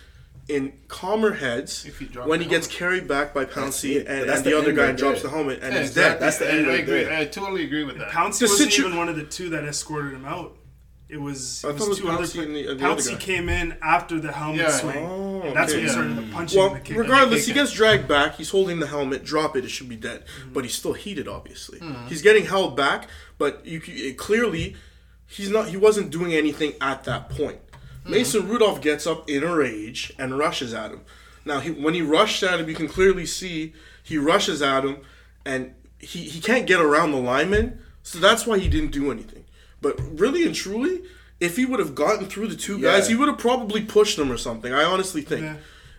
in 0.49 0.73
calmer 0.89 1.33
heads 1.33 1.85
he 1.85 1.91
when 2.19 2.41
he 2.41 2.47
gets 2.47 2.67
helmet. 2.67 2.79
carried 2.79 3.09
back 3.09 3.33
by 3.33 3.45
Pouncey 3.47 3.97
it. 3.97 4.07
and, 4.07 4.29
that's 4.29 4.39
and 4.39 4.47
the, 4.47 4.51
the 4.51 4.59
other 4.59 4.73
guy 4.73 4.87
right 4.89 4.97
drops 4.97 5.23
the 5.23 5.31
helmet 5.31 5.61
and 5.63 5.73
Yeah, 5.73 5.81
he's 5.81 5.89
exactly. 5.91 6.13
dead. 6.13 6.21
That's 6.21 6.39
the 6.39 6.47
I, 6.47 6.57
end 6.57 6.67
I 6.67 6.69
right 6.69 6.81
agree. 6.81 7.05
there. 7.05 7.13
I 7.19 7.25
totally 7.25 7.65
agree 7.65 7.85
with 7.85 7.97
that. 7.99 8.09
Pouncey 8.11 8.41
The 8.41 8.47
wasn't 8.47 8.73
situ- 8.73 8.87
even 8.87 8.99
one 8.99 9.09
of 9.09 9.17
the 9.17 9.25
two 9.25 9.51
that 9.51 9.65
escorted 9.65 10.13
him 10.13 10.25
out. 10.27 10.57
It 11.09 11.19
was, 11.21 11.63
it 11.65 11.69
thought 11.69 11.75
was 11.75 11.83
it 11.87 11.89
was 11.89 11.99
two 12.01 12.09
other. 12.09 12.25
Pouncey 12.25 12.43
and 12.43 12.57
the- 12.57 12.67
and 12.73 12.81
the 12.81 12.85
other 12.91 13.01
Pouncey 13.01 13.13
guy. 13.13 13.19
came 13.19 13.49
in 13.49 13.77
after 13.83 14.19
the 14.21 14.33
helmet 14.33 14.61
Yeah. 14.61 14.71
swing. 14.71 15.07
Oh, 15.07 15.43
and 15.43 15.57
that's 15.57 15.73
okay. 15.73 15.79
when 15.79 15.81
he 15.81 15.87
Yeah. 15.87 15.93
started 15.93 16.17
the 16.17 16.33
punching 16.35 16.59
Well, 16.59 16.71
the 16.71 16.81
kicking. 16.81 16.97
regardless, 16.97 17.47
he 17.47 17.53
gets 17.53 17.73
dragged 17.73 18.09
back. 18.09 18.37
He's 18.37 18.51
holding 18.51 18.81
the 18.81 18.87
helmet. 18.87 19.25
Drop 19.25 19.57
it. 19.57 19.65
It 19.65 19.69
should 19.71 19.89
be 19.89 19.97
dead. 19.97 20.25
Mm-hmm. 20.27 20.53
But 20.53 20.65
he's 20.65 20.75
still 20.75 20.93
heated, 20.95 21.29
obviously. 21.29 21.81
He's 22.09 22.21
getting 22.23 22.47
held 22.47 22.77
back, 22.77 23.09
but 23.39 23.65
you 23.65 23.81
it, 23.87 24.17
clearly 24.19 24.77
he's 25.27 25.51
not. 25.51 25.69
He 25.69 25.77
wasn't 25.77 26.11
doing 26.11 26.35
anything 26.35 26.73
at 26.81 27.05
that 27.05 27.29
point. 27.31 27.59
Mm-hmm. 28.05 28.13
Mason 28.13 28.49
Rudolph 28.49 28.81
gets 28.81 29.07
up 29.07 29.29
in 29.29 29.43
a 29.43 29.55
rage 29.55 30.13
and 30.19 30.39
rushes 30.39 30.75
at 30.75 30.91
him. 30.91 31.01
Now, 31.45 31.61
he, 31.61 31.71
when 31.71 31.95
he 31.95 32.03
rushed 32.03 32.43
at 32.43 32.61
him, 32.61 32.69
you 32.69 32.75
can 32.75 32.89
clearly 32.89 33.27
see 33.27 33.73
he 34.03 34.19
rushes 34.19 34.63
at 34.63 34.85
him, 34.85 34.99
and 35.45 35.75
he, 35.99 36.21
he 36.21 36.41
can't 36.41 36.67
get 36.67 36.81
around 36.81 37.13
the 37.13 37.19
lineman. 37.19 37.81
So 38.03 38.19
that's 38.19 38.47
why 38.47 38.59
he 38.59 38.69
didn't 38.69 38.93
do 38.93 39.11
anything. 39.11 39.45
But 39.81 39.99
really 40.01 40.45
and 40.45 40.55
truly, 40.55 41.03
if 41.41 41.57
he 41.57 41.65
would 41.65 41.81
have 41.81 41.95
gotten 41.95 42.27
through 42.27 42.49
the 42.49 42.57
two 42.57 42.81
guys, 42.81 43.09
he 43.09 43.15
would 43.15 43.29
have 43.29 43.39
probably 43.39 43.83
pushed 43.83 44.17
them 44.17 44.31
or 44.31 44.37
something. 44.37 44.73
I 44.73 44.85
honestly 44.85 45.23
think. 45.23 45.43
Yeah. 45.43 45.57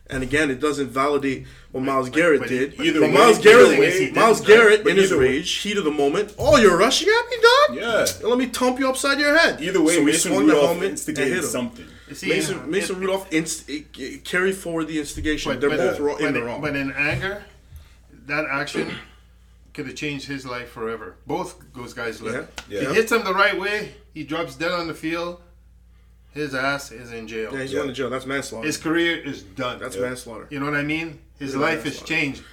And 0.07 0.21
again, 0.21 0.51
it 0.51 0.59
doesn't 0.59 0.89
validate 0.89 1.47
what 1.75 1.83
Myles 1.83 2.09
Garrett 2.09 2.39
but- 2.39 2.47
did. 2.49 2.77
but 2.77 2.85
either 2.85 2.99
but 3.01 3.07
way- 3.09 3.13
Myles 3.15 3.37
either 3.39 3.49
Garrett, 3.49 3.79
way, 3.79 4.11
Myles? 4.15 4.39
Garrett, 4.41 4.83
But 4.85 4.91
in 4.91 4.95
his 4.97 5.11
either 5.11 5.19
way- 5.19 5.27
rage, 5.27 5.51
heat 5.51 5.77
of 5.77 5.83
the 5.83 5.91
moment. 5.91 6.33
Oh, 6.39 6.55
you're 6.57 6.77
rushing 6.77 7.09
at 7.09 7.29
me, 7.29 7.35
dog. 7.41 7.77
Yeah. 8.21 8.27
Let 8.29 8.37
me 8.37 8.45
thump 8.45 8.79
you 8.79 8.87
upside 8.87 9.19
your 9.19 9.37
head. 9.37 9.61
Either 9.61 9.81
way, 9.81 9.95
So 9.95 9.99
he 9.99 10.05
Mason 10.05 10.31
swung 10.31 10.45
Rudolph 10.45 10.65
helmet 10.67 10.83
and 10.83 10.91
instigated 10.91 11.33
hit 11.33 11.43
him. 11.43 11.49
something. 11.49 11.85
See, 12.13 12.29
Mason, 12.29 12.59
uh, 12.59 12.65
Mason 12.67 12.95
it- 12.95 12.99
Rudolph 12.99 13.27
inst- 13.33 13.69
carried 14.23 14.55
forward 14.55 14.87
the 14.87 14.99
instigation. 14.99 15.51
But, 15.51 15.59
They're 15.59 15.69
but, 15.69 15.77
both 15.79 15.99
wrong, 15.99 16.21
in 16.21 16.33
the 16.33 16.43
wrong. 16.43 16.61
but 16.61 16.77
in 16.77 16.93
anger, 16.93 17.43
that 18.27 18.45
action 18.49 18.93
could 19.73 19.87
have 19.87 19.95
changed 19.95 20.27
his 20.27 20.45
life 20.45 20.69
forever. 20.69 21.15
Both 21.27 21.55
those 21.75 21.93
guys 21.93 22.21
live. 22.21 22.47
Yeah. 22.69 22.79
He 22.87 22.95
hits 22.95 23.11
him 23.11 23.25
the 23.25 23.33
right 23.33 23.59
way. 23.59 23.95
He 24.13 24.23
drops 24.23 24.55
dead 24.55 24.71
on 24.71 24.87
the 24.87 24.93
field. 24.93 25.41
His 26.33 26.55
ass 26.55 26.91
is 26.91 27.11
in 27.11 27.27
jail. 27.27 27.49
yeah, 27.53 27.61
he's 27.63 27.71
Yeah. 27.73 27.77
going 27.79 27.89
to 27.89 27.93
jail. 27.93 28.09
That's 28.09 28.25
manslaughter. 28.25 28.65
His 28.65 28.77
career 28.77 29.17
is 29.19 29.41
done. 29.43 29.79
That's 29.79 29.95
Yeah. 29.97 30.03
manslaughter. 30.03 30.47
You 30.49 30.59
know 30.61 30.65
what 30.65 30.75
I 30.75 30.83
mean? 30.83 31.19
His 31.39 31.53
Yeah, 31.53 31.59
life 31.61 31.83
that's 31.83 31.97
has 31.99 32.01
why. 32.01 32.07
changed. 32.07 32.43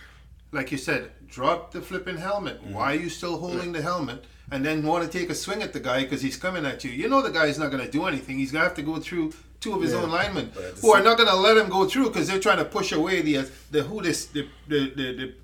Like 0.50 0.70
you 0.72 0.78
said, 0.78 1.10
drop 1.28 1.72
the 1.72 1.80
flipping 1.80 2.18
helmet. 2.18 2.62
Mm-hmm. 2.62 2.74
Why 2.74 2.92
are 2.92 3.00
you 3.00 3.08
still 3.08 3.38
holding 3.38 3.72
the 3.72 3.82
helmet? 3.82 4.24
And 4.50 4.64
then 4.64 4.82
want 4.82 5.10
to 5.10 5.18
take 5.18 5.30
a 5.30 5.34
swing 5.34 5.62
at 5.62 5.72
the 5.72 5.80
guy 5.80 6.02
because 6.02 6.20
he's 6.20 6.36
coming 6.36 6.66
at 6.66 6.84
you. 6.84 6.90
You 6.90 7.08
know 7.08 7.22
the 7.22 7.30
guy's 7.30 7.58
not 7.58 7.70
going 7.70 7.82
to 7.84 7.90
do 7.90 8.04
anything. 8.04 8.36
He's 8.36 8.52
going 8.52 8.62
to 8.62 8.68
have 8.68 8.76
to 8.76 8.82
go 8.82 8.96
through 8.98 9.32
two 9.60 9.72
of 9.74 9.80
his 9.80 9.92
Yeah. 9.92 10.00
own 10.00 10.10
linemen 10.10 10.50
But 10.54 10.64
at 10.64 10.78
who 10.80 10.92
are 10.92 11.02
not 11.02 11.16
going 11.16 11.28
to 11.30 11.36
let 11.36 11.56
him 11.56 11.70
go 11.70 11.88
through 11.88 12.08
because 12.08 12.28
they're 12.28 12.40
trying 12.40 12.58
to 12.58 12.64
push 12.66 12.92
away 12.92 13.22
the 13.22 13.38
uh, 13.38 13.44
the 13.70 13.84
who 13.84 14.02
this 14.02 14.26
the 14.26 14.46
the 14.68 14.90
the, 14.90 15.12
the, 15.14 15.34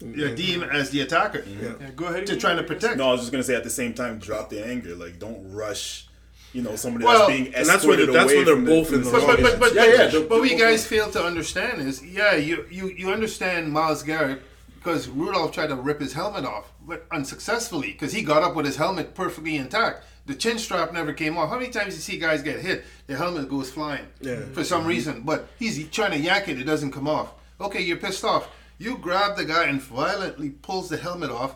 the 0.00 0.06
mm-hmm. 0.06 0.34
deem 0.34 0.62
as 0.64 0.90
the 0.90 1.00
attacker 1.00 1.38
mm-hmm. 1.38 1.64
Yeah. 1.64 1.72
yeah, 1.80 1.90
go 1.96 2.06
ahead. 2.06 2.26
to 2.26 2.36
trying 2.36 2.56
to 2.58 2.64
protect. 2.64 2.96
No, 2.98 3.08
I 3.08 3.12
was 3.12 3.20
just 3.20 3.32
gonna 3.32 3.44
say 3.44 3.54
at 3.54 3.64
the 3.64 3.70
same 3.70 3.94
time, 3.94 4.18
drop 4.18 4.50
the 4.50 4.62
anger. 4.66 4.94
Like, 4.94 5.18
don't 5.18 5.50
rush. 5.52 6.08
You 6.52 6.62
know, 6.62 6.74
somebody 6.76 7.04
Well, 7.04 7.28
that's 7.28 7.30
being 7.30 7.54
and 7.54 7.66
that's 7.66 7.84
where 7.84 7.94
escorted 8.00 8.08
they- 8.08 8.12
that's 8.12 8.24
away 8.24 8.36
when 8.38 8.44
they're 8.44 8.54
from 8.56 8.64
the- 8.64 8.70
both 8.70 8.86
from 8.88 8.94
in 8.96 9.04
the 9.04 9.10
the 9.10 9.18
But 9.18 9.26
but 9.26 9.42
but 9.42 9.60
but, 9.60 9.74
yeah, 9.74 9.84
yeah. 9.84 10.06
the- 10.08 10.20
but 10.28 10.40
we 10.40 10.48
the- 10.50 10.56
guys 10.56 10.84
fail 10.86 11.10
to 11.12 11.22
understand 11.24 11.80
is 11.80 12.04
yeah 12.04 12.34
you 12.34 12.66
you 12.70 12.88
you 12.88 13.10
understand 13.12 13.72
Myles 13.72 14.02
Garrett 14.02 14.42
because 14.76 15.08
Rudolph 15.08 15.52
tried 15.52 15.68
to 15.68 15.76
rip 15.76 16.00
his 16.00 16.12
helmet 16.14 16.44
off 16.44 16.72
but 16.84 17.06
unsuccessfully 17.12 17.92
because 17.92 18.12
he 18.12 18.22
got 18.22 18.42
up 18.42 18.56
with 18.56 18.66
his 18.66 18.76
helmet 18.76 19.14
perfectly 19.14 19.56
intact. 19.56 20.04
The 20.26 20.34
chin 20.34 20.58
strap 20.58 20.92
never 20.92 21.12
came 21.12 21.38
off. 21.38 21.50
How 21.50 21.56
many 21.58 21.70
times 21.70 21.94
you 21.94 22.00
see 22.00 22.18
guys 22.18 22.42
get 22.42 22.58
hit? 22.60 22.84
The 23.06 23.16
helmet 23.16 23.48
goes 23.48 23.70
flying 23.70 24.06
Yeah. 24.20 24.40
for 24.52 24.64
some 24.64 24.86
reason, 24.86 25.22
but 25.24 25.48
he's 25.58 25.88
trying 25.88 26.12
to 26.12 26.18
yank 26.18 26.48
it. 26.48 26.58
It 26.60 26.64
doesn't 26.64 26.90
come 26.92 27.08
off. 27.08 27.28
Okay, 27.60 27.80
you're 27.82 27.96
pissed 27.96 28.24
off. 28.24 28.48
You 28.78 28.96
grab 28.96 29.36
the 29.36 29.44
guy 29.44 29.64
and 29.64 29.80
violently 29.80 30.50
pulls 30.50 30.88
the 30.88 30.96
helmet 30.96 31.30
off. 31.30 31.54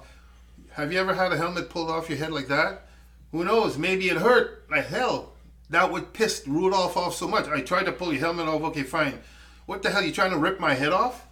Have 0.72 0.92
you 0.92 0.98
ever 0.98 1.14
had 1.14 1.32
a 1.32 1.36
helmet 1.36 1.70
pulled 1.70 1.88
off 1.90 2.08
your 2.08 2.18
head 2.18 2.32
like 2.32 2.48
that? 2.48 2.86
Who 3.34 3.42
knows? 3.44 3.76
Maybe 3.76 4.08
it 4.10 4.16
hurt 4.16 4.64
like 4.70 4.86
hell. 4.86 5.32
That 5.70 5.90
would 5.90 6.12
piss 6.12 6.44
Rudolph 6.46 6.96
off 6.96 7.16
so 7.16 7.26
much. 7.26 7.48
I 7.48 7.62
tried 7.62 7.86
to 7.86 7.92
pull 7.92 8.12
your 8.12 8.20
helmet 8.20 8.46
off. 8.46 8.62
Okay, 8.62 8.84
fine. 8.84 9.18
What 9.66 9.82
the 9.82 9.90
hell? 9.90 10.04
You 10.04 10.12
trying 10.12 10.30
to 10.30 10.38
rip 10.38 10.60
my 10.60 10.74
head 10.74 10.92
off? 10.92 11.26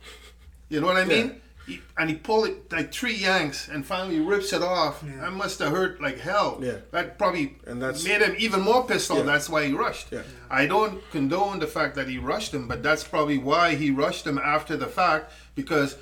You 0.69 0.81
know 0.81 0.89
what 0.89 0.97
I 0.97 1.05
mean? 1.05 1.41
He, 1.65 1.81
and 1.97 2.11
he 2.11 2.17
pulled 2.17 2.49
it 2.49 2.73
like 2.73 2.93
three 2.93 3.15
yanks 3.15 3.69
and 3.69 3.87
finally 3.87 4.19
rips 4.19 4.53
it 4.53 4.63
off. 4.63 5.05
Yeah. 5.07 5.21
That 5.21 5.33
must 5.33 5.61
have 5.61 5.71
hurt 5.71 6.01
like 6.01 6.19
hell. 6.19 6.59
Yeah. 6.61 6.79
That 6.91 7.19
probably 7.19 7.55
And 7.69 7.81
that's- 7.81 8.03
made 8.05 8.21
him 8.21 8.35
even 8.37 8.63
more 8.63 8.85
pissed 8.85 9.09
off. 9.13 9.19
Yeah. 9.19 9.23
That's 9.23 9.49
why 9.49 9.67
he 9.67 9.73
rushed. 9.73 10.11
Yeah. 10.11 10.23
I 10.51 10.67
don't 10.67 11.09
condone 11.13 11.61
the 11.61 11.69
fact 11.69 11.95
that 11.95 12.09
he 12.09 12.19
rushed 12.19 12.53
him, 12.53 12.66
but 12.66 12.83
that's 12.83 13.05
probably 13.05 13.39
why 13.39 13.77
he 13.77 13.93
rushed 13.93 14.27
him 14.27 14.39
after 14.39 14.77
the 14.77 14.89
fact 14.89 15.31
because. 15.55 15.97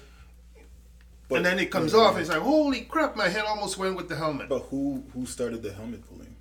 But- 1.30 1.36
and 1.36 1.46
then 1.46 1.58
it 1.58 1.70
comes 1.70 1.94
off. 1.94 2.12
and 2.12 2.20
It's 2.20 2.28
like, 2.30 2.40
holy 2.40 2.82
crap! 2.82 3.16
My 3.16 3.28
head 3.28 3.44
almost 3.46 3.78
went 3.78 3.96
with 3.96 4.08
the 4.08 4.16
helmet. 4.16 4.48
But 4.48 4.64
who 4.70 5.04
who 5.14 5.24
started 5.26 5.62
the 5.62 5.72
helmet 5.72 6.06
pulling? 6.08 6.36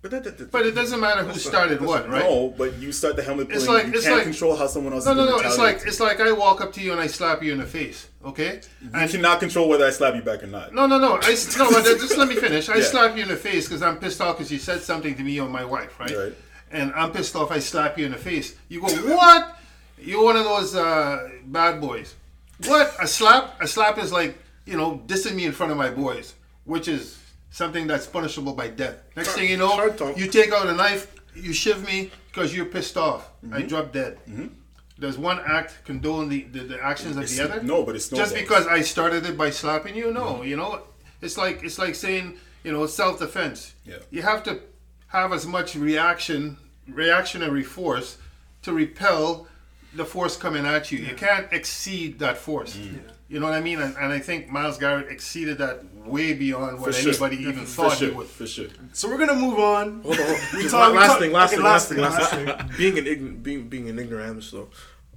But, 0.00 0.12
that, 0.12 0.22
that, 0.24 0.38
that, 0.38 0.52
But 0.52 0.64
it 0.64 0.76
doesn't 0.76 1.00
matter 1.00 1.24
who 1.24 1.36
started 1.40 1.80
what, 1.80 2.08
right? 2.08 2.22
No, 2.22 2.54
but 2.56 2.78
you 2.78 2.92
start 2.92 3.16
the 3.16 3.22
helmet 3.24 3.48
It's 3.50 3.66
pulling. 3.66 3.82
like- 3.84 3.92
you 3.92 3.98
it's 3.98 4.04
can't 4.04 4.16
like- 4.18 4.24
control 4.24 4.54
how 4.54 4.68
someone 4.68 4.92
else. 4.92 5.04
No, 5.06 5.10
is 5.10 5.16
no, 5.16 5.24
no. 5.24 5.38
It's 5.40 5.58
like 5.58 5.80
it's 5.86 5.98
like 5.98 6.20
I 6.20 6.30
walk 6.30 6.60
up 6.60 6.72
to 6.74 6.80
you 6.80 6.92
and 6.92 7.00
I 7.00 7.08
slap 7.08 7.42
you 7.42 7.50
in 7.52 7.58
the 7.58 7.66
face. 7.66 8.06
Okay. 8.24 8.60
you 8.82 8.90
cannot 9.08 9.40
control 9.40 9.68
whether 9.68 9.84
I 9.84 9.90
slap 9.90 10.14
you 10.14 10.22
back 10.22 10.44
or 10.44 10.46
not. 10.46 10.72
No, 10.72 10.86
no, 10.86 10.98
no. 10.98 11.14
I 11.20 11.30
no. 11.30 11.34
Just 11.34 12.16
let 12.16 12.28
me 12.28 12.36
finish. 12.36 12.68
I 12.68 12.76
Yeah. 12.82 12.84
slap 12.84 13.16
you 13.16 13.22
in 13.22 13.28
the 13.28 13.36
face 13.36 13.66
because 13.66 13.82
I'm 13.82 13.98
pissed 13.98 14.20
off 14.20 14.36
because 14.36 14.52
you 14.52 14.58
said 14.58 14.82
something 14.82 15.14
to 15.16 15.22
me 15.24 15.40
or 15.40 15.48
my 15.48 15.64
wife, 15.64 15.98
right? 15.98 16.16
Right. 16.16 16.34
And 16.70 16.92
I'm 16.94 17.10
pissed 17.10 17.34
off. 17.34 17.50
I 17.50 17.58
slap 17.58 17.98
you 17.98 18.06
in 18.06 18.12
the 18.12 18.18
face. 18.18 18.54
You 18.68 18.80
go, 18.82 18.88
what? 19.16 19.56
You're 19.98 20.22
one 20.22 20.36
of 20.36 20.44
those 20.44 20.76
uh, 20.76 21.28
bad 21.46 21.80
boys. 21.80 22.14
What? 22.66 22.94
A 23.00 23.06
slap? 23.06 23.60
A 23.60 23.68
slap 23.68 23.98
is 23.98 24.12
like 24.12 24.36
you 24.66 24.76
know 24.76 25.02
dissing 25.06 25.34
me 25.34 25.44
in 25.44 25.52
front 25.52 25.72
of 25.72 25.78
my 25.78 25.90
boys, 25.90 26.34
which 26.64 26.88
is 26.88 27.18
something 27.50 27.86
that's 27.86 28.06
punishable 28.06 28.54
by 28.54 28.68
death. 28.68 29.02
Next 29.16 29.30
thing 29.34 29.48
you 29.48 29.56
know, 29.56 30.14
you 30.16 30.26
take 30.28 30.52
out 30.52 30.66
a 30.66 30.74
knife, 30.74 31.14
you 31.34 31.52
shiv 31.52 31.84
me 31.86 32.10
because 32.30 32.54
you're 32.54 32.66
pissed 32.66 32.96
off. 32.96 33.30
I 33.42 33.46
Mm-hmm. 33.46 33.66
drop 33.68 33.92
dead. 33.92 34.18
Does 35.00 35.16
one 35.16 35.38
act 35.46 35.84
condone 35.84 36.28
the, 36.28 36.42
the, 36.50 36.60
the 36.64 36.84
actions 36.84 37.16
of 37.16 37.22
It's- 37.22 37.36
the 37.38 37.44
other? 37.44 37.62
no, 37.62 37.84
but 37.84 37.94
it's 37.94 38.10
not. 38.10 38.18
just 38.18 38.34
because 38.34 38.66
I 38.66 38.80
started 38.80 39.24
it 39.26 39.38
by 39.38 39.50
slapping 39.50 39.94
you. 39.94 40.12
No, 40.12 40.42
you 40.42 40.56
know, 40.56 40.82
it's 41.22 41.38
like 41.38 41.62
it's 41.62 41.78
like 41.78 41.94
saying 41.94 42.36
you 42.64 42.72
know 42.72 42.86
self 42.86 43.20
defense. 43.20 43.74
Yeah. 43.86 43.98
You 44.10 44.22
have 44.22 44.42
to 44.44 44.60
have 45.06 45.32
as 45.32 45.46
much 45.46 45.76
reaction, 45.76 46.56
reactionary 46.88 47.62
force 47.62 48.18
to 48.62 48.72
repel 48.72 49.46
the 49.94 50.04
force 50.04 50.36
coming 50.36 50.66
at 50.66 50.90
you. 50.92 50.98
You 50.98 51.14
can't 51.14 51.52
exceed 51.52 52.18
that 52.20 52.36
force. 52.38 52.76
Mm. 52.76 53.00
You 53.28 53.40
know 53.40 53.46
what 53.46 53.54
I 53.54 53.60
mean? 53.60 53.80
And, 53.80 53.94
and 53.96 54.10
I 54.12 54.18
think 54.20 54.48
Myles 54.48 54.78
Garrett 54.78 55.08
exceeded 55.10 55.58
that 55.58 55.84
way 56.06 56.32
beyond 56.32 56.80
what 56.80 56.94
For 56.94 57.00
sure. 57.00 57.10
anybody 57.10 57.36
even 57.42 57.66
For 57.66 57.88
thought 57.90 57.98
sure, 57.98 58.08
he 58.08 58.14
would. 58.14 58.26
for 58.26 58.46
sure. 58.46 58.68
So 58.94 59.08
we're 59.08 59.18
gonna 59.18 59.34
move 59.34 59.58
on. 59.58 60.00
Hold 60.02 60.18
on. 60.18 60.26
We 60.54 60.62
Just 60.62 60.70
talk- 60.70 60.88
la- 60.88 60.90
we 60.92 60.96
last 60.98 61.08
talk- 61.08 61.18
thing, 61.20 61.32
last 61.32 61.50
thing, 61.52 61.62
last 61.62 61.90
last 61.92 62.32
thing, 62.32 62.36
thing, 62.38 62.46
last 62.46 62.58
last 62.58 62.68
thing. 62.68 62.76
Being 62.78 62.98
an 62.98 63.04
ign- 63.04 63.42
being 63.42 63.68
being 63.68 63.88
an 63.90 63.98
ignoramus 63.98 64.50
though, 64.50 64.68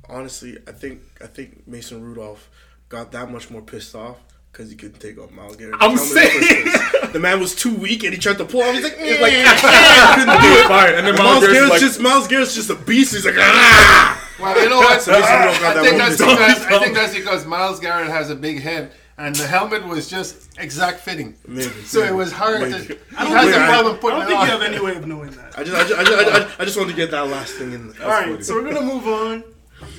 honestly, 0.10 0.58
I 0.68 0.72
think 0.74 1.02
I 1.24 1.28
think 1.28 1.66
Mason 1.68 2.02
Rudolph 2.04 2.50
got 2.90 3.12
that 3.14 3.32
much 3.32 3.50
more 3.50 3.62
pissed 3.62 3.96
off 3.96 4.18
Because 4.52 4.70
he 4.70 4.76
couldn't 4.76 5.00
take 5.00 5.18
on 5.18 5.34
Myles 5.34 5.56
Garrett. 5.56 5.76
I'm 5.80 5.96
Helmet 5.96 6.02
in 6.02 6.14
the 6.14 6.20
first 6.20 6.92
saying. 6.92 7.14
the 7.14 7.20
man 7.20 7.40
was 7.40 7.56
too 7.56 7.74
weak, 7.74 8.04
and 8.04 8.14
he 8.14 8.20
tried 8.20 8.38
to 8.40 8.44
pull 8.46 8.62
off. 8.62 8.76
He's 8.76 8.84
like, 8.84 8.98
he's 8.98 9.22
like, 9.22 9.32
I 9.38 10.16
couldn't 10.16 10.42
do 10.42 10.50
it. 10.60 10.68
Fine. 10.68 10.94
And 10.96 11.08
then 11.08 11.16
Myles 11.16 11.20
Myles 11.20 11.40
Garrett's 11.40 11.54
Garrett's 11.54 11.72
like, 11.72 11.80
just 11.80 12.00
Myles 12.02 12.28
Garrett's 12.28 12.56
just 12.56 12.70
a 12.70 12.76
beast. 12.76 13.14
He's 13.14 13.26
like, 13.26 13.36
ah. 13.40 14.21
Well, 14.42 14.64
you 14.64 14.70
know 14.70 14.78
what? 14.80 15.02
So 15.02 15.12
basically, 15.14 15.38
we 15.38 15.44
don't 15.46 15.62
got 15.62 15.78
I 15.78 15.84
think 15.84 15.98
that's 15.98 16.18
because 16.18 16.66
I 16.66 16.80
think 16.80 16.96
that's 16.96 17.14
because 17.16 17.46
Myles 17.46 17.80
Garrett 17.80 18.08
has 18.10 18.30
a 18.30 18.36
big 18.36 18.60
head, 18.62 18.92
and 19.18 19.36
the 19.36 19.46
helmet 19.48 19.86
was 19.88 20.10
just 20.10 20.50
exact 20.60 21.00
fitting. 21.02 21.36
Maybe. 21.48 21.70
So 21.84 22.04
it 22.04 22.14
was 22.14 22.32
hard. 22.32 22.62
Maybe. 22.62 22.86
To, 22.88 22.94
he 22.94 23.00
I 23.18 23.24
don't 23.24 23.34
has 23.34 23.46
think- 23.52 23.56
a 23.64 23.68
problem 23.68 23.96
I 23.96 23.98
putting 24.00 24.20
don't 24.20 24.26
it 24.26 24.28
think 24.30 24.40
on. 24.40 24.46
you 24.48 24.52
have 24.52 24.62
any 24.62 24.80
way 24.80 24.96
of 24.96 25.08
knowing 25.08 25.32
that. 25.32 25.58
I 25.60 25.64
just, 25.64 25.76
I 25.76 25.84
just, 25.88 26.00
I 26.00 26.04
just, 26.04 26.18
I 26.36 26.40
just, 26.40 26.60
I 26.62 26.66
just 26.66 26.78
wanted 26.78 26.92
to 26.92 26.96
get 26.98 27.12
that 27.12 27.28
last 27.28 27.54
thing 27.56 27.74
in. 27.74 27.94
All 28.02 28.10
right, 28.10 28.26
funny. 28.32 28.44
so 28.44 28.56
we're 28.56 28.64
gonna 28.72 28.82
move 28.86 29.08
on. 29.08 29.44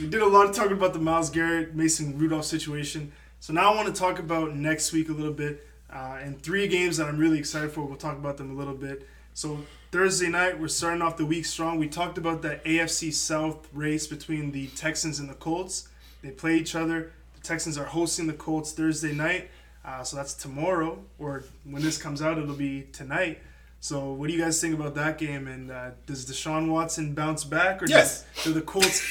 We 0.01 0.07
did 0.09 0.23
a 0.23 0.27
lot 0.27 0.47
of 0.49 0.55
talking 0.55 0.73
about 0.73 0.93
the 0.93 0.99
Myles 1.01 1.31
Garrett, 1.31 1.75
Mason 1.75 2.17
Rudolph 2.19 2.45
situation. 2.45 3.13
So 3.41 3.53
now 3.53 3.73
I 3.73 3.77
want 3.77 3.93
to 3.93 3.99
talk 3.99 4.21
about 4.21 4.55
next 4.55 4.93
week 4.93 5.09
a 5.09 5.13
little 5.13 5.33
bit, 5.33 5.67
uh, 5.93 6.19
and 6.23 6.41
three 6.41 6.69
games 6.69 6.97
that 6.99 7.09
I'm 7.09 7.19
really 7.19 7.39
excited 7.39 7.73
for. 7.73 7.85
We'll 7.85 7.97
talk 7.97 8.17
about 8.17 8.37
them 8.37 8.51
a 8.51 8.55
little 8.55 8.75
bit. 8.75 9.09
So 9.35 9.59
Thursday 9.93 10.29
night, 10.29 10.59
we're 10.59 10.69
starting 10.69 11.03
off 11.03 11.19
the 11.19 11.27
week 11.27 11.45
strong. 11.45 11.79
We 11.79 11.87
talked 11.87 12.17
about 12.17 12.41
that 12.43 12.65
AFC 12.65 13.13
South 13.13 13.69
race 13.75 14.07
between 14.07 14.51
the 14.51 14.69
Texans 14.69 15.19
and 15.19 15.29
the 15.29 15.35
Colts. 15.35 15.89
They 16.23 16.31
play 16.31 16.57
each 16.57 16.75
other. 16.75 17.13
The 17.35 17.41
Texans 17.43 17.77
are 17.77 17.85
hosting 17.85 18.27
the 18.27 18.33
Colts 18.33 18.73
Thursday 18.73 19.13
night, 19.13 19.51
uh, 19.85 20.03
so 20.03 20.17
that's 20.17 20.33
tomorrow. 20.33 20.99
Or 21.19 21.45
when 21.65 21.83
this 21.83 21.99
comes 21.99 22.23
out, 22.23 22.39
it'll 22.39 22.55
be 22.55 22.87
tonight. 22.93 23.41
So, 23.81 24.13
what 24.13 24.29
do 24.29 24.33
you 24.33 24.41
guys 24.41 24.59
think 24.61 24.75
about 24.75 24.95
that 24.95 25.19
game? 25.19 25.47
And 25.47 25.71
uh, 25.71 25.91
does 26.07 26.25
Deshaun 26.25 26.71
Watson 26.71 27.13
bounce 27.15 27.45
back, 27.45 27.83
or 27.83 27.87
Yes. 27.87 28.25
does, 28.37 28.45
do 28.45 28.53
the 28.55 28.63
Colts 28.63 29.03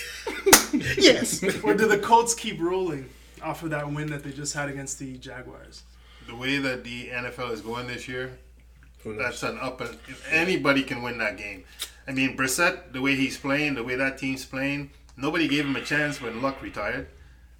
Yes. 0.97 1.43
or 1.63 1.75
do 1.75 1.87
the 1.87 1.99
Colts 1.99 2.33
keep 2.33 2.59
rolling 2.59 3.07
off 3.43 3.61
of 3.61 3.69
that 3.69 3.91
win 3.91 4.09
that 4.09 4.23
they 4.23 4.31
just 4.31 4.53
had 4.55 4.67
against 4.69 4.97
the 4.97 5.17
Jaguars? 5.17 5.83
The 6.27 6.35
way 6.35 6.57
that 6.57 6.83
the 6.83 7.09
NFL 7.09 7.51
is 7.51 7.61
going 7.61 7.85
this 7.87 8.07
year, 8.07 8.27
Who 8.27 8.29
knows? 8.29 8.39
That's 9.05 9.43
an 9.43 9.57
up 9.59 9.81
and 9.81 9.97
anybody 10.29 10.83
can 10.83 11.01
win 11.01 11.17
that 11.19 11.37
game. 11.37 11.63
I 12.07 12.11
mean, 12.11 12.35
Brissett, 12.35 12.93
the 12.93 13.01
way 13.01 13.15
he's 13.15 13.37
playing, 13.37 13.75
the 13.75 13.83
way 13.83 13.95
that 13.95 14.17
team's 14.17 14.45
playing, 14.45 14.91
nobody 15.17 15.47
gave 15.47 15.65
him 15.65 15.75
a 15.75 15.81
chance 15.81 16.21
when 16.21 16.41
Luck 16.41 16.61
retired, 16.61 17.07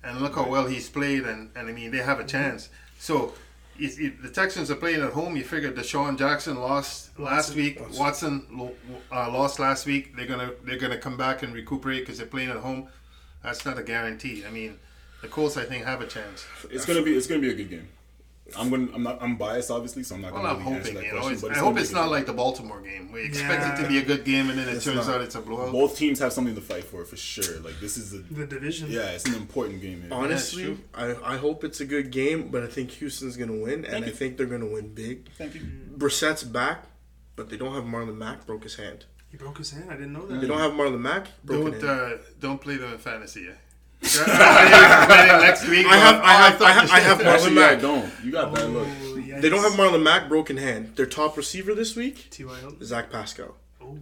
and 0.03 0.19
look 0.19 0.35
how 0.35 0.49
well 0.49 0.67
he's 0.67 0.89
played, 0.89 1.23
and, 1.23 1.51
and 1.55 1.67
I 1.69 1.71
mean 1.71 1.91
they 1.91 1.99
have 1.99 2.19
a 2.19 2.25
chance. 2.25 2.69
So. 2.99 3.33
If, 3.79 3.99
if 3.99 4.21
the 4.21 4.29
Texans 4.29 4.69
are 4.69 4.75
playing 4.75 5.01
at 5.01 5.13
home. 5.13 5.35
You 5.35 5.43
figure 5.43 5.71
Deshaun 5.71 6.15
Jackson 6.15 6.59
lost 6.59 7.17
last 7.17 7.55
week. 7.55 7.81
Watson 7.97 8.45
lo- 8.51 8.75
uh, 9.11 9.31
lost 9.31 9.57
last 9.59 9.87
week. 9.87 10.15
They're 10.15 10.27
gonna 10.27 10.51
they're 10.65 10.77
gonna 10.77 10.99
come 10.99 11.17
back 11.17 11.41
and 11.41 11.51
recuperate 11.51 12.01
because 12.01 12.19
they're 12.19 12.27
playing 12.27 12.49
at 12.49 12.57
home. 12.57 12.89
That's 13.43 13.65
not 13.65 13.79
a 13.79 13.83
guarantee. 13.83 14.43
I 14.45 14.51
mean, 14.51 14.77
the 15.21 15.29
Colts 15.29 15.57
I 15.57 15.63
think 15.63 15.85
have 15.85 16.01
a 16.01 16.05
chance. 16.05 16.45
it's 16.69 16.85
gonna 16.85 17.01
be 17.01 17.15
it's 17.15 17.25
gonna 17.25 17.41
be 17.41 17.49
a 17.49 17.55
good 17.55 17.69
game. 17.71 17.87
I'm 18.57 18.69
gonna 18.69 18.87
I'm 18.93 19.03
not 19.03 19.21
I'm 19.21 19.35
biased 19.37 19.71
obviously, 19.71 20.03
so 20.03 20.15
I'm 20.15 20.21
not 20.21 20.33
Well, 20.33 20.43
gonna 20.43 20.59
I'm 20.59 20.65
really 20.65 20.77
answer 20.77 20.93
that 20.93 21.03
You 21.03 21.11
know, 21.11 21.17
question. 21.19 21.33
it's, 21.33 21.41
but 21.41 21.51
I 21.51 21.59
hope 21.59 21.77
it's 21.77 21.91
not 21.91 22.03
good 22.05 22.11
like 22.11 22.25
the 22.25 22.33
Baltimore 22.33 22.81
game. 22.81 23.11
We 23.11 23.23
expect 23.23 23.79
it 23.79 23.81
to 23.83 23.87
be 23.87 23.97
a 23.97 24.03
good 24.05 24.23
game, 24.25 24.49
and 24.49 24.57
then 24.59 24.67
it 24.67 24.75
It's 24.75 24.85
turns 24.85 25.07
not. 25.07 25.15
out 25.15 25.21
it's 25.21 25.35
a 25.35 25.41
blowout. 25.41 25.71
Both 25.71 25.97
teams 25.97 26.19
have 26.19 26.33
something 26.33 26.55
to 26.55 26.61
fight 26.61 26.83
for 26.83 27.03
for 27.05 27.17
sure. 27.17 27.59
Like 27.59 27.79
this 27.79 27.97
is 27.97 28.13
a 28.13 28.19
The 28.19 28.45
division. 28.45 28.89
yeah, 28.91 29.09
it's 29.11 29.25
an 29.25 29.35
important 29.35 29.81
game. 29.81 30.01
man. 30.01 30.11
Honestly, 30.11 30.63
true. 30.65 30.77
I, 30.93 31.15
I 31.33 31.37
hope 31.37 31.63
it's 31.63 31.79
a 31.81 31.85
good 31.85 32.11
game, 32.11 32.49
but 32.49 32.63
I 32.63 32.67
think 32.67 32.91
Houston's 32.91 33.37
gonna 33.37 33.53
win, 33.57 33.85
and 33.85 34.03
Thank 34.03 34.05
I 34.07 34.09
think 34.11 34.37
they're 34.37 34.45
gonna 34.47 34.65
win 34.67 34.93
big. 34.93 35.29
Thank 35.37 35.55
you. 35.55 35.61
Brissett's 35.97 36.43
back, 36.43 36.85
but 37.35 37.49
they 37.49 37.57
don't 37.57 37.73
have 37.75 37.83
Marlon 37.83 38.17
Mack 38.17 38.45
broke 38.45 38.63
his 38.63 38.75
hand. 38.75 39.05
He 39.29 39.37
broke 39.37 39.59
his 39.59 39.71
hand. 39.71 39.89
I 39.89 39.93
didn't 39.93 40.11
know 40.13 40.25
that. 40.27 40.41
They 40.41 40.47
don't 40.47 40.59
have 40.59 40.73
Marlon 40.73 40.99
Mack 40.99 41.27
broken 41.45 41.71
Don't 41.79 41.83
hand. 41.83 42.13
uh, 42.19 42.23
don't 42.39 42.59
play 42.59 42.75
them 42.77 42.91
in 42.91 42.97
fantasy. 42.99 43.43
Yeah. 43.47 43.53
Next 44.01 45.67
week. 45.67 45.85
I 45.85 45.95
have- 45.97 46.21
I 46.23 46.33
have- 46.33 46.61
I 46.61 46.71
have- 46.71 46.91
I 46.91 46.99
have 46.99 47.17
Marlon 47.19 47.25
Actually, 47.25 47.55
yeah, 47.55 47.61
I 47.67 47.71
Mack. 47.71 47.81
don't. 47.81 48.11
You 48.23 48.31
got 48.31 48.53
bad 48.53 48.69
luck. 48.69 48.87
Oh, 49.03 49.15
They 49.41 49.49
don't 49.49 49.61
have. 49.61 49.73
Marlon 49.73 50.01
Mack 50.03 50.27
broken 50.29 50.57
hand. 50.57 50.93
Their 50.95 51.05
top 51.05 51.37
receiver 51.37 51.73
this 51.73 51.95
week, 51.95 52.27
T.Y. 52.29 52.53
Hilton. 52.59 52.83
Zach 52.85 53.11
Pascal. 53.11 53.55
Oh. 53.81 53.97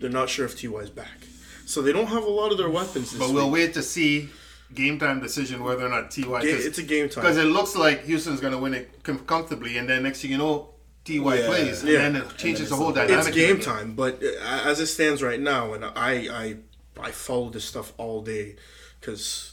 They're 0.00 0.10
not 0.10 0.28
sure 0.28 0.44
if 0.44 0.60
Ty's 0.60 0.90
back, 0.90 1.26
so 1.66 1.80
they 1.82 1.92
don't 1.92 2.06
have 2.08 2.24
a 2.24 2.30
lot 2.30 2.52
of 2.52 2.58
their 2.58 2.68
weapons 2.68 3.10
this 3.12 3.18
But 3.18 3.30
we'll 3.30 3.46
week. 3.50 3.54
wait 3.68 3.74
to 3.74 3.82
see 3.82 4.28
game 4.74 4.98
time 4.98 5.20
decision 5.20 5.62
whether 5.64 5.86
or 5.86 5.88
not 5.88 6.10
Ty. 6.10 6.22
Ga- 6.22 6.40
it's 6.42 6.78
a 6.78 6.82
game 6.82 7.08
time 7.08 7.22
because 7.24 7.38
it 7.38 7.44
looks 7.44 7.74
like 7.76 8.04
Houston's 8.04 8.40
going 8.40 8.52
to 8.52 8.58
win 8.58 8.74
it 8.74 8.90
com- 9.02 9.20
comfortably, 9.20 9.78
and 9.78 9.88
then 9.88 10.02
next 10.02 10.20
thing 10.20 10.30
you 10.32 10.38
know, 10.38 10.70
Ty 11.04 11.14
Yeah. 11.14 11.46
plays, 11.46 11.80
and 11.82 11.88
Yeah. 11.90 11.98
then 12.00 12.16
it 12.16 12.36
changes 12.36 12.68
then 12.68 12.78
the 12.78 12.84
whole 12.84 12.92
dynamic. 12.92 13.18
It's 13.18 13.28
of 13.28 13.34
the 13.34 13.40
game 13.40 13.56
game. 13.56 13.64
time, 13.64 13.94
but 13.94 14.22
uh, 14.22 14.60
as 14.68 14.80
it 14.80 14.86
stands 14.86 15.22
right 15.22 15.40
now, 15.40 15.72
and 15.74 15.84
I 15.84 16.28
I 16.30 16.56
I 17.00 17.10
follow 17.12 17.50
this 17.50 17.64
stuff 17.64 17.92
all 17.96 18.20
day 18.22 18.56
because 19.04 19.52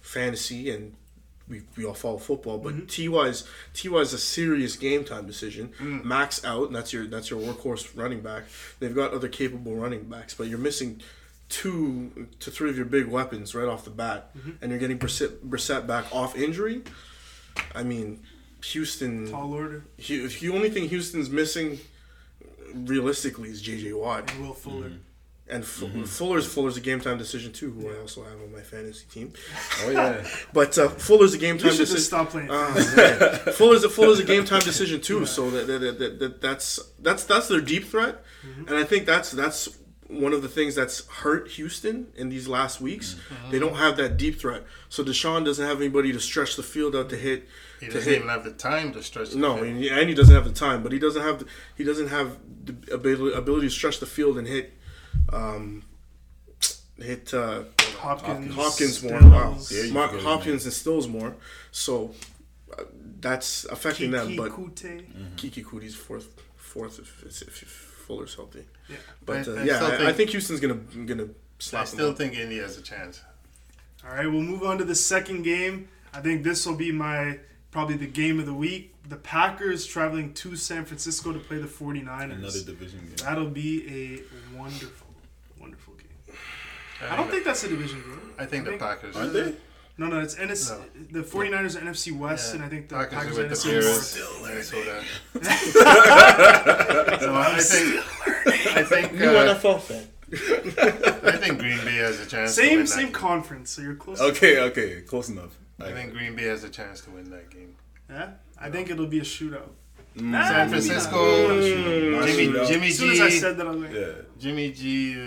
fantasy 0.00 0.70
and 0.70 0.94
we, 1.48 1.62
we 1.76 1.84
all 1.84 1.94
follow 1.94 2.18
football. 2.18 2.58
But 2.58 2.74
mm-hmm. 2.74 2.86
Ty's 2.86 3.44
Ty's 3.74 4.12
a 4.12 4.18
serious 4.18 4.76
game 4.76 5.04
time 5.04 5.26
decision. 5.26 5.72
Mm. 5.80 6.04
Max 6.04 6.44
out, 6.44 6.66
and 6.66 6.76
that's 6.76 6.92
your 6.92 7.06
that's 7.06 7.30
your 7.30 7.40
workhorse 7.40 7.96
running 7.96 8.20
back. 8.20 8.44
They've 8.78 8.94
got 8.94 9.12
other 9.12 9.28
capable 9.28 9.74
running 9.74 10.04
backs, 10.04 10.34
but 10.34 10.46
you're 10.46 10.58
missing 10.58 11.00
two 11.48 12.28
to 12.38 12.50
three 12.50 12.70
of 12.70 12.76
your 12.76 12.86
big 12.86 13.06
weapons 13.06 13.54
right 13.54 13.66
off 13.68 13.84
the 13.84 13.90
bat, 13.90 14.36
mm-hmm. 14.36 14.52
and 14.62 14.70
you're 14.70 14.78
getting 14.78 14.98
Brissett, 14.98 15.38
Brissett 15.44 15.86
back 15.86 16.04
off 16.14 16.36
injury. 16.36 16.82
I 17.74 17.82
mean, 17.82 18.20
Houston. 18.66 19.30
Tall 19.30 19.52
order. 19.52 19.84
Hu- 20.06 20.28
The 20.28 20.50
only 20.50 20.70
thing 20.70 20.88
Houston's 20.88 21.28
missing, 21.28 21.80
realistically, 22.72 23.50
is 23.50 23.60
J.J. 23.60 23.92
Watt. 23.94 24.30
And 24.30 24.46
Will 24.46 24.54
Fuller. 24.54 24.90
Mm-hmm. 24.90 24.98
And 25.50 25.64
Fu- 25.64 25.86
mm-hmm. 25.86 26.04
Fuller's 26.04 26.46
Fuller's 26.46 26.76
a 26.76 26.80
game 26.80 27.00
time 27.00 27.18
decision 27.18 27.52
too, 27.52 27.70
who 27.72 27.90
I 27.92 27.98
also 27.98 28.22
have 28.22 28.40
on 28.40 28.52
my 28.52 28.60
fantasy 28.60 29.06
team. 29.10 29.32
Oh 29.84 29.90
yeah. 29.90 30.24
But 30.52 30.78
uh, 30.78 30.88
Fuller's 30.90 31.34
a 31.34 31.38
game 31.38 31.56
You 31.56 31.62
time 31.62 31.70
should 31.72 31.78
just 31.86 31.92
decision. 31.92 32.06
stop 32.06 32.30
playing. 32.30 32.48
Oh. 32.50 32.72
Fuller's 33.54 33.84
a 33.84 33.88
Fuller's 33.88 34.20
a 34.20 34.24
game 34.24 34.44
time 34.44 34.60
decision 34.60 35.00
too. 35.00 35.26
So 35.26 35.50
that, 35.50 35.66
that, 35.66 35.98
that, 35.98 36.18
that 36.20 36.40
that's 36.40 36.78
that's 37.00 37.24
that's 37.24 37.48
their 37.48 37.60
deep 37.60 37.84
threat, 37.84 38.22
mm-hmm. 38.46 38.68
and 38.68 38.76
I 38.76 38.84
think 38.84 39.06
that's 39.06 39.32
that's 39.32 39.68
one 40.06 40.32
of 40.32 40.42
the 40.42 40.48
things 40.48 40.74
that's 40.74 41.06
hurt 41.06 41.48
Houston 41.52 42.08
in 42.16 42.28
these 42.30 42.48
last 42.48 42.80
weeks. 42.80 43.14
Mm-hmm. 43.14 43.50
They 43.52 43.58
don't 43.60 43.76
have 43.76 43.96
that 43.98 44.16
deep 44.16 44.40
threat. 44.40 44.64
So 44.88 45.04
Deshaun 45.04 45.44
doesn't 45.44 45.64
have 45.64 45.78
anybody 45.80 46.12
to 46.12 46.18
stretch 46.20 46.56
the 46.56 46.64
field 46.64 46.96
out 46.96 47.10
to 47.10 47.16
hit. 47.16 47.48
He 47.78 47.86
doesn't 47.86 48.02
hit. 48.02 48.16
even 48.16 48.28
have 48.28 48.44
the 48.44 48.50
time 48.52 48.92
to 48.94 49.02
stretch. 49.02 49.30
The 49.30 49.38
No, 49.38 49.54
field. 49.56 49.68
and 49.68 49.84
and 49.84 50.08
he 50.08 50.14
doesn't 50.14 50.34
have 50.34 50.44
the 50.44 50.52
time, 50.52 50.82
but 50.82 50.92
he 50.92 50.98
doesn't 50.98 51.22
have 51.22 51.38
the, 51.40 51.46
he 51.76 51.84
doesn't 51.84 52.08
have 52.08 52.38
the 52.64 52.94
ability, 52.94 53.36
ability 53.36 53.66
to 53.68 53.72
stretch 53.72 54.00
the 54.00 54.06
field 54.06 54.36
and 54.36 54.46
hit 54.48 54.76
um, 55.32 55.84
hit 56.98 57.32
uh, 57.34 57.62
Hopkins. 57.98 58.54
Hopkins 58.54 59.02
more. 59.02 59.18
Stills, 59.20 59.32
Wow. 59.32 59.92
Mark 59.92 60.10
forget 60.10 60.14
his 60.14 60.24
Hopkins 60.24 60.64
and 60.64 60.72
Stills 60.74 61.08
more. 61.08 61.36
So 61.70 62.14
uh, 62.76 62.82
that's 63.20 63.64
affecting 63.66 64.10
them. 64.10 64.36
But 64.36 64.52
Kute. 64.52 65.04
Keke 65.36 65.64
Coutee's 65.64 65.94
fourth, 65.94 66.28
fourth 66.56 66.98
if, 66.98 67.22
if, 67.42 67.62
if 67.62 67.68
Fuller's 67.68 68.34
healthy. 68.34 68.64
Yeah. 68.88 68.96
But 69.24 69.48
uh, 69.48 69.52
I 69.52 69.62
yeah, 69.64 69.76
still 69.76 69.86
I, 69.86 69.94
I 69.94 69.96
think- 69.98 70.16
think 70.16 70.30
Houston's 70.30 70.60
gonna 70.60 70.74
gonna 71.06 71.24
I 71.24 71.28
slap 71.58 71.86
them. 71.86 71.94
still 71.94 72.10
up. 72.10 72.18
think 72.18 72.34
Indy 72.34 72.58
has 72.58 72.76
a 72.78 72.82
chance. 72.82 73.22
All 74.04 74.14
right, 74.14 74.26
we'll 74.26 74.40
move 74.42 74.62
on 74.62 74.78
to 74.78 74.84
the 74.84 74.94
second 74.94 75.42
game. 75.42 75.88
I 76.14 76.20
think 76.20 76.42
this 76.42 76.66
will 76.66 76.74
be 76.76 76.90
my 76.90 77.38
probably 77.70 77.96
the 77.96 78.06
game 78.06 78.38
of 78.40 78.46
the 78.46 78.54
week. 78.54 78.94
The 79.08 79.16
Packers 79.16 79.86
traveling 79.86 80.32
to 80.34 80.56
San 80.56 80.84
Francisco 80.84 81.32
to 81.32 81.38
play 81.38 81.58
the 81.58 81.66
49ers. 81.66 82.32
Another 82.34 82.60
division 82.62 83.00
game. 83.00 83.14
That'll 83.24 83.46
be 83.50 83.86
a 83.88 84.56
wonderful, 84.58 85.08
wonderful 85.58 85.94
game. 85.94 86.36
I 87.10 87.16
don't 87.16 87.30
think 87.30 87.44
that's 87.44 87.64
a 87.64 87.68
division 87.68 88.00
game. 88.02 88.32
I 88.38 88.44
think 88.46 88.64
the 88.66 88.76
Packers. 88.76 89.16
Aren't 89.16 89.32
they? 89.32 89.54
No, 89.98 90.06
no, 90.06 90.20
it's 90.20 90.34
NFC. 90.36 90.78
The 91.10 91.20
49ers 91.22 91.76
are 91.76 91.80
NFC 91.84 92.16
West, 92.16 92.50
Yeah. 92.54 92.56
and 92.56 92.64
I 92.64 92.68
think 92.70 92.88
the 92.88 92.94
Packers, 92.96 93.18
Packers, 93.18 93.38
are 93.38 93.40
are 93.40 93.48
with 93.48 93.62
the 93.62 93.68
NFC 93.68 93.70
Bears, 93.70 94.18
North. 94.18 94.48
Minnesota. 94.48 95.04
so 97.20 97.34
I 97.34 97.58
think, 97.60 98.76
I 98.76 98.82
think, 98.84 99.12
New 99.14 99.28
uh, 99.30 99.54
NFL 99.54 99.80
fan. 99.80 100.06
I 100.32 101.32
think 101.36 101.58
Green 101.58 101.78
Bay 101.84 101.96
has 101.96 102.20
a 102.20 102.26
chance. 102.26 102.54
to 102.54 102.62
Same, 102.62 102.78
that 102.80 102.88
same 102.88 103.04
game. 103.06 103.12
conference, 103.12 103.70
so 103.70 103.82
you're 103.82 103.94
close. 103.96 104.20
Okay, 104.20 104.60
okay, 104.60 105.00
close 105.02 105.28
enough. 105.28 105.58
I 105.80 105.92
think 105.92 106.12
Green 106.12 106.34
Bay 106.36 106.44
has 106.44 106.64
a 106.64 106.68
chance 106.68 107.00
to 107.02 107.10
win 107.10 107.30
that 107.30 107.50
game. 107.50 107.74
Yeah, 108.08 108.30
I 108.58 108.70
think 108.70 108.90
it'll 108.90 109.06
be 109.06 109.20
a 109.20 109.22
shootout. 109.22 109.70
Mm, 110.16 110.22
Nah, 110.22 110.48
San 110.48 110.68
Francisco, 110.68 111.16
not. 111.16 111.54
Not 111.56 111.62
Jimmy, 112.28 112.46
shootout. 112.48 112.66
Jimmy 112.68 112.88
As 112.88 112.98
soon 112.98 113.10
as 113.12 113.20
I 113.20 113.30
G, 113.30 113.38
said 113.38 113.56
that, 113.58 113.66
I 113.66 113.70
was 113.70 113.80
like, 113.80 113.92
Yeah. 113.94 114.12
Jimmy 114.38 114.72
G. 114.72 115.14
Uh, 115.14 115.18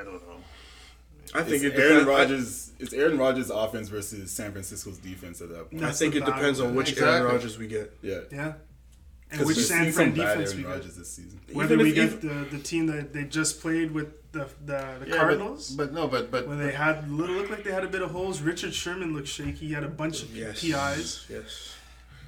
I 0.00 0.04
don't 0.04 0.26
know. 0.26 0.36
I 1.34 1.42
think 1.42 1.62
It's 1.64 1.74
it 1.76 1.78
Aaron 1.80 2.06
Rodgers. 2.06 2.72
It's 2.78 2.94
Aaron 2.94 3.18
Rodgers' 3.18 3.50
offense 3.50 3.88
versus 3.90 4.30
San 4.30 4.52
Francisco's 4.52 4.96
defense 4.98 5.42
at 5.42 5.50
that 5.50 5.70
point. 5.70 5.84
I 5.84 5.92
think 5.92 6.14
it 6.16 6.24
depends 6.24 6.60
on 6.60 6.74
which 6.74 6.96
Aaron 6.98 7.24
Rodgers 7.24 7.58
we 7.58 7.66
get. 7.66 7.94
Yeah. 8.02 8.20
yeah. 8.32 8.54
And 9.30 9.46
which 9.46 9.58
San 9.58 9.92
Fran 9.92 10.12
defense 10.14 10.52
Aaron 10.52 10.56
we 10.56 10.62
get. 10.80 10.82
This 10.96 11.08
season. 11.10 11.38
Whether 11.52 11.74
Even 11.74 11.84
we 11.84 11.90
if- 11.90 11.94
get 11.94 12.24
even- 12.24 12.44
the, 12.50 12.56
the 12.56 12.62
team 12.62 12.86
that 12.86 13.12
they 13.12 13.24
just 13.24 13.60
played 13.60 13.92
with 13.92 14.08
the 14.32 14.48
the, 14.64 14.96
the 15.00 15.06
Yeah, 15.08 15.16
Cardinals, 15.16 15.70
but, 15.70 15.86
but 15.86 15.94
no, 15.94 16.06
but 16.08 16.30
but 16.30 16.46
when 16.46 16.58
they 16.58 16.72
had 16.72 17.10
little 17.10 17.36
looked 17.36 17.50
like 17.50 17.64
they 17.64 17.72
had 17.72 17.84
a 17.84 17.88
bit 17.88 18.02
of 18.02 18.10
holes. 18.10 18.40
Richard 18.40 18.74
Sherman 18.74 19.14
looked 19.14 19.28
shaky. 19.28 19.66
He 19.68 19.72
had 19.72 19.84
a 19.84 19.88
bunch 19.88 20.22
of 20.22 20.34
Yes. 20.36 20.60
PIs. 20.60 21.26
Yes. 21.28 21.74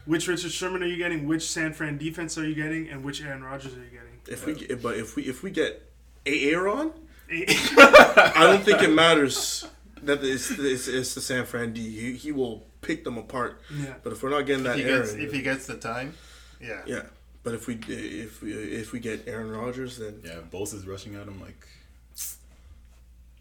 Which 0.04 0.26
Richard 0.26 0.50
Sherman 0.50 0.82
are 0.82 0.86
you 0.86 0.96
getting? 0.96 1.28
Which 1.28 1.48
San 1.48 1.72
Fran 1.72 1.96
defense 1.98 2.36
are 2.36 2.46
you 2.46 2.54
getting? 2.56 2.88
And 2.88 3.04
which 3.04 3.22
Aaron 3.22 3.42
Rodgers 3.44 3.72
are 3.74 3.84
you 3.84 3.90
getting? 3.90 4.20
If 4.26 4.46
we 4.46 4.54
get, 4.54 4.82
but 4.82 4.96
if 4.96 5.14
we 5.16 5.22
if 5.24 5.42
we 5.42 5.50
get 5.50 5.80
Aaron, 6.26 6.92
I 7.30 8.34
don't 8.46 8.62
think 8.64 8.82
it 8.82 8.90
matters 8.90 9.66
that 10.02 10.22
it's, 10.24 10.50
it's, 10.50 10.88
it's 10.88 11.14
the 11.14 11.20
San 11.20 11.44
Fran 11.46 11.72
D. 11.72 11.80
He, 11.80 12.12
he 12.16 12.32
will 12.32 12.64
pick 12.80 13.04
them 13.04 13.16
apart. 13.18 13.60
Yeah. 13.72 13.94
But 14.02 14.12
if 14.12 14.22
we're 14.22 14.30
not 14.30 14.46
getting 14.46 14.64
that 14.64 14.78
If 14.78 14.84
he 14.84 14.90
Aaron, 14.90 15.02
gets 15.02 15.14
if 15.14 15.32
he 15.32 15.42
gets 15.42 15.66
the 15.66 15.76
time, 15.76 16.14
yeah. 16.60 16.82
yeah. 16.86 17.02
But 17.44 17.54
if 17.54 17.66
we 17.66 17.78
if 17.88 18.42
we 18.42 18.52
if 18.52 18.92
we 18.92 19.00
get 19.00 19.26
Aaron 19.28 19.50
Rodgers, 19.50 19.98
then 19.98 20.20
Yeah, 20.24 20.38
Bosa 20.52 20.74
is 20.74 20.86
rushing 20.86 21.14
at 21.14 21.26
him 21.26 21.40
like 21.40 21.66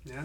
Yeah. 0.05 0.23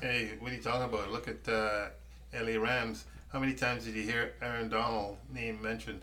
Hey, 0.00 0.30
what 0.40 0.50
are 0.50 0.54
you 0.54 0.62
talking 0.62 0.82
about? 0.82 1.12
Look 1.12 1.28
at 1.28 1.48
uh, 1.48 1.86
LA 2.34 2.60
Rams. 2.60 3.04
How 3.32 3.38
many 3.38 3.54
times 3.54 3.84
did 3.84 3.94
you 3.94 4.02
hear 4.02 4.32
Aaron 4.42 4.68
Donald 4.68 5.16
name 5.32 5.60
mentioned 5.62 6.00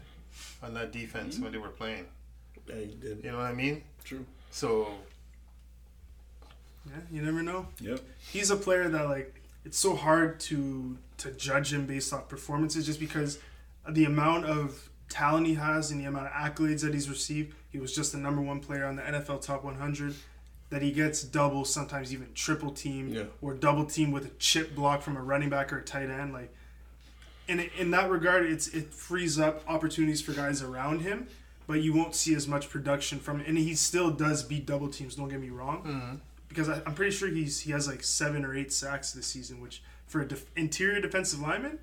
on 0.63 0.73
that 0.73 0.91
defense 0.91 1.39
when 1.39 1.51
they 1.51 1.57
were 1.57 1.69
playing? 1.69 2.05
yeah, 2.67 2.75
he 2.75 2.95
did. 2.95 3.23
You 3.23 3.31
know 3.31 3.37
what 3.37 3.47
I 3.47 3.53
mean? 3.53 3.83
true. 4.03 4.25
So 4.49 4.87
Yeah. 6.85 7.01
You 7.11 7.21
never 7.21 7.41
know. 7.43 7.67
Yep. 7.79 7.99
He's 8.31 8.49
a 8.49 8.55
player 8.55 8.89
that 8.89 9.07
like 9.07 9.41
it's 9.65 9.77
so 9.77 9.95
hard 9.95 10.39
to 10.41 10.97
to 11.17 11.31
judge 11.31 11.71
him 11.73 11.85
based 11.85 12.13
off 12.13 12.27
performances 12.27 12.85
just 12.85 12.99
because 12.99 13.39
the 13.87 14.05
amount 14.05 14.45
of 14.45 14.89
talent 15.09 15.45
he 15.45 15.53
has 15.55 15.91
and 15.91 16.01
the 16.01 16.05
amount 16.05 16.27
of 16.27 16.31
accolades 16.31 16.81
that 16.81 16.93
he's 16.93 17.09
received. 17.09 17.55
He 17.69 17.79
was 17.79 17.93
just 17.93 18.11
the 18.11 18.17
number 18.17 18.41
one 18.41 18.59
player 18.59 18.85
on 18.85 18.95
the 18.95 19.01
NFL 19.03 19.41
top 19.41 19.63
100. 19.63 20.15
That 20.71 20.81
he 20.81 20.91
gets 20.91 21.21
double, 21.21 21.63
sometimes 21.65 22.11
even 22.13 22.29
triple 22.33 22.71
team, 22.71 23.09
Yeah. 23.09 23.23
or 23.41 23.53
double 23.53 23.85
team 23.85 24.11
with 24.11 24.25
a 24.25 24.29
chip 24.39 24.73
block 24.73 25.01
from 25.03 25.15
a 25.17 25.21
running 25.21 25.49
back 25.49 25.71
or 25.71 25.77
a 25.77 25.83
tight 25.83 26.09
end. 26.09 26.31
Like, 26.33 26.51
in 27.47 27.59
in 27.77 27.91
that 27.91 28.09
regard, 28.09 28.45
it's 28.45 28.67
it 28.69 28.93
frees 28.93 29.37
up 29.37 29.63
opportunities 29.67 30.21
for 30.21 30.31
guys 30.33 30.61
around 30.63 31.01
him, 31.01 31.27
but 31.67 31.81
you 31.83 31.93
won't 31.93 32.15
see 32.15 32.33
as 32.35 32.47
much 32.47 32.69
production 32.69 33.19
from. 33.19 33.41
And 33.41 33.57
he 33.57 33.75
still 33.75 34.11
does 34.11 34.43
beat 34.43 34.65
double 34.65 34.87
teams. 34.89 35.15
Don't 35.15 35.27
get 35.29 35.41
me 35.41 35.49
wrong, 35.49 35.83
mm-hmm. 35.83 36.15
because 36.47 36.69
I, 36.69 36.81
I'm 36.85 36.95
pretty 36.95 37.11
sure 37.11 37.27
he's 37.27 37.59
he 37.59 37.71
has 37.73 37.85
like 37.87 38.01
seven 38.03 38.45
or 38.45 38.55
eight 38.55 38.71
sacks 38.71 39.11
this 39.11 39.27
season, 39.27 39.59
which 39.59 39.83
for 40.07 40.21
a 40.21 40.27
def- 40.27 40.49
interior 40.55 41.01
defensive 41.01 41.39
lineman 41.41 41.79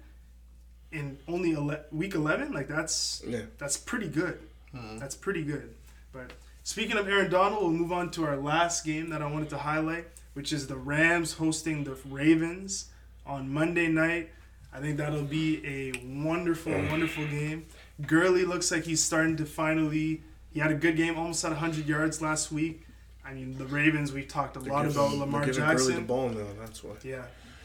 in 0.93 1.19
only 1.29 1.55
ele- 1.55 1.85
week 1.93 2.15
11, 2.15 2.53
like 2.53 2.69
that's 2.69 3.23
Yeah. 3.27 3.43
that's 3.59 3.77
pretty 3.77 4.09
good. 4.09 4.39
Mm-hmm. 4.75 4.99
That's 4.99 5.15
pretty 5.15 5.43
good. 5.45 5.75
But 6.13 6.33
speaking 6.69 6.99
of 6.99 7.09
Aaron 7.09 7.31
Donald, 7.31 7.63
we'll 7.63 7.73
move 7.73 7.93
on 7.93 8.11
to 8.11 8.27
our 8.27 8.37
last 8.37 8.85
game 8.85 9.09
that 9.09 9.23
I 9.23 9.27
wanted 9.27 9.49
to 9.51 9.59
highlight, 9.59 10.07
which 10.35 10.53
is 10.53 10.67
the 10.67 10.77
Rams 10.77 11.33
hosting 11.33 11.83
the 11.85 11.97
Ravens 12.11 12.91
on 13.25 13.51
Monday 13.51 13.89
night. 13.89 14.29
I 14.71 14.79
think 14.79 14.99
that'll 14.99 15.23
be 15.23 15.67
a 15.67 15.93
wonderful, 16.23 16.73
wonderful 16.73 17.27
game. 17.27 17.65
Gurley 18.07 18.45
looks 18.45 18.71
like 18.71 18.85
he's 18.85 19.03
starting 19.03 19.35
to 19.39 19.47
finally. 19.47 20.23
He 20.53 20.61
had 20.61 20.71
a 20.71 20.75
good 20.75 20.99
game, 20.99 21.17
almost 21.17 21.43
at 21.43 21.53
100 21.53 21.87
yards 21.87 22.21
last 22.21 22.53
week. 22.53 22.83
I 23.25 23.33
mean, 23.33 23.57
the 23.57 23.67
Ravens. 23.67 24.13
We've 24.13 24.29
talked 24.29 24.57
a 24.57 24.61
lot 24.61 24.85
about 24.85 25.05
giving- 25.07 25.21
Lamar 25.21 25.47
they're 25.47 25.55
giving 25.55 25.75
Gurley 25.75 25.95
the 25.95 26.01
ball 26.03 26.29
now. 26.29 26.47
That's 26.61 26.85
why. 26.85 26.97
Yeah. 27.03 27.23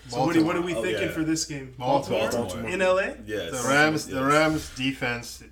So 0.08 0.26
what, 0.26 0.38
are- 0.38 0.44
what 0.46 0.56
are 0.56 0.62
we 0.62 0.74
Baltimore. 0.74 0.80
Oh, 0.80 0.82
thinking 0.84 1.08
yeah. 1.10 1.14
for 1.14 1.24
this 1.26 1.44
game? 1.44 1.76
Baltimore. 1.78 2.30
Baltimore. 2.30 2.70
in 2.70 2.80
LA. 2.80 3.16
Yes. 3.26 3.52
the 3.52 3.68
Rams, 3.68 4.08
the. 4.08 4.24
Rams 4.24 4.74
defense. 4.76 5.44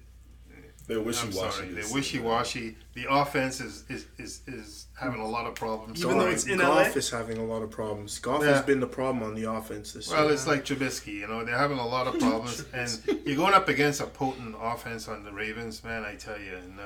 They're 0.87 0.99
wishy 0.99 1.29
washy. 1.29 1.65
they're 1.69 1.93
wishy 1.93 2.19
washy. 2.19 2.75
The 2.95 3.05
offense 3.09 3.61
is, 3.61 3.85
is 3.89 4.07
is 4.17 4.41
is 4.47 4.87
having 4.99 5.21
a 5.21 5.27
lot 5.27 5.45
of 5.45 5.55
problems. 5.55 6.03
Even 6.03 6.17
though 6.17 6.27
it's 6.27 6.45
in 6.45 6.57
Goff 6.57 6.87
LA? 6.87 6.91
is 6.93 7.09
having 7.09 7.37
a 7.37 7.45
lot 7.45 7.61
of 7.61 7.71
problems. 7.71 8.19
Goff 8.19 8.41
Yeah. 8.43 8.53
has 8.55 8.61
been 8.63 8.79
the 8.79 8.87
problem 8.87 9.23
on 9.23 9.35
the 9.35 9.49
offense 9.49 9.93
this 9.93 10.09
Well, 10.09 10.17
year. 10.17 10.25
Well, 10.25 10.33
it's 10.33 10.47
like 10.47 10.65
Trubisky, 10.65 11.13
you 11.13 11.27
know, 11.27 11.45
they're 11.45 11.57
having 11.57 11.77
a 11.79 11.87
lot 11.87 12.07
of 12.07 12.19
problems, 12.19 12.65
and 12.73 12.89
you're 13.25 13.37
going 13.37 13.53
up 13.53 13.69
against 13.69 14.01
a 14.01 14.05
potent 14.07 14.55
offense 14.61 15.07
on 15.07 15.23
the 15.23 15.31
Ravens, 15.31 15.83
man. 15.83 16.03
I 16.03 16.15
tell 16.15 16.39
you, 16.39 16.55
and 16.57 16.79
uh, 16.79 16.83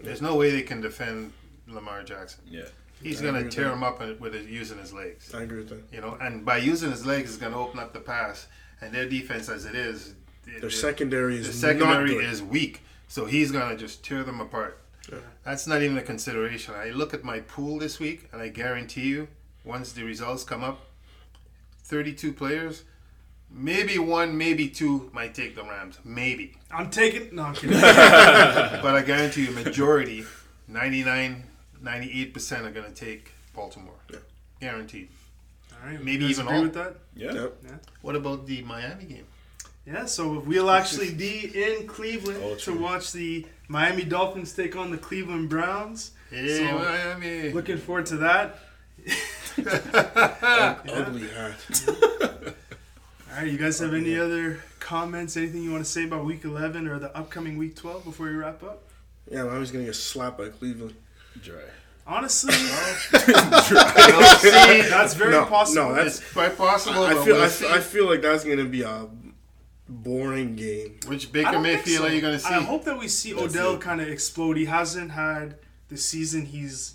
there's 0.00 0.22
no 0.22 0.36
way 0.36 0.50
they 0.52 0.62
can 0.62 0.80
defend 0.80 1.32
Lamar 1.68 2.02
Jackson. 2.04 2.44
Yeah. 2.48 2.62
He's 3.02 3.20
I 3.20 3.24
going 3.30 3.44
to 3.44 3.50
tear 3.50 3.64
that. 3.66 3.72
him 3.74 3.82
up 3.82 4.00
with 4.00 4.18
with 4.20 4.32
his, 4.32 4.46
using 4.46 4.78
his 4.78 4.92
legs, 4.94 5.34
I 5.34 5.42
agree 5.42 5.58
with 5.58 5.68
that. 5.68 5.82
you 5.92 6.00
know, 6.00 6.16
and 6.20 6.44
by 6.46 6.56
using 6.58 6.90
his 6.90 7.04
legs, 7.04 7.30
is 7.32 7.36
going 7.36 7.52
to 7.52 7.58
open 7.58 7.78
up 7.80 7.92
the 7.92 8.00
pass. 8.00 8.46
And 8.80 8.94
their 8.94 9.08
defense, 9.08 9.48
as 9.48 9.64
it 9.66 9.74
is, 9.74 10.14
Their 10.46 10.66
it- 10.66 10.70
secondary 10.72 11.38
the 11.38 11.48
is 11.50 11.60
secondary 11.60 12.12
not 12.14 12.20
good. 12.20 12.24
is 12.30 12.42
weak, 12.42 12.82
so 13.08 13.24
he's 13.26 13.50
going 13.52 13.68
to 13.70 13.76
just 13.76 14.04
tear 14.04 14.22
them 14.24 14.40
apart. 14.40 14.78
Yeah. 15.10 15.18
That's 15.44 15.66
not 15.66 15.82
even 15.82 15.96
a 15.98 16.02
consideration. 16.02 16.74
I 16.74 16.90
look 16.90 17.14
at 17.14 17.22
my 17.22 17.40
pool 17.40 17.78
this 17.78 17.98
week, 18.00 18.28
and 18.32 18.42
I 18.42 18.48
guarantee 18.48 19.08
you, 19.08 19.28
once 19.64 19.92
the 19.92 20.02
results 20.02 20.42
come 20.44 20.64
up, 20.64 20.80
32 21.84 22.32
players, 22.32 22.82
maybe 23.50 23.98
one, 23.98 24.36
maybe 24.36 24.68
two 24.68 25.08
might 25.12 25.34
take 25.34 25.54
the 25.54 25.62
Rams. 25.62 25.98
Maybe. 26.04 26.56
I'm 26.70 26.90
taking. 26.90 27.34
No, 27.34 27.44
I'm 27.44 27.54
kidding. 27.54 27.76
But 27.80 28.94
I 28.96 29.02
guarantee 29.02 29.44
you, 29.46 29.52
majority, 29.52 30.24
99, 30.68 31.44
98% 31.82 32.64
are 32.64 32.70
going 32.70 32.92
to 32.92 32.94
take 32.94 33.30
Baltimore. 33.54 33.94
Yeah. 34.12 34.18
Guaranteed. 34.60 35.08
All 35.72 35.88
right, 35.90 36.02
Maybe 36.02 36.24
you 36.24 36.30
guys 36.30 36.38
even 36.40 36.46
agree 36.46 36.56
all. 36.56 36.62
with 36.64 36.74
that. 36.74 36.96
Yeah. 37.14 37.32
Yep. 37.32 37.86
What 38.02 38.16
about 38.16 38.46
the 38.46 38.62
Miami 38.62 39.04
game? 39.04 39.26
Yeah, 39.86 40.06
so 40.06 40.40
we'll 40.40 40.70
actually 40.70 41.14
be 41.26 41.50
in 41.54 41.86
Cleveland 41.86 42.40
Oh, 42.42 42.54
to 42.56 42.72
watch 42.78 43.12
the 43.12 43.46
Miami 43.68 44.04
Dolphins 44.04 44.52
take 44.52 44.74
on 44.76 44.90
the 44.90 44.98
Cleveland 44.98 45.48
Browns. 45.48 46.10
Yeah, 46.32 46.56
So, 46.56 46.78
Miami. 46.78 47.52
Looking 47.52 47.78
forward 47.78 48.06
to 48.06 48.16
that. 48.16 48.58
Ugly 49.58 51.28
hat. 51.28 51.56
All 53.30 53.42
right, 53.42 53.50
you 53.50 53.58
guys 53.58 53.78
have 53.78 53.94
any 53.94 54.18
other 54.18 54.60
comments, 54.80 55.36
anything 55.36 55.62
you 55.62 55.70
want 55.72 55.84
to 55.84 55.90
say 55.90 56.04
about 56.04 56.24
Week 56.24 56.44
11 56.44 56.88
or 56.88 56.98
the 56.98 57.16
upcoming 57.16 57.56
Week 57.56 57.76
12 57.76 58.04
before 58.04 58.26
we 58.26 58.32
wrap 58.34 58.62
up? 58.62 58.82
Yeah, 59.30 59.44
I 59.44 59.58
was 59.58 59.70
gonna 59.70 59.84
get 59.84 59.94
slapped 59.96 60.38
by 60.38 60.48
Cleveland. 60.48 60.94
Dry. 61.42 61.60
Honestly, 62.06 62.54
Well, 63.12 64.36
see, 64.38 64.82
that's 64.88 65.14
very 65.14 65.32
No, 65.32 65.44
possible. 65.44 65.88
no, 65.88 65.94
that's- 65.94 66.20
it's 66.20 66.32
quite 66.32 66.56
possible. 66.56 67.02
I 67.02 67.14
but 67.14 67.24
feel 67.24 67.36
I, 67.42 67.48
see. 67.48 67.68
I 67.68 67.80
feel 67.80 68.06
like 68.06 68.22
that's 68.22 68.44
gonna 68.44 68.64
be 68.64 68.82
a 68.82 69.06
boring 69.88 70.56
game. 70.56 70.98
Which 71.06 71.32
Baker 71.32 71.52
don't 71.52 71.62
think 71.62 71.76
Mayfield 71.78 72.02
so. 72.02 72.06
are 72.08 72.12
you 72.14 72.20
going 72.20 72.34
to 72.34 72.38
see? 72.38 72.54
I 72.54 72.60
hope 72.62 72.84
that 72.84 72.98
we 72.98 73.08
see 73.08 73.32
That's 73.32 73.54
Odell 73.54 73.78
kind 73.78 74.00
of 74.00 74.08
explode. 74.08 74.56
He 74.56 74.64
hasn't 74.66 75.12
had 75.12 75.56
the 75.88 75.96
season 75.96 76.46
he's 76.46 76.94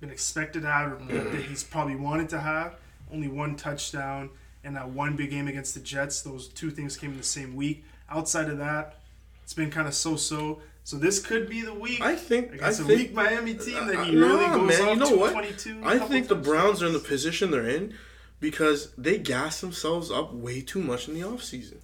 been 0.00 0.10
expected 0.10 0.62
to 0.62 0.68
have, 0.68 0.92
or 0.92 0.96
Mm-hmm. 0.96 1.36
that 1.36 1.42
he's 1.44 1.62
probably 1.62 1.96
wanted 1.96 2.28
to 2.30 2.40
have. 2.40 2.76
Only 3.12 3.28
one 3.28 3.56
touchdown 3.56 4.30
and 4.64 4.74
that 4.76 4.88
one 4.88 5.16
big 5.16 5.30
game 5.30 5.48
against 5.48 5.74
the 5.74 5.80
Jets. 5.80 6.22
Those 6.22 6.48
two 6.48 6.70
things 6.70 6.96
came 6.96 7.10
in 7.12 7.18
the 7.18 7.22
same 7.22 7.54
week. 7.54 7.84
Outside 8.10 8.48
of 8.48 8.58
that, 8.58 9.00
it's 9.44 9.52
been 9.54 9.70
kind 9.70 9.86
of 9.86 9.94
so-so. 9.94 10.60
So 10.84 10.96
this 10.96 11.24
could 11.24 11.48
be 11.48 11.60
the 11.62 11.74
week 11.74 12.00
I 12.00 12.16
think 12.16 12.52
I 12.52 12.54
against 12.54 12.80
a 12.80 12.84
think 12.84 12.98
weak 12.98 13.14
Miami 13.14 13.54
team 13.54 13.86
that 13.86 14.04
he 14.06 14.16
Uh, 14.16 14.20
really 14.26 14.46
nah, 14.46 14.56
goes 14.56 14.68
man, 14.78 14.88
off 14.88 14.94
you 14.94 14.96
know 14.96 15.16
what? 15.16 15.30
222. 15.32 15.80
a 15.82 15.86
I 15.86 15.98
think 16.08 16.26
the 16.28 16.34
times. 16.34 16.46
Browns 16.46 16.82
are 16.82 16.86
in 16.86 16.92
the 16.92 16.98
position 16.98 17.50
they're 17.52 17.68
in 17.68 17.94
because 18.40 18.92
they 18.98 19.18
gas 19.18 19.60
themselves 19.60 20.10
up 20.10 20.32
way 20.34 20.60
too 20.60 20.80
much 20.80 21.06
in 21.06 21.14
the 21.14 21.20
offseason. 21.20 21.76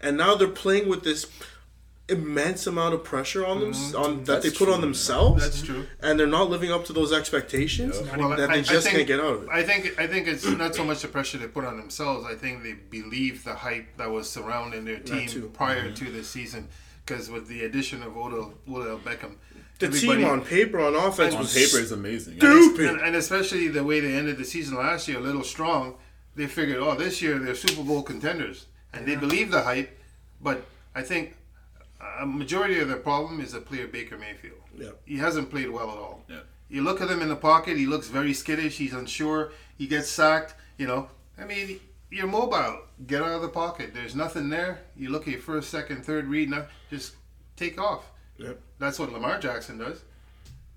And 0.00 0.16
now 0.16 0.34
they're 0.34 0.48
playing 0.48 0.88
with 0.88 1.02
this 1.04 1.26
immense 2.08 2.66
amount 2.66 2.92
of 2.92 3.04
pressure 3.04 3.46
on 3.46 3.60
them 3.60 3.72
mm-hmm. 3.72 3.96
on 3.96 4.24
that 4.24 4.42
they 4.42 4.48
That's 4.48 4.58
put 4.58 4.68
on 4.68 4.74
true, 4.74 4.74
man. 4.74 4.80
themselves. 4.80 5.42
That's 5.44 5.62
true. 5.62 5.86
And 6.00 6.18
they're 6.18 6.26
not 6.26 6.50
living 6.50 6.72
up 6.72 6.84
to 6.86 6.92
those 6.92 7.12
expectations 7.12 8.00
Well, 8.16 8.30
that 8.30 8.50
I- 8.50 8.54
they 8.54 8.58
I 8.60 8.62
just 8.62 8.86
think- 8.86 8.96
can't 8.96 9.06
get 9.06 9.20
out 9.20 9.34
of 9.34 9.42
it. 9.44 9.48
I 9.52 9.62
think 9.62 9.94
I 9.98 10.06
think 10.08 10.26
it's 10.26 10.44
not 10.44 10.74
so 10.74 10.84
much 10.84 11.02
the 11.02 11.08
pressure 11.08 11.38
they 11.38 11.46
put 11.46 11.64
on 11.64 11.76
themselves. 11.76 12.26
I 12.26 12.34
think 12.34 12.64
they 12.64 12.72
believe 12.72 13.44
the 13.44 13.54
hype 13.54 13.96
that 13.96 14.10
was 14.10 14.28
surrounding 14.28 14.84
their 14.84 14.98
team 14.98 15.28
too. 15.28 15.50
prior 15.54 15.84
mm-hmm. 15.84 15.94
to 16.06 16.10
the 16.10 16.24
season. 16.24 16.68
Because 17.06 17.30
with 17.30 17.48
the 17.48 17.64
addition 17.64 18.02
of 18.02 18.16
Odell, 18.16 18.54
Odell 18.68 18.98
Beckham, 18.98 19.34
The 19.78 19.88
team 19.88 20.24
on 20.24 20.42
paper, 20.42 20.78
on 20.80 20.94
offense, 20.94 21.34
On 21.34 21.40
was 21.40 21.54
paper 21.54 21.78
is 21.82 21.90
amazing. 21.92 22.36
stupid. 22.36 22.88
and, 22.88 23.00
and 23.00 23.16
especially 23.16 23.68
the 23.68 23.82
way 23.82 24.00
they 24.00 24.14
ended 24.14 24.36
the 24.36 24.44
season 24.44 24.76
last 24.76 25.08
year, 25.08 25.18
a 25.18 25.20
little 25.20 25.42
strong, 25.42 25.96
they 26.36 26.46
figured, 26.46 26.78
oh, 26.78 26.94
this 26.94 27.20
year 27.22 27.38
they're 27.38 27.54
Super 27.56 27.82
Bowl 27.82 28.02
contenders, 28.02 28.66
and 28.92 29.06
they 29.06 29.16
believe 29.16 29.50
the 29.50 29.62
hype. 29.62 29.98
But 30.40 30.64
I 30.94 31.02
think 31.02 31.36
a 32.20 32.26
majority 32.26 32.80
of 32.80 32.88
their 32.88 32.96
problem 32.96 33.40
is 33.40 33.52
the 33.52 33.60
player 33.60 33.86
Baker 33.86 34.16
Mayfield. 34.16 34.60
Yeah. 34.76 34.90
He 35.04 35.18
hasn't 35.18 35.50
played 35.50 35.70
well 35.70 35.90
at 35.90 35.98
all. 35.98 36.24
Yeah. 36.28 36.40
You 36.68 36.82
look 36.82 37.00
at 37.00 37.10
him 37.10 37.20
in 37.20 37.28
the 37.28 37.36
pocket; 37.36 37.76
he 37.76 37.86
looks 37.86 38.08
very 38.08 38.32
skittish. 38.32 38.78
He's 38.78 38.92
unsure. 38.92 39.52
He 39.76 39.86
gets 39.86 40.08
sacked. 40.08 40.54
You 40.78 40.86
know, 40.86 41.08
I 41.38 41.44
mean, 41.44 41.80
you're 42.10 42.26
mobile. 42.26 42.82
Get 43.06 43.22
out 43.22 43.32
of 43.32 43.42
the 43.42 43.48
pocket. 43.48 43.92
There's 43.92 44.14
nothing 44.14 44.50
there. 44.50 44.80
You 44.96 45.10
look 45.10 45.22
at 45.22 45.32
your 45.32 45.40
first, 45.40 45.70
second, 45.70 46.04
third 46.04 46.26
read. 46.26 46.50
Now, 46.50 46.66
just 46.88 47.16
take 47.56 47.80
off. 47.80 48.10
Yep. 48.38 48.60
That's 48.78 48.98
what 48.98 49.12
Lamar 49.12 49.38
Jackson 49.38 49.78
does. 49.78 50.02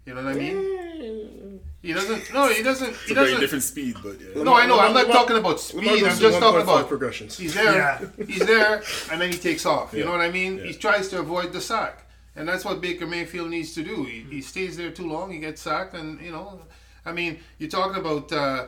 You 0.06 0.14
know 0.16 0.24
what 0.24 0.34
I 0.34 0.38
mean? 0.38 1.60
He 1.82 1.92
doesn't. 1.94 2.34
No, 2.34 2.48
he 2.50 2.64
doesn't. 2.64 2.90
It's 2.92 3.04
He 3.04 3.12
a 3.12 3.16
very 3.16 3.28
doesn't. 3.28 3.42
different 3.42 3.64
speed, 3.64 3.98
but 4.02 4.16
yeah. 4.20 4.42
No, 4.44 4.54
I 4.54 4.66
know. 4.66 4.80
I'm 4.80 4.94
not 4.94 5.08
Lamar- 5.08 5.16
talking 5.22 5.38
about 5.38 5.60
speed. 5.60 5.80
Lamar 5.84 5.94
I'm 5.96 6.00
goes 6.02 6.20
just 6.20 6.40
talking 6.40 6.60
1.5 6.62 6.64
about 6.64 6.88
progressions. 6.88 7.38
He's 7.38 7.54
there. 7.54 7.74
Yeah. 7.74 8.26
He's 8.26 8.46
there, 8.46 8.82
and 9.12 9.20
then 9.22 9.32
he 9.32 9.38
takes 9.38 9.66
off. 9.66 9.92
You 9.94 10.00
Yeah. 10.00 10.06
know 10.06 10.12
what 10.12 10.22
I 10.22 10.32
mean? 10.32 10.58
Yeah. 10.60 10.64
He 10.66 10.74
tries 10.74 11.10
to 11.10 11.20
avoid 11.20 11.52
the 11.52 11.60
sack, 11.62 12.06
and 12.38 12.48
that's 12.48 12.64
what 12.64 12.80
Baker 12.80 13.06
Mayfield 13.06 13.50
needs 13.50 13.74
to 13.76 13.84
do. 13.84 14.04
He, 14.06 14.26
he 14.30 14.42
stays 14.42 14.78
there 14.78 14.92
too 14.92 15.08
long. 15.08 15.32
He 15.32 15.40
gets 15.40 15.62
sacked, 15.62 15.94
and 15.94 16.22
you 16.22 16.32
know, 16.32 16.62
I 17.06 17.12
mean, 17.12 17.40
you're 17.58 17.70
talking 17.70 17.98
about 18.00 18.32
uh, 18.32 18.68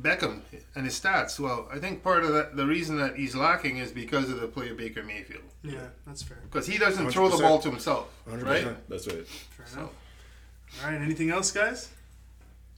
Beckham 0.00 0.40
and 0.74 0.84
his 0.84 0.98
stats. 0.98 1.38
Well, 1.38 1.68
I 1.72 1.78
think 1.78 2.02
part 2.02 2.24
of 2.24 2.32
that, 2.32 2.56
the 2.56 2.66
reason 2.66 2.96
that 2.98 3.14
he's 3.14 3.36
lacking 3.36 3.76
is 3.78 3.92
because 3.92 4.28
of 4.28 4.40
the 4.40 4.48
player 4.48 4.74
Baker 4.74 5.04
Mayfield, 5.04 5.44
Yeah, 5.62 5.78
that's 6.04 6.22
fair. 6.24 6.38
because 6.50 6.66
he 6.66 6.78
doesn't 6.78 7.10
throw 7.12 7.28
the 7.28 7.38
ball 7.38 7.60
to 7.60 7.70
himself, 7.70 8.08
100%. 8.28 8.42
right? 8.44 8.88
That's 8.88 9.06
right. 9.06 9.24
Fair 9.56 9.66
So. 9.66 9.90
Enough. 10.72 10.84
All 10.84 10.90
right, 10.92 11.00
anything 11.00 11.30
else, 11.30 11.50
guys? 11.50 11.90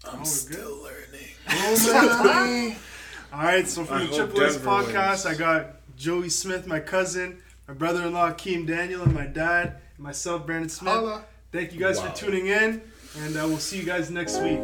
I'm 0.05 0.19
we're 0.21 0.25
still 0.25 0.77
learning. 0.83 1.29
Oh, 1.51 2.77
All 3.33 3.43
right, 3.43 3.67
so 3.69 3.85
from 3.85 3.97
I 3.97 4.01
the 4.01 4.07
hope 4.07 4.17
Triple 4.17 4.43
S 4.43 4.57
podcast, 4.59 5.25
wins. 5.25 5.27
I 5.27 5.35
got 5.35 5.67
Joey 5.97 6.29
Smith, 6.31 6.67
my 6.67 6.81
cousin, 6.81 7.43
my 7.67 7.75
brother-in-law 7.75 8.33
Keem 8.33 8.67
Daniel, 8.67 9.03
and 9.03 9.13
my 9.15 9.27
dad, 9.27 9.77
and 9.97 10.05
myself, 10.05 10.47
Brandon 10.47 10.69
Smith. 10.69 10.93
Holla. 10.95 11.25
Thank 11.53 11.73
you 11.73 11.81
guys 11.81 11.99
Wow. 11.99 12.11
for 12.11 12.17
tuning 12.17 12.47
in, 12.47 12.81
and 13.21 13.37
uh, 13.37 13.41
we'll 13.47 13.59
see 13.59 13.79
you 13.79 13.85
guys 13.85 14.11
next 14.11 14.41
week. 14.41 14.61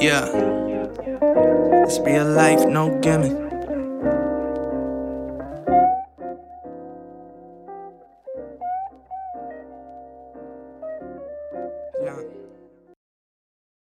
Yeah. 0.00 0.26
It's 1.84 1.98
real 2.00 2.24
life, 2.26 2.66
no 2.66 2.98
gimmick. 3.00 3.51